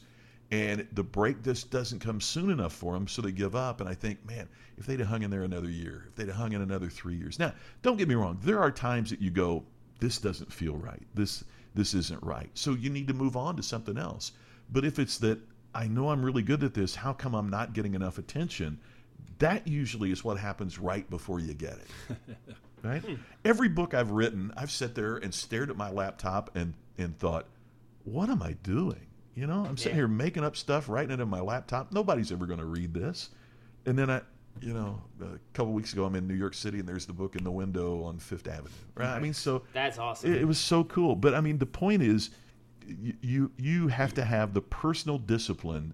and 0.51 0.85
the 0.91 1.03
break 1.03 1.43
just 1.43 1.71
doesn't 1.71 1.99
come 1.99 2.19
soon 2.19 2.49
enough 2.49 2.73
for 2.73 2.93
them, 2.93 3.07
so 3.07 3.21
they 3.21 3.31
give 3.31 3.55
up. 3.55 3.79
And 3.79 3.89
I 3.89 3.93
think, 3.93 4.25
man, 4.27 4.49
if 4.77 4.85
they'd 4.85 4.99
have 4.99 5.07
hung 5.07 5.23
in 5.23 5.31
there 5.31 5.43
another 5.43 5.69
year, 5.69 6.05
if 6.09 6.15
they'd 6.15 6.27
have 6.27 6.35
hung 6.35 6.51
in 6.51 6.61
another 6.61 6.89
three 6.89 7.15
years. 7.15 7.39
Now, 7.39 7.53
don't 7.81 7.97
get 7.97 8.09
me 8.09 8.15
wrong. 8.15 8.37
There 8.43 8.59
are 8.59 8.71
times 8.71 9.09
that 9.11 9.21
you 9.21 9.31
go, 9.31 9.63
this 9.99 10.17
doesn't 10.17 10.51
feel 10.51 10.75
right. 10.75 11.03
This 11.13 11.43
this 11.73 11.93
isn't 11.93 12.21
right. 12.21 12.49
So 12.53 12.73
you 12.73 12.89
need 12.89 13.07
to 13.07 13.13
move 13.13 13.37
on 13.37 13.55
to 13.55 13.63
something 13.63 13.97
else. 13.97 14.33
But 14.73 14.83
if 14.83 14.99
it's 14.99 15.17
that 15.19 15.39
I 15.73 15.87
know 15.87 16.09
I'm 16.09 16.23
really 16.25 16.41
good 16.41 16.65
at 16.65 16.73
this, 16.73 16.95
how 16.95 17.13
come 17.13 17.33
I'm 17.33 17.49
not 17.49 17.71
getting 17.71 17.95
enough 17.95 18.17
attention? 18.17 18.77
That 19.39 19.65
usually 19.65 20.11
is 20.11 20.23
what 20.23 20.37
happens 20.37 20.79
right 20.79 21.09
before 21.09 21.39
you 21.39 21.53
get 21.53 21.77
it. 21.77 22.37
right? 22.83 23.01
Hmm. 23.03 23.15
Every 23.45 23.69
book 23.69 23.93
I've 23.93 24.11
written, 24.11 24.53
I've 24.57 24.71
sat 24.71 24.95
there 24.95 25.17
and 25.17 25.33
stared 25.33 25.69
at 25.69 25.77
my 25.77 25.89
laptop 25.89 26.55
and 26.55 26.73
and 26.97 27.17
thought, 27.17 27.47
what 28.03 28.29
am 28.29 28.41
I 28.43 28.53
doing? 28.63 29.07
You 29.33 29.47
know, 29.47 29.65
I'm 29.65 29.77
sitting 29.77 29.91
Yeah. 29.93 30.01
here 30.01 30.07
making 30.07 30.43
up 30.43 30.55
stuff, 30.55 30.89
writing 30.89 31.11
it 31.11 31.19
in 31.21 31.29
my 31.29 31.39
laptop. 31.39 31.91
Nobody's 31.91 32.31
ever 32.31 32.45
going 32.45 32.59
to 32.59 32.65
read 32.65 32.93
this. 32.93 33.29
And 33.85 33.97
then 33.97 34.09
I, 34.09 34.21
you 34.59 34.73
know, 34.73 35.01
a 35.21 35.39
couple 35.53 35.71
weeks 35.71 35.93
ago, 35.93 36.03
I'm 36.05 36.15
in 36.15 36.27
New 36.27 36.35
York 36.35 36.53
City, 36.53 36.79
and 36.79 36.87
there's 36.87 37.05
the 37.05 37.13
book 37.13 37.35
in 37.35 37.43
the 37.43 37.49
window 37.51 38.03
on 38.03 38.19
Fifth 38.19 38.47
Avenue. 38.47 38.69
Right? 38.95 39.07
I 39.07 39.19
mean, 39.19 39.33
so 39.33 39.63
that's 39.73 39.97
awesome. 39.97 40.31
it, 40.33 40.41
it 40.41 40.45
was 40.45 40.59
so 40.59 40.83
cool. 40.83 41.15
But 41.15 41.33
I 41.33 41.41
mean, 41.41 41.57
the 41.57 41.65
point 41.65 42.03
is, 42.03 42.31
you 43.21 43.51
you 43.57 43.87
have 43.87 44.13
to 44.15 44.25
have 44.25 44.53
the 44.53 44.61
personal 44.61 45.17
discipline 45.17 45.93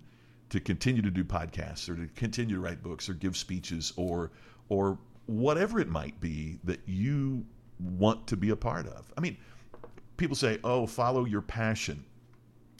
to 0.50 0.60
continue 0.60 1.02
to 1.02 1.12
do 1.12 1.24
podcasts 1.24 1.88
or 1.90 1.96
to 1.96 2.08
continue 2.16 2.56
to 2.56 2.62
write 2.62 2.82
books 2.82 3.08
or 3.08 3.14
give 3.14 3.38
speeches 3.38 3.94
or 3.98 4.32
or 4.70 4.98
whatever 5.28 5.80
it 5.80 5.90
might 5.90 6.20
be 6.20 6.60
that 6.64 6.80
you 6.86 7.46
want 7.80 8.28
to 8.28 8.38
be 8.38 8.50
a 8.50 8.56
part 8.56 8.88
of. 8.88 9.12
I 9.18 9.22
mean, 9.22 9.38
people 10.18 10.36
say, 10.36 10.60
"Oh, 10.64 10.88
follow 10.88 11.26
your 11.26 11.42
passion," 11.42 12.04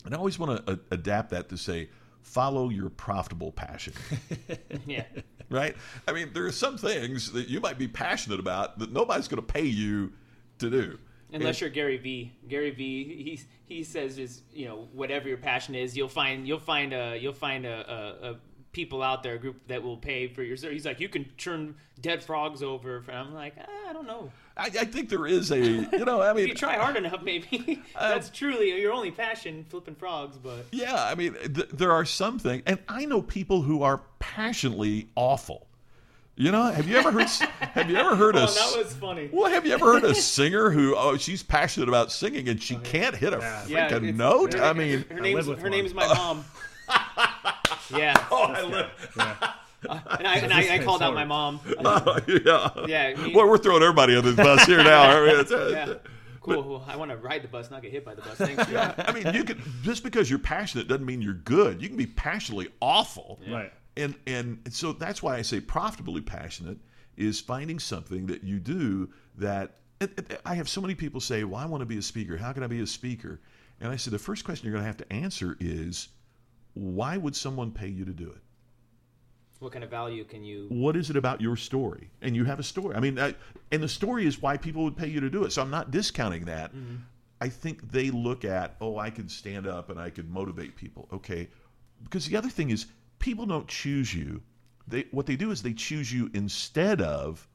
and 0.06 0.14
I 0.14 0.18
always 0.18 0.40
want 0.40 0.66
to 0.66 0.80
adapt 0.92 1.30
that 1.32 1.50
to 1.50 1.58
say, 1.58 1.90
"Follow 2.22 2.70
your 2.70 2.90
profitable 2.90 3.52
passion." 3.52 3.94
yeah. 4.86 5.04
right? 5.50 5.76
I 6.08 6.14
mean, 6.14 6.32
there 6.34 6.46
are 6.46 6.52
some 6.52 6.78
things 6.78 7.32
that 7.34 7.48
you 7.48 7.60
might 7.60 7.78
be 7.78 7.88
passionate 7.88 8.40
about 8.40 8.80
that 8.80 8.92
nobody's 8.92 9.28
going 9.28 9.46
to 9.46 9.54
pay 9.54 9.66
you 9.66 10.14
to 10.60 10.70
do. 10.70 10.98
Unless 11.34 11.60
you're 11.60 11.70
Gary 11.70 11.98
V. 11.98 12.32
Gary 12.48 12.72
V. 12.72 13.04
He 13.04 13.76
he 13.76 13.84
says 13.84 14.18
is 14.18 14.44
you 14.54 14.66
know 14.66 14.88
whatever 14.94 15.28
your 15.28 15.38
passion 15.38 15.76
is, 15.76 15.98
you'll 15.98 16.08
find 16.08 16.48
you'll 16.48 16.60
find 16.60 16.94
a 16.94 17.18
you'll 17.20 17.34
find 17.34 17.66
a, 17.66 17.92
a, 18.24 18.32
a 18.32 18.36
people 18.72 19.02
out 19.02 19.24
there 19.24 19.36
a 19.36 19.40
group 19.40 19.68
that 19.68 19.82
will 19.84 19.98
pay 19.98 20.28
for 20.28 20.44
your. 20.44 20.58
ser- 20.58 20.72
He's 20.72 20.86
like 20.86 21.00
you 21.00 21.10
can 21.10 21.26
turn 21.38 21.76
dead 22.02 22.24
frogs 22.24 22.62
over. 22.62 23.02
For, 23.02 23.12
I'm 23.12 23.34
like 23.34 23.54
ah, 23.60 23.90
I 23.90 23.94
don't 23.94 24.08
know. 24.08 24.32
I, 24.56 24.66
I 24.66 24.86
think 24.86 25.10
there 25.10 25.28
is 25.28 25.52
a, 25.52 25.60
you 25.60 26.04
know, 26.06 26.22
I 26.22 26.34
mean, 26.34 26.46
If 26.46 26.50
you 26.50 26.56
try 26.56 26.78
hard 26.78 26.96
enough, 26.98 27.22
maybe 27.22 27.84
that's 28.00 28.30
truly 28.32 28.80
your 28.82 28.92
only 28.92 29.12
passion, 29.12 29.66
flipping 29.70 29.94
frogs. 29.96 30.38
But 30.38 30.66
yeah, 30.72 31.04
I 31.04 31.14
mean, 31.16 31.34
th- 31.34 31.70
there 31.74 31.92
are 31.92 32.06
some 32.06 32.40
things, 32.40 32.64
and 32.66 32.80
I 32.90 33.06
know 33.06 33.22
people 33.22 33.62
who 33.62 33.84
are 33.84 34.02
passionately 34.20 35.10
awful. 35.16 35.68
You 36.40 36.52
know, 36.52 36.66
have 36.66 36.88
you 36.88 36.98
ever 36.98 37.12
heard? 37.12 37.28
have 37.60 37.90
you 37.90 37.98
ever 37.98 38.16
heard 38.16 38.36
oh, 38.36 38.44
a? 38.44 38.46
that 38.46 38.74
was 38.78 38.94
funny. 38.94 39.28
well, 39.32 39.50
have 39.52 39.66
you 39.66 39.74
ever 39.74 39.94
heard 39.94 40.04
a 40.04 40.14
singer 40.14 40.70
who 40.70 40.96
oh 40.96 41.18
she's 41.18 41.42
passionate 41.42 41.90
about 41.90 42.12
singing 42.12 42.48
and 42.48 42.62
she 42.62 42.76
can't 42.78 43.16
hit 43.16 43.34
a 43.34 43.38
Yeah. 43.38 43.66
Yeah, 43.68 43.90
freaking 43.90 44.10
it's- 44.10 44.16
note? 44.16 44.56
I 44.60 44.74
mean, 44.74 45.04
her 45.10 45.20
name's 45.20 45.48
her 45.48 45.56
one. 45.56 45.72
name's 45.72 45.94
my 45.96 46.08
mom. 46.08 46.46
Yeah, 47.96 48.26
oh, 48.32 48.44
I 48.44 48.62
live. 48.64 49.12
Yeah. 49.18 49.54
and 49.90 50.28
I, 50.28 50.36
and 50.38 50.54
I, 50.54 50.76
I 50.76 50.84
called 50.84 51.02
out 51.04 51.14
my 51.14 51.24
mom. 51.26 51.60
yeah, 52.28 52.70
Yeah, 52.88 53.14
me- 53.16 53.34
Well, 53.36 53.48
we're 53.48 53.58
throwing 53.60 53.84
everybody 53.84 54.16
under 54.16 54.32
the 54.32 54.44
bus 54.44 54.66
here 54.66 54.84
now. 54.84 55.04
I 55.22 55.26
mean, 55.26 55.40
it's, 55.40 55.52
uh, 55.52 55.70
Yeah, 55.72 55.94
uh, 55.94 55.98
cool. 56.42 56.64
Well, 56.64 56.86
I 56.88 56.96
want 56.96 57.12
to 57.12 57.18
ride 57.18 57.44
the 57.44 57.48
bus, 57.48 57.70
not 57.70 57.84
get 57.84 57.92
hit 57.92 58.04
by 58.04 58.16
the 58.16 58.22
bus. 58.24 58.36
Thanks. 58.38 58.68
Yeah. 58.70 58.94
I 58.98 59.12
mean, 59.12 59.34
you 59.34 59.44
can 59.44 59.62
just 59.84 60.04
because 60.04 60.30
you're 60.30 60.40
passionate 60.40 60.88
doesn't 60.88 61.06
mean 61.06 61.22
you're 61.22 61.34
good. 61.36 61.82
You 61.82 61.88
can 61.90 61.98
be 61.98 62.08
passionately 62.08 62.70
awful. 62.82 63.40
Right. 63.50 63.72
And 63.96 64.16
and 64.26 64.60
so 64.70 64.94
that's 64.94 65.22
why 65.22 65.36
I 65.38 65.42
say 65.44 65.60
profitably 65.60 66.22
passionate 66.22 66.78
is 67.16 67.40
finding 67.40 67.80
something 67.80 68.26
that 68.28 68.44
you 68.44 68.60
do 68.60 69.10
that 69.38 69.78
it, 70.02 70.12
it- 70.18 70.42
I 70.46 70.56
have 70.56 70.68
so 70.70 70.82
many 70.82 70.96
people 70.96 71.20
say, 71.20 71.44
"Well, 71.44 71.60
I 71.62 71.66
want 71.66 71.82
to 71.82 71.86
be 71.86 71.98
a 71.98 72.02
speaker. 72.02 72.36
How 72.38 72.52
can 72.52 72.64
I 72.64 72.68
be 72.68 72.80
a 72.82 72.88
speaker?" 72.88 73.40
And 73.80 73.92
I 73.92 73.96
said, 73.96 74.12
the 74.12 74.18
first 74.20 74.44
question 74.44 74.66
you're 74.66 74.74
going 74.74 74.82
to 74.84 74.88
have 74.88 74.98
to 74.98 75.14
answer 75.14 75.56
is, 75.60 76.10
why 76.78 77.18
would 77.18 77.36
someone 77.36 77.72
pay 77.72 77.88
you 77.88 78.06
to 78.06 78.14
do 78.14 78.30
it? 78.30 78.42
What 79.60 79.72
kind 79.72 79.84
of 79.84 79.90
value 79.90 80.24
can 80.24 80.44
you? 80.44 80.68
What 80.70 80.96
is 80.96 81.10
it 81.10 81.16
about 81.16 81.42
your 81.42 81.56
story? 81.56 82.12
And 82.22 82.36
you 82.36 82.46
have 82.46 82.60
a 82.60 82.64
story. 82.64 82.96
I 82.96 83.00
mean, 83.00 83.18
I, 83.18 83.34
and 83.72 83.82
the 83.82 83.88
story 83.88 84.28
is 84.28 84.42
why 84.42 84.56
people 84.58 84.84
would 84.84 84.96
pay 84.96 85.08
you 85.08 85.20
to 85.20 85.30
do 85.30 85.44
it. 85.46 85.52
So 85.52 85.62
I'm 85.62 85.72
not 85.72 85.90
discounting 85.90 86.46
that. 86.46 86.76
Mm-hmm. 86.76 86.98
I 87.42 87.50
think 87.50 87.92
they 87.92 88.12
look 88.12 88.46
at, 88.46 88.76
oh, 88.82 88.98
I 88.98 89.10
can 89.10 89.28
stand 89.28 89.68
up 89.68 89.90
and 89.90 90.00
I 90.00 90.10
could 90.12 90.30
motivate 90.30 90.76
people. 90.76 91.08
Okay. 91.12 91.50
Because 92.04 92.28
the 92.28 92.38
other 92.38 92.50
thing 92.50 92.70
is, 92.70 92.86
people 93.18 93.48
don't 93.48 93.68
choose 93.68 94.14
you. 94.14 94.42
They, 94.88 95.06
what 95.12 95.26
they 95.26 95.36
do 95.36 95.52
is 95.52 95.64
they 95.64 95.74
choose 95.74 96.14
you 96.14 96.30
instead 96.34 97.02
of 97.02 97.48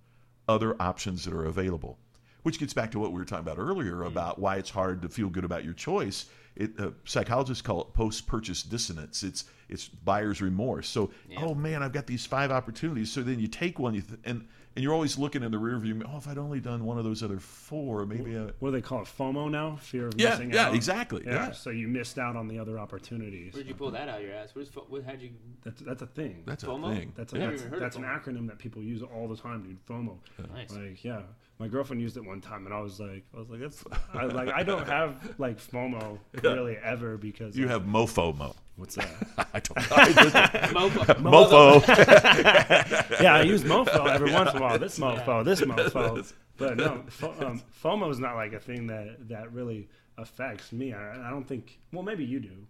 other 0.49 0.81
options 0.83 1.25
that 1.25 1.35
are 1.35 1.47
available. 1.47 1.99
Which 2.43 2.59
gets 2.59 2.75
back 2.75 2.91
to 2.93 2.99
what 2.99 3.13
we 3.13 3.19
were 3.19 3.25
talking 3.25 3.47
about 3.47 3.59
earlier 3.59 3.99
mm-hmm. 3.99 4.09
about 4.09 4.41
why 4.41 4.57
it's 4.57 4.71
hard 4.71 5.03
to 5.03 5.09
feel 5.09 5.29
good 5.29 5.45
about 5.45 5.65
your 5.65 5.75
choice. 5.75 6.27
It, 6.57 6.79
uh, 6.79 6.91
psychologists 7.05 7.63
call 7.63 7.81
it 7.81 7.93
post-purchase 7.95 8.63
dissonance. 8.63 9.23
It's 9.23 9.45
it's 9.69 9.89
buyer's 9.89 10.43
remorse. 10.43 10.89
So, 10.89 11.11
oh 11.39 11.55
man, 11.55 11.83
I've 11.83 11.93
got 11.93 12.07
these 12.07 12.27
five 12.27 12.51
opportunities. 12.51 13.11
So 13.11 13.23
then 13.23 13.39
you 13.41 13.49
take 13.49 13.79
one, 13.79 13.95
you 13.95 14.03
th- 14.03 14.21
and 14.25 14.47
and 14.75 14.83
you're 14.83 14.93
always 14.95 15.19
looking 15.19 15.43
in 15.43 15.51
the 15.51 15.59
rear 15.59 15.79
view. 15.79 16.03
Oh, 16.13 16.17
if 16.19 16.27
I'd 16.29 16.39
only 16.39 16.61
done 16.61 16.85
one 16.85 16.99
of 16.99 17.05
those 17.05 17.23
other 17.23 17.39
four, 17.39 18.07
maybe. 18.07 18.37
I, 18.37 18.43
What 18.59 18.69
do 18.69 18.71
they 18.73 18.81
call 18.83 19.03
it? 19.03 19.09
FOMO 19.19 19.51
now? 19.51 19.77
Fear 19.77 20.09
of 20.09 20.15
Yeah, 20.17 20.31
missing 20.31 20.53
yeah, 20.53 20.69
out. 20.69 20.75
exactly, 20.75 21.23
yeah. 21.27 21.53
So 21.53 21.71
you 21.71 21.89
missed 21.89 22.19
out 22.19 22.37
on 22.37 22.49
the 22.49 22.59
other 22.59 22.79
opportunities. 22.79 23.55
Where'd 23.55 23.67
you 23.69 23.75
pull 23.75 23.91
that 23.91 24.09
out 24.09 24.21
of 24.21 24.27
your 24.27 24.35
ass? 24.35 24.51
Where's 24.55 24.69
fo- 24.69 24.87
what? 24.89 25.05
How'd 25.05 25.21
you? 25.21 25.31
That's 25.65 25.81
that's 25.83 26.03
a 26.03 26.07
thing. 26.07 26.43
that's 26.47 26.65
FOMO? 26.65 26.91
a 26.93 26.95
thing. 26.95 27.13
That's 27.17 27.33
a, 27.33 27.39
Yeah. 27.39 27.47
that's, 27.51 27.61
even 27.61 27.71
heard 27.71 27.77
of 27.77 27.81
that's 27.81 27.97
an 27.97 28.03
acronym 28.05 28.47
that 28.49 28.59
people 28.59 28.83
use 28.83 29.03
all 29.03 29.29
the 29.29 29.37
time, 29.37 29.63
dude. 29.63 29.85
FOMO. 29.87 30.19
Nice. 30.55 30.71
Like, 30.73 31.05
yeah, 31.05 31.23
my 31.59 31.69
girlfriend 31.69 32.01
used 32.03 32.17
it 32.17 32.25
one 32.25 32.41
time, 32.41 32.65
and 32.67 32.75
I 32.75 32.81
was 32.81 32.99
like, 32.99 33.25
I 33.35 33.39
was 33.39 33.49
like, 33.51 33.61
that's, 33.61 33.85
I 34.15 34.25
like, 34.25 34.49
I 34.49 34.63
don't 34.63 34.87
have 34.89 35.35
like 35.39 35.59
FOMO 35.59 36.19
really 36.43 36.77
ever 36.83 37.17
because 37.17 37.57
You 37.57 37.67
like, 37.67 37.73
have 37.73 37.83
MoFoMo. 37.85 38.55
What's 38.77 38.95
that? 38.97 39.09
I 39.53 39.61
don't 39.61 39.77
know. 39.77 40.89
Mofo. 40.89 41.81
Mofo. 41.81 43.21
yeah, 43.23 43.35
I 43.37 43.43
use 43.43 43.63
mofo 43.65 44.07
every 44.09 44.33
once 44.33 44.51
in 44.51 44.59
a 44.59 44.61
while. 44.61 44.79
This 44.79 44.99
mofo, 44.99 45.45
this 45.45 45.61
mofo. 45.61 46.33
But 46.57 46.77
no, 46.77 47.03
fo- 47.09 47.35
um, 47.45 47.63
FOMO 47.83 48.11
is 48.11 48.19
not 48.19 48.37
like 48.37 48.53
a 48.53 48.61
thing 48.61 48.87
that 48.89 49.29
that 49.29 49.53
really 49.53 49.89
affects 50.19 50.73
me. 50.73 50.93
I, 50.93 51.29
I 51.29 51.31
don't 51.31 51.47
think. 51.47 51.79
Well, 51.93 52.03
maybe 52.03 52.25
you 52.25 52.41
do. 52.41 52.67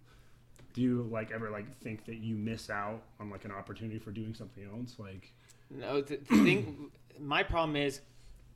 Do 0.73 0.81
you 0.81 1.07
like 1.11 1.31
ever 1.31 1.49
like 1.51 1.71
think 1.79 2.05
that 2.05 2.15
you 2.15 2.35
miss 2.35 2.69
out 2.69 3.03
on 3.19 3.29
like 3.29 3.45
an 3.45 3.51
opportunity 3.51 3.99
for 3.99 4.11
doing 4.11 4.33
something 4.33 4.63
else? 4.63 4.95
Like, 4.97 5.31
No, 5.69 6.01
the, 6.01 6.17
the 6.17 6.43
thing. 6.43 6.91
My 7.19 7.43
problem 7.43 7.75
is, 7.75 8.01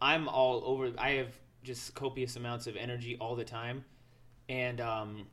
I'm 0.01 0.27
all 0.27 0.63
over. 0.65 0.91
I 0.97 1.11
have 1.11 1.37
just 1.63 1.93
copious 1.93 2.35
amounts 2.35 2.65
of 2.65 2.75
energy 2.75 3.17
all 3.19 3.35
the 3.35 3.43
time, 3.43 3.83
and 4.49 4.81
um, 4.81 5.27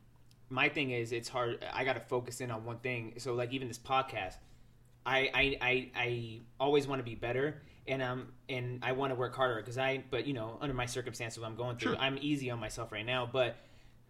my 0.49 0.69
thing 0.69 0.91
is, 0.91 1.11
it's 1.11 1.29
hard. 1.29 1.63
I 1.73 1.83
got 1.83 1.93
to 1.93 1.99
focus 1.99 2.41
in 2.41 2.51
on 2.51 2.65
one 2.65 2.77
thing. 2.79 3.13
So, 3.17 3.33
like 3.33 3.51
even 3.53 3.67
this 3.67 3.79
podcast, 3.79 4.35
I 5.05 5.29
I 5.33 5.57
I, 5.61 5.91
I 5.95 6.39
always 6.59 6.87
want 6.87 6.99
to 6.99 7.03
be 7.03 7.15
better, 7.15 7.61
and 7.87 8.01
um 8.01 8.27
and 8.49 8.79
I 8.83 8.91
want 8.93 9.11
to 9.11 9.15
work 9.15 9.35
harder 9.35 9.55
because 9.55 9.77
I. 9.77 10.03
But 10.09 10.27
you 10.27 10.33
know, 10.33 10.57
under 10.61 10.73
my 10.75 10.85
circumstances, 10.85 11.43
I'm 11.43 11.55
going 11.55 11.77
through, 11.77 11.93
Sure. 11.93 12.01
I'm 12.01 12.17
easy 12.21 12.49
on 12.51 12.59
myself 12.59 12.91
right 12.91 13.05
now. 13.05 13.27
But 13.31 13.55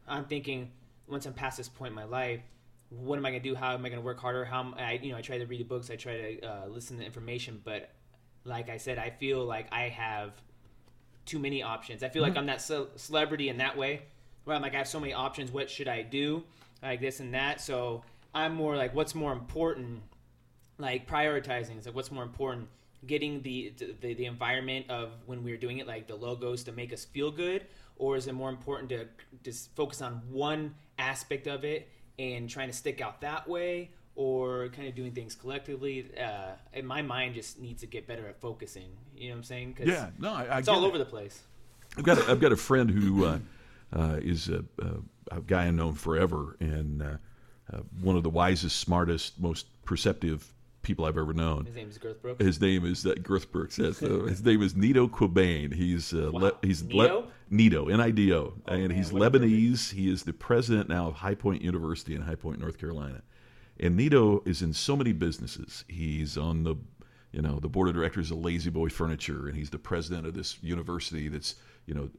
I'm 0.07 0.25
thinking 0.25 0.71
once 1.07 1.25
I'm 1.25 1.33
past 1.33 1.57
this 1.57 1.69
point 1.69 1.91
in 1.91 1.95
my 1.95 2.05
life, 2.05 2.41
what 2.89 3.17
am 3.17 3.25
I 3.25 3.29
gonna 3.31 3.43
do? 3.43 3.55
How 3.55 3.73
am 3.73 3.85
I 3.85 3.89
gonna 3.89 4.01
work 4.01 4.19
harder? 4.19 4.45
How 4.45 4.59
am 4.59 4.75
I? 4.77 4.93
You 4.93 5.11
know, 5.11 5.17
I 5.17 5.21
try 5.21 5.37
to 5.37 5.45
read 5.45 5.59
the 5.59 5.63
books, 5.65 5.89
I 5.89 5.95
try 5.95 6.35
to 6.35 6.41
uh, 6.47 6.67
listen 6.67 6.97
to 6.97 7.05
information, 7.05 7.61
but 7.63 7.89
like 8.43 8.69
I 8.69 8.77
said, 8.77 8.97
I 8.99 9.09
feel 9.09 9.43
like 9.45 9.67
I 9.71 9.89
have 9.89 10.33
too 11.25 11.39
many 11.39 11.63
options. 11.63 12.03
I 12.03 12.09
feel 12.09 12.21
like 12.21 12.37
I'm 12.37 12.45
that 12.45 12.61
ce- 12.61 12.87
celebrity 12.95 13.49
in 13.49 13.57
that 13.57 13.75
way, 13.75 14.03
where 14.45 14.55
I'm 14.55 14.61
like 14.61 14.73
I 14.73 14.77
have 14.77 14.87
so 14.87 14.99
many 14.99 15.13
options. 15.13 15.51
What 15.51 15.69
should 15.69 15.87
I 15.87 16.01
do? 16.01 16.43
Like 16.81 17.01
this 17.01 17.19
and 17.19 17.33
that. 17.33 17.61
So 17.61 18.03
I'm 18.33 18.53
more 18.55 18.75
like, 18.77 18.95
what's 18.95 19.13
more 19.15 19.33
important? 19.33 20.01
Like 20.77 21.07
prioritizing. 21.07 21.77
It's 21.77 21.85
like 21.85 21.95
what's 21.95 22.11
more 22.11 22.23
important? 22.23 22.67
Getting 23.07 23.41
the, 23.43 23.73
the 24.01 24.13
the 24.15 24.25
environment 24.25 24.87
of 24.89 25.11
when 25.25 25.43
we 25.43 25.51
were 25.51 25.57
doing 25.57 25.77
it, 25.77 25.87
like 25.87 26.07
the 26.07 26.15
logos 26.15 26.63
to 26.63 26.71
make 26.71 26.91
us 26.91 27.05
feel 27.05 27.29
good, 27.31 27.65
or 27.97 28.15
is 28.17 28.27
it 28.27 28.33
more 28.33 28.49
important 28.49 28.89
to 28.89 29.07
just 29.43 29.75
focus 29.75 30.01
on 30.01 30.21
one 30.31 30.73
aspect 30.97 31.45
of 31.47 31.63
it 31.63 31.87
and 32.17 32.49
trying 32.49 32.67
to 32.67 32.73
stick 32.73 33.01
out 33.01 33.21
that 33.21 33.47
way, 33.47 33.91
or 34.15 34.69
kind 34.69 34.87
of 34.87 34.95
doing 34.95 35.11
things 35.11 35.35
collectively? 35.35 36.09
Uh, 36.19 36.53
and 36.73 36.87
my 36.87 37.01
mind 37.03 37.35
just 37.35 37.59
needs 37.59 37.81
to 37.81 37.87
get 37.87 38.07
better 38.07 38.27
at 38.27 38.41
focusing. 38.41 38.89
You 39.15 39.29
know 39.29 39.35
what 39.35 39.37
I'm 39.39 39.43
saying? 39.43 39.73
'Cause 39.75 39.87
Yeah, 39.87 40.09
no, 40.17 40.33
I, 40.33 40.45
I 40.45 40.59
it's 40.59 40.67
all 40.67 40.83
it. 40.83 40.87
over 40.87 40.97
the 40.97 41.05
place. 41.05 41.41
I've 41.97 42.03
got 42.03 42.17
a, 42.17 42.31
I've 42.31 42.39
got 42.41 42.51
a 42.51 42.57
friend 42.57 42.89
who 42.89 43.23
uh, 43.25 43.39
is 43.93 44.49
a, 44.49 44.63
a, 45.31 45.41
guy 45.41 45.67
I've 45.67 45.73
known 45.73 45.93
forever, 45.93 46.57
and 46.59 47.01
uh, 47.01 47.17
uh, 47.73 47.79
one 48.01 48.15
of 48.15 48.23
the 48.23 48.29
wisest, 48.29 48.79
smartest, 48.79 49.39
most 49.39 49.67
perceptive 49.85 50.53
people 50.85 51.05
I've 51.05 51.17
ever 51.17 51.33
known. 51.33 51.65
His 51.65 51.75
name 51.75 51.89
is 51.89 51.97
Girth 51.97 52.21
Brooks. 52.21 52.43
His 52.43 52.61
name 52.61 52.85
is 52.85 53.05
uh, 53.05 53.15
Girth 53.21 53.51
Brooks. 53.51 53.77
Yes, 53.77 54.01
uh, 54.01 54.07
his 54.29 54.43
name 54.43 54.61
is 54.61 54.75
Nido 54.75 55.07
Qubein. 55.07 55.73
He's 55.73 56.13
uh, 56.13 56.29
le- 56.31 56.57
he's 56.61 56.83
Nido? 56.83 57.27
Nido 57.49 57.89
N 57.89 57.99
I 57.99 58.11
D 58.11 58.33
O, 58.33 58.53
and 58.67 58.89
man, 58.89 58.91
he's 58.91 59.11
Lebanese. 59.11 59.91
He 59.91 60.09
is 60.09 60.23
the 60.23 60.33
president 60.33 60.87
now 60.87 61.07
of 61.07 61.15
High 61.15 61.35
Point 61.35 61.61
University 61.61 62.15
in 62.15 62.21
High 62.21 62.35
Point, 62.35 62.59
North 62.59 62.77
Carolina. 62.77 63.21
And 63.79 63.97
Nido 63.97 64.41
is 64.45 64.61
in 64.61 64.73
so 64.73 64.95
many 64.95 65.11
businesses. 65.11 65.83
He's 65.87 66.37
on 66.37 66.63
the 66.63 66.75
you 67.31 67.41
know 67.41 67.59
the 67.59 67.67
board 67.67 67.89
of 67.89 67.95
directors 67.95 68.31
of 68.31 68.37
La-Z-Boy 68.37 68.89
Furniture, 68.89 69.47
and 69.47 69.57
he's 69.57 69.71
the 69.71 69.79
president 69.79 70.27
of 70.27 70.33
this 70.33 70.57
university 70.61 71.27
that's 71.27 71.55
you 71.87 71.93
know. 71.93 72.09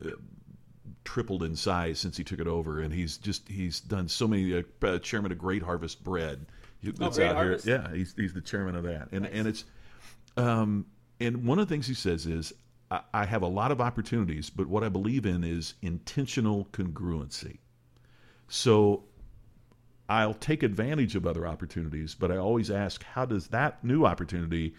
Tripled 1.06 1.42
in 1.44 1.56
size 1.56 1.98
since 1.98 2.16
he 2.16 2.24
took 2.24 2.40
it 2.40 2.46
over, 2.48 2.80
and 2.80 2.92
he's 2.92 3.16
just 3.16 3.48
he's 3.48 3.80
done 3.80 4.08
so 4.08 4.26
many. 4.28 4.58
Uh, 4.58 4.62
uh, 4.82 4.98
chairman 4.98 5.32
of 5.32 5.38
Great 5.38 5.62
Harvest 5.62 6.02
Bread, 6.04 6.44
that's 6.82 7.16
Great 7.16 7.28
out 7.28 7.36
Harvest? 7.36 7.64
here. 7.64 7.82
Yeah, 7.88 7.94
he's 7.96 8.12
he's 8.16 8.34
the 8.34 8.40
chairman 8.40 8.74
of 8.74 8.82
that, 8.84 9.08
and 9.12 9.22
Nice. 9.22 9.32
and 9.32 9.48
it's 9.48 9.64
um, 10.36 10.86
and 11.20 11.46
one 11.46 11.58
of 11.58 11.68
the 11.68 11.74
things 11.74 11.86
he 11.86 11.94
says 11.94 12.26
is, 12.26 12.52
I, 12.90 13.00
I 13.14 13.24
have 13.24 13.42
a 13.42 13.46
lot 13.46 13.70
of 13.70 13.80
opportunities, 13.80 14.50
but 14.50 14.66
what 14.66 14.84
I 14.84 14.88
believe 14.88 15.24
in 15.26 15.44
is 15.44 15.74
intentional 15.80 16.66
congruency. 16.72 17.58
So 18.48 19.04
I'll 20.08 20.34
take 20.34 20.62
advantage 20.62 21.16
of 21.16 21.26
other 21.26 21.46
opportunities, 21.46 22.14
but 22.14 22.30
I 22.30 22.36
always 22.36 22.70
ask, 22.70 23.02
how 23.04 23.24
does 23.24 23.48
that 23.48 23.82
new 23.82 24.04
opportunity, 24.04 24.74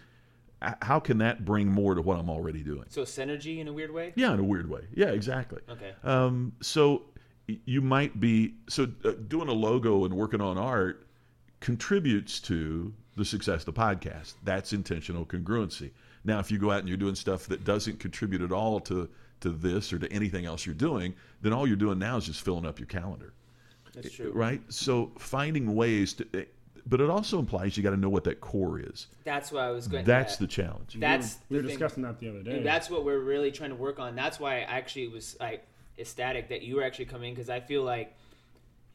how 0.60 0.98
can 0.98 1.18
that 1.18 1.44
bring 1.44 1.68
more 1.68 1.94
to 1.94 2.02
what 2.02 2.18
I'm 2.18 2.28
already 2.30 2.62
doing? 2.62 2.84
So 2.88 3.02
synergy 3.02 3.58
in 3.58 3.68
a 3.68 3.72
weird 3.72 3.92
way. 3.92 4.12
Yeah, 4.16 4.34
in 4.34 4.40
a 4.40 4.44
weird 4.44 4.68
way. 4.68 4.82
Yeah, 4.94 5.08
exactly. 5.08 5.60
Okay. 5.68 5.92
Um, 6.02 6.52
so 6.60 7.02
you 7.46 7.80
might 7.80 8.18
be 8.20 8.54
so 8.68 8.88
uh, 9.04 9.12
doing 9.28 9.48
a 9.48 9.52
logo 9.52 10.04
and 10.04 10.14
working 10.14 10.40
on 10.40 10.58
art 10.58 11.06
contributes 11.60 12.40
to 12.40 12.92
the 13.16 13.24
success 13.24 13.66
of 13.66 13.74
the 13.74 13.80
podcast. 13.80 14.34
That's 14.44 14.72
intentional 14.72 15.24
congruency. 15.24 15.90
Now, 16.24 16.38
if 16.40 16.50
you 16.50 16.58
go 16.58 16.70
out 16.70 16.80
and 16.80 16.88
you're 16.88 16.96
doing 16.96 17.14
stuff 17.14 17.46
that 17.46 17.64
doesn't 17.64 17.98
contribute 18.00 18.42
at 18.42 18.52
all 18.52 18.80
to 18.80 19.08
to 19.40 19.50
this 19.50 19.92
or 19.92 20.00
to 20.00 20.12
anything 20.12 20.46
else 20.46 20.66
you're 20.66 20.74
doing, 20.74 21.14
then 21.42 21.52
all 21.52 21.64
you're 21.66 21.76
doing 21.76 21.98
now 21.98 22.16
is 22.16 22.26
just 22.26 22.42
filling 22.42 22.66
up 22.66 22.80
your 22.80 22.88
calendar, 22.88 23.32
That's 23.94 24.10
true. 24.10 24.32
right? 24.34 24.60
So 24.68 25.12
finding 25.16 25.76
ways 25.76 26.14
to, 26.14 26.26
eh, 26.34 26.44
but 26.86 27.00
it 27.00 27.10
also 27.10 27.38
implies 27.38 27.76
you 27.76 27.82
got 27.82 27.90
to 27.90 27.96
know 27.96 28.08
what 28.08 28.24
that 28.24 28.40
core 28.40 28.80
is. 28.80 29.06
That's 29.24 29.52
what 29.52 29.62
I 29.62 29.70
was 29.70 29.88
going. 29.88 30.04
That's 30.04 30.34
yeah. 30.34 30.38
the 30.40 30.46
challenge. 30.46 30.96
That's 30.98 31.38
we 31.48 31.56
were 31.56 31.62
the 31.62 31.68
thing. 31.68 31.78
discussing 31.78 32.02
that 32.04 32.18
the 32.18 32.28
other 32.28 32.42
day. 32.42 32.56
And 32.58 32.66
that's 32.66 32.90
what 32.90 33.04
we're 33.04 33.20
really 33.20 33.50
trying 33.50 33.70
to 33.70 33.76
work 33.76 33.98
on. 33.98 34.14
That's 34.14 34.38
why 34.40 34.56
I 34.56 34.60
actually 34.60 35.08
was 35.08 35.36
like 35.40 35.66
ecstatic 35.98 36.48
that 36.50 36.62
you 36.62 36.76
were 36.76 36.82
actually 36.82 37.06
coming 37.06 37.34
because 37.34 37.50
I 37.50 37.60
feel 37.60 37.82
like 37.82 38.16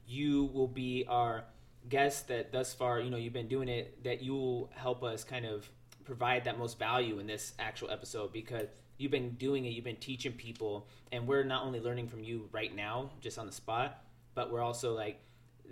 you 0.07 0.45
will 0.53 0.67
be 0.67 1.05
our 1.07 1.43
guest 1.89 2.27
that 2.29 2.51
thus 2.51 2.73
far, 2.73 2.99
you 2.99 3.09
know, 3.09 3.17
you've 3.17 3.33
been 3.33 3.47
doing 3.47 3.67
it, 3.67 4.03
that 4.03 4.21
you 4.21 4.33
will 4.33 4.71
help 4.73 5.03
us 5.03 5.23
kind 5.23 5.45
of 5.45 5.69
provide 6.05 6.45
that 6.45 6.57
most 6.57 6.79
value 6.79 7.19
in 7.19 7.27
this 7.27 7.53
actual 7.59 7.89
episode 7.89 8.33
because 8.33 8.67
you've 8.97 9.11
been 9.11 9.31
doing 9.31 9.65
it, 9.65 9.69
you've 9.69 9.83
been 9.83 9.95
teaching 9.97 10.33
people, 10.33 10.87
and 11.11 11.27
we're 11.27 11.43
not 11.43 11.63
only 11.63 11.79
learning 11.79 12.07
from 12.07 12.23
you 12.23 12.47
right 12.51 12.75
now, 12.75 13.09
just 13.21 13.37
on 13.37 13.45
the 13.45 13.51
spot, 13.51 14.03
but 14.35 14.51
we're 14.51 14.61
also 14.61 14.93
like, 14.93 15.19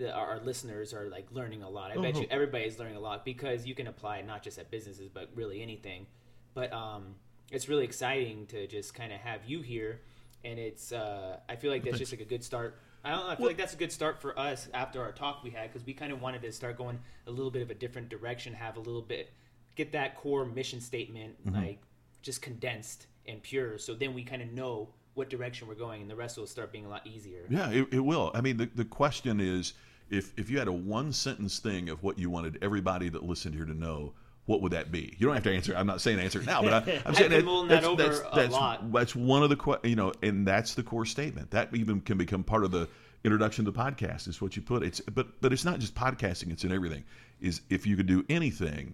the, 0.02 0.12
our, 0.12 0.40
listeners 0.40 0.94
are 0.94 1.10
like 1.10 1.28
learning 1.32 1.62
a 1.62 1.70
lot. 1.70 1.92
I 1.92 2.02
bet 2.02 2.16
you 2.16 2.26
everybody's 2.32 2.80
learning 2.80 2.98
a 2.98 3.00
lot 3.00 3.24
because 3.24 3.68
you 3.68 3.76
can 3.76 3.88
apply 3.88 4.22
not 4.22 4.42
just 4.42 4.58
at 4.58 4.72
businesses, 4.72 5.10
but 5.14 5.30
really 5.36 5.62
anything. 5.62 6.08
But 6.56 6.74
um, 6.74 7.16
it's 7.52 7.70
really 7.70 7.86
exciting 7.86 8.48
to 8.48 8.66
just 8.66 8.96
kind 8.96 9.14
of 9.14 9.20
have 9.20 9.42
you 9.46 9.62
here, 9.62 10.02
and 10.44 10.58
it's 10.58 10.92
uh, 10.92 11.38
I 11.48 11.56
feel 11.56 11.72
like 11.72 11.84
that's 11.84 12.00
just 12.00 12.12
like 12.12 12.22
a 12.22 12.26
good 12.26 12.44
start. 12.44 12.80
I 13.04 13.12
don't 13.12 13.26
know. 13.26 13.30
I 13.30 13.36
feel 13.36 13.46
like 13.46 13.58
that's 13.58 13.74
a 13.74 13.78
good 13.78 13.92
start 13.92 14.22
for 14.22 14.38
us 14.38 14.68
after 14.74 15.02
our 15.02 15.12
talk 15.12 15.44
we 15.44 15.52
had 15.52 15.72
because 15.72 15.86
we 15.86 15.94
kind 15.94 16.12
of 16.12 16.22
wanted 16.22 16.42
to 16.42 16.52
start 16.52 16.78
going 16.78 17.00
a 17.28 17.32
little 17.32 17.52
bit 17.52 17.62
of 17.62 17.70
a 17.70 17.76
different 17.76 18.10
direction, 18.10 18.54
have 18.54 18.78
a 18.78 18.80
little 18.80 19.02
bit, 19.02 19.32
get 19.76 19.92
that 19.92 20.16
core 20.16 20.46
mission 20.46 20.82
statement 20.82 21.36
like 21.52 21.80
just 22.24 22.42
condensed 22.42 23.06
and 23.28 23.42
pure, 23.44 23.78
so 23.78 23.94
then 23.94 24.16
we 24.16 24.24
kind 24.24 24.42
of 24.42 24.52
know 24.52 24.90
what 25.14 25.30
direction 25.30 25.68
we're 25.68 25.76
going, 25.76 26.02
and 26.02 26.10
the 26.10 26.16
rest 26.16 26.38
will 26.38 26.48
start 26.48 26.72
being 26.72 26.86
a 26.86 26.90
lot 26.90 27.06
easier. 27.06 27.46
Yeah, 27.50 27.70
it, 27.70 27.88
it 27.92 28.00
will. 28.00 28.32
I 28.34 28.42
mean, 28.42 28.58
the, 28.58 28.70
the 28.74 28.86
question 28.86 29.40
is 29.40 29.74
if, 30.12 30.34
if 30.38 30.50
you 30.50 30.60
had 30.60 30.68
a 30.68 30.74
one 30.74 31.12
sentence 31.12 31.60
thing 31.60 31.90
of 31.90 32.04
what 32.04 32.20
you 32.20 32.30
wanted 32.30 32.60
everybody 32.62 33.10
that 33.10 33.24
listened 33.24 33.56
here 33.56 33.66
to 33.66 33.74
know, 33.74 34.14
what 34.46 34.62
would 34.62 34.74
that 34.74 34.92
be? 34.92 35.16
You 35.18 35.28
don't 35.28 35.36
have 35.36 35.44
to 35.46 35.54
answer. 35.54 35.76
I'm 35.76 35.88
not 35.88 36.02
saying 36.02 36.20
answer 36.20 36.42
it 36.42 36.46
now, 36.46 36.62
but 36.62 36.74
I, 36.74 37.02
I'm 37.06 37.16
saying 37.16 37.32
that- 37.32 37.46
mulling 37.46 37.70
that 37.70 37.84
that's, 37.84 37.88
over 37.88 38.04
that's, 38.04 38.20
a 38.20 38.32
that's, 38.36 38.54
lot. 38.54 38.92
that's 38.92 39.16
one 39.16 39.44
of 39.44 39.50
the 39.50 39.80
you 39.84 39.96
know, 39.96 40.12
and 40.22 40.46
that's 40.46 40.76
the 40.76 40.84
core 40.84 41.06
statement. 41.06 41.52
That 41.52 41.74
even 41.74 42.02
can 42.02 42.18
become 42.18 42.44
part 42.44 42.66
of 42.66 42.72
the 42.72 42.88
introduction 43.24 43.66
to 43.66 43.72
the 43.72 43.78
podcast 43.78 44.28
is 44.28 44.42
what 44.42 44.56
you 44.56 44.62
put. 44.62 44.84
It's 44.84 45.00
but 45.00 45.40
but 45.42 45.54
it's 45.54 45.64
not 45.66 45.80
just 45.80 45.96
podcasting; 45.96 46.52
it's 46.52 46.64
in 46.64 46.72
everything. 46.72 47.04
Is 47.40 47.62
if 47.70 47.88
you 47.88 47.96
could 47.96 48.08
do 48.08 48.26
anything, 48.30 48.94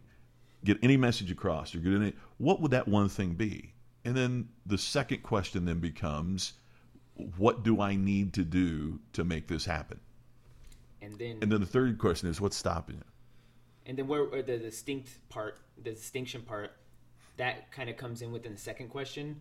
get 0.63 0.78
any 0.84 0.97
message 0.97 1.32
across, 1.32 1.74
or 1.74 1.80
get 1.80 1.93
any, 1.93 2.13
what 2.38 2.61
would 2.61 2.72
that 2.72 2.88
one 2.88 3.09
thing 3.09 3.34
be? 3.34 3.74
And 4.05 4.15
then 4.15 4.49
the 4.65 4.78
second 4.78 5.24
question 5.24 5.65
then 5.65 5.80
becomes, 5.80 6.53
what 7.38 7.63
do 7.63 7.82
I 7.82 7.95
need 7.95 8.34
to 8.36 8.43
do 8.43 8.99
to 9.13 9.26
make 9.26 9.47
this 9.47 9.65
happen? 9.65 9.99
And 11.08 11.18
then 11.18 11.38
And 11.41 11.51
then 11.51 11.60
the 11.62 11.66
third 11.68 11.97
question 11.97 12.30
is, 12.30 12.39
what's 12.41 12.58
stopping 12.58 12.95
you? 12.97 13.03
and 13.86 13.97
then 13.97 14.05
where, 14.08 14.26
where 14.26 14.43
the 14.43 14.58
distinct 14.58 15.18
part, 15.30 15.60
the 15.82 15.91
distinction 15.91 16.41
part, 16.41 16.72
that 17.38 17.72
kind 17.72 17.89
of 17.89 17.95
comes 17.95 18.22
in 18.22 18.34
within 18.34 18.51
the 18.51 18.60
second 18.60 18.89
question, 18.89 19.39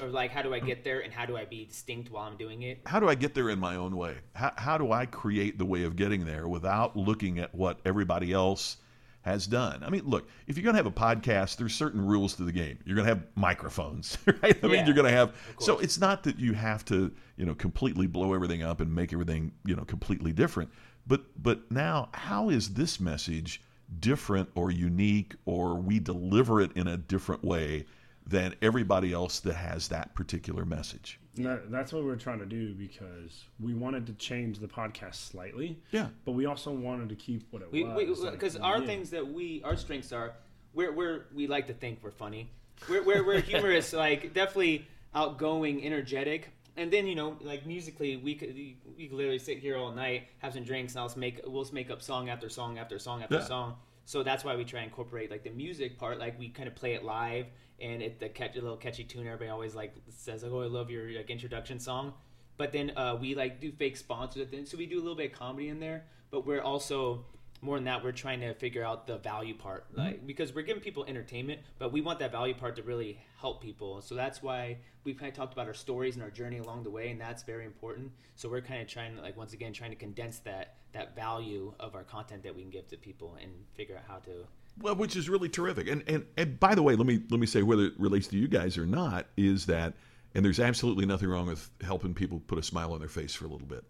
or 0.00 0.08
like 0.08 0.30
how 0.30 0.40
do 0.40 0.54
I 0.54 0.60
get 0.60 0.82
there 0.82 1.00
and 1.00 1.12
how 1.12 1.26
do 1.26 1.36
I 1.36 1.44
be 1.44 1.66
distinct 1.66 2.10
while 2.10 2.26
I'm 2.26 2.38
doing 2.38 2.62
it? 2.62 2.80
how 2.86 2.98
do 3.00 3.08
I 3.10 3.14
get 3.14 3.34
there 3.34 3.50
in 3.50 3.58
my 3.58 3.76
own 3.76 3.94
way? 3.96 4.16
How, 4.34 4.52
how 4.56 4.78
do 4.78 4.92
I 4.92 5.04
create 5.04 5.58
the 5.58 5.66
way 5.66 5.82
of 5.84 5.94
getting 5.96 6.24
there 6.24 6.48
without 6.48 6.96
looking 6.96 7.38
at 7.38 7.54
what 7.54 7.80
everybody 7.84 8.32
else 8.32 8.78
has 9.20 9.46
done? 9.46 9.82
I 9.84 9.90
mean, 9.90 10.04
look, 10.06 10.26
if 10.46 10.56
you're 10.56 10.64
going 10.64 10.74
to 10.74 10.78
have 10.78 10.86
a 10.86 10.90
podcast, 10.90 11.56
there's 11.58 11.74
certain 11.74 12.00
rules 12.00 12.34
to 12.36 12.44
the 12.44 12.52
game. 12.52 12.78
You're 12.86 12.96
going 12.96 13.06
to 13.06 13.14
have 13.14 13.26
microphones, 13.34 14.16
right? 14.42 14.56
I 14.64 14.66
mean, 14.68 14.86
you're 14.86 14.94
going 14.94 15.10
to 15.10 15.16
have. 15.16 15.34
So 15.58 15.78
it's 15.80 16.00
not 16.00 16.22
that 16.22 16.38
you 16.38 16.54
have 16.54 16.84
to, 16.86 17.12
you 17.36 17.44
know, 17.44 17.54
completely 17.54 18.06
blow 18.06 18.32
everything 18.32 18.62
up 18.62 18.80
and 18.80 18.94
make 18.94 19.12
everything, 19.12 19.52
you 19.66 19.76
know, 19.76 19.84
completely 19.84 20.32
different. 20.32 20.70
But 21.06 21.22
but 21.42 21.70
now, 21.70 22.08
how 22.14 22.48
is 22.48 22.74
this 22.74 23.00
message 23.00 23.60
different 24.00 24.48
or 24.54 24.70
unique, 24.70 25.34
or 25.44 25.74
we 25.74 25.98
deliver 25.98 26.60
it 26.60 26.72
in 26.74 26.86
a 26.88 26.96
different 26.96 27.44
way 27.44 27.86
than 28.26 28.54
everybody 28.62 29.12
else 29.12 29.40
that 29.40 29.54
has 29.54 29.88
that 29.88 30.14
particular 30.14 30.64
message? 30.64 31.18
That, 31.36 31.70
that's 31.70 31.92
what 31.92 32.04
we're 32.04 32.16
trying 32.16 32.40
to 32.40 32.46
do 32.46 32.74
because 32.74 33.44
we 33.58 33.74
wanted 33.74 34.06
to 34.06 34.12
change 34.14 34.58
the 34.58 34.68
podcast 34.68 35.14
slightly. 35.14 35.78
Yeah. 35.90 36.08
But 36.24 36.32
we 36.32 36.46
also 36.46 36.70
wanted 36.70 37.08
to 37.08 37.14
keep 37.14 37.46
what 37.50 37.62
it 37.62 37.72
We 37.72 37.84
was. 37.84 38.20
because 38.20 38.54
like, 38.54 38.62
our 38.62 38.80
yeah. 38.80 38.86
things 38.86 39.10
that 39.10 39.26
we 39.26 39.62
our 39.64 39.76
strengths 39.76 40.12
are 40.12 40.34
we're 40.74 40.92
we're 40.92 41.26
we 41.34 41.46
like 41.46 41.66
to 41.68 41.74
think 41.74 42.00
we're 42.02 42.10
funny. 42.10 42.50
We're 42.88 43.02
we're, 43.02 43.24
we're 43.24 43.40
humorous, 43.40 43.92
like 43.94 44.34
definitely 44.34 44.86
outgoing, 45.14 45.82
energetic. 45.84 46.50
And 46.76 46.90
then 46.90 47.06
you 47.06 47.14
know, 47.14 47.36
like 47.42 47.66
musically, 47.66 48.16
we 48.16 48.34
could 48.34 48.54
we 48.54 49.06
could 49.08 49.16
literally 49.16 49.38
sit 49.38 49.58
here 49.58 49.76
all 49.76 49.92
night, 49.92 50.28
have 50.38 50.54
some 50.54 50.64
drinks, 50.64 50.94
and 50.94 51.00
I'll 51.02 51.12
make 51.16 51.40
we'll 51.46 51.66
make 51.72 51.90
up 51.90 52.00
song 52.02 52.30
after 52.30 52.48
song 52.48 52.78
after 52.78 52.98
song 52.98 53.22
after 53.22 53.36
Yeah. 53.36 53.44
song. 53.44 53.76
So 54.04 54.22
that's 54.22 54.44
why 54.44 54.56
we 54.56 54.64
try 54.64 54.80
and 54.80 54.88
incorporate 54.90 55.30
like 55.30 55.44
the 55.44 55.50
music 55.50 55.98
part, 55.98 56.18
like 56.18 56.38
we 56.38 56.48
kind 56.48 56.66
of 56.68 56.74
play 56.74 56.94
it 56.94 57.04
live, 57.04 57.46
and 57.80 58.02
it 58.02 58.18
the 58.18 58.28
catchy 58.28 58.60
little 58.60 58.76
catchy 58.76 59.04
tune. 59.04 59.26
Everybody 59.26 59.50
always 59.50 59.74
like 59.74 59.94
says, 60.08 60.42
like, 60.42 60.52
"Oh, 60.52 60.62
I 60.62 60.66
love 60.66 60.90
your 60.90 61.10
like 61.12 61.30
introduction 61.30 61.78
song." 61.78 62.14
But 62.56 62.72
then 62.72 62.92
uh, 62.96 63.16
we 63.20 63.34
like 63.34 63.60
do 63.60 63.70
fake 63.72 63.96
sponsors 63.96 64.42
at 64.42 64.50
the 64.50 64.56
end, 64.58 64.68
so 64.68 64.76
we 64.78 64.86
do 64.86 64.96
a 64.96 65.02
little 65.02 65.16
bit 65.16 65.32
of 65.32 65.38
comedy 65.38 65.68
in 65.68 65.78
there. 65.78 66.04
But 66.30 66.46
we're 66.46 66.62
also 66.62 67.26
more 67.62 67.76
than 67.76 67.84
that, 67.84 68.02
we're 68.02 68.12
trying 68.12 68.40
to 68.40 68.52
figure 68.54 68.84
out 68.84 69.06
the 69.06 69.18
value 69.18 69.54
part, 69.54 69.88
mm-hmm. 69.92 70.00
like 70.00 70.26
because 70.26 70.52
we're 70.52 70.62
giving 70.62 70.82
people 70.82 71.04
entertainment, 71.06 71.60
but 71.78 71.92
we 71.92 72.00
want 72.00 72.18
that 72.18 72.32
value 72.32 72.54
part 72.54 72.76
to 72.76 72.82
really 72.82 73.18
help 73.38 73.62
people. 73.62 74.02
So 74.02 74.16
that's 74.16 74.42
why 74.42 74.78
we 75.04 75.14
kind 75.14 75.30
of 75.30 75.36
talked 75.36 75.52
about 75.52 75.68
our 75.68 75.74
stories 75.74 76.16
and 76.16 76.24
our 76.24 76.30
journey 76.30 76.58
along 76.58 76.82
the 76.82 76.90
way, 76.90 77.10
and 77.10 77.20
that's 77.20 77.44
very 77.44 77.64
important. 77.64 78.10
So 78.34 78.48
we're 78.48 78.60
kind 78.60 78.82
of 78.82 78.88
trying 78.88 79.14
to 79.16 79.22
like 79.22 79.36
once 79.36 79.52
again 79.52 79.72
trying 79.72 79.90
to 79.90 79.96
condense 79.96 80.40
that 80.40 80.74
that 80.92 81.14
value 81.14 81.72
of 81.80 81.94
our 81.94 82.02
content 82.02 82.42
that 82.42 82.54
we 82.54 82.62
can 82.62 82.70
give 82.70 82.88
to 82.88 82.96
people 82.96 83.38
and 83.40 83.50
figure 83.74 83.96
out 83.96 84.04
how 84.06 84.16
to. 84.18 84.44
Well, 84.80 84.96
which 84.96 85.16
is 85.16 85.28
really 85.28 85.48
terrific. 85.48 85.88
And, 85.88 86.02
and 86.08 86.26
and 86.36 86.58
by 86.58 86.74
the 86.74 86.82
way, 86.82 86.96
let 86.96 87.06
me 87.06 87.22
let 87.30 87.38
me 87.38 87.46
say 87.46 87.62
whether 87.62 87.84
it 87.84 87.94
relates 87.96 88.26
to 88.28 88.36
you 88.36 88.48
guys 88.48 88.76
or 88.76 88.86
not 88.86 89.26
is 89.36 89.66
that, 89.66 89.94
and 90.34 90.44
there's 90.44 90.60
absolutely 90.60 91.06
nothing 91.06 91.28
wrong 91.28 91.46
with 91.46 91.70
helping 91.80 92.12
people 92.12 92.40
put 92.40 92.58
a 92.58 92.62
smile 92.62 92.92
on 92.92 92.98
their 92.98 93.08
face 93.08 93.34
for 93.34 93.44
a 93.44 93.48
little 93.48 93.68
bit. 93.68 93.84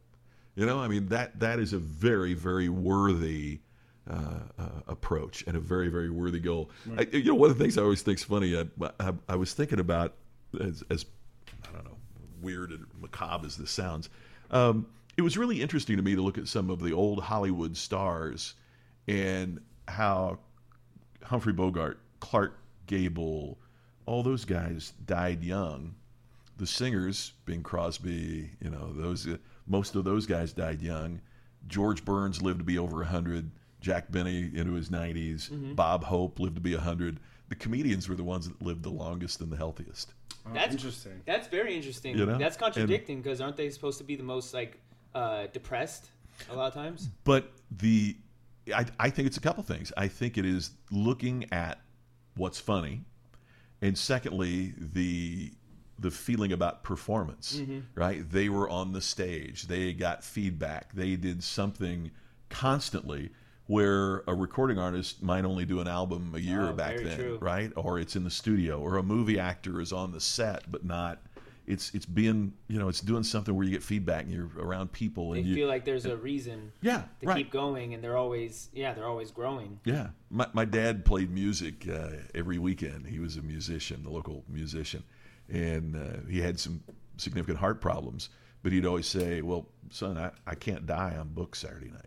You 0.55 0.67
know, 0.67 0.79
I 0.81 0.89
mean 0.89 1.09
that 1.09 1.41
that 1.41 1.59
is 1.59 1.73
a 1.73 1.79
very 1.79 2.35
very 2.35 2.69
worthy 2.69 3.61
uh, 4.11 4.41
uh, 4.59 4.69
approach 4.87 5.45
and 5.47 5.57
a 5.57 5.61
very 5.61 5.89
very 5.89 6.11
worthy 6.11 6.41
goal. 6.41 6.71
I, 6.97 7.07
you 7.11 7.25
know, 7.25 7.35
one 7.35 7.51
of 7.51 7.59
the 7.59 7.65
things 7.65 7.79
I 7.79 7.83
always 7.83 8.03
think 8.03 8.19
is 8.19 8.25
funny. 8.25 8.57
I, 8.57 8.67
I, 9.01 9.13
I 9.29 9.37
was 9.37 9.55
thinking 9.55 9.81
about 9.81 10.15
as, 10.61 10.83
as 10.91 11.07
I 11.69 11.73
don't 11.73 11.85
know, 11.85 11.97
weird 12.43 12.73
and 12.73 12.85
macabre 13.01 13.47
as 13.47 13.57
this 13.57 13.71
sounds. 13.71 14.11
Um, 14.51 14.87
it 15.17 15.23
was 15.23 15.39
really 15.39 15.63
interesting 15.63 15.97
to 15.97 16.03
me 16.03 16.15
to 16.15 16.23
look 16.23 16.39
at 16.39 16.49
some 16.49 16.71
of 16.71 16.81
the 16.81 16.93
old 16.93 17.23
Hollywood 17.23 17.77
stars 17.77 18.55
and 19.09 19.61
how 19.89 20.39
Humphrey 21.23 21.53
Bogart, 21.53 22.01
Clark 22.21 22.59
Gable, 22.87 23.59
all 24.07 24.23
those 24.23 24.45
guys 24.45 24.93
died 25.07 25.43
young. 25.43 25.95
The 26.59 26.67
singers, 26.67 27.33
Bing 27.45 27.63
Crosby, 27.63 28.51
you 28.61 28.71
know, 28.71 28.93
those 28.93 29.27
most 29.67 29.95
of 29.95 30.05
those 30.05 30.27
guys 30.27 30.53
died 30.53 30.83
young. 30.83 31.21
George 31.69 32.05
Burns 32.05 32.43
lived 32.43 32.59
to 32.59 32.65
be 32.65 32.79
over 32.79 32.97
100. 32.97 33.51
Jack 33.81 34.11
Benny 34.11 34.51
into 34.55 34.73
his 34.73 34.89
90s. 34.91 35.75
Bob 35.75 36.05
Hope 36.05 36.39
lived 36.39 36.55
to 36.55 36.61
be 36.61 36.75
100. 36.75 37.19
The 37.49 37.55
comedians 37.57 38.09
were 38.09 38.15
the 38.15 38.25
ones 38.25 38.49
that 38.49 38.63
lived 38.63 38.83
the 38.83 38.91
longest 38.91 39.41
and 39.41 39.51
the 39.51 39.57
healthiest. 39.57 40.15
Oh, 40.47 40.51
That's 40.55 40.73
interesting. 40.73 41.21
That's 41.27 41.49
very 41.49 41.77
interesting. 41.77 42.17
You 42.17 42.27
know? 42.27 42.39
That's 42.39 42.57
contradicting 42.57 43.21
because 43.21 43.41
aren't 43.41 43.57
they 43.57 43.71
supposed 43.71 43.99
to 43.99 44.05
be 44.05 44.17
the 44.17 44.23
most 44.23 44.55
like 44.55 44.81
uh, 45.15 45.47
depressed 45.53 46.11
a 46.51 46.57
lot 46.57 46.69
of 46.69 46.75
times? 46.75 47.11
But 47.25 47.53
the, 47.71 48.17
I, 48.75 48.87
I 48.99 49.11
think 49.11 49.27
it's 49.27 49.37
a 49.37 49.41
couple 49.41 49.63
things. 49.63 49.93
I 49.97 50.09
think 50.09 50.39
it 50.39 50.47
is 50.47 50.71
looking 50.91 51.47
at 51.53 51.81
what's 52.37 52.59
funny, 52.59 53.05
and 53.81 53.99
secondly, 53.99 54.75
the 54.79 55.53
the 56.03 56.11
feeling 56.11 56.53
about 56.53 56.83
performance. 56.85 57.61
Right? 57.95 58.29
They 58.31 58.49
were 58.49 58.69
on 58.69 58.93
the 58.93 59.01
stage. 59.01 59.63
They 59.69 59.93
got 59.93 60.23
feedback. 60.23 60.93
They 60.93 61.17
did 61.17 61.43
something 61.43 62.11
constantly. 62.49 63.31
Where 63.69 64.25
a 64.27 64.35
recording 64.35 64.79
artist 64.79 65.23
might 65.23 65.45
only 65.45 65.65
do 65.65 65.81
an 65.81 65.87
album 65.89 66.33
a 66.35 66.39
year 66.39 66.63
Oh, 66.71 66.73
back 66.73 66.97
then, 66.99 67.17
true. 67.17 67.39
right? 67.41 67.73
Or 67.77 67.99
it's 67.99 68.17
in 68.17 68.25
the 68.25 68.31
studio, 68.31 68.81
or 68.81 68.97
a 68.99 69.03
movie 69.03 69.39
actor 69.39 69.81
is 69.81 69.93
on 69.93 70.11
the 70.13 70.21
set, 70.21 70.71
but 70.71 70.85
not. 70.85 71.23
It's 71.65 71.95
it's 71.95 72.05
being 72.05 72.53
you 72.67 72.79
know 72.81 72.89
it's 72.89 73.01
doing 73.01 73.23
something 73.23 73.55
where 73.55 73.65
you 73.65 73.71
get 73.71 73.85
feedback 73.85 74.25
and 74.25 74.33
you're 74.33 74.51
around 74.59 74.91
people 74.93 75.31
They 75.31 75.39
and 75.39 75.47
you 75.49 75.55
feel 75.55 75.69
like 75.69 75.85
there's 75.85 76.07
a 76.07 76.17
reason 76.17 76.73
yeah 76.83 77.05
to 77.21 77.27
right 77.29 77.37
keep 77.37 77.53
going, 77.53 77.95
and 77.95 78.03
they're 78.03 78.17
always 78.17 78.69
yeah 78.75 78.93
they're 78.95 79.07
always 79.07 79.31
growing. 79.31 79.79
yeah, 79.85 80.09
my, 80.29 80.49
my 80.53 80.65
dad 80.65 81.05
played 81.05 81.31
music 81.31 81.87
uh, 81.89 82.09
every 82.35 82.59
weekend. 82.59 83.07
He 83.07 83.21
was 83.21 83.37
a 83.37 83.43
musician, 83.43 84.03
the 84.03 84.11
local 84.11 84.43
musician, 84.49 85.05
and 85.49 85.97
uh, 85.97 86.29
he 86.29 86.41
had 86.41 86.59
some 86.59 86.83
significant 87.17 87.59
heart 87.59 87.81
problems. 87.81 88.29
But 88.63 88.73
he'd 88.73 88.87
always 88.87 89.07
say, 89.09 89.43
"Well, 89.43 89.69
son, 89.91 90.17
I, 90.17 90.31
I 90.47 90.55
can't 90.55 90.87
die. 90.87 91.17
I'm 91.19 91.29
booked 91.29 91.57
Saturday 91.57 91.91
night." 91.91 92.07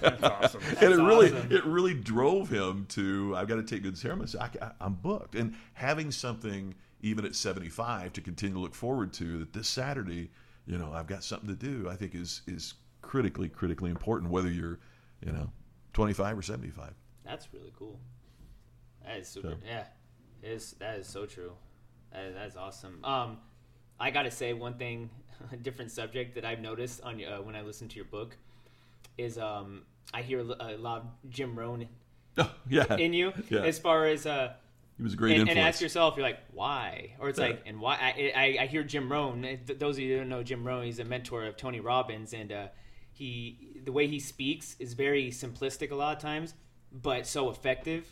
That's 0.00 0.22
awesome. 0.22 0.60
and 0.80 0.92
it 0.92 0.96
really 0.96 1.32
awesome. 1.32 1.52
it 1.52 1.64
really 1.64 1.94
drove 1.94 2.48
him 2.48 2.86
to 2.90 3.34
I've 3.36 3.48
got 3.48 3.56
to 3.56 3.62
take 3.62 3.82
good 3.82 4.00
care 4.00 4.12
of 4.12 4.18
myself. 4.18 4.50
I, 4.60 4.84
am 4.84 4.94
booked, 4.94 5.34
and 5.34 5.54
having 5.74 6.10
something 6.10 6.74
even 7.02 7.24
at 7.24 7.34
75 7.34 8.12
to 8.14 8.20
continue 8.20 8.54
to 8.54 8.60
look 8.60 8.74
forward 8.74 9.12
to 9.14 9.38
that 9.38 9.52
this 9.52 9.68
Saturday, 9.68 10.30
you 10.66 10.78
know, 10.78 10.92
I've 10.92 11.06
got 11.06 11.22
something 11.22 11.48
to 11.48 11.54
do. 11.54 11.88
I 11.88 11.96
think 11.96 12.14
is 12.14 12.42
is 12.46 12.74
critically 13.02 13.48
critically 13.48 13.90
important, 13.90 14.30
whether 14.30 14.50
you're 14.50 14.78
you 15.24 15.32
know 15.32 15.50
25 15.92 16.38
or 16.38 16.42
75. 16.42 16.94
That's 17.24 17.48
really 17.52 17.72
cool. 17.78 17.98
That 19.04 19.18
is 19.18 19.28
super. 19.28 19.50
So- 19.50 19.56
Yeah, 19.66 19.84
it 20.42 20.48
is 20.50 20.72
that 20.78 20.98
is 20.98 21.06
so 21.06 21.26
true. 21.26 21.52
That 22.16 22.24
is, 22.28 22.34
that 22.34 22.46
is 22.48 22.56
awesome. 22.56 23.04
Um, 23.04 23.36
I 24.00 24.10
gotta 24.10 24.30
say 24.30 24.52
one 24.54 24.74
thing, 24.74 25.10
a 25.52 25.56
different 25.56 25.90
subject 25.90 26.34
that 26.36 26.44
I've 26.44 26.60
noticed 26.60 27.02
on 27.02 27.22
uh, 27.22 27.42
when 27.42 27.54
I 27.54 27.60
listen 27.62 27.88
to 27.88 27.96
your 27.96 28.06
book 28.06 28.36
is 29.18 29.38
um, 29.38 29.82
I 30.14 30.22
hear 30.22 30.40
a 30.40 30.76
lot 30.76 31.02
of 31.02 31.30
Jim 31.30 31.58
Rohn 31.58 31.86
Oh, 32.38 32.54
yeah, 32.68 32.96
in 32.96 33.12
you 33.14 33.32
Yeah. 33.50 33.60
as 33.62 33.78
far 33.78 34.06
as 34.06 34.26
uh, 34.26 34.52
he 34.96 35.02
was 35.02 35.12
a 35.14 35.16
great 35.16 35.38
and, 35.38 35.48
and 35.48 35.58
ask 35.58 35.80
yourself, 35.80 36.16
you're 36.16 36.24
like, 36.26 36.38
why? 36.52 37.12
Or 37.18 37.28
it's 37.28 37.38
Yeah. 37.38 37.46
like, 37.48 37.62
and 37.66 37.80
why? 37.80 37.94
I, 37.96 38.32
I, 38.34 38.62
I 38.62 38.66
hear 38.66 38.82
Jim 38.82 39.10
Rohn. 39.12 39.42
Th- 39.42 39.78
Those 39.78 39.96
of 39.96 40.02
you 40.04 40.12
who 40.14 40.18
don't 40.20 40.28
know 40.30 40.42
Jim 40.42 40.66
Rohn, 40.66 40.84
he's 40.84 40.98
a 40.98 41.04
mentor 41.04 41.44
of 41.44 41.56
Tony 41.58 41.80
Robbins, 41.80 42.32
and 42.32 42.50
uh, 42.52 42.68
he 43.12 43.80
the 43.84 43.92
way 43.92 44.06
he 44.06 44.20
speaks 44.20 44.74
is 44.78 44.94
very 44.94 45.30
simplistic 45.30 45.90
a 45.90 45.94
lot 45.94 46.16
of 46.16 46.22
times, 46.22 46.54
but 46.92 47.26
so 47.26 47.50
effective. 47.50 48.06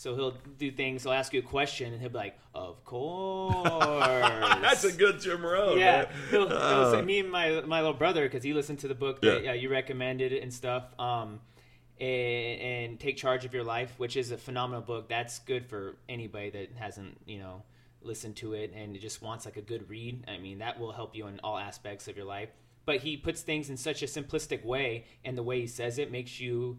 So 0.00 0.14
he'll 0.14 0.34
do 0.56 0.70
things. 0.70 1.02
He'll 1.02 1.12
ask 1.12 1.34
you 1.34 1.40
a 1.40 1.42
question, 1.42 1.92
and 1.92 2.00
he'll 2.00 2.08
be 2.08 2.16
like, 2.16 2.38
"Of 2.54 2.82
course." 2.86 3.68
That's 4.62 4.82
a 4.84 4.92
good 4.92 5.20
Jim 5.20 5.44
Rohn. 5.44 5.78
yeah, 5.78 6.04
man. 6.04 6.08
he'll, 6.30 6.48
he'll 6.48 6.56
Uh, 6.56 6.90
say, 6.92 7.02
me 7.02 7.18
and 7.20 7.30
my 7.30 7.60
my 7.66 7.80
little 7.80 7.92
brother 7.92 8.22
because 8.24 8.42
he 8.42 8.54
listened 8.54 8.78
to 8.78 8.88
the 8.88 8.94
book 8.94 9.20
that 9.20 9.44
Yeah. 9.44 9.50
uh, 9.50 9.54
you 9.54 9.68
recommended 9.68 10.32
and 10.32 10.54
stuff. 10.54 10.84
Um, 10.98 11.40
and, 12.00 12.60
and 12.62 12.98
take 12.98 13.18
charge 13.18 13.44
of 13.44 13.52
your 13.52 13.62
life, 13.62 13.92
which 13.98 14.16
is 14.16 14.30
a 14.30 14.38
phenomenal 14.38 14.80
book. 14.80 15.06
That's 15.10 15.38
good 15.40 15.66
for 15.66 15.96
anybody 16.08 16.48
that 16.48 16.70
hasn't 16.78 17.18
you 17.26 17.38
know 17.38 17.62
listened 18.00 18.36
to 18.36 18.54
it 18.54 18.72
and 18.74 18.98
just 18.98 19.20
wants 19.20 19.44
like 19.44 19.58
a 19.58 19.62
good 19.62 19.90
read. 19.90 20.24
I 20.26 20.38
mean, 20.38 20.60
that 20.60 20.80
will 20.80 20.92
help 20.92 21.14
you 21.14 21.26
in 21.26 21.38
all 21.44 21.58
aspects 21.58 22.08
of 22.08 22.16
your 22.16 22.24
life. 22.24 22.48
But 22.86 23.00
he 23.00 23.18
puts 23.18 23.42
things 23.42 23.68
in 23.68 23.76
such 23.76 24.02
a 24.02 24.06
simplistic 24.06 24.64
way, 24.64 25.04
and 25.26 25.36
the 25.36 25.42
way 25.42 25.60
he 25.60 25.66
says 25.66 25.98
it 25.98 26.10
makes 26.10 26.40
you 26.40 26.78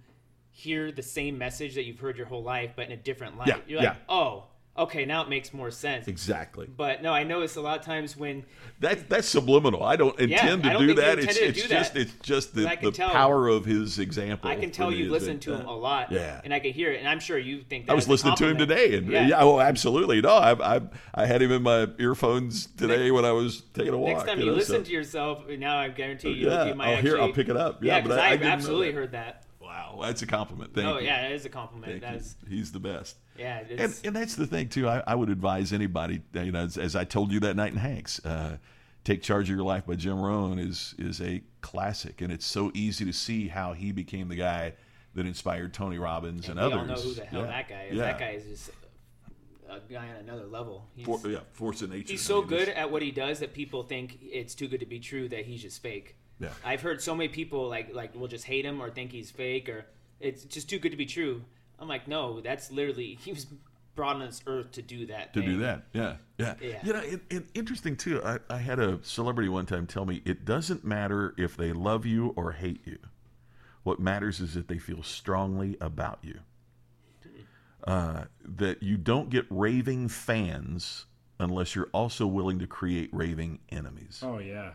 hear 0.52 0.91
the 0.91 1.04
same 1.04 1.38
message 1.38 1.76
that 1.76 1.84
you've 1.86 1.99
heard 1.99 2.18
your 2.18 2.28
whole 2.28 2.43
life, 2.43 2.72
but 2.76 2.86
in 2.86 2.91
a 2.91 2.97
different 2.97 3.38
light. 3.38 3.47
Yeah, 3.47 3.58
You're 3.68 3.80
like, 3.80 3.89
yeah. 3.89 3.95
oh. 4.10 4.45
okay, 4.78 5.04
now 5.06 5.22
it 5.22 5.28
makes 5.30 5.54
more 5.54 5.70
sense. 5.70 6.08
Exactly. 6.08 6.66
But 6.66 7.04
no, 7.04 7.14
I 7.14 7.24
notice 7.24 7.58
a 7.58 7.62
lot 7.62 7.78
of 7.80 7.86
times 7.86 8.16
when 8.16 8.45
That 8.80 9.10
that's 9.10 9.28
subliminal. 9.28 9.84
I 9.84 9.95
don't 9.97 10.18
Yeah, 10.20 10.41
intend 10.41 10.64
to 10.64 10.70
I 10.70 10.74
don't 10.74 10.88
do 10.88 10.93
that. 10.95 11.20
It's, 11.20 11.38
to 11.38 11.47
it's 11.49 11.62
do 11.62 11.68
just 11.68 11.93
that. 11.93 11.99
it's 12.02 12.14
just 12.22 12.56
the, 12.56 12.64
But 12.64 12.72
I 12.72 12.76
can 12.78 12.86
the 12.86 12.91
tell- 12.91 13.10
power 13.10 13.47
of 13.49 13.66
his 13.66 13.99
example. 13.99 14.49
I 14.49 14.56
can 14.56 14.72
tell 14.72 14.89
you 14.91 15.12
listen 15.12 15.39
to 15.41 15.54
him 15.56 15.68
uh, 15.68 15.72
a 15.72 15.76
lot, 15.76 16.12
yeah. 16.12 16.39
and 16.45 16.54
I 16.54 16.60
can 16.60 16.72
hear 16.72 16.91
it, 16.91 16.99
and 16.99 17.08
I'm 17.08 17.20
sure 17.20 17.38
you 17.38 17.64
think 17.64 17.86
that 17.88 17.91
I 17.91 17.95
was 17.95 18.08
listening 18.08 18.36
to 18.38 18.47
him 18.47 18.58
today, 18.58 18.95
and 18.95 19.08
yeah, 19.12 19.39
oh, 19.41 19.60
absolutely. 19.60 20.22
No, 20.22 20.30
I, 20.36 20.78
I 20.78 20.82
I 21.14 21.26
had 21.26 21.41
him 21.41 21.52
in 21.52 21.64
my 21.64 21.88
earphones 21.99 22.68
today 22.78 23.12
when 23.12 23.26
I 23.26 23.34
was 23.34 23.64
taking 23.74 23.93
a 23.93 23.97
walk. 23.97 24.10
Next 24.18 24.24
time 24.30 24.39
you 24.39 24.45
know, 24.47 24.54
listen 24.54 24.78
so- 24.78 24.84
to 24.84 24.91
yourself, 24.91 25.47
now 25.49 25.78
I 25.78 25.89
guarantee 25.89 26.32
you, 26.32 26.49
Yeah, 26.49 26.66
you 26.68 26.76
might 26.76 26.88
I'll 26.95 27.02
hear- 27.02 27.16
actually. 27.16 27.28
I'll 27.28 27.34
pick 27.34 27.49
it 27.49 27.58
up. 27.58 27.84
Yeah, 27.84 27.95
Yeah, 27.97 28.02
because 28.02 28.18
I- 28.18 28.22
I 28.22 28.26
I, 28.28 28.30
didn't 28.32 28.43
know 28.47 28.54
absolutely 28.54 28.88
that. 28.91 28.95
heard 28.97 29.12
that. 29.12 29.43
Wow, 29.72 29.99
that's 30.01 30.22
a 30.22 30.28
compliment. 30.28 30.74
Thank 30.74 30.88
oh 30.88 30.99
you. 30.99 31.05
yeah, 31.05 31.22
that 31.24 31.32
is 31.32 31.45
a 31.45 31.49
compliment. 31.49 32.01
That's. 32.01 32.36
He's 32.49 32.72
the 32.72 32.80
best. 32.80 33.17
yeah. 33.38 33.63
And, 33.69 33.99
and 34.03 34.15
that's 34.15 34.36
the 34.36 34.47
thing 34.47 34.69
too. 34.69 34.88
I, 34.88 35.03
I 35.07 35.15
would 35.15 35.30
advise 35.30 35.72
anybody, 35.74 36.22
you 36.34 36.51
know, 36.51 36.63
as, 36.65 36.78
as 36.78 36.95
I 36.95 37.03
told 37.05 37.32
you 37.32 37.39
that 37.41 37.55
night 37.55 37.72
in 37.72 37.78
Hanks, 37.80 38.24
uh, 38.26 38.57
"Take 39.03 39.22
Charge 39.22 39.49
of 39.49 39.55
Your 39.55 39.65
Life" 39.65 39.86
by 39.86 39.95
Jim 39.95 40.19
Rohn 40.19 40.59
is 40.59 40.95
is 40.99 41.22
a 41.22 41.41
classic, 41.61 42.22
and 42.22 42.32
it's 42.32 42.45
so 42.45 42.72
easy 42.74 43.05
to 43.05 43.13
see 43.13 43.47
how 43.47 43.74
he 43.74 43.91
became 43.91 44.28
the 44.28 44.36
guy 44.36 44.74
that 45.15 45.26
inspired 45.26 45.74
Tony 45.74 45.97
Robbins 45.99 46.47
and, 46.47 46.55
we 46.57 46.65
others. 46.65 46.78
all 46.80 46.86
know 46.86 46.95
who 46.95 47.13
the 47.13 47.26
hell 47.26 47.41
Yeah. 47.41 47.47
that 47.47 47.67
guy 47.69 47.84
is. 47.89 47.95
Yeah. 47.97 48.03
That 48.03 48.19
guy 48.19 48.30
is 48.32 48.45
just 48.45 48.72
a 49.69 49.80
guy 49.91 50.07
on 50.09 50.15
another 50.17 50.45
level. 50.45 50.88
He's, 50.95 51.05
For, 51.05 51.19
yeah, 51.28 51.39
force 51.53 51.82
of 51.82 51.89
nature. 51.91 52.11
he's 52.11 52.22
I 52.22 52.28
so 52.28 52.39
mean, 52.41 52.49
good 52.49 52.69
at 52.69 52.91
what 52.91 53.01
he 53.01 53.11
does 53.11 53.39
that 53.39 53.53
people 53.53 53.84
think 53.84 54.19
it's 54.22 54.53
too 54.55 54.67
good 54.67 54.80
to 54.82 54.86
be 54.86 54.99
true 54.99 55.28
that 55.30 55.45
he's 55.45 55.61
just 55.61 55.82
fake. 55.82 56.15
Yeah. 56.41 56.49
I've 56.65 56.81
heard 56.81 57.01
so 57.01 57.15
many 57.15 57.29
people 57.29 57.69
like 57.69 57.93
like 57.93 58.15
will 58.15 58.27
just 58.27 58.45
hate 58.45 58.65
him 58.65 58.81
or 58.81 58.89
think 58.89 59.11
he's 59.11 59.31
fake 59.31 59.69
or 59.69 59.85
it's 60.19 60.43
just 60.43 60.69
too 60.69 60.79
good 60.79 60.91
to 60.91 60.97
be 60.97 61.05
true. 61.05 61.43
I'm 61.79 61.87
like, 61.87 62.07
no, 62.07 62.41
that's 62.41 62.71
literally 62.71 63.15
he 63.21 63.31
was 63.31 63.47
brought 63.95 64.15
on 64.15 64.21
this 64.21 64.41
earth 64.47 64.71
to 64.73 64.81
do 64.81 65.05
that. 65.07 65.33
to 65.33 65.39
thing. 65.41 65.49
do 65.49 65.57
that. 65.59 65.83
Yeah, 65.93 66.15
yeah. 66.37 66.55
Yeah. 66.61 66.79
You 66.83 66.93
know, 66.93 66.99
it, 66.99 67.21
it, 67.29 67.43
interesting 67.53 67.95
too. 67.95 68.21
I, 68.23 68.39
I 68.49 68.57
had 68.57 68.79
a 68.79 68.99
celebrity 69.03 69.49
one 69.49 69.65
time 69.65 69.85
tell 69.85 70.05
me 70.05 70.21
it 70.25 70.45
doesn't 70.45 70.83
matter 70.83 71.33
if 71.37 71.55
they 71.57 71.73
love 71.73 72.05
you 72.05 72.33
or 72.35 72.53
hate 72.53 72.81
you. 72.85 72.97
What 73.83 73.99
matters 73.99 74.39
is 74.39 74.53
that 74.53 74.67
they 74.67 74.77
feel 74.77 75.03
strongly 75.03 75.77
about 75.81 76.19
you. 76.21 76.39
Uh, 77.83 78.25
that 78.45 78.83
you 78.83 78.95
don't 78.95 79.31
get 79.31 79.45
raving 79.49 80.07
fans 80.07 81.05
unless 81.39 81.75
you're 81.75 81.89
also 81.93 82.27
willing 82.27 82.59
to 82.59 82.67
create 82.67 83.09
raving 83.11 83.57
enemies 83.71 84.21
Oh 84.23 84.37
yeah. 84.37 84.73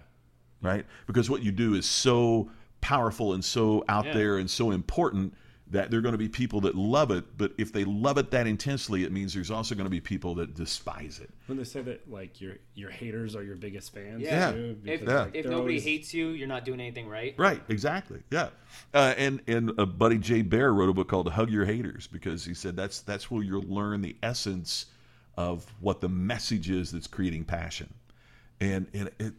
Right? 0.66 0.84
Because 1.06 1.30
what 1.30 1.42
you 1.42 1.52
do 1.52 1.74
is 1.74 1.86
so 1.86 2.50
powerful 2.80 3.34
and 3.34 3.44
so 3.44 3.84
out 3.88 4.06
Yeah. 4.06 4.12
there 4.14 4.38
and 4.38 4.50
so 4.50 4.70
important 4.72 5.34
that 5.68 5.90
there 5.90 5.98
are 5.98 6.02
going 6.02 6.12
to 6.12 6.18
be 6.18 6.28
people 6.28 6.60
that 6.60 6.76
love 6.76 7.10
it. 7.10 7.24
But 7.36 7.52
if 7.58 7.72
they 7.72 7.84
love 7.84 8.18
it 8.18 8.30
that 8.30 8.46
intensely, 8.46 9.02
it 9.02 9.10
means 9.10 9.34
there's 9.34 9.50
also 9.50 9.74
going 9.74 9.86
to 9.86 9.90
be 9.90 10.00
people 10.00 10.36
that 10.36 10.54
despise 10.54 11.18
it. 11.18 11.28
When 11.46 11.58
they 11.58 11.64
say 11.64 11.82
that 11.82 12.08
like 12.10 12.40
your 12.40 12.54
your 12.76 12.90
haters 12.90 13.34
are 13.34 13.42
your 13.42 13.56
biggest 13.56 13.92
fans. 13.92 14.22
Yeah. 14.22 14.52
too, 14.52 14.78
If, 14.84 15.02
Yeah. 15.02 15.22
like, 15.22 15.34
if 15.34 15.44
nobody 15.46 15.56
always- 15.60 15.84
hates 15.84 16.14
you, 16.14 16.28
you're 16.28 16.46
not 16.46 16.64
doing 16.64 16.80
anything 16.80 17.08
right. 17.08 17.34
Right, 17.36 17.62
exactly. 17.68 18.20
Yeah, 18.30 18.50
uh, 18.94 19.14
and 19.16 19.40
and 19.48 19.72
uh, 19.78 19.86
buddy 19.86 20.18
Jay 20.18 20.42
Baer 20.42 20.72
wrote 20.72 20.88
a 20.88 20.92
book 20.94 21.08
called 21.08 21.28
"Hug 21.32 21.50
Your 21.50 21.64
Haters" 21.64 22.06
because 22.06 22.44
he 22.44 22.54
said 22.54 22.76
that's 22.76 23.00
that's 23.00 23.28
where 23.30 23.42
you'll 23.42 23.62
learn 23.62 24.02
the 24.02 24.14
essence 24.22 24.86
of 25.36 25.66
what 25.80 26.00
the 26.00 26.08
message 26.08 26.70
is 26.70 26.92
that's 26.92 27.06
creating 27.08 27.44
passion. 27.44 27.92
And 28.60 28.86
and 28.94 29.10
it, 29.18 29.34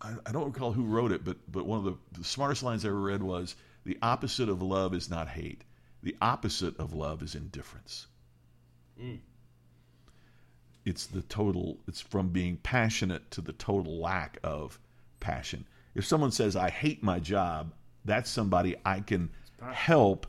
I, 0.00 0.14
I 0.26 0.32
don't 0.32 0.46
recall 0.46 0.72
who 0.72 0.84
wrote 0.84 1.12
it, 1.12 1.24
but 1.24 1.36
but 1.50 1.66
one 1.66 1.78
of 1.78 1.84
the, 1.84 1.96
the 2.18 2.24
smartest 2.24 2.62
lines 2.62 2.84
I 2.84 2.88
ever 2.88 3.00
read 3.00 3.22
was 3.22 3.56
the 3.84 3.98
opposite 4.02 4.48
of 4.48 4.62
love 4.62 4.94
is 4.94 5.10
not 5.10 5.28
hate. 5.28 5.62
The 6.02 6.16
opposite 6.22 6.76
of 6.78 6.94
love 6.94 7.22
is 7.22 7.34
indifference. 7.34 8.06
Mm. 9.00 9.18
It's 10.84 11.06
the 11.06 11.22
total. 11.22 11.78
It's 11.88 12.00
from 12.00 12.28
being 12.28 12.56
passionate 12.58 13.30
to 13.32 13.40
the 13.40 13.52
total 13.52 14.00
lack 14.00 14.38
of 14.42 14.78
passion. 15.20 15.66
If 15.94 16.06
someone 16.06 16.30
says 16.30 16.56
I 16.56 16.70
hate 16.70 17.02
my 17.02 17.18
job, 17.18 17.74
that's 18.04 18.30
somebody 18.30 18.76
I 18.84 19.00
can 19.00 19.30
help 19.72 20.26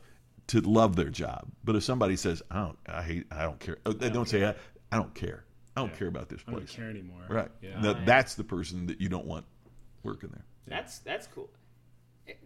to 0.48 0.60
love 0.60 0.96
their 0.96 1.08
job. 1.10 1.46
But 1.64 1.76
if 1.76 1.84
somebody 1.84 2.16
says 2.16 2.42
I 2.50 2.56
don't, 2.64 2.78
I 2.86 3.02
hate, 3.02 3.26
I 3.30 3.42
don't 3.42 3.60
care. 3.60 3.78
oh, 3.86 3.92
They 3.92 4.10
don't 4.10 4.28
say 4.28 4.44
I, 4.44 4.54
I 4.90 4.96
don't 4.96 5.14
care. 5.14 5.44
I 5.76 5.80
don't 5.82 5.90
Yeah. 5.92 5.96
care 5.98 6.08
about 6.08 6.28
this 6.28 6.40
I 6.46 6.50
don't 6.50 6.60
place. 6.60 6.74
care 6.74 6.90
anymore. 6.90 7.22
Right. 7.28 7.50
Yeah. 7.62 7.80
Now, 7.80 8.04
that's 8.04 8.34
the 8.34 8.42
person 8.44 8.86
that 8.88 9.00
you 9.00 9.08
don't 9.08 9.26
want 9.26 9.44
working 10.02 10.30
there. 10.30 10.44
That's 10.66 10.98
that's 10.98 11.26
cool. 11.26 11.50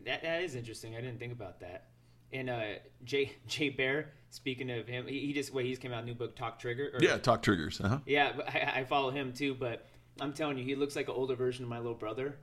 That 0.05 0.23
that 0.23 0.43
is 0.43 0.55
interesting. 0.55 0.97
I 0.97 1.01
didn't 1.01 1.19
think 1.19 1.33
about 1.33 1.61
that. 1.61 1.87
And 2.33 2.51
uh, 2.51 2.63
Jay 3.05 3.33
Jay 3.47 3.69
Baer, 3.69 4.13
speaking 4.31 4.71
of 4.71 4.87
him, 4.87 5.07
he, 5.07 5.21
he 5.21 5.33
just 5.33 5.53
wait. 5.53 5.67
He's 5.67 5.79
came 5.79 5.93
out 5.93 6.03
a 6.03 6.07
new 6.07 6.15
book, 6.15 6.35
Talk 6.37 6.59
Trigger. 6.59 6.91
Or, 6.95 7.03
Yeah. 7.03 7.19
Talk 7.19 7.43
triggers. 7.43 7.81
Uh-huh. 7.81 7.99
yeah. 8.07 8.33
I, 8.49 8.81
I 8.81 8.85
follow 8.85 9.11
him 9.11 9.33
too, 9.33 9.55
but 9.55 9.87
I'm 10.21 10.33
telling 10.33 10.59
you, 10.59 10.65
he 10.65 10.75
looks 10.75 10.97
like 10.97 11.09
an 11.09 11.15
older 11.15 11.35
version 11.35 11.65
of 11.65 11.69
my 11.71 11.79
little 11.79 11.95
brother. 11.95 12.37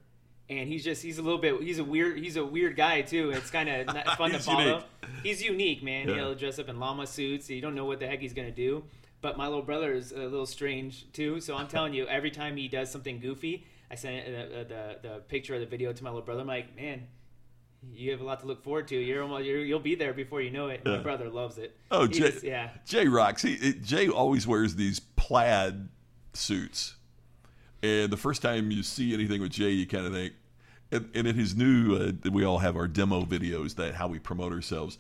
And 0.50 0.68
he's 0.68 0.84
just 0.84 1.02
he's 1.02 1.18
a 1.18 1.22
little 1.22 1.40
bit 1.40 1.62
he's 1.62 1.80
a 1.80 1.84
weird 1.84 2.18
he's 2.18 2.36
a 2.36 2.46
weird 2.46 2.76
guy 2.76 3.02
too. 3.02 3.32
It's 3.32 3.50
kind 3.50 3.70
of 3.70 3.88
fun 4.18 4.32
to 4.32 4.38
He's 4.38 4.46
follow. 4.46 4.64
unique. 4.66 4.84
He's 5.24 5.42
unique, 5.44 5.82
man. 5.84 6.10
Yeah. 6.10 6.16
He'll 6.16 6.36
dress 6.36 6.60
up 6.60 6.68
in 6.68 6.78
llama 6.80 7.08
suits. 7.08 7.50
You 7.50 7.62
don't 7.62 7.76
know 7.76 7.86
what 7.86 8.00
the 8.00 8.08
heck 8.08 8.20
he's 8.20 8.34
gonna 8.34 8.52
do. 8.52 8.84
But 9.22 9.38
my 9.38 9.48
little 9.48 9.62
brother 9.62 9.94
is 9.94 10.12
a 10.12 10.18
little 10.18 10.46
strange 10.48 11.06
too. 11.14 11.40
So 11.40 11.56
I'm 11.56 11.68
telling 11.68 11.94
you, 11.94 12.06
every 12.08 12.32
time 12.32 12.58
he 12.58 12.68
does 12.68 12.92
something 12.92 13.20
goofy, 13.20 13.66
I 13.92 13.96
send 13.96 14.22
uh, 14.26 14.40
the, 14.46 14.64
the 14.64 15.10
the 15.10 15.16
picture 15.28 15.54
of 15.54 15.60
the 15.60 15.66
video 15.68 15.92
to 15.92 16.04
my 16.04 16.10
little 16.10 16.26
brother. 16.26 16.42
I'm 16.42 16.48
like, 16.48 16.76
man, 16.76 17.08
you 17.94 18.12
have 18.12 18.22
a 18.22 18.24
lot 18.24 18.40
to 18.40 18.48
look 18.48 18.64
forward 18.64 18.88
to. 18.88 18.96
You're 18.96 19.22
almost 19.24 19.46
you're, 19.46 19.60
you'll 19.60 19.80
be 19.80 19.96
there 19.96 20.14
before 20.14 20.42
you 20.42 20.50
know 20.50 20.68
it. 20.70 20.86
My 20.86 20.96
Yeah. 20.96 21.02
brother 21.02 21.30
loves 21.30 21.58
it. 21.58 21.76
Oh, 21.92 22.08
Jay, 22.08 22.32
just- 22.32 22.44
yeah. 22.44 22.70
Jay 22.86 23.08
rocks. 23.08 23.42
He, 23.42 23.54
it- 23.56 23.84
Jay 23.84 24.08
always 24.08 24.48
wears 24.48 24.76
these 24.76 25.00
plaid 25.02 25.90
suits, 26.34 26.96
and 27.84 28.12
the 28.12 28.18
first 28.18 28.42
time 28.42 28.72
you 28.72 28.82
see 28.84 29.14
anything 29.14 29.42
with 29.42 29.52
Jay, 29.52 29.72
you 29.72 29.86
kind 29.86 30.06
of 30.06 30.14
think. 30.14 30.34
And, 30.94 31.10
and 31.16 31.26
in 31.28 31.36
his 31.38 31.56
new, 31.56 31.96
uh, 31.96 32.30
we 32.32 32.44
all 32.46 32.60
have 32.60 32.76
our 32.76 32.88
demo 32.88 33.24
videos 33.24 33.76
that 33.76 33.96
how 33.96 34.08
we 34.08 34.20
promote 34.20 34.52
ourselves. 34.52 34.98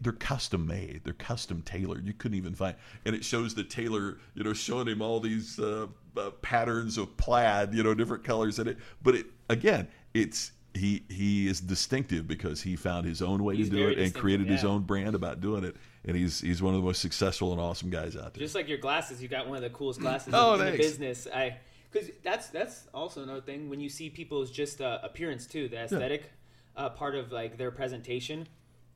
They're 0.00 0.12
custom 0.12 0.66
made. 0.66 1.02
They're 1.04 1.12
custom 1.12 1.62
tailored. 1.62 2.06
You 2.06 2.12
couldn't 2.12 2.36
even 2.36 2.54
find, 2.54 2.74
and 3.04 3.14
it 3.14 3.24
shows 3.24 3.54
the 3.54 3.64
tailor, 3.64 4.18
you 4.34 4.42
know, 4.42 4.52
showing 4.52 4.88
him 4.88 5.00
all 5.00 5.20
these 5.20 5.58
uh, 5.58 5.86
uh, 6.16 6.30
patterns 6.42 6.98
of 6.98 7.16
plaid, 7.16 7.74
you 7.74 7.82
know, 7.82 7.94
different 7.94 8.24
colors 8.24 8.58
in 8.58 8.66
it. 8.66 8.78
But 9.02 9.14
it 9.14 9.26
again, 9.48 9.88
it's 10.14 10.52
he 10.74 11.04
he 11.08 11.48
is 11.48 11.60
distinctive 11.60 12.26
because 12.26 12.62
he 12.62 12.76
found 12.76 13.06
his 13.06 13.22
own 13.22 13.44
way 13.44 13.56
He's 13.56 13.70
to 13.70 13.76
do 13.76 13.88
it 13.88 13.98
and 13.98 14.14
created 14.14 14.48
his 14.48 14.64
own 14.64 14.82
brand 14.82 15.14
about 15.14 15.40
doing 15.40 15.64
it, 15.64 15.76
and 16.04 16.16
he's 16.16 16.40
he's 16.40 16.62
one 16.62 16.74
of 16.74 16.80
the 16.80 16.86
most 16.86 17.00
successful 17.00 17.52
and 17.52 17.60
awesome 17.60 17.90
guys 17.90 18.16
out 18.16 18.34
there. 18.34 18.42
Just 18.42 18.54
like 18.54 18.68
your 18.68 18.78
glasses, 18.78 19.22
you 19.22 19.28
got 19.28 19.48
one 19.48 19.56
of 19.56 19.62
the 19.62 19.70
coolest 19.70 20.00
glasses 20.00 20.32
Oh, 20.36 20.54
in, 20.54 20.66
in 20.66 20.72
the 20.72 20.78
business. 20.78 21.26
I 21.32 21.56
because 21.90 22.10
that's 22.22 22.48
that's 22.48 22.86
also 22.92 23.22
another 23.22 23.40
thing 23.40 23.68
when 23.68 23.80
you 23.80 23.88
see 23.88 24.10
people's 24.10 24.50
just 24.50 24.80
uh, 24.80 24.98
appearance 25.02 25.46
too, 25.46 25.68
the 25.68 25.78
aesthetic 25.78 26.30
uh, 26.76 26.88
part 26.90 27.14
of 27.14 27.32
like 27.32 27.56
their 27.56 27.70
presentation. 27.70 28.46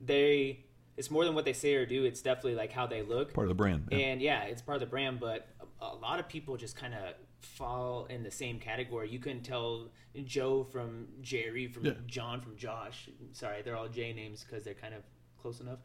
They 0.05 0.65
it's 0.97 1.11
more 1.11 1.25
than 1.25 1.35
what 1.35 1.45
they 1.45 1.53
say 1.53 1.75
or 1.75 1.87
do. 1.87 2.05
It's 2.05 2.21
definitely 2.23 2.55
like 2.55 2.73
how 2.73 2.87
they 2.87 3.03
look. 3.03 3.33
Part 3.35 3.47
of 3.47 3.49
the 3.49 3.55
brand. 3.55 3.89
yeah. 3.91 3.99
And 3.99 4.21
yeah, 4.21 4.43
it's 4.45 4.63
part 4.63 4.77
of 4.77 4.81
the 4.81 4.87
brand, 4.87 5.21
but 5.21 5.49
a, 5.81 5.85
a 5.87 5.95
lot 5.97 6.19
of 6.19 6.29
people 6.29 6.57
just 6.57 6.77
kind 6.77 6.95
of 6.95 7.15
fall 7.41 8.07
in 8.11 8.23
the 8.23 8.31
same 8.31 8.59
category. 8.59 9.09
You 9.09 9.19
couldn't 9.19 9.43
tell 9.43 9.89
Joe 10.25 10.65
from 10.65 11.09
Jerry 11.23 11.67
from 11.67 11.87
Yeah. 11.87 11.93
John 12.07 12.41
from 12.41 12.57
Josh. 12.57 13.09
Sorry, 13.33 13.63
they're 13.63 13.77
all 13.77 13.89
J 13.89 14.13
names 14.13 14.45
because 14.45 14.65
they're 14.65 14.75
kind 14.75 14.95
of 14.95 15.03
close 15.41 15.61
enough. 15.61 15.79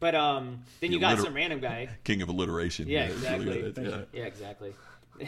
But 0.00 0.14
um, 0.14 0.64
then 0.80 0.90
you 0.90 0.98
Yeah, 0.98 1.14
got 1.14 1.24
some 1.24 1.34
random 1.34 1.60
guy. 1.60 1.88
King 2.04 2.22
of 2.22 2.28
alliteration. 2.28 2.88
Yeah, 2.88 3.04
it's 3.04 3.14
exactly. 3.16 3.62
really 3.62 3.88
Yeah. 3.90 4.00
Yeah, 4.12 4.24
exactly. 4.24 4.74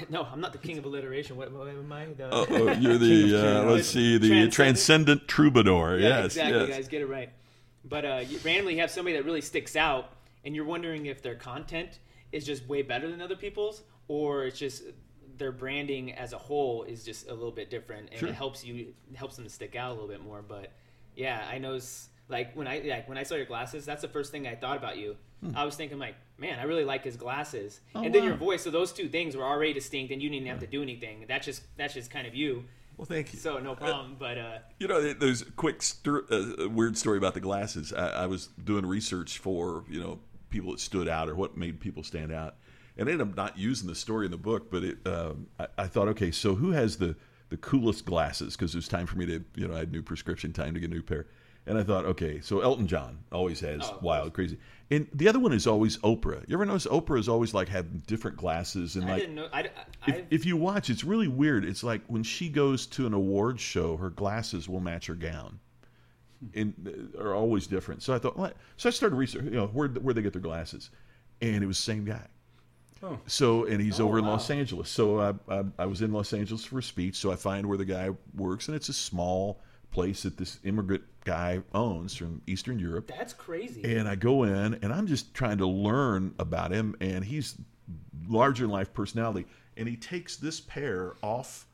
No, 0.08 0.22
I'm 0.24 0.40
not 0.40 0.52
the 0.52 0.58
king 0.58 0.78
of 0.78 0.86
alliteration. 0.86 1.36
What, 1.36 1.52
what 1.52 1.68
am 1.68 1.92
I? 1.92 2.06
The... 2.06 2.28
Oh, 2.32 2.72
you're 2.72 2.96
the 2.98 3.36
uh, 3.36 3.70
let's 3.70 3.86
see 3.88 4.16
the 4.16 4.28
Transcendent. 4.48 4.52
transcendent, 4.54 5.28
troubadour. 5.28 5.98
yeah, 5.98 6.08
yes, 6.08 6.24
exactly, 6.24 6.58
yes. 6.60 6.68
guys. 6.70 6.88
Get 6.88 7.02
it 7.02 7.06
right. 7.06 7.28
But 7.84 8.04
uh, 8.04 8.22
you 8.26 8.38
randomly 8.44 8.76
have 8.78 8.90
somebody 8.90 9.16
that 9.16 9.24
really 9.24 9.40
sticks 9.40 9.76
out, 9.76 10.10
and 10.44 10.54
you're 10.54 10.64
wondering 10.64 11.06
if 11.06 11.22
their 11.22 11.34
content 11.34 11.98
is 12.32 12.44
just 12.46 12.66
way 12.66 12.82
better 12.82 13.10
than 13.10 13.20
other 13.20 13.36
people's, 13.36 13.82
or 14.08 14.44
it's 14.44 14.58
just 14.58 14.82
their 15.36 15.52
branding 15.52 16.12
as 16.12 16.32
a 16.32 16.38
whole 16.38 16.84
is 16.84 17.04
just 17.04 17.28
a 17.28 17.34
little 17.34 17.50
bit 17.50 17.68
different, 17.70 18.08
and 18.10 18.18
Sure. 18.20 18.28
it 18.28 18.34
helps 18.34 18.64
you 18.64 18.94
it 19.10 19.16
helps 19.16 19.36
them 19.36 19.44
to 19.44 19.50
stick 19.50 19.76
out 19.76 19.90
a 19.90 19.94
little 19.94 20.08
bit 20.08 20.22
more. 20.22 20.42
But 20.42 20.72
yeah, 21.14 21.46
I 21.50 21.58
know. 21.58 21.78
Like 22.28 22.54
when 22.56 22.66
I 22.66 22.78
like 22.86 23.06
when 23.08 23.18
I 23.18 23.22
saw 23.22 23.34
your 23.34 23.44
glasses, 23.44 23.84
that's 23.84 24.00
the 24.00 24.08
first 24.08 24.32
thing 24.32 24.46
I 24.46 24.54
thought 24.54 24.76
about 24.78 24.96
you. 24.96 25.16
I 25.54 25.66
was 25.66 25.76
thinking 25.76 25.98
like, 25.98 26.14
man, 26.38 26.58
I 26.58 26.62
really 26.62 26.86
like 26.86 27.04
his 27.04 27.18
glasses, 27.18 27.80
Hmm. 27.92 27.98
Oh, 27.98 28.02
and 28.04 28.14
then 28.14 28.22
wow. 28.22 28.28
your 28.28 28.36
voice. 28.38 28.62
So 28.62 28.70
those 28.70 28.94
two 28.94 29.08
things 29.10 29.36
were 29.36 29.44
already 29.44 29.74
distinct, 29.74 30.10
and 30.10 30.22
you 30.22 30.30
didn't 30.30 30.46
have 30.46 30.60
to 30.60 30.66
do 30.66 30.82
anything. 30.82 31.26
That's 31.28 31.44
just 31.44 31.64
that's 31.76 31.92
just 31.92 32.10
kind 32.10 32.26
of 32.26 32.34
you. 32.34 32.64
Well, 32.96 33.06
thank 33.06 33.32
you. 33.32 33.38
So 33.38 33.58
no 33.58 33.74
problem. 33.74 34.16
But 34.18 34.38
uh, 34.38 34.58
You 34.78 34.88
know, 34.88 35.12
there's 35.12 35.42
a 35.42 35.50
quick 35.50 35.82
stir, 35.82 36.24
uh, 36.30 36.68
weird 36.68 36.96
story 36.96 37.18
about 37.18 37.34
the 37.34 37.40
glasses. 37.40 37.92
I, 37.92 38.08
I 38.08 38.26
was 38.26 38.48
doing 38.62 38.86
research 38.86 39.38
for 39.38 39.84
you 39.88 40.00
know 40.00 40.20
people 40.50 40.70
that 40.72 40.80
stood 40.80 41.08
out 41.08 41.28
or 41.28 41.34
what 41.34 41.56
made 41.56 41.80
people 41.80 42.02
stand 42.02 42.32
out, 42.32 42.56
and 42.96 43.08
I 43.08 43.12
ended 43.12 43.28
up 43.28 43.36
not 43.36 43.58
using 43.58 43.88
the 43.88 43.94
story 43.94 44.26
in 44.26 44.30
the 44.30 44.38
book. 44.38 44.70
But 44.70 44.84
it, 44.84 44.98
um, 45.06 45.48
I, 45.58 45.66
I 45.78 45.86
thought, 45.86 46.08
okay, 46.08 46.30
so 46.30 46.54
who 46.54 46.70
has 46.70 46.98
the 46.98 47.16
the 47.48 47.56
coolest 47.56 48.04
glasses? 48.04 48.56
Because 48.56 48.74
it 48.74 48.78
was 48.78 48.88
time 48.88 49.06
for 49.06 49.16
me 49.16 49.26
to, 49.26 49.44
you 49.54 49.68
know, 49.68 49.74
I 49.74 49.80
had 49.80 49.92
new 49.92 50.02
prescription 50.02 50.52
time 50.52 50.74
to 50.74 50.80
get 50.80 50.90
a 50.90 50.94
new 50.94 51.02
pair, 51.02 51.26
And 51.66 51.78
I 51.78 51.82
thought, 51.82 52.04
okay, 52.04 52.40
so 52.42 52.60
Elton 52.60 52.86
John 52.86 53.18
always 53.32 53.60
has 53.60 53.80
Oh, 53.84 53.98
wild, 54.02 54.34
crazy. 54.34 54.58
And 54.90 55.08
the 55.14 55.28
other 55.28 55.38
one 55.40 55.52
is 55.54 55.66
always 55.66 55.96
Oprah. 55.98 56.46
You 56.46 56.56
ever 56.56 56.66
notice 56.66 56.86
Oprah 56.86 57.18
is 57.18 57.26
always 57.28 57.54
like 57.54 57.68
having 57.68 58.02
different 58.06 58.36
glasses 58.36 58.96
and 58.96 59.06
I 59.06 59.12
like 59.12 59.20
didn't 59.20 59.34
know. 59.36 59.48
I, 59.50 59.60
I, 59.60 60.10
if, 60.10 60.22
if 60.30 60.46
you 60.46 60.58
watch, 60.58 60.90
it's 60.90 61.04
really 61.04 61.26
weird. 61.28 61.64
It's 61.64 61.82
like 61.82 62.02
when 62.06 62.22
she 62.22 62.50
goes 62.50 62.84
to 62.88 63.06
an 63.06 63.14
awards 63.14 63.62
show, 63.62 63.96
her 63.96 64.10
glasses 64.10 64.68
will 64.68 64.80
match 64.80 65.06
her 65.06 65.14
gown, 65.14 65.58
and 66.54 66.74
uh, 67.18 67.22
are 67.22 67.34
always 67.34 67.66
different. 67.66 68.02
So 68.02 68.12
I 68.14 68.18
thought, 68.18 68.36
what? 68.36 68.56
so 68.76 68.90
I 68.90 68.92
started 68.92 69.16
research. 69.16 69.44
You 69.44 69.50
know, 69.52 69.66
where 69.68 69.88
where 69.88 70.12
they 70.12 70.20
get 70.20 70.34
their 70.34 70.42
glasses, 70.42 70.90
and 71.40 71.64
it 71.64 71.66
was 71.66 71.78
the 71.78 71.82
same 71.84 72.04
guy. 72.04 72.26
Oh. 73.02 73.18
So 73.26 73.64
and 73.64 73.80
he's 73.80 74.00
Oh, 74.00 74.04
over 74.06 74.18
in 74.18 74.26
wow. 74.26 74.32
Los 74.32 74.50
Angeles. 74.50 74.90
So 74.90 75.18
I, 75.18 75.32
I 75.54 75.64
I 75.78 75.86
was 75.86 76.02
in 76.02 76.12
Los 76.12 76.34
Angeles 76.34 76.62
for 76.64 76.78
a 76.78 76.82
speech. 76.82 77.16
So 77.16 77.32
I 77.32 77.36
find 77.36 77.66
where 77.66 77.78
the 77.78 77.86
guy 77.86 78.10
works, 78.36 78.68
and 78.68 78.76
it's 78.76 78.90
a 78.90 78.94
small 78.94 79.62
place 79.94 80.24
that 80.24 80.36
this 80.36 80.58
immigrant 80.64 81.04
guy 81.24 81.60
owns 81.72 82.14
from 82.14 82.42
Eastern 82.46 82.78
Europe. 82.78 83.10
that's 83.16 83.32
crazy. 83.32 83.96
And 83.96 84.08
I 84.08 84.16
go 84.16 84.42
in 84.42 84.74
and 84.82 84.92
I'm 84.92 85.06
just 85.06 85.32
trying 85.32 85.58
to 85.58 85.66
learn 85.66 86.34
about 86.38 86.72
him 86.72 86.96
and 87.00 87.24
he's 87.24 87.56
larger 88.28 88.64
than 88.64 88.72
life 88.72 88.92
personality 88.92 89.46
and 89.76 89.88
he 89.88 89.96
takes 89.96 90.36
this 90.36 90.60
pair 90.60 91.14
off 91.22 91.66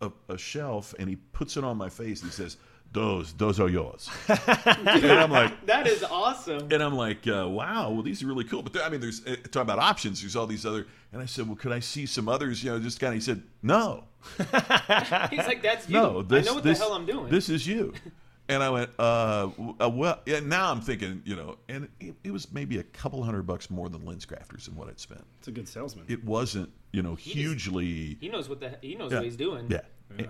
a, 0.00 0.10
a 0.28 0.38
shelf 0.38 0.94
and 0.98 1.08
he 1.08 1.16
puts 1.16 1.56
it 1.56 1.64
on 1.64 1.76
my 1.76 1.88
face 1.88 2.22
and 2.22 2.30
he 2.30 2.34
says, 2.34 2.56
"Those, 2.96 3.32
those 3.34 3.60
are 3.60 3.68
yours." 3.68 4.08
and 4.28 5.06
I'm 5.12 5.30
like, 5.30 5.66
that 5.66 5.86
is 5.86 6.02
awesome. 6.02 6.68
and 6.72 6.82
I'm 6.82 6.94
like, 6.96 7.26
uh, 7.28 7.48
"Wow, 7.48 7.90
well 7.92 8.02
these 8.02 8.22
are 8.22 8.26
really 8.26 8.44
cool." 8.44 8.62
But 8.62 8.72
there, 8.72 8.82
I 8.82 8.88
mean, 8.88 9.00
there's 9.00 9.24
uh, 9.26 9.36
talking 9.52 9.62
about 9.62 9.78
options. 9.78 10.20
There's 10.22 10.34
all 10.36 10.46
these 10.46 10.66
other, 10.66 10.86
and 11.12 11.22
I 11.22 11.26
said, 11.26 11.46
"Well, 11.46 11.56
could 11.56 11.72
I 11.72 11.80
see 11.80 12.06
some 12.06 12.28
others?" 12.28 12.64
You 12.64 12.70
know, 12.72 12.78
just 12.80 12.98
kind 12.98 13.12
of. 13.12 13.14
He 13.14 13.20
said, 13.20 13.42
"No, 13.62 14.04
He's 14.38 15.46
like, 15.46 15.62
that's 15.62 15.88
you. 15.88 15.94
no, 15.94 16.22
this, 16.22 16.46
I 16.46 16.50
know 16.50 16.54
what 16.54 16.64
this, 16.64 16.78
the 16.78 16.84
hell 16.84 16.94
I'm 16.94 17.06
doing. 17.06 17.28
This 17.30 17.48
is 17.48 17.66
you. 17.66 17.92
And 18.48 18.62
I 18.62 18.70
went, 18.70 18.90
uh, 18.96 19.50
uh, 19.82 19.88
well, 19.90 20.20
yeah, 20.24 20.38
now 20.38 20.70
I'm 20.70 20.80
thinking, 20.80 21.20
you 21.24 21.34
know, 21.34 21.58
and 21.68 21.88
it, 21.98 22.14
it 22.22 22.30
was 22.30 22.52
maybe 22.52 22.78
a 22.78 22.84
couple 22.84 23.20
hundred 23.24 23.42
bucks 23.42 23.70
more 23.70 23.88
than 23.88 24.02
LensCrafters 24.02 24.68
and 24.68 24.76
what 24.76 24.86
I'd 24.86 25.00
spent. 25.00 25.24
It's 25.40 25.48
a 25.48 25.50
good 25.50 25.66
salesman. 25.66 26.04
It 26.06 26.24
wasn't, 26.24 26.70
you 26.92 27.02
know, 27.02 27.16
just- 27.16 27.26
hugely. 27.26 28.16
he 28.20 28.28
knows 28.28 28.48
what 28.48 28.60
the 28.60 28.78
he 28.80 28.94
knows 28.94 29.10
Yeah. 29.10 29.18
what 29.18 29.24
he's 29.24 29.34
doing. 29.34 29.66
Yeah. 29.68 29.80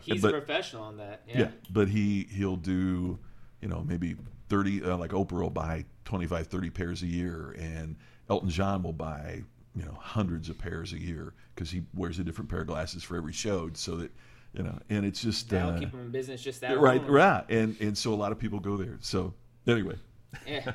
He's 0.01 0.23
but, 0.23 0.35
a 0.35 0.39
professional 0.39 0.83
on 0.85 0.97
that. 0.99 1.23
yeah. 1.29 1.39
Yeah. 1.39 1.51
but 1.71 1.89
he 1.89 2.27
he'll 2.31 2.57
do, 2.57 3.19
you 3.61 3.69
know, 3.69 3.85
maybe 3.87 4.17
30, 4.49 4.83
uh, 4.85 4.97
like 4.97 5.11
Oprah 5.11 5.43
will 5.43 5.51
buy 5.51 5.85
25, 6.05 6.47
30 6.47 6.71
pairs 6.71 7.03
a 7.03 7.07
year, 7.07 7.55
and 7.59 7.97
Elton 8.31 8.49
John 8.51 8.83
will 8.83 8.93
buy, 8.93 9.43
you 9.75 9.85
know, 9.85 9.97
hundreds 10.01 10.49
of 10.49 10.57
pairs 10.59 10.93
a 10.93 10.99
year 11.01 11.35
because 11.55 11.71
he 11.71 11.83
wears 11.95 12.19
a 12.19 12.25
different 12.25 12.49
pair 12.51 12.61
of 12.61 12.67
glasses 12.69 13.03
for 13.03 13.17
every 13.17 13.33
show, 13.33 13.71
so 13.75 13.97
that, 13.97 14.11
you 14.55 14.63
know, 14.63 14.79
and 14.89 15.05
it's 15.05 15.21
just 15.21 15.51
That'll 15.51 15.71
uh, 15.75 15.79
keep 15.79 15.93
him 15.93 16.01
in 16.01 16.11
business 16.11 16.43
just 16.43 16.61
that 16.63 16.79
right, 16.79 17.01
alone. 17.01 17.11
right, 17.11 17.45
and 17.51 17.77
and 17.81 17.97
so 17.99 18.15
a 18.15 18.17
lot 18.17 18.33
of 18.33 18.39
people 18.39 18.61
go 18.61 18.77
there. 18.77 18.99
So 19.01 19.35
anyway, 19.67 19.97
Yeah. 20.47 20.73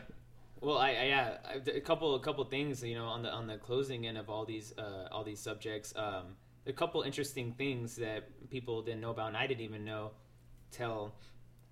Well, 0.60 0.78
I, 0.78 0.90
I 0.92 1.04
yeah, 1.06 1.38
I- 1.44 1.70
a 1.78 1.82
couple 1.82 2.14
a 2.14 2.20
couple 2.20 2.44
things 2.46 2.84
you 2.84 2.94
know 2.96 3.06
on 3.06 3.24
the 3.24 3.32
on 3.32 3.48
the 3.48 3.58
closing 3.58 4.06
end 4.06 4.18
of 4.20 4.30
all 4.30 4.46
these 4.46 4.74
uh, 4.78 5.08
all 5.12 5.24
these 5.24 5.40
subjects. 5.40 5.92
Um, 5.96 6.36
a 6.68 6.74
couple 6.74 7.02
interesting 7.02 7.54
things 7.54 7.96
that 7.98 8.50
people 8.50 8.82
didn't 8.82 9.02
know 9.02 9.12
about, 9.12 9.30
and 9.30 9.38
I 9.38 9.48
didn't 9.48 9.62
even 9.64 9.84
know 9.86 10.12
till 10.72 11.14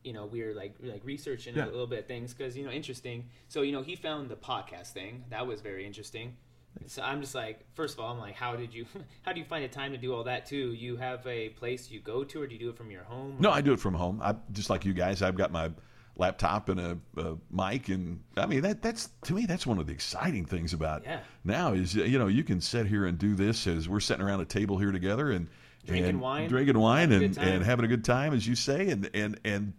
you 0.03 0.13
know 0.13 0.25
we 0.25 0.41
were 0.43 0.53
like 0.53 0.75
like 0.81 1.03
researching 1.03 1.55
Yeah. 1.55 1.65
a 1.65 1.71
little 1.71 1.87
bit 1.87 1.99
of 1.99 2.05
things 2.07 2.33
because 2.33 2.55
you 2.57 2.63
know 2.65 2.71
interesting. 2.71 3.29
So 3.47 3.61
you 3.61 3.71
know 3.71 3.81
he 3.81 3.95
found 3.95 4.29
the 4.29 4.35
podcast 4.35 4.87
thing 4.93 5.23
that 5.29 5.45
was 5.45 5.61
very 5.61 5.85
interesting. 5.85 6.35
So 6.85 7.01
I'm 7.01 7.19
just 7.19 7.33
like, 7.33 7.65
first 7.73 7.95
of 7.95 7.99
all, 7.99 8.13
I'm 8.13 8.19
like, 8.19 8.35
how 8.35 8.55
did 8.55 8.73
you 8.73 8.85
how 9.23 9.33
do 9.33 9.39
you 9.39 9.45
find 9.45 9.63
the 9.63 9.67
time 9.67 9.91
to 9.91 9.97
do 9.97 10.13
all 10.13 10.23
that 10.25 10.45
too? 10.45 10.71
You 10.73 10.97
have 10.97 11.25
a 11.27 11.49
place 11.49 11.89
you 11.91 11.99
go 11.99 12.23
to, 12.23 12.41
or 12.41 12.47
do 12.47 12.53
you 12.53 12.59
do 12.59 12.69
it 12.69 12.77
from 12.77 12.89
your 12.91 13.03
home? 13.03 13.35
no, 13.39 13.49
I 13.51 13.61
do 13.61 13.73
it 13.73 13.79
from 13.79 13.93
home. 13.95 14.21
I 14.23 14.35
just 14.51 14.69
like 14.69 14.85
you 14.85 14.93
guys. 14.93 15.21
I've 15.21 15.35
got 15.35 15.51
my 15.51 15.71
laptop 16.19 16.69
and 16.69 16.79
a, 16.79 16.97
a 17.17 17.37
mic, 17.51 17.89
and 17.89 18.19
I 18.37 18.45
mean 18.45 18.61
that 18.61 18.81
that's 18.81 19.09
to 19.23 19.33
me 19.33 19.45
that's 19.45 19.65
one 19.65 19.79
of 19.79 19.87
the 19.87 19.93
exciting 19.93 20.45
things 20.45 20.73
about 20.73 21.03
Yeah. 21.05 21.21
now 21.43 21.73
is 21.73 21.95
you 21.95 22.19
know 22.19 22.27
you 22.27 22.43
can 22.43 22.61
sit 22.61 22.85
here 22.85 23.05
and 23.05 23.17
do 23.17 23.33
this 23.35 23.65
as 23.67 23.87
we're 23.89 23.99
sitting 24.01 24.23
around 24.23 24.41
a 24.41 24.45
table 24.45 24.77
here 24.77 24.91
together 24.91 25.31
and 25.31 25.47
Drinking 25.85 26.09
and 26.09 26.21
wine, 26.21 26.49
drinking 26.49 26.77
wine, 26.77 27.11
and, 27.13 27.37
and 27.37 27.63
having 27.63 27.85
a 27.85 27.87
good 27.87 28.03
time, 28.03 28.33
as 28.33 28.45
you 28.45 28.53
say, 28.53 28.89
and 28.89 29.09
and 29.13 29.39
and 29.45 29.73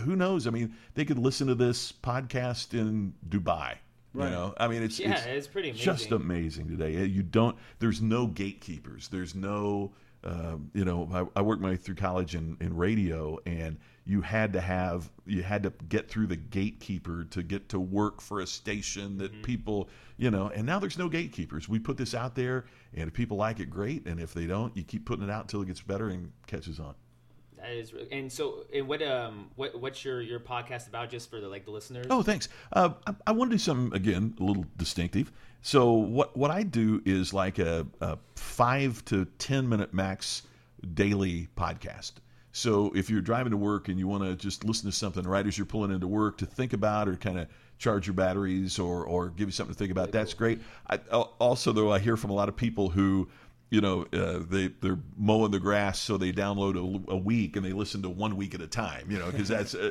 who 0.00 0.14
knows? 0.14 0.46
I 0.46 0.50
mean, 0.50 0.74
they 0.94 1.04
could 1.06 1.18
listen 1.18 1.46
to 1.48 1.54
this 1.54 1.92
podcast 1.92 2.74
in 2.78 3.14
Dubai. 3.28 3.76
You 4.14 4.20
know, 4.20 4.54
I 4.58 4.68
mean, 4.68 4.82
it's 4.82 5.00
Yeah, 5.00 5.12
it's, 5.14 5.26
it's 5.26 5.46
pretty 5.46 5.72
just 5.72 6.12
amazing. 6.12 6.66
amazing 6.66 6.68
today. 6.68 7.06
You 7.06 7.22
don't. 7.22 7.56
There's 7.80 8.00
no 8.02 8.26
gatekeepers. 8.26 9.08
There's 9.08 9.34
no. 9.34 9.92
Uh, 10.22 10.56
you 10.74 10.84
know, 10.84 11.08
I, 11.34 11.38
I 11.40 11.42
worked 11.42 11.62
my 11.62 11.70
way 11.70 11.76
through 11.76 11.94
college 11.96 12.34
in, 12.34 12.56
in 12.60 12.76
radio, 12.76 13.38
and 13.46 13.78
you 14.06 14.20
had 14.20 14.52
to 14.52 14.60
have 14.60 15.10
you 15.26 15.42
had 15.42 15.62
to 15.64 15.72
get 15.88 16.08
through 16.08 16.28
the 16.28 16.36
gatekeeper 16.36 17.24
to 17.24 17.42
get 17.42 17.68
to 17.70 17.80
work 17.80 18.20
for 18.20 18.40
a 18.40 18.46
station 18.46 19.18
that 19.18 19.32
Mm-hmm. 19.32 19.42
people, 19.42 19.88
you 20.16 20.30
know. 20.30 20.48
And 20.54 20.64
now 20.64 20.78
there's 20.78 20.96
no 20.98 21.08
gatekeepers. 21.08 21.68
We 21.68 21.78
put 21.80 21.96
this 21.96 22.14
out 22.14 22.34
there, 22.36 22.66
and 22.94 23.08
if 23.08 23.14
people 23.14 23.36
like 23.36 23.58
it, 23.60 23.68
great. 23.68 24.06
And 24.06 24.20
if 24.20 24.32
they 24.32 24.46
don't, 24.46 24.76
you 24.76 24.84
keep 24.84 25.04
putting 25.04 25.24
it 25.24 25.30
out 25.30 25.42
until 25.42 25.62
it 25.62 25.66
gets 25.66 25.80
better 25.80 26.08
and 26.08 26.30
catches 26.46 26.78
on. 26.78 26.94
That 27.56 27.72
is, 27.72 27.92
and 28.12 28.30
so, 28.30 28.64
and 28.72 28.86
what, 28.86 29.02
um, 29.02 29.50
what, 29.56 29.80
what's 29.80 30.04
your 30.04 30.20
your 30.22 30.38
podcast 30.38 30.86
about? 30.88 31.10
Just 31.10 31.28
for 31.28 31.40
the 31.40 31.48
like 31.48 31.64
the 31.64 31.72
listeners. 31.72 32.06
Oh, 32.08 32.22
thanks. 32.22 32.48
Uh, 32.72 32.90
I, 33.08 33.14
I 33.26 33.32
want 33.32 33.50
to 33.50 33.54
do 33.56 33.58
something 33.58 33.96
again 33.96 34.36
a 34.38 34.44
little 34.44 34.66
distinctive. 34.76 35.32
So 35.62 35.90
what 35.90 36.36
what 36.36 36.52
I 36.52 36.62
do 36.62 37.02
is 37.04 37.34
like 37.34 37.58
a, 37.58 37.84
a 38.00 38.18
five 38.36 39.04
to 39.06 39.24
ten 39.38 39.68
minute 39.68 39.92
max 39.92 40.42
daily 40.94 41.48
podcast. 41.56 42.12
So 42.56 42.90
if 42.94 43.10
you're 43.10 43.20
driving 43.20 43.50
to 43.50 43.56
work 43.58 43.88
and 43.88 43.98
you 43.98 44.08
want 44.08 44.24
to 44.24 44.34
just 44.34 44.64
listen 44.64 44.90
to 44.90 44.96
something 44.96 45.24
right 45.24 45.46
as 45.46 45.58
you're 45.58 45.66
pulling 45.66 45.90
into 45.90 46.06
work 46.08 46.38
to 46.38 46.46
think 46.46 46.72
about 46.72 47.06
or 47.06 47.14
kind 47.14 47.38
of 47.38 47.48
charge 47.78 48.06
your 48.06 48.14
batteries 48.14 48.78
or 48.78 49.04
or 49.04 49.28
give 49.28 49.46
you 49.46 49.52
something 49.52 49.74
to 49.74 49.78
think 49.78 49.90
about, 49.90 50.10
that's 50.10 50.32
great. 50.32 50.60
I, 50.88 50.96
also, 50.96 51.72
though, 51.72 51.92
I 51.92 51.98
hear 51.98 52.16
from 52.16 52.30
a 52.30 52.32
lot 52.32 52.48
of 52.48 52.56
people 52.56 52.88
who 52.88 53.28
you 53.68 53.80
know, 53.80 54.06
uh, 54.12 54.38
they 54.48 54.68
they're 54.68 54.98
mowing 55.18 55.50
the 55.50 55.58
grass, 55.58 55.98
so 56.00 56.16
they 56.16 56.32
download 56.32 56.76
a, 56.76 57.12
a 57.12 57.16
week 57.16 57.56
and 57.56 57.66
they 57.66 57.72
listen 57.72 58.00
to 58.02 58.08
one 58.08 58.36
week 58.36 58.54
at 58.54 58.60
a 58.60 58.66
time. 58.66 59.10
You 59.10 59.18
know, 59.18 59.30
because 59.30 59.48
that's 59.48 59.74
uh, 59.74 59.90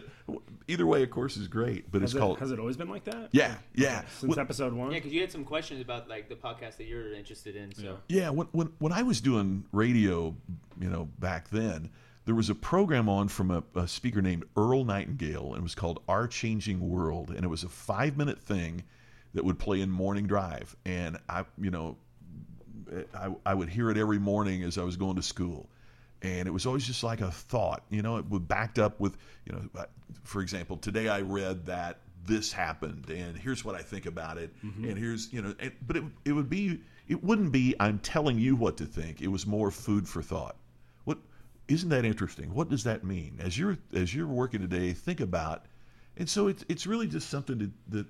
either 0.67 0.87
way, 0.87 1.03
of 1.03 1.11
course, 1.11 1.37
is 1.37 1.47
great. 1.47 1.91
But 1.91 2.01
Has 2.01 2.11
it's 2.11 2.17
it, 2.17 2.19
called 2.19 2.39
has 2.39 2.51
it 2.51 2.57
always 2.57 2.77
been 2.77 2.89
like 2.89 3.03
that? 3.03 3.29
yeah, 3.31 3.55
yeah. 3.75 4.05
Since 4.17 4.29
When- 4.31 4.39
episode 4.39 4.73
one? 4.73 4.91
Yeah, 4.91 4.97
because 4.97 5.11
you 5.11 5.21
had 5.21 5.31
some 5.31 5.43
questions 5.43 5.81
about 5.81 6.07
like 6.07 6.29
the 6.29 6.35
podcast 6.35 6.77
that 6.77 6.87
you're 6.87 7.13
interested 7.13 7.55
in. 7.57 7.75
So 7.75 7.97
Yeah, 8.07 8.29
when, 8.29 8.47
when 8.53 8.71
when 8.79 8.91
I 8.93 9.03
was 9.03 9.21
doing 9.21 9.65
radio, 9.73 10.35
you 10.79 10.89
know, 10.89 11.09
back 11.19 11.49
then, 11.49 11.89
there 12.25 12.35
was 12.35 12.49
a 12.49 12.55
program 12.55 13.07
on 13.07 13.27
from 13.27 13.51
a, 13.51 13.63
a 13.75 13.87
speaker 13.87 14.21
named 14.21 14.45
Earl 14.57 14.83
Nightingale, 14.83 15.49
and 15.49 15.59
it 15.59 15.63
was 15.63 15.75
called 15.75 16.01
Our 16.07 16.27
Changing 16.27 16.89
World, 16.89 17.29
and 17.29 17.43
it 17.43 17.47
was 17.47 17.63
a 17.63 17.69
five 17.69 18.17
minute 18.17 18.39
thing 18.39 18.83
that 19.33 19.45
would 19.45 19.59
play 19.59 19.81
in 19.81 19.91
morning 19.91 20.25
drive, 20.27 20.75
and 20.85 21.17
I, 21.29 21.45
you 21.57 21.71
know, 21.71 21.97
I, 23.13 23.33
I 23.45 23.53
would 23.53 23.69
hear 23.69 23.89
it 23.89 23.97
every 23.97 24.19
morning 24.19 24.63
as 24.63 24.77
I 24.77 24.83
was 24.83 24.95
going 24.97 25.15
to 25.15 25.21
school. 25.21 25.69
And 26.21 26.47
it 26.47 26.51
was 26.51 26.65
always 26.65 26.85
just 26.87 27.03
like 27.03 27.21
a 27.21 27.29
thought, 27.29 27.83
you 27.89 28.01
know, 28.01 28.17
it 28.17 28.25
would 28.29 28.47
backed 28.47 28.79
up 28.79 28.99
with, 28.99 29.17
you 29.45 29.53
know, 29.53 29.61
uh, 29.77 29.85
for 30.23 30.41
example, 30.41 30.77
today 30.77 31.07
I 31.07 31.21
read 31.21 31.65
that 31.67 31.99
this 32.25 32.51
happened 32.51 33.09
and 33.09 33.37
here's 33.37 33.63
what 33.63 33.75
I 33.75 33.81
think 33.81 34.07
about 34.07 34.37
it. 34.37 34.51
And 34.89 34.97
here's, 34.97 35.31
you 35.31 35.41
know, 35.41 35.53
and, 35.59 35.71
but 35.85 35.97
it, 35.97 36.03
it 36.23 36.31
would 36.31 36.49
be, 36.49 36.79
it 37.07 37.23
wouldn't 37.23 37.51
be, 37.51 37.75
I'm 37.79 37.99
telling 37.99 38.39
you 38.39 38.55
what 38.55 38.77
to 38.77 38.85
think. 38.85 39.21
It 39.21 39.27
was 39.27 39.45
more 39.45 39.69
food 39.69 40.07
for 40.07 40.23
thought. 40.23 40.55
Isn't 41.67 41.89
that 41.89 42.05
interesting? 42.05 42.53
What 42.53 42.69
does 42.69 42.83
that 42.83 43.03
mean? 43.03 43.39
As 43.41 43.57
you're, 43.57 43.77
as 43.93 44.13
you're 44.13 44.27
working 44.27 44.61
today, 44.61 44.93
think 44.93 45.19
about, 45.19 45.65
and 46.17 46.29
so 46.29 46.47
it's, 46.47 46.63
it's 46.69 46.85
really 46.85 47.07
just 47.07 47.29
something 47.29 47.57
to, 47.59 47.71
that, 47.89 48.05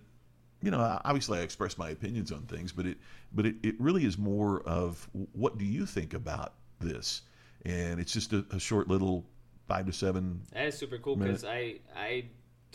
you 0.62 0.72
know, 0.72 1.00
obviously 1.06 1.40
I 1.40 1.42
express 1.42 1.78
my 1.78 1.90
opinions 1.90 2.32
on 2.32 2.42
things, 2.44 2.72
but 2.72 2.86
it, 2.86 2.98
but 3.34 3.46
it, 3.46 3.56
it 3.64 3.76
really 3.80 4.06
is 4.06 4.18
more 4.18 4.62
of 4.64 5.08
what 5.34 5.58
do 5.58 5.66
you 5.66 5.86
think 5.86 6.14
about 6.14 6.54
this? 6.80 7.22
And 7.66 8.00
it's 8.00 8.14
just 8.14 8.34
a, 8.34 8.46
a 8.52 8.60
short 8.60 8.88
little 8.88 9.26
five 9.68 9.86
to 9.86 9.94
seven. 9.94 10.42
that 10.54 10.68
is 10.68 10.78
super 10.78 10.98
cool 10.98 11.16
because 11.16 11.44
I 11.44 11.80
I 11.96 12.26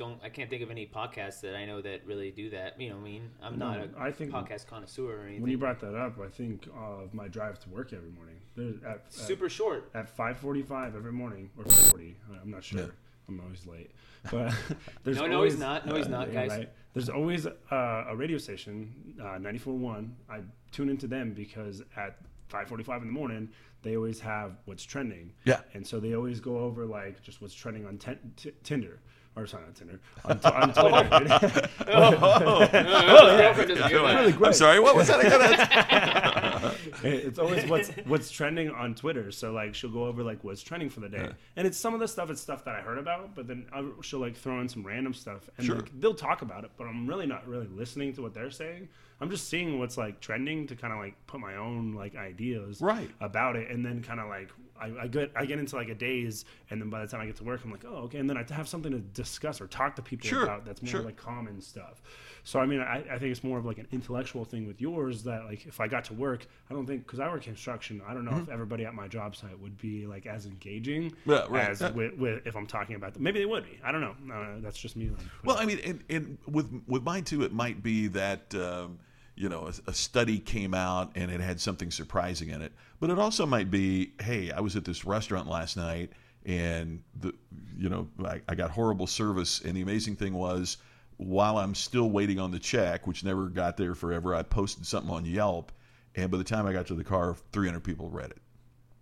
don't 0.01 0.19
I 0.25 0.29
can't 0.31 0.49
think 0.51 0.63
of 0.63 0.71
any 0.71 0.87
podcasts 0.87 1.41
that 1.43 1.55
I 1.55 1.65
know 1.67 1.81
that 1.83 2.05
really 2.07 2.31
do 2.31 2.51
that. 2.51 2.81
You 2.81 2.91
know, 2.91 2.97
I 2.97 3.01
mean, 3.01 3.31
I'm 3.43 3.59
No, 3.59 3.69
not 3.73 3.79
a 3.81 3.89
I 3.99 4.11
think- 4.11 4.33
podcast 4.33 4.67
connoisseur 4.67 5.05
or 5.21 5.23
anything. 5.25 5.43
When 5.43 5.51
you 5.51 5.59
brought 5.59 5.79
that 5.81 5.95
up, 5.95 6.19
I 6.19 6.29
think 6.29 6.67
of 6.75 7.13
my 7.15 7.29
drive 7.29 7.61
to 7.61 7.69
work 7.69 7.93
every 7.93 8.11
morning. 8.11 8.37
There's 8.57 8.77
at, 8.83 8.91
at, 9.07 9.13
super 9.13 9.49
short. 9.49 9.91
at 9.95 10.07
5:45 10.17 10.97
every 10.97 11.13
morning 11.13 11.51
or 11.57 11.65
40. 11.65 12.17
I'm 12.43 12.51
not 12.51 12.65
sure. 12.65 12.81
Yeah. 12.81 12.87
I'm 13.29 13.41
always 13.41 13.67
late. 13.67 13.91
But 14.31 14.53
there's 15.05 15.19
No, 15.19 15.27
no, 15.27 15.37
always, 15.37 15.53
he's 15.53 15.61
not. 15.61 15.87
No, 15.87 15.95
he's 15.97 16.09
not, 16.09 16.33
Yeah, 16.33 16.47
guys. 16.47 16.67
There's 16.95 17.09
always 17.09 17.47
uh, 17.47 18.05
a 18.09 18.17
radio 18.17 18.39
station, 18.39 18.93
uh, 19.21 19.39
94.1. 19.39 20.11
I 20.29 20.41
tune 20.73 20.89
into 20.89 21.07
them 21.07 21.33
because 21.35 21.83
at 21.97 22.17
5:45 22.51 23.03
in 23.03 23.07
the 23.07 23.13
morning, 23.13 23.49
they 23.83 23.97
always 23.97 24.19
have 24.21 24.57
what's 24.65 24.83
trending. 24.85 25.33
Yeah. 25.45 25.61
And 25.75 25.87
so 25.87 26.01
they 26.01 26.15
always 26.15 26.41
go 26.41 26.59
over 26.59 26.85
like 26.87 27.23
just 27.23 27.41
what's 27.41 27.55
trending 27.55 27.87
on 27.87 27.97
ten- 27.99 28.33
t- 28.37 28.53
Tinder 28.65 28.99
or 29.37 29.47
sorry, 29.47 29.65
not 29.65 29.75
Tinder, 29.77 30.01
on, 30.25 30.39
t- 30.41 30.49
on 30.49 30.73
Twitter. 30.75 31.69
Oh, 31.89 32.69
yeah. 32.73 33.53
doesn't 33.55 33.69
do 33.69 33.75
that. 33.77 34.39
I'm 34.45 34.53
sorry. 34.53 34.81
What 34.81 34.97
was 34.97 35.09
that 35.09 35.21
again? 35.21 36.75
it's 37.05 37.39
always 37.39 37.65
what's 37.67 37.89
what's 38.07 38.31
trending 38.31 38.71
on 38.71 38.95
Twitter. 38.95 39.31
So 39.31 39.53
like 39.53 39.75
she'll 39.75 39.91
go 39.91 40.05
over 40.05 40.23
like 40.23 40.43
what's 40.45 40.63
trending 40.63 40.91
for 40.91 41.01
the 41.01 41.09
day, 41.09 41.29
and 41.57 41.67
it's 41.67 41.79
some 41.79 41.95
of 41.95 42.01
the 42.01 42.09
stuff. 42.09 42.31
It's 42.31 42.41
stuff 42.41 42.65
that 42.65 42.75
I 42.75 42.81
heard 42.81 42.99
about, 42.99 43.35
but 43.35 43.47
then 43.47 43.67
i 43.73 43.85
she'll 44.03 44.21
like 44.21 44.37
throw 44.37 44.61
in 44.61 44.69
some 44.69 44.85
random 44.87 45.15
stuff, 45.15 45.49
and 45.57 45.67
Sure. 45.67 45.77
like, 45.77 46.01
they'll 46.01 46.15
talk 46.15 46.43
about 46.43 46.65
it. 46.65 46.71
But 46.77 46.85
I'm 46.89 47.07
really 47.07 47.27
not 47.27 47.47
really 47.47 47.69
listening 47.69 48.13
to 48.15 48.23
what 48.23 48.35
they're 48.35 48.51
saying. 48.51 48.89
I'm 49.21 49.31
just 49.31 49.49
seeing 49.49 49.79
what's 49.79 49.97
like 49.99 50.21
trending 50.21 50.67
to 50.69 50.77
kind 50.77 50.93
of 50.93 50.99
like 50.99 51.15
put 51.27 51.41
my 51.41 51.57
own 51.57 51.93
like 51.95 52.17
ideas 52.17 52.81
Right. 52.81 53.11
about 53.21 53.57
it, 53.57 53.71
and 53.71 53.85
then 53.85 54.03
kind 54.03 54.19
of 54.21 54.29
like 54.29 54.51
I, 54.81 55.03
I 55.03 55.07
get 55.07 55.31
I 55.37 55.45
get 55.45 55.59
into 55.59 55.77
like 55.77 55.89
a 55.89 55.95
daze, 55.95 56.45
and 56.71 56.81
then 56.81 56.91
by 56.91 57.01
the 57.03 57.07
time 57.07 57.21
I 57.21 57.27
get 57.27 57.37
to 57.37 57.45
work, 57.45 57.61
I'm 57.65 57.71
like, 57.71 57.85
oh 57.87 58.05
okay, 58.05 58.19
and 58.19 58.29
then 58.29 58.37
I 58.37 58.45
have 58.53 58.69
something 58.69 58.93
to 58.93 58.99
discuss 58.99 59.61
or 59.61 59.67
talk 59.67 59.97
to 59.97 60.03
people 60.03 60.29
Sure, 60.29 60.43
about 60.45 60.65
that's 60.65 60.83
more 60.83 60.91
sure. 60.91 61.03
like 61.03 61.17
common 61.17 61.61
stuff. 61.61 62.03
So 62.43 62.59
I 62.59 62.65
mean, 62.67 62.81
I, 62.81 63.05
I 63.11 63.19
think 63.19 63.33
it's 63.33 63.45
more 63.45 63.59
of 63.59 63.67
like 63.67 63.79
an 63.79 63.87
intellectual 63.93 64.45
thing 64.47 64.67
with 64.67 64.81
yours 64.81 65.23
that 65.25 65.45
like 65.45 65.67
if 65.67 65.79
I 65.81 65.89
got 65.89 66.05
to 66.07 66.15
work, 66.15 66.47
I 66.71 66.75
don't 66.75 66.87
think 66.87 67.05
because 67.07 67.21
I 67.21 67.29
work 67.29 67.43
construction, 67.43 68.01
I 68.09 68.15
don't 68.15 68.25
know 68.25 68.39
if 68.39 68.49
everybody 68.49 68.87
at 68.87 68.95
my 68.95 69.09
job 69.09 69.37
site 69.37 69.59
would 69.61 69.77
be 69.79 70.07
like 70.07 70.27
as 70.27 70.47
engaging 70.47 71.11
Mm-hmm. 71.11 71.31
Yeah, 71.31 71.47
right. 71.49 71.69
as 71.71 71.81
Yeah. 71.81 71.91
with, 71.91 72.15
with 72.17 72.47
if 72.47 72.57
I'm 72.57 72.67
talking 72.67 72.97
about 72.97 73.15
them. 73.15 73.23
Maybe 73.23 73.39
they 73.41 73.47
would 73.47 73.65
be. 73.65 73.79
I 73.85 73.93
don't 73.93 74.01
know. 74.01 74.15
Uh, 74.35 74.61
that's 74.61 74.79
just 74.79 74.97
me. 74.97 75.11
Like, 75.11 75.21
Well, 75.45 75.57
I 75.59 75.67
mean, 75.67 75.79
and, 75.85 76.03
and 76.09 76.39
with 76.47 76.69
with 76.89 77.03
mine 77.03 77.25
too, 77.25 77.43
it 77.43 77.53
might 77.53 77.83
be 77.83 78.09
that 78.09 78.55
um, 78.55 78.99
you 79.41 79.49
know 79.49 79.69
a, 79.69 79.91
a 79.91 79.95
study 79.95 80.39
came 80.39 80.75
out 80.75 81.13
and 81.15 81.31
it 81.31 81.41
had 81.41 81.59
something 81.59 81.91
surprising 81.91 82.51
in 82.51 82.61
it, 82.61 82.73
but 83.01 83.09
it 83.09 83.19
also 83.19 83.47
might 83.47 83.71
be, 83.71 84.13
hey, 84.21 84.51
I 84.51 84.61
was 84.61 84.77
at 84.77 84.85
this 84.85 85.05
restaurant 85.05 85.49
last 85.49 85.77
night 85.77 86.11
and 86.45 87.03
the 87.21 87.35
you 87.77 87.89
know 87.89 88.09
I, 88.25 88.43
I 88.49 88.55
got 88.55 88.71
horrible 88.71 89.07
service, 89.07 89.63
and 89.63 89.77
the 89.77 89.81
amazing 89.81 90.17
thing 90.17 90.35
was 90.35 90.77
while 91.17 91.59
I'm 91.59 91.75
still 91.75 92.11
waiting 92.11 92.39
on 92.39 92.51
the 92.51 92.59
check, 92.59 93.07
which 93.07 93.25
never 93.25 93.47
got 93.47 93.77
there 93.77 93.95
forever, 93.95 94.35
I 94.35 94.43
posted 94.43 94.87
something 94.87 95.11
on 95.11 95.25
Yelp, 95.25 95.73
and 96.15 96.31
by 96.31 96.39
the 96.39 96.45
time 96.45 96.67
I 96.67 96.73
got 96.73 96.87
to 96.89 96.95
the 96.95 97.05
car, 97.05 97.37
300 97.53 97.81
people 97.81 98.09
read 98.09 98.31
it. 98.31 98.39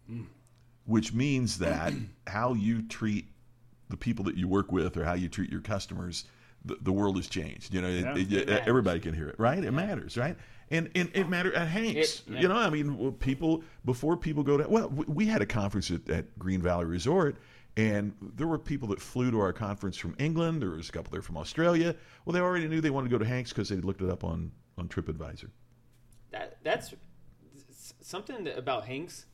Hmm. 0.09 0.23
Which 0.87 1.13
means 1.13 1.59
that 1.59 1.93
how 2.27 2.55
you 2.55 2.83
treat 2.83 3.27
the 3.89 3.97
people 3.97 4.25
that 4.25 4.37
you 4.37 4.49
work 4.49 4.73
with 4.73 4.97
or 4.97 5.05
how 5.05 5.15
you 5.15 5.29
treat 5.29 5.51
your 5.51 5.61
customers, 5.61 6.25
the, 6.65 6.77
the 6.83 6.93
world 6.93 7.17
has 7.17 7.27
changed. 7.29 7.73
You 7.75 7.81
know, 7.83 7.89
Yeah. 7.89 8.17
it- 8.17 8.33
It 8.33 8.49
matters. 8.49 8.69
everybody 8.69 9.01
can 9.01 9.15
hear 9.15 9.29
it, 9.29 9.37
right? 9.39 9.63
It 9.63 9.73
matters, 9.73 10.17
right? 10.17 10.37
And 10.71 10.91
and 10.95 11.11
it 11.15 11.29
matters 11.29 11.55
at 11.55 11.69
Hanks. 11.69 11.97
It- 12.27 12.33
yeah. 12.35 12.41
You 12.41 12.49
know, 12.49 12.57
I 12.57 12.69
mean, 12.71 13.13
people 13.15 13.63
before 13.85 14.17
people 14.17 14.43
go 14.43 14.57
to 14.59 14.69
well, 14.69 14.89
we- 14.91 15.05
we 15.07 15.27
had 15.27 15.41
a 15.43 15.47
conference 15.47 15.91
at, 15.91 16.09
at 16.11 16.39
Green 16.39 16.61
Valley 16.63 16.85
Resort. 16.85 17.37
And 17.77 18.13
there 18.35 18.49
were 18.49 18.59
people 18.59 18.89
that 18.89 19.01
flew 19.01 19.31
to 19.31 19.39
our 19.39 19.53
conference 19.53 19.97
from 19.97 20.17
England. 20.19 20.61
There 20.63 20.71
was 20.71 20.89
a 20.89 20.93
couple 20.93 21.13
there 21.13 21.23
from 21.23 21.37
Australia. 21.37 21.95
Well, 22.25 22.33
they 22.35 22.41
already 22.41 22.67
knew 22.67 22.81
they 22.81 22.91
wanted 22.91 23.09
to 23.09 23.15
go 23.15 23.19
to 23.23 23.25
Hanks 23.25 23.51
because 23.51 23.69
they 23.69 23.77
looked 23.77 24.03
it 24.03 24.11
up 24.11 24.25
on, 24.25 24.51
on 24.77 24.89
TripAdvisor. 24.89 25.49
that 26.33 26.59
that's 26.65 26.93
something 28.01 28.49
about 28.49 28.85
Hanks 28.87 29.27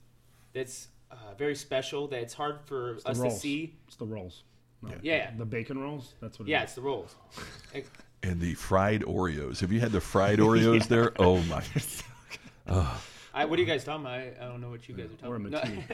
that's 0.53 0.89
uh, 1.11 1.35
very 1.39 1.55
special. 1.55 2.07
That 2.09 2.21
it's 2.21 2.35
hard 2.35 2.61
for 2.67 2.99
the 3.03 3.09
us 3.11 3.21
to 3.21 3.31
see. 3.31 3.77
It's 3.87 3.97
the 3.97 4.05
rolls. 4.07 4.43
No, 4.89 4.95
Yeah. 5.03 5.31
The 5.37 5.45
bacon 5.45 5.79
rolls. 5.79 6.15
That's 6.21 6.39
what. 6.39 6.49
It 6.49 6.53
Yeah, 6.53 6.61
is. 6.63 6.65
it's 6.65 6.75
the 6.75 6.83
rolls. 6.83 7.15
And 8.23 8.41
the 8.41 8.55
fried 8.55 9.03
Oreos. 9.03 9.61
Have 9.61 9.71
you 9.71 9.81
had 9.81 9.93
the 9.93 10.01
fried 10.01 10.39
Oreos 10.39 10.89
there? 10.89 11.13
Oh 11.19 11.43
my! 11.43 11.63
I, 13.35 13.45
what 13.45 13.59
are 13.59 13.63
you 13.63 13.67
guys 13.67 13.85
talking 13.85 14.03
about? 14.07 14.19
I, 14.19 14.33
I 14.41 14.45
don't 14.49 14.61
know 14.63 14.71
what 14.71 14.89
you 14.89 14.95
guys 14.95 15.11
are 15.23 15.29
Or 15.29 15.37
a 15.37 15.39
talking 15.51 15.55
about. 15.55 15.69
martini. 15.69 15.85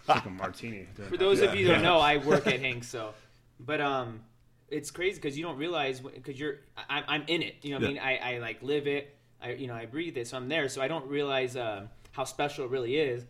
It's 0.00 0.08
like 0.08 0.24
a 0.26 0.30
martini. 0.30 0.88
For 1.08 1.16
those 1.16 1.40
of 1.42 1.54
you 1.54 1.66
that 1.68 1.74
don't 1.74 1.82
know, 1.82 1.98
I 1.98 2.16
work 2.16 2.46
at 2.46 2.58
Hanks, 2.60 2.88
so. 2.88 3.14
But 3.60 3.80
um, 3.80 4.20
it's 4.68 4.90
crazy 4.90 5.16
because 5.16 5.36
you 5.38 5.44
don't 5.44 5.58
realize 5.58 6.00
because 6.00 6.38
you're 6.40 6.56
I, 6.76 7.04
I'm 7.06 7.22
in 7.28 7.42
it. 7.42 7.56
You 7.62 7.70
know, 7.70 7.76
what 7.86 7.94
Yeah. 7.94 8.02
I 8.02 8.10
mean, 8.10 8.20
I, 8.22 8.34
I 8.34 8.38
like 8.38 8.62
live 8.62 8.86
it. 8.86 9.16
I 9.40 9.52
you 9.52 9.66
know 9.68 9.74
I 9.74 9.86
breathe 9.86 10.16
it, 10.16 10.26
so 10.26 10.36
I'm 10.38 10.48
there. 10.48 10.68
So 10.68 10.80
I 10.82 10.88
don't 10.88 11.06
realize 11.06 11.56
um, 11.56 11.88
how 12.12 12.24
special 12.24 12.64
it 12.64 12.70
really 12.70 12.96
is. 12.96 13.24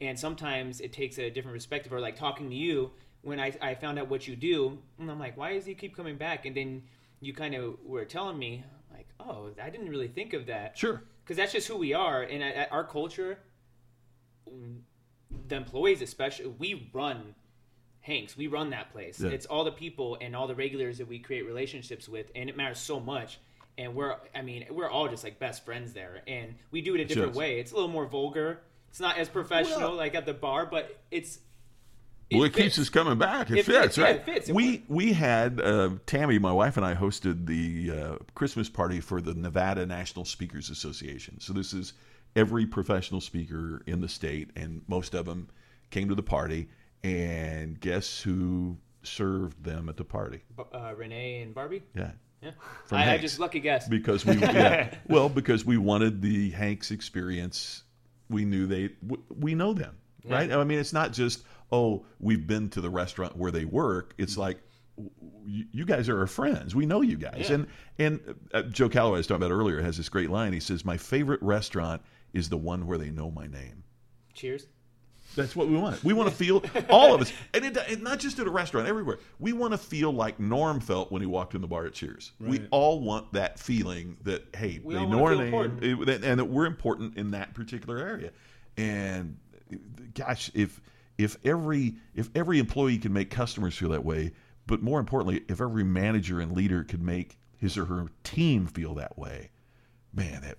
And 0.00 0.18
sometimes 0.18 0.80
it 0.80 0.92
takes 0.92 1.18
a 1.18 1.30
different 1.30 1.56
perspective, 1.56 1.92
or 1.92 2.00
like 2.00 2.16
talking 2.16 2.50
to 2.50 2.56
you 2.56 2.90
when 3.22 3.38
I, 3.40 3.52
I 3.62 3.74
found 3.74 3.98
out 3.98 4.08
what 4.08 4.26
you 4.28 4.36
do, 4.36 4.78
and 4.98 5.10
I'm 5.10 5.18
like, 5.18 5.36
why 5.36 5.54
does 5.54 5.64
he 5.64 5.74
keep 5.74 5.96
coming 5.96 6.16
back? 6.16 6.44
And 6.46 6.56
then 6.56 6.82
you 7.20 7.32
kind 7.32 7.54
of 7.54 7.76
were 7.84 8.04
telling 8.04 8.38
me 8.38 8.64
like, 8.92 9.06
oh, 9.20 9.50
I 9.62 9.70
didn't 9.70 9.88
really 9.88 10.08
think 10.08 10.32
of 10.34 10.46
that 10.46 10.76
Sure. 10.76 11.02
because 11.24 11.36
that's 11.36 11.52
just 11.52 11.68
who 11.68 11.76
we 11.76 11.94
are 11.94 12.22
and 12.22 12.42
at 12.42 12.70
our 12.72 12.84
culture 12.84 13.38
the 15.48 15.54
employees 15.56 16.02
especially 16.02 16.46
we 16.46 16.90
run 16.92 17.34
hanks 18.00 18.36
we 18.36 18.48
run 18.48 18.70
that 18.70 18.92
place 18.92 19.20
Yeah. 19.20 19.30
it's 19.30 19.46
all 19.46 19.64
the 19.64 19.72
people 19.72 20.18
and 20.20 20.34
all 20.36 20.46
the 20.46 20.54
regulars 20.54 20.98
that 20.98 21.08
we 21.08 21.18
create 21.20 21.46
relationships 21.46 22.08
with 22.08 22.26
and 22.34 22.50
it 22.50 22.56
matters 22.56 22.78
so 22.78 22.98
much 23.00 23.38
and 23.78 23.94
we're 23.94 24.16
i 24.34 24.42
mean 24.42 24.66
we're 24.70 24.90
all 24.90 25.08
just 25.08 25.24
like 25.24 25.38
best 25.38 25.64
friends 25.64 25.92
there 25.92 26.22
and 26.26 26.54
we 26.70 26.80
do 26.82 26.94
it 26.94 27.00
a 27.00 27.04
different 27.04 27.30
Just. 27.30 27.38
way 27.38 27.60
it's 27.60 27.72
a 27.72 27.74
little 27.74 27.88
more 27.90 28.06
vulgar 28.06 28.60
it's 28.90 29.00
not 29.00 29.16
as 29.16 29.28
professional 29.28 29.78
Well- 29.90 29.94
like 29.94 30.14
at 30.14 30.26
the 30.26 30.34
bar 30.34 30.66
but 30.66 31.00
it's 31.10 31.38
well, 32.34 32.44
it 32.44 32.52
keeps 32.54 32.78
us 32.78 32.88
coming 32.88 33.18
back. 33.18 33.50
It, 33.50 33.58
It 33.58 33.66
fits, 33.66 33.78
fits, 33.78 33.98
yeah, 33.98 34.04
right? 34.04 34.16
it 34.16 34.24
fits. 34.24 34.48
It 34.48 34.54
we 34.54 34.84
we 34.88 35.12
had 35.12 35.60
uh, 35.60 35.90
Tammy, 36.06 36.38
my 36.38 36.52
wife, 36.52 36.76
and 36.76 36.86
I 36.86 36.94
hosted 36.94 37.46
the 37.46 37.90
uh, 37.90 38.16
Christmas 38.34 38.68
party 38.68 39.00
for 39.00 39.20
the 39.20 39.34
Nevada 39.34 39.86
National 39.86 40.24
Speakers 40.24 40.70
Association. 40.70 41.40
So 41.40 41.52
this 41.52 41.72
is 41.72 41.92
every 42.34 42.66
professional 42.66 43.20
speaker 43.20 43.82
in 43.86 44.00
the 44.00 44.08
state, 44.08 44.50
and 44.56 44.82
most 44.88 45.14
of 45.14 45.26
them 45.26 45.48
came 45.90 46.08
to 46.08 46.14
the 46.14 46.22
party. 46.22 46.68
And 47.04 47.80
guess 47.80 48.20
who 48.20 48.76
served 49.02 49.64
them 49.64 49.88
at 49.88 49.96
the 49.96 50.04
party? 50.04 50.42
uh, 50.72 50.94
renee 50.96 51.42
and 51.42 51.52
barbie 51.52 51.82
Yeah, 51.96 52.12
yeah 52.40 52.52
From 52.86 52.98
I, 52.98 53.00
I 53.00 53.04
Hanks. 53.06 53.22
just 53.22 53.40
lucky 53.40 53.58
guess 53.58 53.88
because 53.88 54.24
we 54.24 54.36
yeah, 54.36 54.94
well 55.08 55.28
because 55.28 55.64
we 55.64 55.76
wanted 55.78 56.22
the 56.22 56.50
Hanks 56.50 56.90
experience. 56.92 57.82
We 58.28 58.44
knew 58.44 58.66
they 58.66 58.90
we 59.36 59.54
know 59.56 59.74
them, 59.74 59.96
right? 60.24 60.50
I 60.52 60.62
mean, 60.64 60.78
it's 60.78 60.92
not 60.92 61.12
just 61.12 61.42
oh 61.72 62.04
we've 62.20 62.46
been 62.46 62.68
to 62.70 62.80
the 62.80 62.90
restaurant 62.90 63.36
where 63.36 63.50
they 63.50 63.64
work. 63.64 64.14
It's 64.18 64.36
like 64.36 64.58
you 65.44 65.84
guys 65.84 66.08
are 66.08 66.20
our 66.20 66.26
friends. 66.26 66.74
We 66.74 66.86
know 66.86 67.00
you 67.00 67.16
guys. 67.16 67.46
Yeah. 67.48 67.54
And 67.54 67.66
and 67.98 68.34
uh, 68.52 68.62
Joe 68.62 68.88
Calloway 68.88 69.16
I 69.16 69.18
was 69.18 69.26
talking 69.26 69.42
about 69.42 69.54
earlier 69.54 69.80
has 69.80 69.96
this 69.96 70.08
great 70.08 70.30
line. 70.30 70.52
He 70.52 70.60
says, 70.60 70.84
"My 70.84 70.96
favorite 70.96 71.42
restaurant 71.42 72.02
is 72.32 72.48
the 72.48 72.56
one 72.56 72.86
where 72.86 72.98
they 72.98 73.10
know 73.10 73.30
my 73.30 73.46
name." 73.46 73.84
cheers 74.34 74.66
That's 75.34 75.54
what 75.56 75.68
we 75.68 75.76
want. 75.76 76.02
We 76.04 76.12
want 76.12 76.28
to 76.30 76.34
feel 76.34 76.62
all 76.90 77.14
of 77.14 77.22
us, 77.22 77.32
and, 77.54 77.64
it, 77.64 77.76
and 77.76 78.02
not 78.02 78.18
just 78.18 78.38
at 78.38 78.46
a 78.46 78.50
restaurant, 78.50 78.86
everywhere. 78.86 79.18
We 79.38 79.52
want 79.52 79.72
to 79.72 79.78
feel 79.78 80.12
like 80.12 80.38
Norm 80.38 80.80
felt 80.80 81.10
when 81.10 81.22
he 81.22 81.26
walked 81.26 81.54
in 81.54 81.60
the 81.62 81.66
bar 81.66 81.86
at 81.86 81.94
Cheers. 81.94 82.32
We 82.38 82.66
all 82.70 83.00
want 83.00 83.32
that 83.32 83.58
feeling 83.58 84.18
that 84.24 84.54
hey, 84.54 84.80
We 84.82 84.94
they 84.94 85.06
know 85.06 85.24
our 85.24 85.34
name, 85.34 85.54
important. 85.54 86.24
and 86.24 86.38
that 86.38 86.44
we're 86.44 86.66
important 86.66 87.16
in 87.16 87.30
that 87.32 87.54
particular 87.54 87.98
area. 87.98 88.30
And 88.76 89.38
gosh, 90.14 90.50
if 90.54 90.80
if 91.18 91.36
every 91.44 91.94
if 92.14 92.30
every 92.34 92.58
employee 92.58 92.98
can 92.98 93.12
make 93.12 93.30
customers 93.30 93.76
feel 93.76 93.90
that 93.90 94.04
way, 94.04 94.32
but 94.66 94.82
more 94.82 95.00
importantly, 95.00 95.42
if 95.48 95.60
every 95.60 95.84
manager 95.84 96.40
and 96.40 96.52
leader 96.52 96.84
could 96.84 97.02
make 97.02 97.36
his 97.56 97.76
or 97.78 97.84
her 97.86 98.06
team 98.24 98.66
feel 98.66 98.94
that 98.94 99.16
way, 99.18 99.50
man, 100.12 100.42
that 100.42 100.58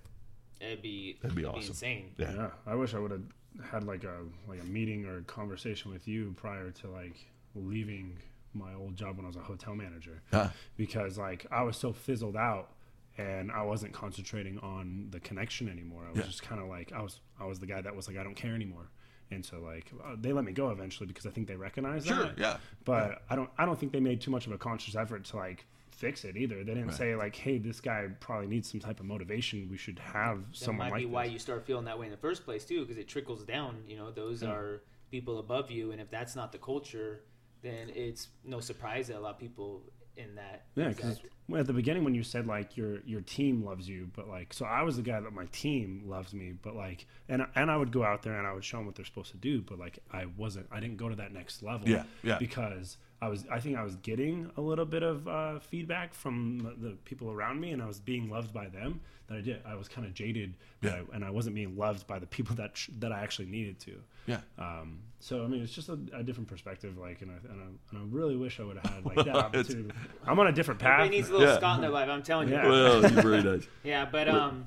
it'd 0.60 0.82
be 0.82 1.18
That'd 1.20 1.36
be 1.36 1.42
it'd 1.42 1.54
awesome. 1.54 1.68
insane 1.70 2.10
yeah. 2.18 2.32
Yeah, 2.34 2.50
I 2.66 2.74
wish 2.74 2.94
I 2.94 2.98
would 2.98 3.10
have 3.10 3.22
had 3.70 3.84
like 3.84 4.04
a 4.04 4.16
like 4.48 4.60
a 4.60 4.64
meeting 4.66 5.04
or 5.06 5.18
a 5.18 5.22
conversation 5.22 5.92
with 5.92 6.08
you 6.08 6.34
prior 6.36 6.70
to 6.70 6.88
like 6.90 7.16
leaving 7.54 8.16
my 8.52 8.72
old 8.74 8.96
job 8.96 9.16
when 9.16 9.24
I 9.24 9.28
was 9.28 9.36
a 9.36 9.40
hotel 9.40 9.74
manager 9.74 10.22
Ah. 10.32 10.52
because 10.76 11.18
like 11.18 11.46
I 11.50 11.62
was 11.62 11.76
so 11.76 11.92
fizzled 11.92 12.36
out 12.36 12.70
and 13.18 13.50
I 13.52 13.62
wasn't 13.62 13.92
concentrating 13.92 14.58
on 14.58 15.08
the 15.10 15.20
connection 15.20 15.68
anymore. 15.68 16.04
I 16.06 16.10
was 16.10 16.18
Yeah. 16.20 16.26
just 16.26 16.42
kind 16.42 16.60
of 16.60 16.68
like 16.68 16.92
I 16.92 17.02
was 17.02 17.20
I 17.38 17.44
was 17.46 17.58
the 17.60 17.66
guy 17.66 17.80
that 17.80 17.94
was 17.94 18.08
like 18.08 18.16
I 18.16 18.22
don't 18.24 18.34
care 18.36 18.54
anymore. 18.54 18.88
And 19.30 19.44
so 19.44 19.58
like 19.60 19.90
uh, 20.04 20.16
they 20.20 20.32
let 20.32 20.44
me 20.44 20.52
go 20.52 20.70
eventually 20.70 21.06
because 21.06 21.26
I 21.26 21.30
think 21.30 21.48
they 21.48 21.56
recognized 21.56 22.06
Sure, 22.06 22.24
that. 22.24 22.38
yeah. 22.38 22.56
But 22.84 23.22
I 23.30 23.36
don't 23.36 23.50
I 23.58 23.64
don't 23.66 23.78
think 23.78 23.92
they 23.92 24.00
made 24.00 24.20
too 24.20 24.30
much 24.30 24.46
of 24.46 24.52
a 24.52 24.58
conscious 24.58 24.94
effort 24.96 25.24
to 25.26 25.36
like 25.36 25.66
fix 25.90 26.24
it 26.24 26.36
either. 26.36 26.56
They 26.58 26.74
didn't 26.74 26.88
Right. 26.88 26.96
say 26.96 27.16
like, 27.16 27.34
"Hey, 27.36 27.58
this 27.58 27.80
guy 27.80 28.08
probably 28.20 28.48
needs 28.48 28.70
some 28.70 28.80
type 28.80 29.00
of 29.00 29.06
motivation. 29.06 29.68
We 29.70 29.76
should 29.76 29.98
have 29.98 30.38
that 30.50 30.56
someone 30.56 30.86
might 30.86 30.92
like 30.92 30.98
be 31.00 31.04
this." 31.06 31.12
why 31.14 31.24
you 31.24 31.38
start 31.38 31.64
feeling 31.66 31.84
that 31.86 31.98
way 31.98 32.06
in 32.06 32.12
the 32.12 32.18
first 32.18 32.44
place 32.44 32.64
too 32.64 32.80
because 32.82 32.98
it 32.98 33.08
trickles 33.08 33.44
down 33.44 33.82
you 33.88 33.96
know 33.96 34.10
those 34.10 34.42
are 34.42 34.82
people 35.10 35.38
above 35.38 35.70
you 35.70 35.92
and 35.92 36.00
if 36.00 36.10
that's 36.10 36.34
not 36.34 36.50
the 36.52 36.58
culture 36.58 37.22
then 37.62 37.88
it's 37.94 38.28
no 38.44 38.58
surprise 38.60 39.06
that 39.08 39.16
a 39.16 39.20
lot 39.20 39.30
of 39.34 39.38
people 39.38 39.82
in 40.16 40.34
that 40.36 40.64
Yeah, 40.74 40.88
because 40.88 41.20
at 41.54 41.66
the 41.66 41.72
beginning 41.72 42.04
when 42.04 42.14
you 42.14 42.22
said 42.22 42.46
like 42.46 42.76
your 42.76 43.00
your 43.04 43.20
team 43.20 43.64
loves 43.64 43.88
you, 43.88 44.10
but 44.14 44.28
like 44.28 44.52
so 44.52 44.64
I 44.64 44.82
was 44.82 44.96
the 44.96 45.02
guy 45.02 45.20
that 45.20 45.32
my 45.32 45.46
team 45.46 46.04
loves 46.06 46.32
me, 46.32 46.54
but 46.62 46.74
like 46.74 47.06
and 47.28 47.46
and 47.54 47.70
I 47.70 47.76
would 47.76 47.92
go 47.92 48.04
out 48.04 48.22
there 48.22 48.38
and 48.38 48.46
I 48.46 48.52
would 48.52 48.64
show 48.64 48.78
them 48.78 48.86
what 48.86 48.94
they're 48.94 49.04
supposed 49.04 49.30
to 49.32 49.36
do, 49.36 49.60
but 49.60 49.78
like 49.78 49.98
I 50.12 50.26
wasn't 50.36 50.66
I 50.70 50.80
didn't 50.80 50.96
go 50.96 51.08
to 51.08 51.16
that 51.16 51.32
next 51.32 51.62
level. 51.62 51.88
Yeah, 51.88 52.04
yeah. 52.22 52.38
Because 52.38 52.96
I 53.24 53.28
was 53.28 53.44
I 53.50 53.58
think 53.60 53.76
I 53.76 53.82
was 53.82 53.96
getting 53.96 54.50
a 54.56 54.60
little 54.60 54.84
bit 54.84 55.02
of 55.02 55.26
uh, 55.26 55.58
feedback 55.60 56.12
from 56.14 56.58
the 56.80 56.90
people 57.04 57.30
around 57.30 57.60
me, 57.60 57.70
and 57.72 57.82
I 57.82 57.86
was 57.86 58.00
being 58.00 58.28
loved 58.28 58.52
by 58.52 58.66
them. 58.68 59.00
That 59.28 59.38
I 59.38 59.40
did. 59.40 59.62
I 59.66 59.74
was 59.74 59.88
kind 59.88 60.06
of 60.06 60.12
jaded, 60.12 60.52
Yeah. 60.82 60.96
I, 61.10 61.14
and 61.16 61.24
I 61.24 61.30
wasn't 61.30 61.54
being 61.54 61.78
loved 61.78 62.06
by 62.06 62.18
the 62.18 62.26
people 62.26 62.54
that 62.56 62.76
sh- 62.76 62.90
that 62.98 63.10
I 63.10 63.20
actually 63.22 63.46
needed 63.46 63.80
to. 63.80 63.92
Yeah. 64.26 64.40
Um, 64.58 64.98
so 65.20 65.42
I 65.42 65.46
mean, 65.46 65.62
it's 65.62 65.72
just 65.72 65.88
a, 65.88 65.98
a 66.12 66.22
different 66.22 66.48
perspective. 66.50 66.98
Like, 66.98 67.22
and 67.22 67.30
I, 67.30 67.34
and 67.50 67.60
I, 67.62 67.66
and 67.96 67.98
I 68.02 68.04
really 68.14 68.36
wish 68.36 68.60
I 68.60 68.64
would 68.64 68.76
have 68.76 68.94
had 68.94 69.06
like 69.06 69.16
that 69.24 69.36
opportunity. 69.46 69.90
I'm 70.26 70.38
on 70.38 70.48
a 70.48 70.52
different 70.52 70.78
path. 70.78 71.00
Everybody 71.00 71.16
needs 71.16 71.28
a 71.30 71.32
little 71.32 71.48
Yeah. 71.48 71.56
Scott 71.56 71.76
in 71.76 71.80
their 71.80 71.90
life. 71.90 72.10
I'm 72.10 72.22
telling 72.22 72.48
you. 72.48 72.54
Yeah. 72.54 72.68
Well, 72.68 73.00
you're 73.00 73.22
very 73.22 73.42
nice. 73.52 73.66
Yeah, 73.82 74.04
but 74.12 74.28
um, 74.28 74.66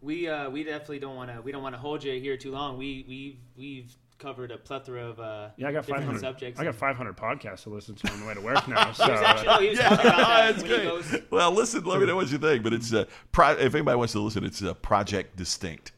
we 0.00 0.28
uh, 0.28 0.50
we 0.50 0.62
definitely 0.62 1.00
don't 1.00 1.16
want 1.16 1.34
to 1.34 1.40
we 1.42 1.50
don't 1.50 1.64
want 1.64 1.74
to 1.74 1.80
hold 1.80 2.04
you 2.04 2.12
here 2.20 2.36
too 2.36 2.52
long. 2.52 2.78
We 2.78 3.04
we 3.08 3.38
we've 3.56 3.92
covered 4.18 4.50
a 4.50 4.56
plethora 4.58 5.06
of 5.06 5.20
uh, 5.20 5.48
yeah, 5.56 5.68
I 5.68 5.72
got 5.72 5.84
500. 5.84 6.20
subjects. 6.20 6.58
I 6.60 6.64
got 6.64 6.74
500 6.74 7.16
podcasts 7.16 7.62
to 7.64 7.70
listen 7.70 7.94
to 7.96 8.10
on 8.12 8.20
the 8.20 8.26
way 8.26 8.34
to 8.34 8.40
work 8.40 8.66
now. 8.68 8.92
So 8.92 9.04
He 9.04 9.10
actually, 9.12 9.46
no, 9.46 9.60
Yeah, 9.60 9.88
talking 9.88 10.06
about 10.06 10.16
that 10.16 10.50
that's 10.52 10.62
great. 10.62 10.82
goes. 10.84 11.16
Well, 11.30 11.52
listen, 11.52 11.84
let 11.84 12.00
me 12.00 12.06
know 12.06 12.16
what 12.16 12.30
you 12.30 12.38
think. 12.38 12.62
But 12.62 12.72
it's 12.72 12.92
uh, 12.92 13.04
pro- 13.32 13.52
if 13.58 13.74
anybody 13.74 13.96
wants 13.96 14.12
to 14.14 14.20
listen, 14.20 14.44
it's 14.44 14.62
uh, 14.62 14.74
Project 14.74 15.36
Distinct. 15.36 15.92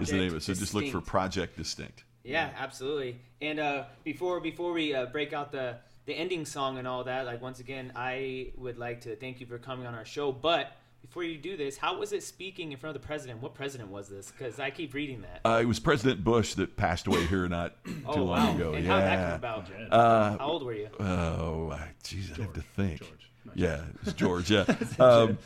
is 0.00 0.08
the 0.10 0.16
name 0.16 0.28
of 0.28 0.36
it. 0.36 0.42
So 0.42 0.54
just 0.54 0.74
look 0.74 0.86
for 0.88 1.00
Project 1.00 1.56
Distinct. 1.56 2.04
Yeah, 2.22 2.50
absolutely. 2.58 3.20
And 3.42 3.60
uh, 3.60 3.84
before 4.04 4.40
before 4.40 4.72
we 4.72 4.94
uh, 4.94 5.06
break 5.06 5.32
out 5.32 5.52
the 5.52 5.76
the 6.06 6.14
ending 6.14 6.44
song 6.46 6.78
and 6.78 6.86
all 6.88 7.04
that, 7.04 7.26
like 7.26 7.42
once 7.42 7.60
again, 7.60 7.92
I 7.96 8.52
would 8.56 8.78
like 8.78 9.02
to 9.02 9.16
thank 9.16 9.40
you 9.40 9.46
for 9.46 9.58
coming 9.58 9.86
on 9.86 9.94
our 9.94 10.04
show. 10.04 10.32
But 10.32 10.72
before 11.04 11.22
you 11.22 11.36
do 11.36 11.54
this, 11.54 11.76
how 11.76 11.98
was 11.98 12.14
it 12.14 12.22
speaking 12.22 12.72
in 12.72 12.78
front 12.78 12.96
of 12.96 13.02
the 13.02 13.06
president? 13.06 13.42
What 13.42 13.52
president 13.52 13.90
was 13.90 14.08
this? 14.08 14.30
Because 14.30 14.58
I 14.58 14.70
keep 14.70 14.94
reading 14.94 15.20
that. 15.20 15.42
Uh, 15.44 15.60
it 15.60 15.66
was 15.66 15.78
President 15.78 16.24
Bush 16.24 16.54
that 16.54 16.76
passed 16.76 17.06
away 17.06 17.26
here 17.26 17.46
not 17.46 17.76
too 17.84 18.02
oh 18.06 18.24
long 18.24 18.28
wow! 18.28 18.54
ago. 18.54 18.72
And 18.72 18.86
yeah. 18.86 18.90
how 18.90 19.00
did 19.00 19.06
that 19.06 19.26
come 19.26 19.34
about? 19.34 19.92
Uh, 19.92 20.38
how 20.38 20.46
old 20.46 20.62
were 20.64 20.72
you? 20.72 20.88
Oh, 20.98 21.72
I- 21.72 21.90
geez, 22.02 22.32
I 22.32 22.42
have 22.42 22.54
to 22.54 22.62
think. 22.62 23.00
George. 23.00 23.30
Yeah, 23.54 23.82
it's 24.02 24.14
George. 24.14 24.50
Yeah. 24.50 24.64
Um, 24.98 25.38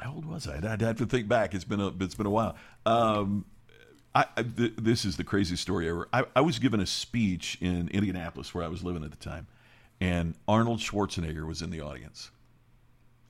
how 0.00 0.12
old 0.12 0.26
was 0.26 0.46
I? 0.46 0.56
I'd 0.56 0.82
have 0.82 0.98
to 0.98 1.06
think 1.06 1.26
back. 1.26 1.54
It's 1.54 1.64
been 1.64 1.80
a 1.80 1.88
it's 2.00 2.14
been 2.14 2.26
a 2.26 2.30
while. 2.30 2.54
Um, 2.84 3.46
I, 4.14 4.26
I, 4.36 4.42
th- 4.42 4.74
this 4.76 5.06
is 5.06 5.16
the 5.16 5.24
craziest 5.24 5.62
story 5.62 5.88
ever. 5.88 6.06
I, 6.12 6.24
I 6.36 6.42
was 6.42 6.58
given 6.58 6.80
a 6.80 6.86
speech 6.86 7.56
in 7.60 7.88
Indianapolis 7.88 8.54
where 8.54 8.62
I 8.62 8.68
was 8.68 8.84
living 8.84 9.04
at 9.04 9.10
the 9.10 9.16
time, 9.16 9.46
and 10.00 10.34
Arnold 10.46 10.80
Schwarzenegger 10.80 11.46
was 11.46 11.62
in 11.62 11.70
the 11.70 11.80
audience, 11.80 12.30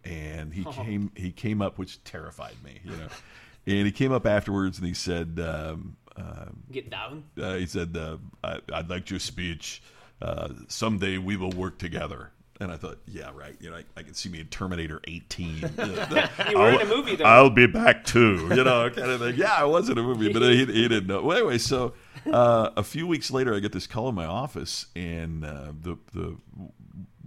and 0.07 0.52
he 0.54 0.64
came 0.64 1.11
he 1.16 1.32
came 1.32 1.61
up, 1.61 1.78
which 1.78 2.02
terrified 2.04 2.54
me, 2.64 2.80
you 2.84 2.92
know, 2.92 3.09
and 3.66 3.86
he 3.86 3.92
came 3.92 4.12
up 4.12 4.26
afterwards 4.26 4.78
and 4.78 4.86
he 4.86 4.94
said. 4.94 5.40
Um, 5.42 5.96
um, 6.18 6.62
Get 6.72 6.88
down. 6.88 7.24
uh, 7.38 7.57
he 7.57 7.66
said, 7.66 7.94
uh, 7.94 8.16
I, 8.42 8.59
I 8.72 8.80
liked 8.80 9.11
your 9.11 9.20
speech. 9.20 9.82
Uh, 10.22 10.48
someday 10.68 11.18
we 11.18 11.36
will 11.36 11.50
work 11.50 11.76
together. 11.76 12.30
And 12.59 12.72
I 12.72 12.78
thought, 12.78 12.98
yeah, 13.07 13.30
right. 13.34 13.54
You 13.61 13.68
know, 13.68 13.76
I, 13.76 13.84
I 13.98 14.02
can 14.02 14.14
see 14.14 14.30
me 14.30 14.40
in 14.40 14.46
Terminator 14.46 15.02
18. 15.07 15.59
You 16.48 16.59
were 16.59 16.70
in 16.70 16.80
a 16.80 16.86
movie 16.86 17.16
though. 17.16 17.24
I'll 17.24 17.50
be 17.50 17.66
back 17.66 18.04
too. 18.07 18.48
You 18.48 18.64
know, 18.64 18.88
kind 18.88 19.11
of 19.11 19.20
thing. 19.20 19.34
Yeah, 19.36 19.52
I 19.52 19.64
was 19.64 19.90
in 19.90 19.98
a 19.98 20.02
movie, 20.02 20.32
but 20.32 20.40
he, 20.40 20.64
he 20.64 20.88
didn't 20.88 21.07
know. 21.07 21.20
Well, 21.20 21.36
anyway, 21.36 21.59
so 21.59 21.92
uh, 22.32 22.70
a 22.78 22.82
few 22.82 23.07
weeks 23.07 23.30
later, 23.30 23.54
I 23.54 23.59
get 23.59 23.72
this 23.72 23.86
call 23.86 24.09
in 24.09 24.14
my 24.14 24.24
office, 24.24 24.86
and 24.96 25.44
uh, 25.44 25.72
the 25.82 25.98
the 26.14 26.36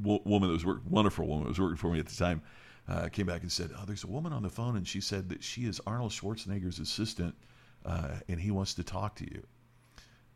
w- 0.01 0.21
woman 0.25 0.49
that 0.49 0.53
was 0.53 0.65
work, 0.65 0.81
wonderful 0.89 1.27
woman 1.27 1.43
that 1.43 1.49
was 1.49 1.59
working 1.59 1.77
for 1.77 1.91
me 1.93 1.99
at 1.99 2.07
the 2.07 2.15
time 2.15 2.41
uh, 2.89 3.07
came 3.09 3.27
back 3.27 3.41
and 3.41 3.51
said, 3.51 3.71
"Oh, 3.77 3.83
there's 3.85 4.03
a 4.03 4.07
woman 4.07 4.33
on 4.33 4.43
the 4.43 4.49
phone, 4.49 4.75
and 4.75 4.87
she 4.87 4.99
said 4.99 5.29
that 5.29 5.43
she 5.43 5.65
is 5.65 5.79
Arnold 5.85 6.11
Schwarzenegger's 6.11 6.79
assistant, 6.79 7.35
uh, 7.85 8.15
and 8.27 8.39
he 8.39 8.51
wants 8.51 8.73
to 8.75 8.83
talk 8.83 9.15
to 9.17 9.25
you." 9.25 9.43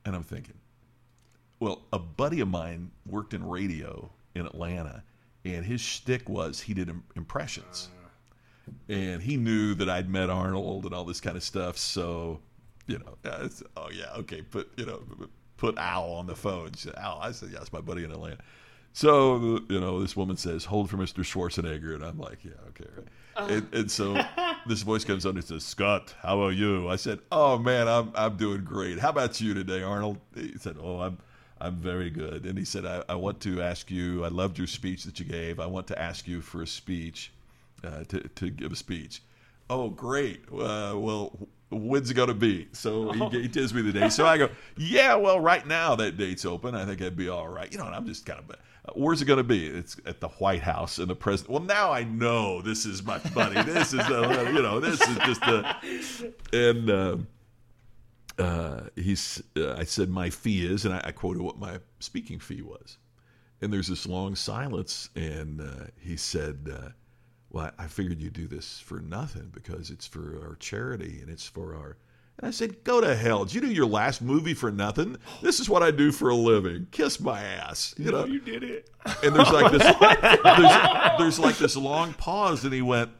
And 0.05 0.15
I'm 0.15 0.23
thinking, 0.23 0.55
well, 1.59 1.83
a 1.93 1.99
buddy 1.99 2.41
of 2.41 2.49
mine 2.49 2.91
worked 3.05 3.33
in 3.33 3.47
radio 3.47 4.11
in 4.35 4.45
Atlanta, 4.45 5.03
and 5.45 5.65
his 5.65 5.81
shtick 5.81 6.27
was 6.29 6.59
he 6.61 6.73
did 6.73 6.89
im- 6.89 7.03
impressions, 7.15 7.89
and 8.89 9.21
he 9.21 9.37
knew 9.37 9.73
that 9.75 9.89
I'd 9.89 10.09
met 10.09 10.29
Arnold 10.29 10.85
and 10.85 10.93
all 10.93 11.05
this 11.05 11.21
kind 11.21 11.37
of 11.37 11.43
stuff. 11.43 11.77
So, 11.77 12.39
you 12.85 12.99
know, 12.99 13.17
uh, 13.25 13.49
oh 13.77 13.89
yeah, 13.91 14.13
okay, 14.17 14.41
put 14.41 14.69
you 14.77 14.85
know, 14.85 15.01
put 15.57 15.77
Al 15.77 16.11
on 16.11 16.27
the 16.27 16.35
phone. 16.35 16.71
She 16.75 16.89
said, 16.89 16.95
Al, 16.95 17.19
I 17.21 17.31
said, 17.31 17.49
yeah, 17.51 17.59
it's 17.61 17.73
my 17.73 17.81
buddy 17.81 18.03
in 18.03 18.11
Atlanta. 18.11 18.43
So, 18.93 19.59
you 19.69 19.79
know, 19.79 19.99
this 20.01 20.15
woman 20.15 20.37
says, 20.37 20.65
hold 20.65 20.89
for 20.89 20.97
Mr. 20.97 21.23
Schwarzenegger. 21.23 21.95
And 21.95 22.03
I'm 22.03 22.19
like, 22.19 22.43
yeah, 22.43 22.51
okay. 22.69 22.89
Right. 22.95 23.51
And, 23.51 23.73
and 23.73 23.91
so 23.91 24.23
this 24.67 24.83
voice 24.83 25.03
comes 25.03 25.25
on 25.25 25.35
and 25.35 25.43
says, 25.43 25.63
Scott, 25.63 26.13
how 26.21 26.41
are 26.43 26.51
you? 26.51 26.87
I 26.87 26.95
said, 26.95 27.19
oh, 27.31 27.57
man, 27.57 27.87
I'm, 27.87 28.11
I'm 28.13 28.37
doing 28.37 28.63
great. 28.63 28.99
How 28.99 29.09
about 29.09 29.41
you 29.41 29.55
today, 29.55 29.81
Arnold? 29.81 30.19
He 30.35 30.53
said, 30.59 30.77
oh, 30.79 30.99
I'm, 30.99 31.17
I'm 31.59 31.75
very 31.77 32.11
good. 32.11 32.45
And 32.45 32.55
he 32.55 32.65
said, 32.65 32.85
I, 32.85 33.03
I 33.09 33.15
want 33.15 33.39
to 33.41 33.63
ask 33.63 33.89
you, 33.89 34.23
I 34.23 34.27
loved 34.27 34.59
your 34.59 34.67
speech 34.67 35.05
that 35.05 35.19
you 35.19 35.25
gave. 35.25 35.59
I 35.59 35.65
want 35.65 35.87
to 35.87 35.99
ask 35.99 36.27
you 36.27 36.41
for 36.41 36.61
a 36.61 36.67
speech, 36.67 37.33
uh, 37.83 38.03
to, 38.09 38.19
to 38.19 38.49
give 38.51 38.71
a 38.71 38.75
speech. 38.75 39.23
Oh, 39.71 39.89
great. 39.89 40.43
Uh, 40.49 40.93
well, 40.97 41.47
when's 41.71 42.11
it 42.11 42.13
going 42.13 42.27
to 42.27 42.35
be? 42.35 42.67
So 42.73 43.11
he, 43.11 43.41
he 43.41 43.47
tells 43.49 43.73
me 43.73 43.81
the 43.81 43.91
date. 43.91 44.11
So 44.11 44.27
I 44.27 44.37
go, 44.37 44.49
yeah, 44.77 45.15
well, 45.15 45.39
right 45.39 45.65
now 45.65 45.95
that 45.95 46.17
date's 46.17 46.45
open. 46.45 46.75
I 46.75 46.85
think 46.85 47.01
I'd 47.01 47.15
be 47.15 47.29
all 47.29 47.47
right. 47.47 47.71
You 47.71 47.79
know, 47.79 47.87
and 47.87 47.95
I'm 47.95 48.05
just 48.05 48.25
kind 48.25 48.39
of, 48.39 48.51
uh, 48.51 48.55
where's 48.93 49.21
it 49.21 49.25
going 49.25 49.37
to 49.37 49.43
be? 49.43 49.65
It's 49.65 49.97
at 50.05 50.19
the 50.19 50.27
White 50.27 50.61
House 50.61 50.97
and 50.97 51.09
the 51.09 51.15
president. 51.15 51.51
Well, 51.51 51.63
now 51.63 51.91
I 51.91 52.03
know 52.03 52.61
this 52.61 52.85
is 52.85 53.03
my 53.03 53.17
buddy. 53.19 53.61
This 53.63 53.93
is, 53.93 53.99
uh, 54.01 54.51
you 54.53 54.61
know, 54.61 54.79
this 54.79 55.01
is 55.01 55.17
just 55.19 55.41
a, 55.43 55.77
and, 56.51 56.89
uh, 56.89 57.17
uh, 58.37 58.81
he's, 58.95 59.41
uh, 59.55 59.75
I 59.75 59.83
said 59.83 60.09
my 60.09 60.29
fee 60.29 60.65
is, 60.65 60.85
and 60.85 60.93
I, 60.93 61.01
I 61.05 61.11
quoted 61.11 61.41
what 61.41 61.59
my 61.59 61.79
speaking 61.99 62.39
fee 62.39 62.61
was. 62.61 62.97
And 63.61 63.71
there's 63.71 63.87
this 63.87 64.05
long 64.05 64.35
silence, 64.35 65.09
and 65.15 65.61
uh, 65.61 65.85
he 65.97 66.17
said, 66.17 66.69
uh, 66.69 66.89
well, 67.51 67.71
I 67.77 67.87
figured 67.87 68.19
you'd 68.19 68.33
do 68.33 68.47
this 68.47 68.79
for 68.79 68.99
nothing 68.99 69.51
because 69.53 69.91
it's 69.91 70.07
for 70.07 70.41
our 70.45 70.55
charity 70.55 71.19
and 71.21 71.29
it's 71.29 71.47
for 71.47 71.75
our. 71.75 71.97
And 72.39 72.47
I 72.47 72.51
said, 72.51 72.83
go 72.83 72.99
to 72.99 73.15
hell. 73.15 73.45
Did 73.45 73.53
you 73.53 73.61
do 73.61 73.71
your 73.71 73.85
last 73.85 74.21
movie 74.21 74.55
for 74.55 74.71
nothing? 74.71 75.17
This 75.41 75.59
is 75.59 75.69
what 75.69 75.83
I 75.83 75.91
do 75.91 76.11
for 76.11 76.29
a 76.29 76.35
living. 76.35 76.87
Kiss 76.91 77.19
my 77.19 77.41
ass. 77.41 77.93
You 77.97 78.11
know, 78.11 78.25
you 78.25 78.39
did 78.39 78.63
it. 78.63 78.89
and 79.23 79.35
there's 79.35 79.51
like 79.51 79.71
this, 79.71 79.83
there's, 80.43 81.17
there's 81.19 81.39
like 81.39 81.57
this 81.57 81.75
long 81.75 82.13
pause, 82.13 82.63
and 82.63 82.73
he 82.73 82.81
went, 82.81 83.11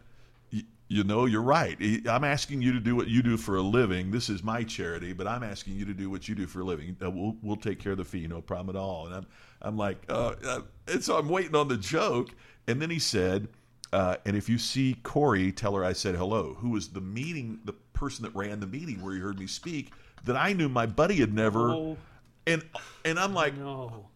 "You 0.87 1.03
know, 1.03 1.25
you're 1.25 1.43
right. 1.43 1.77
I'm 2.07 2.23
asking 2.23 2.61
you 2.63 2.73
to 2.73 2.79
do 2.79 2.95
what 2.95 3.07
you 3.07 3.21
do 3.21 3.37
for 3.37 3.57
a 3.57 3.61
living. 3.61 4.09
This 4.09 4.29
is 4.29 4.43
my 4.43 4.63
charity, 4.63 5.13
but 5.13 5.27
I'm 5.27 5.43
asking 5.43 5.75
you 5.75 5.85
to 5.85 5.93
do 5.93 6.09
what 6.09 6.27
you 6.27 6.33
do 6.33 6.47
for 6.47 6.61
a 6.61 6.63
living. 6.63 6.97
Uh, 7.03 7.11
we'll 7.11 7.35
we'll 7.43 7.55
take 7.55 7.79
care 7.79 7.91
of 7.91 7.99
the 7.99 8.05
fee, 8.05 8.27
no 8.27 8.41
problem 8.41 8.75
at 8.75 8.79
all." 8.79 9.05
And 9.05 9.15
I'm 9.15 9.27
I'm 9.61 9.77
like, 9.77 10.03
uh, 10.09 10.33
uh, 10.43 10.61
and 10.87 11.03
so 11.03 11.17
I'm 11.17 11.29
waiting 11.29 11.55
on 11.55 11.67
the 11.67 11.77
joke, 11.77 12.33
and 12.67 12.81
then 12.81 12.89
he 12.89 12.99
said, 12.99 13.47
uh, 13.91 14.15
"And 14.25 14.35
if 14.35 14.49
you 14.49 14.57
see 14.57 14.95
Corey, 15.03 15.51
tell 15.51 15.75
her 15.75 15.85
I 15.85 15.93
said 15.93 16.15
hello. 16.15 16.55
Who 16.55 16.71
was 16.71 16.89
the 16.89 17.01
meeting, 17.01 17.59
the 17.63 17.73
person 17.93 18.23
that 18.23 18.35
ran 18.35 18.59
the 18.59 18.67
meeting 18.67 19.01
where 19.01 19.13
he 19.13 19.19
heard 19.19 19.39
me 19.39 19.47
speak? 19.47 19.91
That 20.25 20.35
I 20.35 20.53
knew 20.53 20.69
my 20.69 20.85
buddy 20.85 21.15
had 21.17 21.33
never." 21.33 21.69
Oh. 21.69 21.97
And 22.45 22.61
and 23.05 23.17
I'm 23.19 23.33
like, 23.33 23.55
No. 23.57 24.07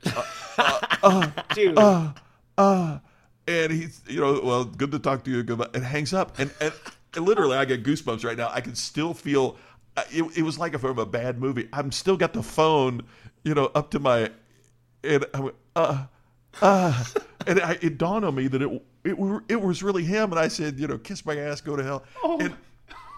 uh, 0.57 1.29
Dude. 1.55 1.77
uh, 1.77 2.11
uh, 2.57 2.99
and 3.47 3.71
he's, 3.71 4.01
you 4.07 4.19
know, 4.19 4.41
well, 4.43 4.65
good 4.65 4.91
to 4.91 4.99
talk 4.99 5.23
to 5.23 5.31
you. 5.31 5.43
Goodbye, 5.43 5.69
and 5.73 5.83
hangs 5.83 6.13
up. 6.13 6.37
And, 6.37 6.51
and, 6.59 6.73
and 7.15 7.25
literally, 7.25 7.55
I 7.55 7.63
get 7.65 7.83
goosebumps 7.83 8.25
right 8.25 8.37
now. 8.37 8.49
I 8.51 8.59
can 8.61 8.75
still 8.75 9.13
feel. 9.13 9.55
uh, 9.95 10.03
It, 10.11 10.23
it 10.39 10.41
was 10.43 10.59
like 10.59 10.77
from 10.77 10.99
a 10.99 11.05
bad 11.05 11.39
movie. 11.39 11.69
I'm 11.71 11.91
still 11.91 12.17
got 12.17 12.33
the 12.33 12.43
phone, 12.43 13.03
you 13.45 13.53
know, 13.53 13.71
up 13.73 13.91
to 13.91 13.99
my, 13.99 14.29
and 15.05 15.25
I 15.33 15.39
went, 15.39 15.55
uh, 15.77 16.05
uh, 16.61 17.03
and 17.45 17.61
I, 17.61 17.77
it 17.81 17.97
dawned 17.97 18.25
on 18.25 18.35
me 18.35 18.47
that 18.49 18.61
it 18.61 18.83
it 19.05 19.41
it 19.47 19.61
was 19.61 19.81
really 19.83 20.03
him. 20.03 20.31
And 20.31 20.39
I 20.39 20.49
said, 20.49 20.79
you 20.79 20.87
know, 20.87 20.97
kiss 20.97 21.25
my 21.25 21.37
ass, 21.37 21.61
go 21.61 21.77
to 21.77 21.83
hell. 21.83 22.03
And 22.41 22.53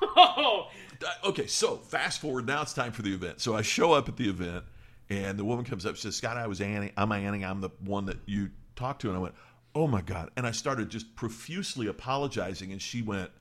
Oh. 0.02 0.68
okay, 1.24 1.48
so 1.48 1.78
fast 1.78 2.22
forward. 2.22 2.46
Now 2.46 2.62
it's 2.62 2.74
time 2.74 2.92
for 2.92 3.02
the 3.02 3.14
event. 3.14 3.42
So 3.42 3.56
I 3.56 3.62
show 3.62 3.94
up 3.94 4.10
at 4.10 4.18
the 4.18 4.30
event, 4.30 4.66
and 5.10 5.38
the 5.38 5.46
woman 5.46 5.66
comes 5.66 5.86
up. 5.86 5.96
She 5.96 6.04
says, 6.04 6.16
"Scott, 6.16 6.38
I 6.38 6.48
was 6.48 6.62
Annie. 6.62 6.92
I'm 6.98 7.12
Annie. 7.12 7.46
I'm 7.46 7.62
the 7.62 7.70
one 7.80 8.06
that 8.06 8.18
you 8.26 8.50
talked 8.76 9.02
to." 9.02 9.08
And 9.10 9.18
I 9.18 9.20
went, 9.20 9.36
"Oh 9.76 9.88
my 9.88 10.02
god!" 10.02 10.32
And 10.36 10.46
I 10.46 10.52
started 10.52 10.90
just 10.90 11.16
profusely 11.16 11.88
apologizing, 11.88 12.72
and 12.72 12.82
she 12.82 13.02
went, 13.02 13.32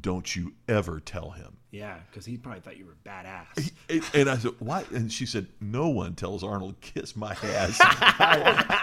"Don't 0.00 0.34
you 0.34 0.54
ever 0.68 1.00
tell 1.00 1.30
him." 1.30 1.56
Yeah, 1.70 1.98
because 2.08 2.24
he 2.24 2.36
probably 2.36 2.60
thought 2.60 2.76
you 2.76 2.86
were 2.86 2.94
badass. 3.04 3.72
And- 3.88 4.02
And 4.14 4.30
I 4.30 4.38
said, 4.38 4.52
"Why?" 4.60 4.84
And 4.92 5.12
she 5.12 5.26
said, 5.26 5.48
"No 5.60 5.88
one 5.88 6.14
tells 6.14 6.44
Arnold 6.44 6.80
kiss 6.80 7.16
my 7.16 7.32
ass. 7.42 7.78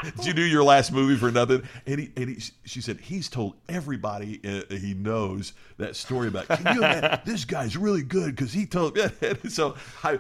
Did 0.18 0.26
you 0.26 0.34
do 0.34 0.42
your 0.44 0.64
last 0.64 0.92
movie 0.92 1.16
for 1.16 1.32
nothing?" 1.32 1.64
And 1.86 2.00
he, 2.02 2.12
and 2.18 2.30
he, 2.30 2.44
she 2.66 2.82
said, 2.82 3.00
"He's 3.00 3.30
told 3.30 3.56
everybody 3.70 4.42
uh, 4.46 4.74
he 4.76 4.94
knows 4.94 5.54
that 5.78 5.96
story 5.96 6.28
about. 6.28 6.48
Can 6.50 6.76
you 6.76 6.82
imagine? 6.84 7.20
This 7.26 7.46
guy's 7.46 7.78
really 7.78 8.04
good 8.04 8.36
because 8.36 8.52
he 8.52 8.66
told." 8.66 8.98
And 8.98 9.40
so 9.52 9.76
I, 10.04 10.20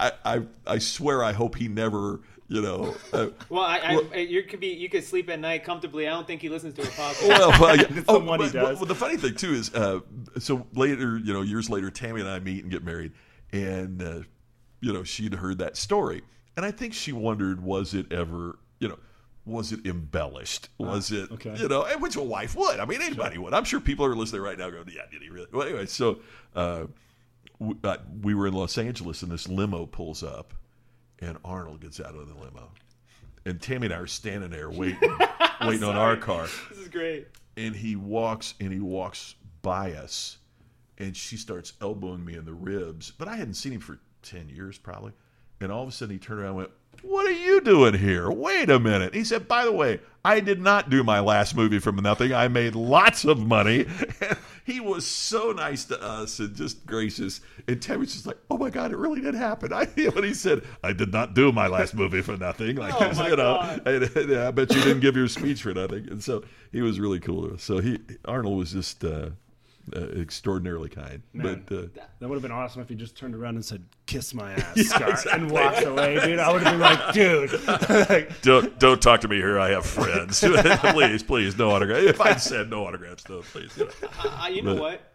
I, 0.00 0.12
I, 0.24 0.42
I 0.66 0.78
swear, 0.78 1.24
I 1.24 1.32
hope 1.32 1.56
he 1.56 1.66
never, 1.68 2.20
you 2.48 2.62
know. 2.62 2.94
Uh, 3.12 3.28
Well, 3.48 3.62
I, 3.62 4.00
I, 4.12 4.18
you 4.18 4.42
could 4.42 4.60
be, 4.60 4.68
you 4.68 4.88
could 4.88 5.04
sleep 5.04 5.28
at 5.30 5.40
night 5.40 5.64
comfortably. 5.64 6.06
I 6.06 6.10
don't 6.10 6.26
think 6.26 6.40
he 6.40 6.48
listens 6.48 6.74
to 6.74 6.82
a 6.82 6.86
podcast. 6.86 7.28
well, 7.28 7.60
well, 7.60 7.76
yeah. 7.76 7.84
It's 7.90 8.06
the 8.06 8.20
he 8.20 8.50
does. 8.50 8.78
Well, 8.78 8.86
the 8.86 8.94
funny 8.94 9.16
thing 9.16 9.34
too 9.34 9.52
is, 9.52 9.74
uh, 9.74 10.00
so 10.38 10.66
later, 10.74 11.18
you 11.18 11.32
know, 11.32 11.42
years 11.42 11.68
later, 11.70 11.90
Tammy 11.90 12.20
and 12.20 12.30
I 12.30 12.38
meet 12.38 12.62
and 12.62 12.70
get 12.70 12.84
married, 12.84 13.12
and 13.52 14.02
uh, 14.02 14.20
you 14.80 14.92
know, 14.92 15.02
she'd 15.02 15.34
heard 15.34 15.58
that 15.58 15.76
story, 15.76 16.22
and 16.56 16.64
I 16.64 16.70
think 16.70 16.94
she 16.94 17.12
wondered, 17.12 17.62
was 17.62 17.94
it 17.94 18.12
ever, 18.12 18.58
you 18.78 18.88
know, 18.88 18.98
was 19.44 19.72
it 19.72 19.86
embellished? 19.86 20.68
Was 20.78 21.12
it, 21.12 21.30
okay. 21.30 21.56
you 21.56 21.68
know, 21.68 21.84
and 21.84 22.02
which 22.02 22.16
a 22.16 22.22
wife 22.22 22.56
would. 22.56 22.80
I 22.80 22.84
mean, 22.84 23.00
anybody 23.00 23.38
would. 23.38 23.54
I'm 23.54 23.64
sure 23.64 23.80
people 23.80 24.04
are 24.04 24.16
listening 24.16 24.42
right 24.42 24.58
now 24.58 24.70
going, 24.70 24.88
yeah, 24.92 25.02
did 25.10 25.22
he 25.22 25.28
really? 25.30 25.46
Well, 25.52 25.66
anyway, 25.66 25.86
so 25.86 26.18
uh, 26.54 26.86
we, 27.58 27.76
uh, 27.84 27.96
we 28.22 28.34
were 28.34 28.48
in 28.48 28.54
Los 28.54 28.76
Angeles 28.76 29.22
and 29.22 29.30
this 29.30 29.48
limo 29.48 29.86
pulls 29.86 30.22
up 30.24 30.52
and 31.26 31.38
Arnold 31.44 31.80
gets 31.80 32.00
out 32.00 32.14
of 32.14 32.28
the 32.28 32.34
limo. 32.34 32.70
And 33.44 33.60
Tammy 33.60 33.86
and 33.86 33.94
I 33.94 33.98
are 33.98 34.06
standing 34.06 34.50
there 34.50 34.70
waiting, 34.70 35.16
waiting 35.60 35.84
on 35.84 35.96
our 35.96 36.16
car. 36.16 36.46
This 36.70 36.78
is 36.78 36.88
great. 36.88 37.28
And 37.56 37.74
he 37.74 37.96
walks 37.96 38.54
and 38.60 38.72
he 38.72 38.80
walks 38.80 39.34
by 39.62 39.92
us 39.92 40.38
and 40.98 41.16
she 41.16 41.36
starts 41.36 41.74
elbowing 41.80 42.24
me 42.24 42.36
in 42.36 42.44
the 42.44 42.54
ribs. 42.54 43.10
But 43.10 43.28
I 43.28 43.36
hadn't 43.36 43.54
seen 43.54 43.72
him 43.72 43.80
for 43.80 43.98
10 44.22 44.48
years 44.48 44.78
probably. 44.78 45.12
And 45.60 45.72
all 45.72 45.82
of 45.82 45.88
a 45.88 45.92
sudden 45.92 46.14
he 46.14 46.18
turned 46.18 46.40
around 46.40 46.48
and 46.50 46.56
went, 46.56 46.70
What 47.08 47.26
are 47.26 47.30
you 47.30 47.60
doing 47.60 47.94
here? 47.94 48.30
Wait 48.30 48.68
a 48.68 48.80
minute. 48.80 49.14
He 49.14 49.22
said, 49.22 49.46
By 49.46 49.64
the 49.64 49.72
way, 49.72 50.00
I 50.24 50.40
did 50.40 50.60
not 50.60 50.90
do 50.90 51.04
my 51.04 51.20
last 51.20 51.54
movie 51.54 51.78
from 51.78 51.96
nothing. 51.96 52.32
I 52.32 52.48
made 52.48 52.74
lots 52.74 53.24
of 53.24 53.38
money. 53.38 53.86
And 54.20 54.38
he 54.64 54.80
was 54.80 55.06
so 55.06 55.52
nice 55.52 55.84
to 55.84 56.02
us 56.02 56.40
and 56.40 56.56
just 56.56 56.84
gracious. 56.84 57.40
And 57.68 57.80
Tammy 57.80 58.00
was 58.00 58.12
just 58.14 58.26
like, 58.26 58.38
Oh 58.50 58.58
my 58.58 58.70
God, 58.70 58.90
it 58.90 58.96
really 58.96 59.20
did 59.20 59.34
happen. 59.34 59.72
I 59.74 59.84
when 59.84 60.24
he 60.24 60.34
said, 60.34 60.62
I 60.82 60.92
did 60.92 61.12
not 61.12 61.34
do 61.34 61.52
my 61.52 61.68
last 61.68 61.94
movie 61.94 62.22
for 62.22 62.36
nothing. 62.36 62.74
Like 62.74 62.94
Oh, 63.00 63.26
you 63.28 63.36
know, 63.36 63.60
and, 63.86 64.02
and 64.16 64.40
I 64.40 64.50
bet 64.50 64.74
you 64.74 64.82
didn't 64.82 65.00
give 65.00 65.14
your 65.14 65.28
speech 65.28 65.62
for 65.62 65.72
nothing. 65.72 66.08
And 66.10 66.24
so 66.24 66.42
he 66.72 66.82
was 66.82 66.98
really 66.98 67.20
cool. 67.20 67.56
So 67.58 67.78
he 67.78 68.00
Arnold 68.24 68.58
was 68.58 68.72
just 68.72 69.04
uh, 69.04 69.30
uh, 69.94 70.00
extraordinarily 70.20 70.88
kind. 70.88 71.22
Man. 71.32 71.64
But 71.68 71.76
uh, 71.76 71.82
That 72.20 72.28
would 72.28 72.34
have 72.36 72.42
been 72.42 72.50
awesome 72.50 72.82
if 72.82 72.88
he 72.88 72.94
just 72.94 73.16
turned 73.16 73.34
around 73.34 73.56
and 73.56 73.64
said, 73.64 73.84
"Kiss 74.06 74.34
my 74.34 74.52
ass, 74.54 74.72
Yeah, 74.76 74.82
Scott," 74.84 75.08
exactly. 75.10 75.32
and 75.32 75.50
walked 75.50 75.82
away, 75.84 76.18
dude. 76.24 76.38
I 76.38 76.52
would 76.52 76.62
have 76.62 76.72
been 76.72 76.80
like, 76.80 77.12
"Dude, 77.12 78.08
like, 78.08 78.40
don't 78.42 78.78
don't 78.78 79.00
talk 79.00 79.20
to 79.20 79.28
me 79.28 79.36
here. 79.36 79.58
I 79.58 79.70
have 79.70 79.86
friends. 79.86 80.40
please, 80.92 81.22
please, 81.22 81.56
no 81.58 81.70
autograph. 81.70 82.02
If 82.02 82.20
I 82.20 82.36
said 82.36 82.70
no 82.70 82.84
autographs, 82.86 83.22
though, 83.24 83.42
please. 83.42 83.76
You 83.76 83.84
know. 83.84 83.90
Uh, 84.24 84.48
you 84.48 84.62
know 84.62 84.74
But- 84.74 84.80
what? 84.82 85.12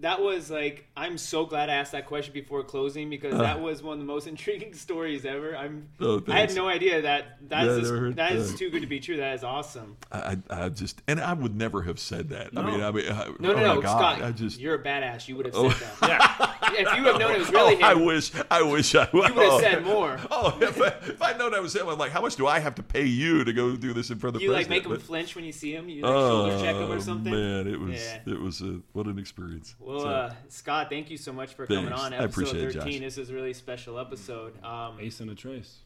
That 0.00 0.20
was 0.20 0.50
like 0.50 0.88
I'm 0.96 1.16
so 1.16 1.46
glad 1.46 1.70
I 1.70 1.74
asked 1.74 1.92
that 1.92 2.06
question 2.06 2.32
before 2.34 2.64
closing 2.64 3.08
because 3.08 3.38
that 3.38 3.60
was 3.60 3.84
one 3.84 3.92
of 3.92 3.98
the 4.00 4.04
most 4.04 4.26
intriguing 4.32 4.74
stories 4.74 5.24
ever. 5.24 5.56
I'm 5.56 5.88
Oh, 6.00 6.20
I 6.26 6.40
had 6.40 6.54
no 6.56 6.66
idea 6.66 7.02
that 7.02 7.38
that's 7.48 7.66
Yeah, 7.66 7.72
I 7.72 7.78
just- 7.78 7.92
never 7.92 8.04
heard 8.06 8.16
that 8.16 8.32
is 8.32 8.50
that. 8.50 8.58
too 8.58 8.70
good 8.70 8.80
to 8.80 8.88
be 8.88 8.98
true. 8.98 9.18
That 9.18 9.34
is 9.34 9.44
awesome. 9.44 9.96
I, 10.10 10.38
I 10.50 10.64
I 10.64 10.68
just 10.70 11.00
and 11.06 11.20
I 11.20 11.32
would 11.34 11.54
never 11.54 11.82
have 11.82 12.00
said 12.00 12.30
that. 12.30 12.48
I 12.56 12.62
mean, 12.62 12.80
I 12.82 12.90
mean, 12.90 13.12
I, 13.12 13.26
No, 13.38 13.52
oh 13.52 13.52
no, 13.52 13.54
my 13.54 13.62
no, 13.62 13.80
God, 13.80 14.16
Scott, 14.16 14.22
I 14.22 14.32
just. 14.32 14.58
you're 14.58 14.74
a 14.74 14.82
badass. 14.82 15.28
You 15.28 15.36
would 15.36 15.46
have 15.46 15.54
oh. 15.54 15.70
said 15.70 15.88
Oh. 16.02 16.06
that. 16.08 16.48
Yeah. 16.72 16.80
if 16.92 16.96
you 16.96 17.04
have 17.04 17.18
known 17.18 17.32
it 17.32 17.38
was 17.38 17.48
oh, 17.50 17.52
really 17.52 17.82
oh, 17.82 17.86
I 17.86 17.94
wish, 17.94 18.30
I 18.50 18.62
wish 18.62 18.94
I 18.94 19.06
would 19.12 19.28
you 19.28 19.34
would 19.34 19.44
have 19.44 19.52
oh. 19.52 19.60
said 19.60 19.84
more. 19.84 20.18
Oh, 20.30 20.56
if, 20.60 20.80
I, 20.80 20.86
if 20.86 21.20
I'd 21.20 21.38
known 21.38 21.50
that 21.52 21.60
was 21.62 21.76
him, 21.76 21.86
I'm 21.88 21.98
like, 21.98 22.12
how 22.12 22.22
much 22.22 22.36
do 22.36 22.46
I 22.46 22.60
have 22.60 22.74
to 22.76 22.82
pay 22.82 23.04
you 23.04 23.44
to 23.44 23.52
go 23.52 23.76
do 23.76 23.92
this 23.92 24.10
in 24.10 24.18
front 24.18 24.36
of 24.36 24.40
the 24.40 24.46
You 24.46 24.52
like 24.52 24.68
president? 24.68 24.84
make 24.84 24.86
him 24.86 24.92
But- 24.96 25.02
flinch 25.06 25.36
when 25.36 25.44
you 25.44 25.52
see 25.52 25.74
him. 25.74 25.88
You 25.90 26.02
like 26.02 26.12
shoulder 26.12 26.58
check 26.58 26.76
him 26.76 26.82
Oh, 26.90 26.92
or 26.92 27.00
something. 27.00 27.32
Man, 27.32 27.66
it 27.68 27.78
was 27.78 28.00
Yeah. 28.00 28.18
it 28.26 28.40
was 28.40 28.62
a 28.62 28.80
what 28.92 29.06
an 29.06 29.18
experience. 29.18 29.74
Well, 29.84 30.00
So, 30.00 30.08
uh, 30.08 30.34
Scott, 30.48 30.88
thank 30.90 31.10
you 31.10 31.16
so 31.16 31.32
much 31.32 31.54
for 31.54 31.66
coming 31.66 31.86
Thanks. 31.86 32.00
on. 32.00 32.12
I 32.12 32.18
Episode 32.18 32.30
appreciate 32.48 32.68
it, 32.68 32.72
13. 32.74 32.92
Josh. 32.92 33.00
This 33.00 33.18
is 33.18 33.30
a 33.30 33.34
really 33.34 33.52
special 33.54 33.98
episode. 33.98 34.64
Um, 34.64 34.98
ace 35.00 35.20
and 35.20 35.30
a 35.30 35.34
trace." 35.34 35.78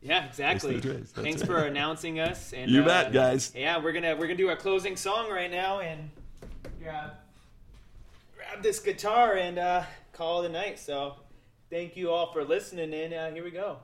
yeah, 0.00 0.26
exactly. 0.26 0.76
Ace 0.76 0.82
to 0.82 0.88
the 0.88 0.94
Trace, 0.94 1.10
Thanks 1.10 1.40
right. 1.42 1.46
for 1.48 1.58
announcing 1.64 2.20
us. 2.20 2.52
And, 2.52 2.70
You 2.70 2.82
uh, 2.82 2.86
bet, 2.86 3.12
guys. 3.12 3.52
Yeah, 3.56 3.82
we're 3.82 3.92
gonna 3.92 4.14
we're 4.14 4.26
gonna 4.26 4.36
do 4.36 4.48
our 4.48 4.56
closing 4.56 4.96
song 4.96 5.30
right 5.30 5.50
now 5.50 5.80
and 5.80 6.10
grab 6.82 7.12
grab 8.36 8.62
this 8.62 8.78
guitar 8.80 9.34
and 9.34 9.58
uh, 9.58 9.82
call 10.12 10.42
it 10.42 10.50
a 10.50 10.52
night. 10.52 10.78
So, 10.78 11.14
thank 11.70 11.96
you 11.96 12.10
all 12.10 12.32
for 12.32 12.44
listening. 12.44 12.92
And 12.94 13.12
uh, 13.14 13.30
here 13.30 13.42
we 13.44 13.50
go. 13.50 13.78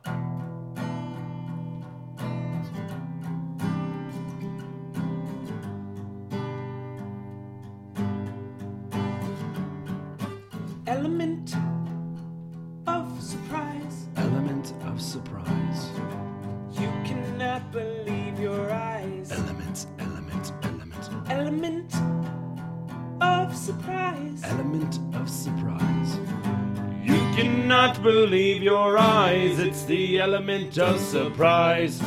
Believe 28.05 28.63
your 28.63 28.99
eyes. 28.99 29.59
It's 29.59 29.85
the 29.85 30.21
element 30.21 30.79
of 30.79 31.01
surprise. 31.01 32.03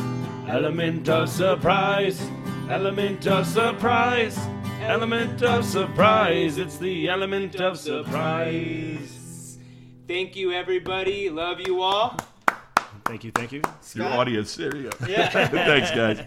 Element 0.46 1.08
of 1.08 1.28
surprise. 1.28 2.22
Element 2.70 3.26
of 3.26 3.44
surprise. 3.44 4.38
Element 4.80 5.42
of 5.42 5.64
surprise. 5.64 6.56
It's 6.56 6.78
the 6.78 7.08
element 7.08 7.56
of 7.56 7.76
surprise. 7.78 9.58
Thank 10.06 10.36
you, 10.36 10.52
everybody. 10.52 11.30
Love 11.30 11.60
you 11.60 11.82
all. 11.82 12.16
Thank 13.04 13.24
you, 13.24 13.32
thank 13.32 13.50
you. 13.50 13.62
your 13.94 14.06
audience. 14.06 14.54
There 14.54 14.76
you 14.76 14.90
go. 14.90 15.06
Yeah. 15.08 15.28
Thanks, 15.48 15.90
guys. 15.90 16.20